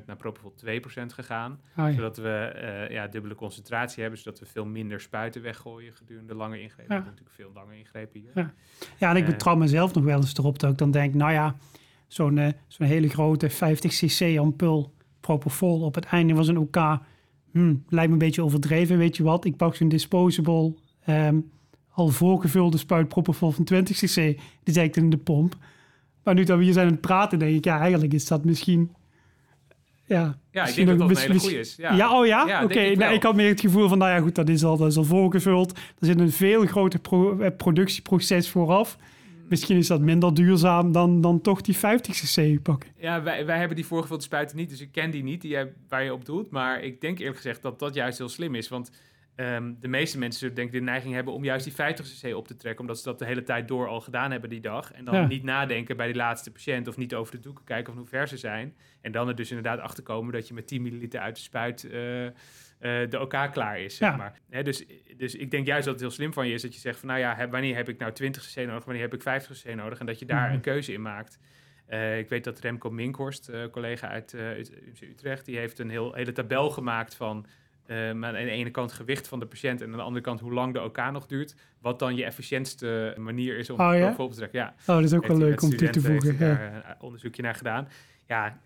1% 0.00 0.04
naar 0.06 0.16
Propofol 0.16 0.54
2% 0.66 0.70
gegaan. 1.06 1.52
Oh, 1.52 1.88
ja. 1.88 1.92
Zodat 1.92 2.16
we 2.16 2.52
uh, 2.54 2.90
ja, 2.90 3.06
dubbele 3.06 3.34
concentratie 3.34 4.02
hebben, 4.02 4.20
zodat 4.20 4.38
we 4.38 4.46
veel 4.46 4.64
minder 4.64 5.00
spuiten 5.00 5.42
weggooien 5.42 5.92
gedurende 5.92 6.34
lange 6.34 6.60
ingrepen. 6.60 6.94
Ja. 6.94 7.00
We 7.00 7.06
natuurlijk 7.06 7.36
veel 7.36 7.50
lange 7.54 7.78
ingrepen 7.78 8.20
hier. 8.20 8.30
Ja, 8.34 8.54
ja 8.96 9.10
en 9.10 9.16
ik 9.16 9.26
betrouw 9.26 9.56
mezelf 9.56 9.94
nog 9.94 10.04
wel 10.04 10.16
eens 10.16 10.36
erop 10.36 10.58
dat 10.58 10.70
ik 10.70 10.78
dan 10.78 10.90
denk, 10.90 11.14
nou 11.14 11.32
ja, 11.32 11.56
zo'n 12.06 12.54
zo'n 12.66 12.86
hele 12.86 13.08
grote 13.08 13.50
50 13.50 13.92
cc 13.92 14.38
ampul 14.38 14.96
propofol 15.28 15.80
op 15.80 15.94
het 15.94 16.04
einde 16.04 16.34
van 16.34 16.44
zijn 16.44 16.58
OK. 16.58 17.00
Hmm, 17.50 17.84
lijkt 17.88 18.06
me 18.06 18.12
een 18.12 18.18
beetje 18.18 18.42
overdreven, 18.42 18.98
weet 18.98 19.16
je 19.16 19.22
wat? 19.22 19.44
Ik 19.44 19.56
pak 19.56 19.74
zo'n 19.74 19.88
disposable, 19.88 20.74
um, 21.08 21.50
al 21.90 22.08
voorgevulde 22.08 22.78
spuit 22.78 23.08
propofol 23.08 23.50
van 23.50 23.64
20 23.64 23.96
cc. 23.96 24.14
Die 24.62 24.74
zet 24.74 24.84
ik 24.84 24.96
in 24.96 25.10
de 25.10 25.16
pomp. 25.16 25.56
Maar 26.22 26.34
nu 26.34 26.44
dat 26.44 26.58
we 26.58 26.64
hier 26.64 26.72
zijn 26.72 26.86
aan 26.86 26.92
het 26.92 27.00
praten, 27.00 27.38
denk 27.38 27.56
ik, 27.56 27.64
ja, 27.64 27.78
eigenlijk 27.80 28.12
is 28.12 28.26
dat 28.26 28.44
misschien... 28.44 28.90
Ja, 30.04 30.38
ja 30.50 30.66
ik 30.66 30.74
denk 30.74 30.88
dat 30.88 30.98
dat 30.98 31.10
een 31.10 31.16
hele 31.16 31.38
goede 31.38 31.58
is. 31.58 31.76
Ja, 31.76 31.94
ja 31.94 32.18
oh 32.18 32.26
ja? 32.26 32.46
Ja, 32.46 32.64
Oké, 32.64 32.80
ik 32.80 32.98
nou, 32.98 33.14
ik 33.14 33.22
had 33.22 33.34
meer 33.34 33.48
het 33.48 33.60
gevoel 33.60 33.88
van, 33.88 33.98
nou 33.98 34.10
ja, 34.10 34.20
goed, 34.20 34.34
dat 34.34 34.48
is 34.48 34.64
al, 34.64 34.76
dat 34.76 34.90
is 34.90 34.96
al 34.96 35.04
voorgevuld. 35.04 35.72
Er 35.72 36.06
zit 36.06 36.20
een 36.20 36.32
veel 36.32 36.66
groter 36.66 37.00
pro- 37.00 37.38
eh, 37.38 37.50
productieproces 37.56 38.48
vooraf. 38.48 38.96
Misschien 39.48 39.76
is 39.76 39.86
dat 39.86 40.00
minder 40.00 40.34
duurzaam 40.34 40.92
dan, 40.92 41.20
dan 41.20 41.40
toch 41.40 41.60
die 41.60 41.76
50 41.76 42.14
cc 42.16 42.62
pakken. 42.62 42.90
Ja, 42.96 43.22
wij, 43.22 43.46
wij 43.46 43.58
hebben 43.58 43.76
die 43.76 43.86
voorgevulde 43.86 44.22
spuiten 44.22 44.56
niet, 44.56 44.68
dus 44.68 44.80
ik 44.80 44.92
ken 44.92 45.10
die 45.10 45.22
niet, 45.22 45.40
die 45.40 45.50
jij, 45.50 45.72
waar 45.88 46.04
je 46.04 46.12
op 46.12 46.24
doet. 46.24 46.50
Maar 46.50 46.82
ik 46.82 47.00
denk 47.00 47.18
eerlijk 47.18 47.36
gezegd 47.36 47.62
dat 47.62 47.78
dat 47.78 47.94
juist 47.94 48.18
heel 48.18 48.28
slim 48.28 48.54
is. 48.54 48.68
Want 48.68 48.90
ehm, 49.34 49.72
de 49.80 49.88
meeste 49.88 50.18
mensen 50.18 50.40
zullen 50.40 50.54
denk 50.54 50.68
ik 50.68 50.74
de 50.74 50.80
neiging 50.80 51.14
hebben 51.14 51.32
om 51.34 51.44
juist 51.44 51.64
die 51.64 51.74
50 51.74 52.06
cc 52.06 52.34
op 52.36 52.46
te 52.48 52.56
trekken. 52.56 52.80
Omdat 52.80 52.98
ze 52.98 53.04
dat 53.04 53.18
de 53.18 53.24
hele 53.24 53.42
tijd 53.42 53.68
door 53.68 53.88
al 53.88 54.00
gedaan 54.00 54.30
hebben 54.30 54.50
die 54.50 54.60
dag. 54.60 54.92
En 54.92 55.04
dan 55.04 55.14
Ja. 55.14 55.26
niet 55.26 55.42
nadenken 55.42 55.96
bij 55.96 56.06
die 56.06 56.16
laatste 56.16 56.50
patiënt 56.50 56.88
of 56.88 56.96
niet 56.96 57.14
over 57.14 57.34
de 57.34 57.40
doeken 57.40 57.64
kijken 57.64 57.92
van 57.92 58.02
hoe 58.02 58.10
ver 58.10 58.28
ze 58.28 58.36
zijn. 58.36 58.74
En 59.00 59.12
dan 59.12 59.28
er 59.28 59.34
dus 59.34 59.48
inderdaad 59.48 59.78
achter 59.80 60.02
komen 60.02 60.32
dat 60.32 60.48
je 60.48 60.54
met 60.54 60.66
10 60.66 60.82
milliliter 60.82 61.20
uit 61.20 61.34
de 61.36 61.42
spuit... 61.42 61.84
eh, 61.90 62.26
de 62.80 63.18
OK 63.20 63.48
klaar 63.52 63.80
is, 63.80 63.96
zeg 63.96 64.08
Ja. 64.10 64.16
maar. 64.16 64.62
Dus, 64.64 64.84
dus 65.16 65.34
ik 65.34 65.50
denk 65.50 65.66
juist 65.66 65.84
dat 65.84 65.92
het 65.94 66.02
heel 66.02 66.12
slim 66.12 66.32
van 66.32 66.48
je 66.48 66.54
is 66.54 66.62
dat 66.62 66.74
je 66.74 66.80
zegt 66.80 66.98
van... 66.98 67.08
nou 67.08 67.20
ja, 67.20 67.34
heb- 67.34 67.50
wanneer 67.50 67.76
heb 67.76 67.88
ik 67.88 67.98
nou 67.98 68.12
20 68.12 68.42
cc 68.46 68.66
nodig, 68.66 68.84
wanneer 68.84 69.02
heb 69.02 69.14
ik 69.14 69.22
50 69.22 69.56
cc 69.62 69.74
nodig... 69.74 69.98
en 69.98 70.06
dat 70.06 70.18
je 70.18 70.24
daar 70.26 70.44
Mhm. 70.46 70.54
een 70.54 70.60
keuze 70.60 70.92
in 70.92 71.02
maakt. 71.02 71.38
Eh, 71.86 72.18
ik 72.18 72.28
weet 72.28 72.44
dat 72.44 72.58
Remco 72.60 72.90
Minkhorst, 72.90 73.48
eh, 73.48 73.60
collega 73.70 74.08
uit 74.08 74.32
uh, 74.32 74.58
Utrecht... 75.00 75.44
die 75.44 75.56
heeft 75.58 75.78
een 75.78 75.90
heel, 75.90 76.12
hele 76.14 76.32
tabel 76.32 76.70
gemaakt 76.70 77.14
van... 77.14 77.46
eh, 77.86 78.08
aan 78.08 78.20
de 78.20 78.36
ene 78.38 78.70
kant 78.70 78.92
gewicht 78.92 79.28
van 79.28 79.38
de 79.38 79.46
patiënt... 79.46 79.80
en 79.80 79.90
aan 79.90 79.96
de 79.96 80.02
andere 80.02 80.24
kant 80.24 80.40
hoe 80.40 80.52
lang 80.52 80.72
de 80.72 80.82
OK 80.82 81.10
nog 81.10 81.26
duurt... 81.26 81.54
wat 81.80 81.98
dan 81.98 82.16
je 82.16 82.24
efficiëntste 82.24 83.14
manier 83.18 83.58
is 83.58 83.70
om 83.70 83.80
Oh, 83.80 83.96
ja? 83.96 84.14
op 84.18 84.30
te 84.30 84.36
trekken. 84.36 84.58
Ja, 84.60 84.74
Oh, 84.80 84.86
dat 84.86 85.04
is 85.04 85.14
ook 85.14 85.26
wel 85.26 85.38
leuk 85.38 85.62
om 85.62 85.70
toe 85.76 85.90
te 85.90 86.00
voegen. 86.00 86.32
Ja. 86.32 86.38
daar 86.38 86.74
een 86.74 87.00
onderzoekje 87.00 87.42
naar 87.42 87.54
gedaan. 87.54 87.88
Ja, 88.26 88.60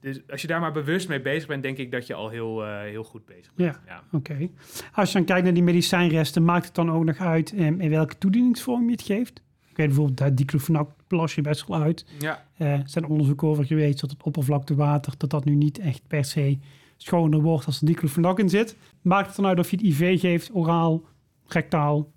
dus 0.00 0.20
als 0.28 0.40
je 0.40 0.46
daar 0.46 0.60
maar 0.60 0.72
bewust 0.72 1.08
mee 1.08 1.20
bezig 1.20 1.48
bent, 1.48 1.62
denk 1.62 1.78
ik 1.78 1.90
dat 1.90 2.06
je 2.06 2.14
al 2.14 2.28
heel, 2.28 2.64
eh, 2.64 2.80
heel 2.80 3.04
goed 3.04 3.26
bezig 3.26 3.54
bent. 3.54 3.80
Ja. 3.86 4.02
Oké. 4.12 4.48
Als 4.92 5.08
je 5.08 5.16
dan 5.16 5.24
kijkt 5.26 5.44
naar 5.44 5.54
die 5.54 5.62
medicijnresten, 5.62 6.44
maakt 6.44 6.64
het 6.66 6.74
dan 6.74 6.90
ook 6.90 7.04
nog 7.04 7.18
uit 7.18 7.52
em, 7.52 7.80
in 7.80 7.90
welke 7.90 8.18
toedieningsvorm 8.18 8.84
je 8.84 8.90
het 8.92 9.02
geeft? 9.02 9.42
Ik 9.70 9.76
weet 9.76 9.86
bijvoorbeeld, 9.86 10.18
dat 10.18 10.36
diclofenac 10.36 10.90
plas 11.06 11.34
je 11.34 11.40
best 11.40 11.66
wel 11.66 11.82
uit. 11.82 12.06
Ja, 12.18 12.46
Eh, 12.56 12.72
er 12.72 12.82
zijn 12.84 13.06
onderzoeken 13.06 13.48
over 13.48 13.64
geweest 13.64 14.00
dat 14.00 14.10
het 14.10 14.22
oppervlaktewater, 14.22 15.12
dat 15.16 15.30
dat 15.30 15.44
nu 15.44 15.54
niet 15.54 15.78
echt 15.78 16.02
per 16.08 16.24
se 16.24 16.58
schoner 16.96 17.40
wordt 17.40 17.66
als 17.66 17.80
er 17.80 17.86
diclofenac 17.86 18.38
in 18.38 18.48
zit. 18.48 18.76
Maakt 19.02 19.26
het 19.26 19.36
dan 19.36 19.46
uit 19.46 19.58
of 19.58 19.70
je 19.70 19.76
het 19.76 19.86
IV 19.86 20.20
geeft, 20.20 20.54
oraal, 20.54 21.02
rectaal? 21.46 22.12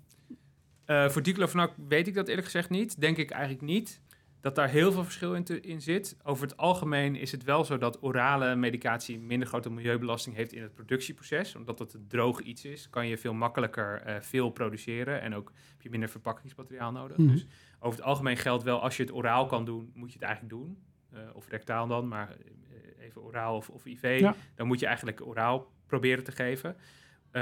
Eh, 0.84 1.08
voor 1.08 1.22
diclofenac 1.22 1.72
weet 1.88 2.06
ik 2.06 2.14
dat 2.14 2.28
eerlijk 2.28 2.44
gezegd 2.44 2.70
niet. 2.70 3.00
Denk 3.00 3.16
ik 3.16 3.30
eigenlijk 3.30 3.62
niet 3.62 4.00
dat 4.40 4.54
daar 4.54 4.68
heel 4.68 4.92
veel 4.92 5.04
verschil 5.04 5.34
in, 5.34 5.44
te- 5.44 5.60
in 5.60 5.80
zit. 5.80 6.16
Over 6.22 6.46
het 6.46 6.56
algemeen 6.56 7.16
is 7.16 7.32
het 7.32 7.42
wel 7.42 7.64
zo 7.64 7.78
dat 7.78 8.02
orale 8.02 8.54
medicatie 8.56 9.18
minder 9.18 9.48
grote 9.48 9.70
milieubelasting 9.70 10.36
heeft 10.36 10.52
in 10.52 10.62
het 10.62 10.74
productieproces. 10.74 11.54
Omdat 11.54 11.78
het 11.78 11.94
een 11.94 12.06
droog 12.08 12.40
iets 12.40 12.64
is, 12.64 12.90
kan 12.90 13.06
je 13.06 13.18
veel 13.18 13.32
makkelijker 13.32 14.00
eh, 14.00 14.20
veel 14.20 14.50
produceren 14.50 15.20
en 15.20 15.34
ook 15.34 15.52
heb 15.72 15.82
je 15.82 15.90
minder 15.90 16.08
verpakkingsmateriaal 16.08 16.92
nodig. 16.92 17.16
Mhm. 17.16 17.30
Dus 17.30 17.46
over 17.80 17.98
het 17.98 18.08
algemeen 18.08 18.36
geldt 18.36 18.62
wel, 18.62 18.82
als 18.82 18.96
je 18.96 19.02
het 19.02 19.12
oraal 19.12 19.46
kan 19.46 19.64
doen, 19.64 19.90
moet 19.94 20.12
je 20.12 20.18
het 20.18 20.26
eigenlijk 20.28 20.54
doen. 20.54 20.78
Eh, 21.12 21.20
of 21.32 21.48
rectaal 21.48 21.86
dan, 21.86 22.08
maar 22.08 22.30
eh, 22.30 23.04
even 23.04 23.22
oraal 23.22 23.56
of, 23.56 23.68
of 23.68 23.84
IV. 23.86 24.16
Ja. 24.20 24.34
Dan 24.54 24.66
moet 24.66 24.80
je 24.80 24.86
eigenlijk 24.86 25.26
oraal 25.26 25.72
proberen 25.86 26.24
te 26.24 26.32
geven. 26.32 26.76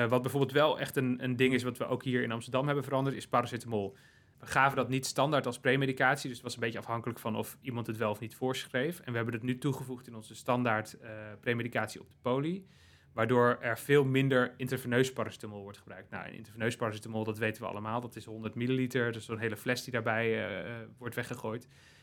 Wat 0.09 0.23
bijvoorbeeld 0.23 0.53
wel 0.53 0.79
echt 0.79 0.97
een, 0.97 1.25
een 1.25 1.37
ding 1.37 1.55
is 1.55 1.63
wat 1.63 1.79
we 1.79 1.87
ook 1.87 2.05
hier 2.05 2.23
in 2.23 2.33
Amsterdam 2.33 2.67
hebben 2.67 2.85
veranderd, 2.85 3.17
is 3.17 3.29
paracetamol. 3.29 3.97
We 4.39 4.47
gaven 4.47 4.77
dat 4.77 4.89
niet 4.89 5.07
standaard 5.07 5.47
als 5.47 5.59
premedicatie, 5.61 6.29
dus 6.29 6.37
het 6.37 6.47
was 6.47 6.55
een 6.55 6.61
beetje 6.61 6.79
afhankelijk 6.79 7.19
van 7.19 7.37
of 7.37 7.57
iemand 7.61 7.87
het 7.87 7.97
wel 7.97 8.11
of 8.11 8.21
niet 8.21 8.35
voorschreef. 8.35 9.01
En 9.01 9.11
we 9.11 9.17
hebben 9.17 9.35
het 9.35 9.43
nu 9.43 9.59
toegevoegd 9.59 10.07
in 10.07 10.15
onze 10.15 10.35
standaard 10.35 10.93
eh, 11.01 11.11
premedicatie 11.41 12.01
op 12.01 12.09
de 12.09 12.15
poli, 12.23 12.67
waardoor 13.13 13.59
er 13.61 13.79
veel 13.79 14.05
minder 14.05 14.55
intraveneus 14.57 15.13
paracetamol 15.13 15.63
wordt 15.63 15.79
gebruikt. 15.79 16.11
Nou, 16.11 16.27
en 16.27 16.33
intraveneus 16.35 16.77
paracetamol, 16.77 17.25
dat 17.25 17.39
weten 17.39 17.63
we 17.63 17.69
allemaal, 17.69 18.01
dat 18.01 18.17
is 18.17 18.25
100 18.25 18.55
milliliter, 18.55 19.13
dus 19.13 19.25
zo'n 19.25 19.39
hele 19.39 19.57
fles 19.57 19.83
die 19.85 19.93
daarbij 19.93 20.27
eh, 20.27 20.61
eh, 20.81 20.89
wordt 20.99 21.15
weggegooid. 21.15 21.63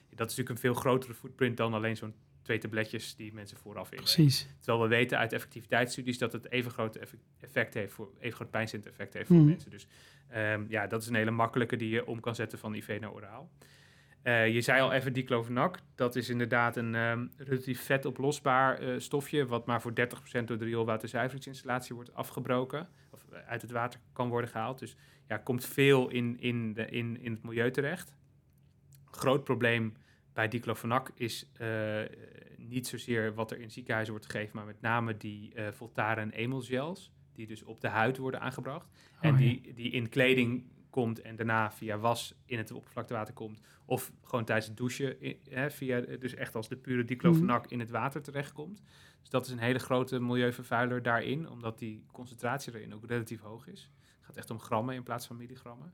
Dat 0.10 0.30
is 0.32 0.36
natuurlijk 0.38 0.50
een 0.50 0.72
veel 0.72 0.82
grotere 0.82 1.14
footprint 1.14 1.58
dan 1.58 1.74
alleen 1.74 1.98
zo'n 1.98 2.14
twee 2.42 2.58
tabletjes 2.58 3.16
die 3.16 3.34
mensen 3.34 3.58
vooraf 3.58 3.92
innemen. 3.92 4.14
Precies. 4.14 4.48
Terwijl 4.60 4.84
we 4.84 4.90
weten 4.90 5.18
uit 5.18 5.34
effectiviteitsstudies 5.34 6.18
dat 6.18 6.34
het 6.34 6.52
even 6.52 6.72
groot 6.72 6.96
effe- 6.96 7.18
effect 7.40 7.74
heeft 7.74 7.94
voor 7.94 8.12
even 8.20 8.36
groot 8.36 8.54
effect 8.86 9.14
heeft 9.14 9.28
voor 9.28 9.36
Mhm. 9.36 9.46
mensen. 9.46 9.72
Dus 9.72 9.88
ehm, 10.34 10.66
ja, 10.68 10.88
dat 10.88 11.02
is 11.02 11.08
een 11.08 11.16
hele 11.16 11.32
makkelijke 11.32 11.76
die 11.76 11.90
je 11.90 12.06
om 12.06 12.20
kan 12.20 12.36
zetten 12.36 12.60
van 12.60 12.74
IV 12.74 12.98
naar 13.00 13.14
oraal. 13.14 13.50
je 14.24 14.62
zei 14.62 14.82
al 14.82 14.92
even 14.92 15.14
diclofenac. 15.14 15.80
Dat 15.96 16.16
is 16.16 16.30
inderdaad 16.30 16.76
een 16.76 16.96
um, 16.96 17.32
relatief 17.38 17.82
vetoplosbaar 17.82 18.84
uh, 18.84 19.00
stofje... 19.00 19.46
wat 19.46 19.66
maar 19.66 19.82
voor 19.82 19.92
30% 19.92 20.44
door 20.46 20.58
de 20.58 20.66
rioolwaterzuiveringsinstallatie 20.66 21.96
wordt 21.96 22.14
afgebroken... 22.14 22.88
of 23.10 23.26
uit 23.48 23.62
het 23.62 23.72
water 23.72 24.00
kan 24.14 24.30
worden 24.30 24.50
gehaald. 24.50 24.80
Dus 24.80 24.96
ja, 25.28 25.38
komt 25.38 25.66
veel 25.66 26.10
in, 26.10 26.40
in, 26.40 26.74
de, 26.74 26.86
in, 26.86 27.22
in 27.22 27.32
het 27.32 27.44
milieu 27.44 27.72
terecht. 27.72 28.16
Groot 29.12 29.44
probleem 29.44 29.94
bij 30.34 30.48
diclofenac 30.48 31.12
is 31.16 31.52
niet 32.58 32.88
zozeer 32.88 33.34
wat 33.34 33.52
er 33.52 33.60
in 33.60 33.72
ziekenhuizen 33.72 34.14
wordt 34.14 34.32
gegeven, 34.32 34.56
maar 34.56 34.66
met 34.66 34.82
name 34.82 35.18
die 35.18 35.54
Voltaren 35.72 36.24
en 36.24 36.34
die 37.34 37.48
dus 37.48 37.64
op 37.64 37.82
de 37.82 37.88
huid 37.88 38.18
worden 38.18 38.42
aangebracht. 38.42 38.90
Oh, 39.16 39.26
en 39.26 39.36
die, 39.36 39.74
die 39.74 39.92
in 39.92 40.10
kleding 40.10 40.66
komt 40.90 41.22
en 41.22 41.36
daarna 41.36 41.72
via 41.72 41.98
was 41.98 42.36
in 42.46 42.58
het 42.58 42.72
oppervlaktewater 42.72 43.34
komt. 43.34 43.62
Of 43.86 44.12
gewoon 44.24 44.46
tijdens 44.46 44.68
het 44.68 44.78
douchen, 44.78 45.16
hè, 45.50 45.72
via, 45.72 46.02
dus 46.02 46.36
echt 46.36 46.56
als 46.56 46.68
de 46.68 46.78
pure 46.78 47.04
diclofenac 47.04 47.64
mhm. 47.64 47.74
in 47.74 47.80
het 47.80 47.90
water 47.90 48.22
terechtkomt. 48.22 48.82
Dus 49.22 49.30
dat 49.30 49.46
is 49.46 49.52
een 49.52 49.60
hele 49.60 49.80
grote 49.80 50.20
milieuvervuiler 50.20 51.02
daarin, 51.02 51.50
omdat 51.50 51.80
die 51.80 52.04
concentratie 52.12 52.74
erin 52.76 52.94
ook 52.94 53.06
relatief 53.06 53.42
hoog 53.42 53.68
is. 53.68 53.90
Het 54.16 54.26
gaat 54.26 54.38
echt 54.38 54.50
om 54.50 54.60
grammen 54.60 54.96
in 54.96 55.04
plaats 55.04 55.28
van 55.28 55.38
milligrammen. 55.38 55.94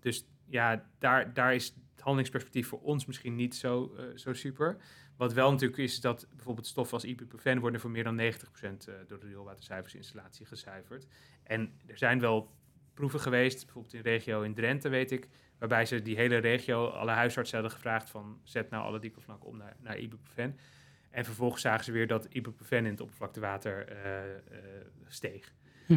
Dus 0.00 0.26
ja, 0.44 0.84
daar, 0.98 1.34
daar 1.34 1.54
is 1.54 1.64
het 1.64 2.00
handelingsperspectief 2.00 2.68
voor 2.68 2.80
ons 2.80 3.06
misschien 3.06 3.34
niet 3.34 3.54
zo, 3.54 3.94
uh, 3.96 4.16
zo 4.16 4.32
super. 4.32 4.76
Wat 5.18 5.32
wel 5.32 5.50
natuurlijk 5.50 5.78
is 5.78 6.00
dat 6.00 6.26
bijvoorbeeld 6.34 6.66
stoffen 6.66 6.94
als 6.94 7.04
ibuprofen 7.04 7.60
worden 7.60 7.80
voor 7.80 7.90
meer 7.90 8.04
dan 8.04 8.20
90% 8.20 8.22
uh, 8.22 8.94
door 9.08 9.20
de 9.20 9.26
rioolwaterzuiveringsinstallatie 9.26 10.46
gezuiverd. 10.46 11.06
En 11.42 11.72
er 11.86 11.98
zijn 11.98 12.20
wel 12.20 12.50
proeven 12.94 13.20
geweest, 13.20 13.64
bijvoorbeeld 13.64 13.94
in 13.94 14.02
de 14.02 14.08
regio 14.08 14.42
in 14.42 14.54
Drenthe 14.54 14.88
weet 14.88 15.10
ik, 15.10 15.28
waarbij 15.58 15.86
ze 15.86 16.02
die 16.02 16.16
hele 16.16 16.36
regio, 16.36 16.86
alle 16.88 17.10
huisartsen 17.10 17.58
hadden 17.58 17.76
gevraagd 17.76 18.10
van 18.10 18.40
zet 18.44 18.70
nou 18.70 18.84
alle 18.84 18.98
diclofenac 18.98 19.46
om 19.46 19.56
naar, 19.56 19.76
naar 19.80 19.98
ibuprofen. 19.98 20.58
En 21.10 21.24
vervolgens 21.24 21.62
zagen 21.62 21.84
ze 21.84 21.92
weer 21.92 22.06
dat 22.06 22.24
ibuprofen 22.24 22.78
in 22.78 22.90
het 22.90 23.00
oppervlaktewater 23.00 23.92
uh, 23.92 24.18
steeg. 25.06 25.54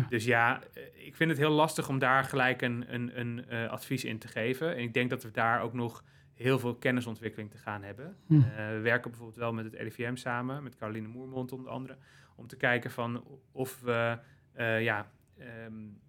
Dus 0.10 0.26
ja, 0.26 0.64
eh, 0.74 0.84
ik 1.06 1.16
vind 1.16 1.30
het 1.30 1.40
heel 1.40 1.52
lastig 1.52 1.90
om 1.90 2.00
daar 2.00 2.24
gelijk 2.24 2.62
een, 2.62 2.94
een, 2.94 3.20
een 3.20 3.46
uh, 3.50 3.70
advies 3.70 4.04
in 4.04 4.20
te 4.20 4.28
geven. 4.28 4.76
En 4.76 4.82
ik 4.82 4.94
denk 4.94 5.10
dat 5.10 5.24
we 5.24 5.32
daar 5.32 5.62
ook 5.62 5.74
nog 5.74 6.04
heel 6.42 6.60
veel 6.60 6.76
kennisontwikkeling 6.76 7.52
te 7.52 7.58
gaan 7.58 7.84
hebben. 7.84 8.16
Hm. 8.28 8.34
Uh, 8.34 8.44
we 8.56 8.80
werken 8.82 9.10
bijvoorbeeld 9.10 9.40
wel 9.40 9.54
met 9.54 9.66
het 9.66 9.74
RIVM 9.74 10.16
samen, 10.16 10.64
met 10.64 10.76
Caroline 10.76 11.08
Moermond 11.08 11.52
onder 11.52 11.70
andere, 11.70 11.98
om 12.36 12.48
te 12.48 12.58
kijken 12.58 12.92
van 12.92 13.24
of 13.52 13.80
we 13.82 14.18
ja, 14.80 15.12
um, 15.66 16.00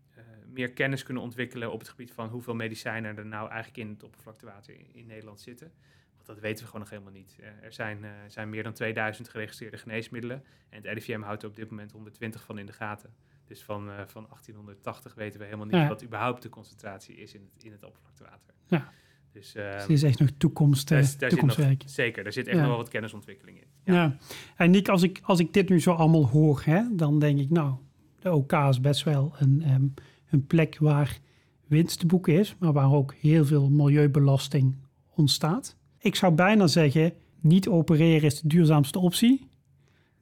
meer 0.46 0.72
kennis 0.72 1.02
kunnen 1.02 1.22
ontwikkelen 1.22 1.72
op 1.72 1.78
het 1.78 1.88
gebied 1.88 2.12
van 2.12 2.28
hoeveel 2.28 2.54
medicijnen 2.54 3.16
er 3.16 3.26
nou 3.26 3.50
eigenlijk 3.50 3.88
in 3.88 3.88
het 3.94 4.02
oppervlaktewater 4.02 4.74
in, 4.74 4.94
in 4.94 5.06
Nederland 5.06 5.40
zitten. 5.40 5.72
Want 6.14 6.26
dat 6.26 6.38
weten 6.38 6.58
we 6.58 6.66
gewoon 6.66 6.80
nog 6.80 6.90
helemaal 6.90 7.12
niet. 7.12 7.38
er 7.62 7.72
zijn, 7.72 8.04
zijn 8.26 8.50
meer 8.50 8.62
dan 8.62 8.72
2000 8.72 9.28
geregistreerde 9.28 9.76
geneesmiddelen 9.76 10.44
en 10.68 10.82
het 10.82 10.86
RIVM 10.86 11.20
houdt 11.20 11.42
er 11.42 11.48
op 11.48 11.56
dit 11.56 11.70
moment 11.70 11.92
120 11.92 12.44
van 12.44 12.58
in 12.58 12.66
de 12.66 12.72
gaten. 12.72 13.14
Dus 13.44 13.62
van, 13.62 13.86
van 14.06 14.26
1880 14.28 15.14
weten 15.14 15.38
we 15.38 15.44
helemaal 15.44 15.66
niet 15.66 15.88
wat 15.88 16.04
überhaupt 16.04 16.42
de 16.42 16.48
concentratie 16.48 17.16
is 17.16 17.34
in 17.34 17.50
het, 17.54 17.64
in 17.64 17.72
het 17.72 17.84
oppervlaktewater. 17.84 18.54
Ja. 18.66 18.92
Dus, 19.32 19.56
uh, 19.56 19.76
dus 19.76 19.86
is 19.88 20.02
echt 20.02 20.18
nog 20.18 20.28
toekomst, 20.36 20.90
uh, 20.90 21.02
daar, 21.18 21.30
toekomstwerk. 21.30 21.82
zeker, 21.86 22.22
daar 22.22 22.32
zit 22.32 22.46
echt 22.46 22.58
nog 22.58 22.66
wel 22.66 22.76
wat 22.76 22.88
kennisontwikkeling 22.88 23.56
in. 23.58 23.66
Ja. 23.84 23.94
ja. 23.94 24.16
En 24.56 24.70
Nick, 24.70 24.88
als 24.88 25.02
ik, 25.02 25.20
als 25.22 25.38
ik 25.38 25.52
dit 25.52 25.68
nu 25.68 25.80
zo 25.80 25.92
allemaal 25.92 26.28
hoor, 26.28 26.62
hè, 26.64 26.82
dan 26.92 27.18
denk 27.18 27.38
ik, 27.38 27.50
nou, 27.50 27.74
de 28.18 28.32
OK 28.32 28.52
is 28.52 28.80
best 28.80 29.02
wel 29.02 29.34
een, 29.38 29.70
um, 29.70 29.94
een 30.30 30.46
plek 30.46 30.76
waar 30.78 31.18
winst 31.66 31.98
te 31.98 32.06
boeken 32.06 32.38
is, 32.38 32.54
maar 32.58 32.72
waar 32.72 32.92
ook 32.92 33.14
heel 33.14 33.44
veel 33.44 33.70
milieubelasting 33.70 34.76
ontstaat. 35.14 35.76
Ik 35.98 36.14
zou 36.14 36.34
bijna 36.34 36.66
zeggen, 36.66 37.12
niet 37.40 37.68
opereren 37.68 38.22
is 38.22 38.40
de 38.40 38.48
duurzaamste 38.48 38.98
optie. 38.98 39.48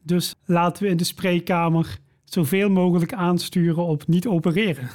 Dus 0.02 0.34
laten 0.44 0.82
we 0.82 0.88
in 0.88 0.96
de 0.96 1.04
spreekkamer 1.04 1.98
zoveel 2.32 2.68
mogelijk 2.68 3.12
aansturen 3.12 3.84
op 3.84 4.06
niet 4.06 4.26
opereren? 4.26 4.88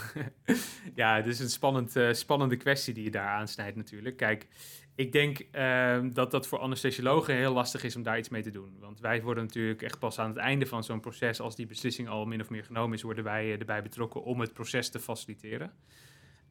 ja, 0.96 1.16
het 1.16 1.28
is 1.28 1.40
een 1.40 1.50
spannend, 1.50 1.96
uh, 1.96 2.14
spannende 2.14 2.58
kwestie 2.58 2.94
die 2.94 3.04
je 3.04 3.12
daar 3.12 3.28
aansnijdt 3.28 3.76
natuurlijk. 3.76 4.18
Kijk, 4.18 4.48
ik 4.96 5.12
denk 5.12 5.46
uh, 5.52 5.98
dat 6.14 6.32
dat 6.32 6.48
voor 6.48 6.60
anesthesiologen 6.60 7.36
heel 7.36 7.54
lastig 7.54 7.84
is 7.84 7.96
om 7.96 8.04
daar 8.04 8.18
iets 8.18 8.30
mee 8.30 8.44
te 8.44 8.52
doen. 8.52 8.78
Want 8.80 9.00
wij 9.00 9.22
worden 9.22 9.44
natuurlijk 9.44 9.82
echt 9.82 10.00
pas 10.00 10.20
aan 10.20 10.30
het 10.30 10.38
einde 10.38 10.66
van 10.66 10.84
zo'n 10.84 11.00
proces, 11.00 11.40
als 11.40 11.56
die 11.56 11.66
beslissing 11.66 12.08
al 12.10 12.26
min 12.26 12.42
of 12.42 12.50
meer 12.50 12.64
genomen 12.64 12.98
is, 12.98 13.02
worden 13.02 13.24
wij 13.24 13.46
uh, 13.46 13.60
erbij 13.60 13.82
betrokken 13.82 14.24
om 14.24 14.40
het 14.40 14.54
proces 14.54 14.90
te 14.90 15.00
faciliteren. 15.00 15.72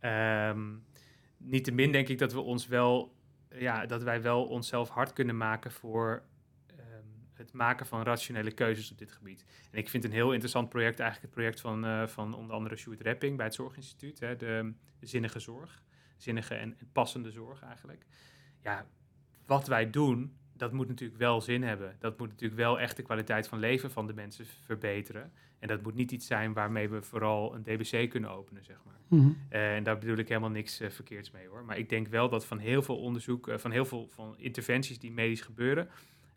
Um, 0.01 0.85
Niettemin 1.37 1.93
denk 1.93 2.09
ik 2.09 2.19
dat 2.19 2.33
we 2.33 2.41
ons 2.41 2.67
wel, 2.67 3.15
ja, 3.49 3.87
dat 3.87 4.03
wij 4.03 4.23
wel 4.23 4.45
onszelf 4.45 4.89
hard 4.89 5.13
kunnen 5.13 5.37
maken 5.37 5.71
voor 5.71 6.23
het 7.45 7.55
maken 7.55 7.87
van 7.87 8.03
rationele 8.03 8.53
keuzes 8.53 8.91
op 8.91 8.99
dit 8.99 9.13
gebied. 9.13 9.45
En 9.71 9.79
ik 9.79 9.89
vind 9.89 10.05
een 10.05 10.13
heel 10.13 10.33
interessant 10.33 10.69
project 10.69 11.01
eigenlijk 11.01 11.33
het 11.33 11.43
project 11.43 11.61
van, 11.61 11.85
uh, 11.85 12.07
van 12.07 12.35
onder 12.35 12.57
andere 12.57 12.77
Sjoerd 12.77 13.01
Repping 13.01 13.37
bij 13.37 13.47
het 13.47 13.55
Zorginstituut, 13.55 14.21
hè, 14.21 14.37
de, 14.37 14.73
de, 14.99 15.07
zinnige 15.07 15.39
zorg, 15.39 15.83
zinnige 16.17 16.55
en, 16.55 16.75
en, 16.79 16.89
passende 16.93 17.31
zorg 17.31 17.63
eigenlijk. 17.63 18.07
Ja, 18.63 18.87
wat 19.47 19.67
wij 19.67 19.91
doen, 19.91 20.37
dat 20.57 20.73
moet 20.73 20.89
natuurlijk 20.89 21.19
wel 21.19 21.41
zin 21.41 21.63
hebben. 21.63 21.97
Dat 21.99 22.19
moet 22.19 22.29
natuurlijk 22.29 22.61
wel 22.61 22.81
echt 22.81 22.97
de 22.97 23.03
kwaliteit 23.03 23.49
van 23.49 23.59
leven 23.59 23.91
van 23.91 24.07
de 24.07 24.15
mensen 24.15 24.47
verbeteren. 24.65 25.33
En 25.59 25.69
dat 25.69 25.83
moet 25.83 25.95
niet 25.95 26.11
iets 26.11 26.27
zijn 26.27 26.53
waarmee 26.53 26.89
we 26.89 27.03
vooral 27.03 27.55
een 27.55 27.63
DBC 27.63 28.11
kunnen 28.11 28.31
openen, 28.31 28.65
zeg 28.65 28.77
maar. 28.85 28.95
Mhm. 29.09 29.29
Uh, 29.29 29.75
en 29.75 29.83
daar 29.83 29.99
bedoel 29.99 30.17
ik 30.17 30.29
helemaal 30.29 30.51
niks 30.51 30.81
uh, 30.81 30.91
verkeerds 30.91 31.31
mee 31.31 31.47
hoor. 31.49 31.65
Maar 31.65 31.79
ik 31.79 31.89
denk 31.89 32.09
wel 32.09 32.29
dat 32.29 32.47
van 32.47 32.59
heel 32.59 32.83
veel 32.83 32.97
onderzoek, 32.97 33.49
van 33.57 33.71
heel 33.71 33.85
veel 33.85 34.09
van 34.09 34.35
interventies 34.39 34.99
die 34.99 35.13
medisch 35.13 35.41
gebeuren, 35.41 35.89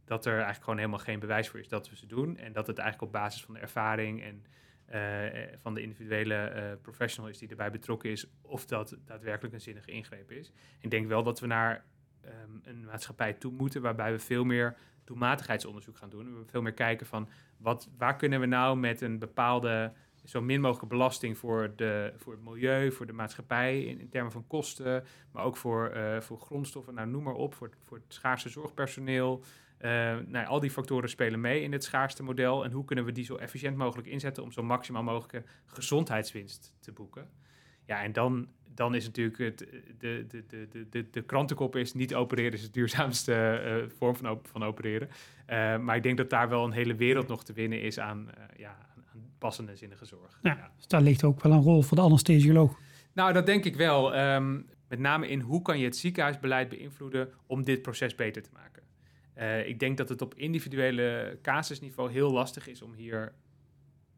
dat 0.08 0.26
er 0.26 0.32
eigenlijk 0.32 0.64
gewoon 0.64 0.78
helemaal 0.78 0.99
geen 0.99 1.20
bewijs 1.20 1.49
voor 1.49 1.60
is 1.60 1.68
dat 1.68 1.89
we 1.89 1.95
ze 1.95 2.05
doen. 2.05 2.38
En 2.38 2.53
dat 2.53 2.68
het 2.68 2.78
eigenlijk 2.78 3.14
op 3.14 3.20
basis 3.20 3.43
van 3.43 3.53
de 3.53 3.60
ervaring 3.60 4.24
en 4.24 4.45
uh, 4.93 5.43
van 5.62 5.74
de 5.74 5.82
individuele 5.82 6.53
uh, 6.55 6.82
professional 6.82 7.30
is 7.30 7.38
die 7.38 7.49
erbij 7.49 7.72
betrokken 7.72 8.10
is, 8.10 8.28
of 8.41 8.66
dat 8.66 8.97
daadwerkelijk 9.05 9.53
een 9.53 9.62
zinnige 9.62 9.91
ingreep 9.91 10.32
is. 10.32 10.51
Ik 10.80 10.91
denk 10.91 11.08
wel 11.08 11.24
dat 11.24 11.39
we 11.39 11.47
naar 11.47 11.86
um, 12.26 12.62
een 12.64 12.86
maatschappij 12.86 13.34
toe 13.34 13.51
moeten 13.51 13.82
waarbij 13.82 14.12
we 14.12 14.20
veel 14.20 14.43
meer 14.43 14.78
doelmatigheidsonderzoek 15.03 15.97
gaan 15.97 16.10
doen. 16.10 16.39
We 16.39 16.45
veel 16.45 16.62
meer 16.62 16.74
kijken 16.74 17.05
van 17.05 17.30
wat, 17.58 17.89
waar 17.97 18.16
kunnen 18.16 18.39
we 18.39 18.45
nou 18.45 18.78
met 18.78 19.01
een 19.01 19.20
bepaalde 19.20 19.93
zo 20.24 20.41
min 20.41 20.62
mogelijke 20.62 20.88
belasting 20.88 21.38
voor, 21.38 21.74
de, 21.76 22.14
voor 22.18 22.34
het 22.34 22.43
milieu, 22.43 22.91
voor 22.91 23.05
de 23.05 23.14
maatschappij 23.14 23.84
in, 23.84 24.10
termen 24.10 24.32
van 24.32 24.47
kosten, 24.47 25.03
maar 25.32 25.43
ook 25.43 25.58
voor, 25.58 25.97
voor 26.20 26.39
grondstoffen, 26.39 26.93
nou 26.93 27.08
noem 27.08 27.24
maar 27.24 27.34
op, 27.34 27.53
voor, 27.53 27.70
voor 27.86 27.97
het 27.97 28.14
schaarse 28.14 28.49
zorgpersoneel, 28.49 29.43
uh, 29.82 30.18
nou, 30.26 30.46
al 30.46 30.60
die 30.60 30.72
factoren 30.72 31.10
spelen 31.10 31.42
mee 31.42 31.62
in 31.62 31.72
het 31.72 31.84
schaarste 31.84 32.24
model. 32.24 32.64
En 32.64 32.72
hoe 32.72 32.86
kunnen 32.86 33.06
we 33.06 33.12
die 33.12 33.26
zo 33.26 33.36
efficiënt 33.36 33.78
mogelijk 33.78 34.08
inzetten 34.08 34.44
om 34.44 34.52
zo 34.52 34.64
maximaal 34.64 35.04
mogelijke 35.04 35.44
gezondheidswinst 35.66 36.76
te 36.80 36.92
boeken? 36.92 37.30
Ja, 37.86 38.04
en 38.04 38.14
dan, 38.14 38.48
dan 38.74 38.96
is 38.96 39.06
natuurlijk 39.06 39.38
het, 39.38 39.58
de, 40.00 40.26
de, 40.28 40.46
de, 40.48 40.88
de, 40.90 41.10
de 41.10 41.22
krantenkop 41.22 41.76
is 41.76 41.94
niet 41.94 42.16
opereren 42.16 42.54
is 42.54 42.62
de 42.62 42.70
duurzaamste 42.70 43.62
uh, 43.66 43.90
vorm 43.98 44.16
van, 44.16 44.30
op, 44.30 44.48
van 44.48 44.64
opereren. 44.64 45.08
Uh, 45.08 45.78
maar 45.78 45.96
ik 45.96 46.04
denk 46.04 46.18
dat 46.18 46.30
daar 46.30 46.50
wel 46.50 46.66
een 46.66 46.72
hele 46.72 46.96
wereld 46.96 47.28
nog 47.28 47.44
te 47.44 47.54
winnen 47.54 47.82
is 47.82 48.00
aan, 48.00 48.30
ja, 48.58 48.78
aan 49.14 49.22
passende 49.38 49.76
zinnige 49.76 50.06
zorg. 50.06 50.40
Ja, 50.42 50.52
ja, 50.52 50.72
Dus 50.76 50.88
daar 50.88 51.02
ligt 51.02 51.24
ook 51.24 51.42
wel 51.42 51.52
een 51.52 51.62
rol 51.62 51.82
voor 51.82 51.98
de 51.98 52.04
anesthesioloog. 52.04 52.80
Nou, 53.14 53.34
dat 53.34 53.46
denk 53.46 53.66
ik 53.66 53.76
wel. 53.76 54.18
Um, 54.18 54.66
met 54.88 55.00
name 55.00 55.28
in 55.28 55.40
hoe 55.40 55.62
kan 55.62 55.80
je 55.80 55.86
het 55.86 55.98
ziekenhuisbeleid 55.98 56.70
beïnvloeden 56.70 57.30
om 57.46 57.64
dit 57.64 57.82
proces 57.82 58.16
beter 58.16 58.42
te 58.42 58.50
maken. 58.54 58.77
Uh, 59.38 59.68
ik 59.68 59.80
denk 59.80 59.98
dat 59.98 60.10
het 60.10 60.22
op 60.22 60.34
individuele 60.34 61.40
casusniveau 61.42 62.12
heel 62.12 62.32
lastig 62.32 62.68
is 62.68 62.82
om 62.82 62.94
hier 62.94 63.34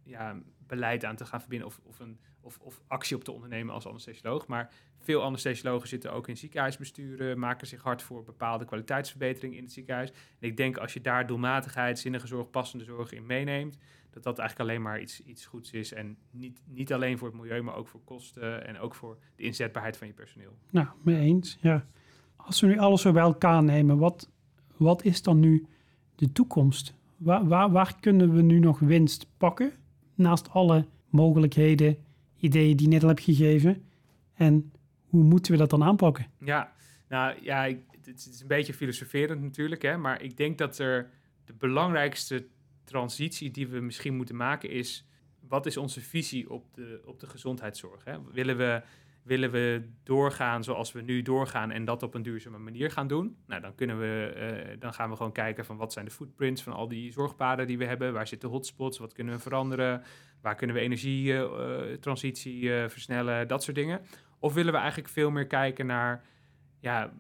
ja, 0.03 0.41
beleid 0.67 1.05
aan 1.05 1.15
te 1.15 1.26
gaan 1.26 1.39
verbinden 1.39 1.67
of, 1.67 1.80
of, 1.84 1.99
een, 1.99 2.20
of, 2.41 2.59
of 2.59 2.82
actie 2.88 3.15
op 3.15 3.24
te 3.24 3.32
ondernemen 3.32 3.74
als 3.74 3.88
anesthesioloog. 3.88 4.47
Maar 4.47 4.72
veel 4.99 5.24
anesthesiologen 5.24 5.88
zitten 5.88 6.13
ook 6.13 6.28
in 6.28 6.38
ziekenhuisbesturen, 6.38 7.39
maken 7.39 7.67
zich 7.67 7.82
hard 7.82 8.01
voor 8.01 8.24
bepaalde 8.24 8.65
kwaliteitsverbetering 8.65 9.55
in 9.55 9.63
het 9.63 9.72
ziekenhuis. 9.72 10.11
En 10.11 10.47
ik 10.47 10.57
denk 10.57 10.78
als 10.78 10.93
je 10.93 11.01
daar 11.01 11.28
doelmatigheid, 11.28 11.99
zinnige 11.99 12.28
zorg, 12.28 12.49
passende 12.49 12.84
zorg 12.84 13.11
in 13.11 13.26
meeneemt, 13.26 13.78
dat 14.09 14.24
dat 14.24 14.39
eigenlijk 14.39 14.70
alleen 14.70 14.82
maar 14.82 15.01
iets, 15.01 15.24
iets 15.24 15.45
goeds 15.45 15.72
is. 15.72 15.93
En 15.93 16.17
niet, 16.32 16.61
niet 16.65 16.93
alleen 16.93 17.17
voor 17.17 17.28
het 17.28 17.38
milieu, 17.38 17.61
maar 17.61 17.76
ook 17.76 17.88
voor 17.88 18.03
kosten 18.03 18.67
en 18.67 18.80
ook 18.80 18.95
voor 18.95 19.17
de 19.36 19.43
inzetbaarheid 19.43 19.97
van 19.97 20.07
je 20.07 20.13
personeel. 20.13 20.57
Nou, 20.70 20.88
mee 21.01 21.20
eens, 21.20 21.57
ja. 21.61 21.86
Als 22.36 22.61
we 22.61 22.67
nu 22.67 22.78
alles 22.78 23.01
zo 23.01 23.11
bij 23.11 23.22
elkaar 23.22 23.63
nemen, 23.63 23.97
wat, 23.97 24.30
wat 24.80 25.03
is 25.03 25.21
dan 25.21 25.39
nu 25.39 25.65
de 26.15 26.32
toekomst? 26.32 26.93
Waar, 27.17 27.71
waar, 27.71 27.99
kunnen 27.99 28.34
we 28.34 28.41
nu 28.41 28.59
nog 28.59 28.80
winst 28.80 29.27
pakken? 29.38 29.71
Naast 30.15 30.49
alle 30.49 30.86
mogelijkheden, 31.09 31.97
ideeën 32.38 32.77
die 32.77 32.88
je 32.88 32.93
net 32.93 33.01
al 33.01 33.07
hebt 33.07 33.21
gegeven. 33.21 33.84
En 34.34 34.71
hoe 35.05 35.23
moeten 35.23 35.51
we 35.51 35.57
dat 35.57 35.69
dan 35.69 35.84
aanpakken? 35.84 36.27
Ja, 36.39 36.73
nou 37.07 37.36
ja, 37.41 37.63
het 38.03 38.27
is 38.32 38.41
een 38.41 38.47
beetje 38.47 38.73
filosoferend 38.73 39.41
natuurlijk, 39.41 39.82
hè, 39.82 39.97
maar 39.97 40.21
ik 40.21 40.38
denk 40.38 40.57
dat 40.57 40.77
er 40.77 41.09
de 41.45 41.53
belangrijkste 41.53 42.47
transitie 42.84 43.51
die 43.51 43.67
we 43.67 43.80
misschien 43.80 44.15
moeten 44.15 44.36
maken 44.36 44.69
is: 44.69 45.05
wat 45.47 45.65
is 45.65 45.77
onze 45.77 46.01
visie 46.01 46.49
op 46.49 46.73
de, 46.73 47.01
op 47.05 47.19
de 47.19 47.27
gezondheidszorg? 47.27 48.03
Hè? 48.03 48.17
Willen 48.32 48.57
we 48.57 48.82
willen 49.24 49.51
we 49.51 49.89
doorgaan 50.03 50.63
zoals 50.63 50.91
we 50.91 51.01
nu 51.01 51.22
doorgaan 51.22 51.72
en 51.72 51.86
dat 51.86 52.03
op 52.03 52.13
een 52.13 52.22
duurzame 52.22 52.57
manier 52.57 52.91
gaan 52.91 53.07
doen? 53.07 53.38
Nou, 53.47 53.61
dan, 53.61 53.76
kunnen 53.76 53.99
we, 53.99 54.34
eh, 54.36 54.80
dan 54.80 54.93
gaan 54.93 55.09
we 55.09 55.15
gewoon 55.15 55.32
kijken 55.32 55.65
van 55.65 55.78
wat 55.78 55.93
zijn 55.93 56.05
de 56.05 56.11
footprints 56.11 56.63
van 56.63 56.74
al 56.74 56.88
die 56.88 57.11
zorgpaden 57.11 57.67
die 57.67 57.78
we 57.78 57.86
hebben. 57.86 58.13
Waar 58.13 58.28
zitten 58.28 58.49
hotspots? 58.49 58.97
Wat 58.97 59.13
kunnen 59.13 59.34
we 59.34 59.39
veranderen? 59.39 60.03
Waar 60.41 60.55
kunnen 60.55 60.76
we 60.76 60.82
energietransitie 60.82 62.61
uh, 62.61 62.88
versnellen? 62.88 63.47
Dat 63.47 63.63
soort 63.63 63.76
dingen. 63.76 64.01
Of 64.39 64.53
willen 64.53 64.74
we 64.74 64.80
eigenlijk 64.80 65.09
veel 65.09 65.32
meer 65.32 65.47
kijken 65.47 65.86
naar 65.86 66.26
ja, 66.80 67.13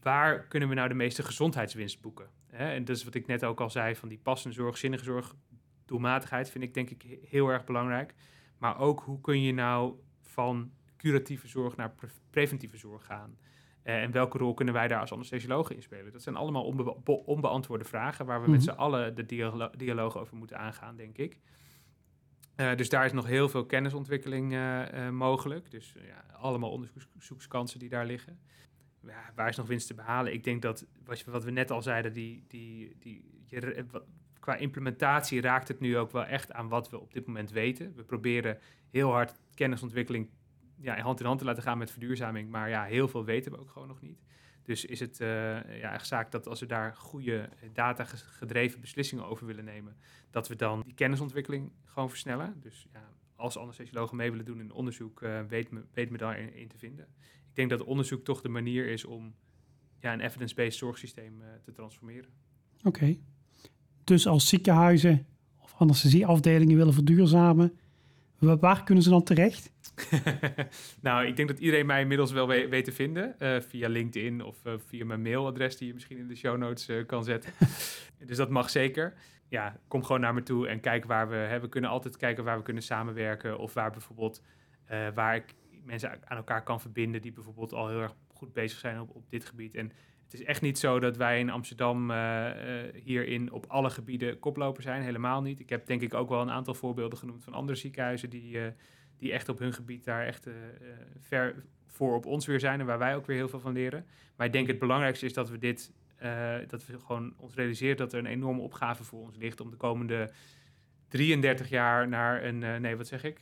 waar 0.00 0.46
kunnen 0.46 0.68
we 0.68 0.74
nou 0.74 0.88
de 0.88 0.94
meeste 0.94 1.22
gezondheidswinst 1.22 2.00
boeken? 2.00 2.28
Hè? 2.46 2.72
En 2.72 2.84
dat 2.84 2.96
is 2.96 3.04
wat 3.04 3.14
ik 3.14 3.26
net 3.26 3.44
ook 3.44 3.60
al 3.60 3.70
zei 3.70 3.96
van 3.96 4.08
die 4.08 4.18
passende 4.18 4.54
zorg, 4.54 4.76
zinnige 4.76 5.04
zorg, 5.04 5.34
doelmatigheid 5.84 6.50
vind 6.50 6.64
ik 6.64 6.74
denk 6.74 6.90
ik 6.90 7.18
heel 7.28 7.48
erg 7.48 7.64
belangrijk. 7.64 8.14
Maar 8.58 8.78
ook 8.78 9.00
hoe 9.00 9.20
kun 9.20 9.42
je 9.42 9.52
nou 9.52 9.94
van 10.22 10.70
curatieve 10.96 11.48
zorg 11.48 11.76
naar 11.76 11.94
preventieve 12.30 12.76
zorg 12.76 13.04
gaan? 13.04 13.36
Uh, 13.84 14.02
en 14.02 14.10
welke 14.10 14.38
rol 14.38 14.54
kunnen 14.54 14.74
wij 14.74 14.88
daar 14.88 15.00
als 15.00 15.12
anesthesiologen 15.12 15.76
in 15.76 15.82
spelen? 15.82 16.12
Dat 16.12 16.22
zijn 16.22 16.36
allemaal 16.36 16.64
onbe 16.64 17.04
onbeantwoorde 17.04 17.84
vragen 17.84 18.26
waar 18.26 18.42
we 18.42 18.50
met 18.50 18.60
mhm. 18.60 18.70
z'n 18.70 18.78
allen 18.78 19.14
de 19.14 19.26
dialo 19.26 19.70
dialoog 19.76 20.18
over 20.18 20.36
moeten 20.36 20.58
aangaan, 20.58 20.96
denk 20.96 21.18
ik. 21.18 21.38
Uh, 22.56 22.74
dus 22.74 22.88
daar 22.88 23.04
is 23.04 23.12
nog 23.12 23.26
heel 23.26 23.48
veel 23.48 23.66
kennisontwikkeling 23.66 24.52
uh, 24.52 25.10
mogelijk. 25.10 25.70
Dus 25.70 25.94
ja, 26.06 26.34
allemaal 26.34 26.70
onderzoekskansen 26.70 27.78
die 27.78 27.88
daar 27.88 28.06
liggen. 28.06 28.38
Ja, 29.02 29.32
waar 29.34 29.48
is 29.48 29.56
nog 29.56 29.66
winst 29.66 29.86
te 29.86 29.94
behalen? 29.94 30.32
Ik 30.32 30.44
denk 30.44 30.62
dat, 30.62 30.86
wat 31.26 31.44
we 31.44 31.50
net 31.50 31.70
al 31.70 31.82
zeiden, 31.82 32.12
die, 32.12 32.44
die, 32.48 32.96
die, 32.98 33.44
je, 33.46 33.86
qua 34.40 34.56
implementatie 34.56 35.40
raakt 35.40 35.68
het 35.68 35.80
nu 35.80 35.98
ook 35.98 36.10
wel 36.10 36.24
echt 36.24 36.52
aan 36.52 36.68
wat 36.68 36.90
we 36.90 37.00
op 37.00 37.12
dit 37.12 37.26
moment 37.26 37.50
weten. 37.50 37.92
We 37.94 38.02
proberen 38.02 38.58
heel 38.90 39.10
hard 39.10 39.34
kennisontwikkeling 39.54 40.28
ja, 40.80 41.00
hand 41.00 41.20
in 41.20 41.26
hand 41.26 41.38
te 41.38 41.44
laten 41.44 41.62
gaan 41.62 41.78
met 41.78 41.90
verduurzaming. 41.90 42.50
Maar 42.50 42.68
ja, 42.68 42.84
heel 42.84 43.08
veel 43.08 43.24
weten 43.24 43.52
we 43.52 43.58
ook 43.58 43.70
gewoon 43.70 43.88
nog 43.88 44.00
niet. 44.00 44.22
Dus 44.62 44.84
is 44.84 45.00
het 45.00 45.20
uh, 45.20 45.28
ja, 45.80 45.92
echt 45.92 46.06
zaak 46.06 46.30
dat 46.30 46.46
als 46.46 46.60
we 46.60 46.66
daar 46.66 46.96
goede 46.96 47.48
data-gedreven 47.72 48.80
beslissingen 48.80 49.26
over 49.26 49.46
willen 49.46 49.64
nemen, 49.64 49.96
dat 50.30 50.48
we 50.48 50.56
dan 50.56 50.80
die 50.84 50.94
kennisontwikkeling 50.94 51.72
gewoon 51.84 52.08
versnellen. 52.08 52.56
Dus 52.60 52.86
ja, 52.92 53.08
als 53.36 53.58
anesthesiologen 53.58 54.16
mee 54.16 54.30
willen 54.30 54.44
doen 54.44 54.60
in 54.60 54.72
onderzoek, 54.72 55.22
uh, 55.22 55.40
weet, 55.48 55.70
me, 55.70 55.84
weet 55.92 56.10
me 56.10 56.16
daarin 56.16 56.54
in 56.54 56.68
te 56.68 56.78
vinden. 56.78 57.06
Ik 57.48 57.54
denk 57.54 57.70
dat 57.70 57.84
onderzoek 57.84 58.24
toch 58.24 58.40
de 58.40 58.48
manier 58.48 58.86
is 58.86 59.04
om 59.04 59.34
ja, 59.98 60.12
een 60.12 60.20
evidence-based 60.20 60.78
zorgsysteem 60.78 61.40
uh, 61.40 61.46
te 61.62 61.72
transformeren. 61.72 62.30
Oké. 62.82 63.16
Dus 64.04 64.26
als 64.26 64.48
ziekenhuizen 64.48 65.26
of 65.58 65.74
anesthesieafdelingen 65.74 66.76
willen 66.76 66.94
verduurzamen, 66.94 67.78
waar 68.38 68.84
kunnen 68.84 69.04
ze 69.04 69.10
dan 69.10 69.22
terecht? 69.22 69.72
nou, 71.00 71.26
ik 71.26 71.36
denk 71.36 71.48
dat 71.48 71.58
iedereen 71.58 71.86
mij 71.86 72.00
inmiddels 72.00 72.32
wel 72.32 72.46
weet, 72.46 72.84
te 72.84 72.92
vinden. 72.92 73.34
Uh, 73.38 73.60
via 73.60 73.88
LinkedIn 73.88 74.42
of 74.42 74.66
uh, 74.66 74.72
via 74.86 75.04
mijn 75.04 75.22
mailadres 75.22 75.76
die 75.76 75.86
je 75.86 75.94
misschien 75.94 76.18
in 76.18 76.28
de 76.28 76.36
show 76.36 76.56
notes 76.56 76.88
uh, 76.88 77.06
kan 77.06 77.24
zetten. 77.24 77.52
dus 78.26 78.36
dat 78.36 78.50
mag 78.50 78.70
zeker. 78.70 79.14
Ja, 79.48 79.80
kom 79.88 80.04
gewoon 80.04 80.20
naar 80.20 80.34
me 80.34 80.42
toe 80.42 80.68
en 80.68 80.80
kijk 80.80 81.04
waar 81.04 81.28
we... 81.28 81.34
Hè, 81.34 81.60
we 81.60 81.68
kunnen 81.68 81.90
altijd 81.90 82.16
kijken 82.16 82.44
waar 82.44 82.56
we 82.56 82.62
kunnen 82.62 82.82
samenwerken. 82.82 83.58
Of 83.58 83.74
waar 83.74 83.90
bijvoorbeeld... 83.90 84.42
waar 85.14 85.34
ik 85.34 85.54
mensen 85.84 86.10
aan 86.10 86.36
elkaar 86.36 86.62
kan 86.62 86.80
verbinden... 86.80 87.22
die 87.22 87.32
bijvoorbeeld 87.32 87.72
al 87.72 87.88
heel 87.88 88.00
erg 88.00 88.14
goed 88.32 88.52
bezig 88.52 88.78
zijn 88.78 89.00
op, 89.00 89.14
op 89.14 89.30
dit 89.30 89.44
gebied. 89.44 89.74
En 89.74 89.92
het 90.26 90.40
is 90.40 90.44
echt 90.44 90.62
niet 90.62 90.78
zo 90.78 90.98
dat 90.98 91.16
wij 91.16 91.38
in 91.38 91.50
Amsterdam 91.50 92.10
hierin 92.94 93.52
op 93.52 93.64
alle 93.68 93.90
gebieden 93.90 94.38
koploper 94.38 94.82
zijn. 94.82 95.02
Helemaal 95.02 95.42
niet. 95.42 95.60
Ik 95.60 95.68
heb 95.68 95.86
denk 95.86 96.02
ik 96.02 96.14
ook 96.14 96.28
wel 96.28 96.40
een 96.40 96.50
aantal 96.50 96.74
voorbeelden 96.74 97.18
genoemd 97.18 97.44
van 97.44 97.52
andere 97.52 97.78
ziekenhuizen... 97.78 98.30
die 98.30 98.58
die 99.18 99.32
echt 99.32 99.48
op 99.48 99.58
hun 99.58 99.72
gebied 99.72 100.04
daar 100.04 100.26
echt 100.26 100.46
ver 101.20 101.64
voor 101.86 102.14
op 102.14 102.26
ons 102.26 102.46
weer 102.46 102.60
zijn 102.60 102.80
en 102.80 102.86
waar 102.86 102.98
wij 102.98 103.16
ook 103.16 103.26
weer 103.26 103.36
heel 103.36 103.48
veel 103.48 103.60
van 103.60 103.72
leren. 103.72 104.06
Maar 104.36 104.46
ik 104.46 104.52
denk 104.52 104.66
het 104.66 104.78
belangrijkste 104.78 105.26
is 105.26 105.32
dat 105.32 105.50
we 105.50 105.58
dit, 105.58 105.92
dat 106.66 106.86
we 106.86 106.98
gewoon 106.98 107.34
ons 107.36 107.54
realiseren 107.54 107.96
dat 107.96 108.12
er 108.12 108.18
een 108.18 108.26
enorme 108.26 108.60
opgave 108.60 109.04
voor 109.04 109.20
ons 109.20 109.36
ligt 109.36 109.60
om 109.60 109.70
de 109.70 109.76
komende 109.76 110.30
33 111.08 111.68
jaar 111.68 112.08
naar 112.08 112.44
een, 112.44 112.58
nee 112.58 112.96
wat 112.96 113.06
zeg 113.06 113.24
ik? 113.24 113.40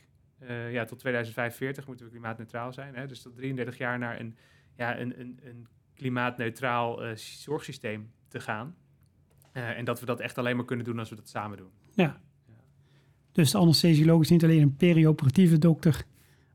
ja, 0.71 0.85
tot 0.85 0.99
2045 0.99 1.87
moeten 1.87 2.05
we 2.05 2.11
klimaatneutraal 2.11 2.73
zijn. 2.73 2.95
Hè? 2.95 3.07
Dus 3.07 3.21
tot 3.21 3.35
33 3.35 3.77
jaar 3.77 3.97
naar 3.97 4.19
een, 4.19 4.37
ja, 4.77 4.99
een, 4.99 5.19
een, 5.19 5.39
een 5.43 5.67
klimaatneutraal 5.95 7.01
zorgsysteem 7.15 8.11
te 8.27 8.39
gaan. 8.39 8.75
en 9.51 9.85
dat 9.85 9.99
we 9.99 10.05
dat 10.05 10.19
echt 10.19 10.37
alleen 10.37 10.55
maar 10.55 10.65
kunnen 10.65 10.85
doen 10.85 10.99
als 10.99 11.09
we 11.09 11.15
dat 11.15 11.29
samen 11.29 11.57
doen. 11.57 11.69
Ja, 11.93 12.19
dus 13.35 13.51
de 13.51 13.57
anesthesioloog 13.57 14.21
is 14.21 14.29
niet 14.29 14.43
alleen 14.43 14.61
een 14.61 14.75
perioperatieve 14.75 15.57
dokter, 15.57 16.03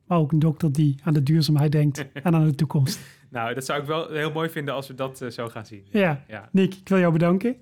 maar 0.06 0.18
ook 0.18 0.32
een 0.32 0.38
dokter 0.38 0.72
die 0.72 0.98
aan 1.02 1.12
de 1.12 1.22
duurzaamheid 1.22 1.72
denkt 1.72 2.06
en 2.22 2.34
aan 2.34 2.46
de 2.46 2.54
toekomst. 2.54 3.00
Nou, 3.28 3.54
dat 3.54 3.64
zou 3.64 3.80
ik 3.80 3.86
wel 3.86 4.08
heel 4.08 4.32
mooi 4.32 4.48
vinden 4.48 4.74
als 4.74 4.88
we 4.88 4.94
dat 4.94 5.22
uh, 5.22 5.30
zo 5.30 5.48
gaan 5.48 5.66
zien. 5.66 5.86
Ja. 5.90 6.24
ja. 6.28 6.48
Nick, 6.52 6.74
ik 6.74 6.88
wil 6.88 6.98
jou 6.98 7.12
bedanken. 7.12 7.56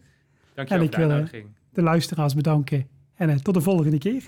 Dank 0.54 0.68
je 0.68 0.78
wel 0.78 0.88
voor 0.88 1.30
de 1.30 1.44
de 1.72 1.82
luisteraars 1.82 2.34
bedanken. 2.34 2.88
En 3.14 3.30
uh, 3.30 3.36
tot 3.36 3.54
de 3.54 3.60
volgende 3.60 3.98
keer. 3.98 4.26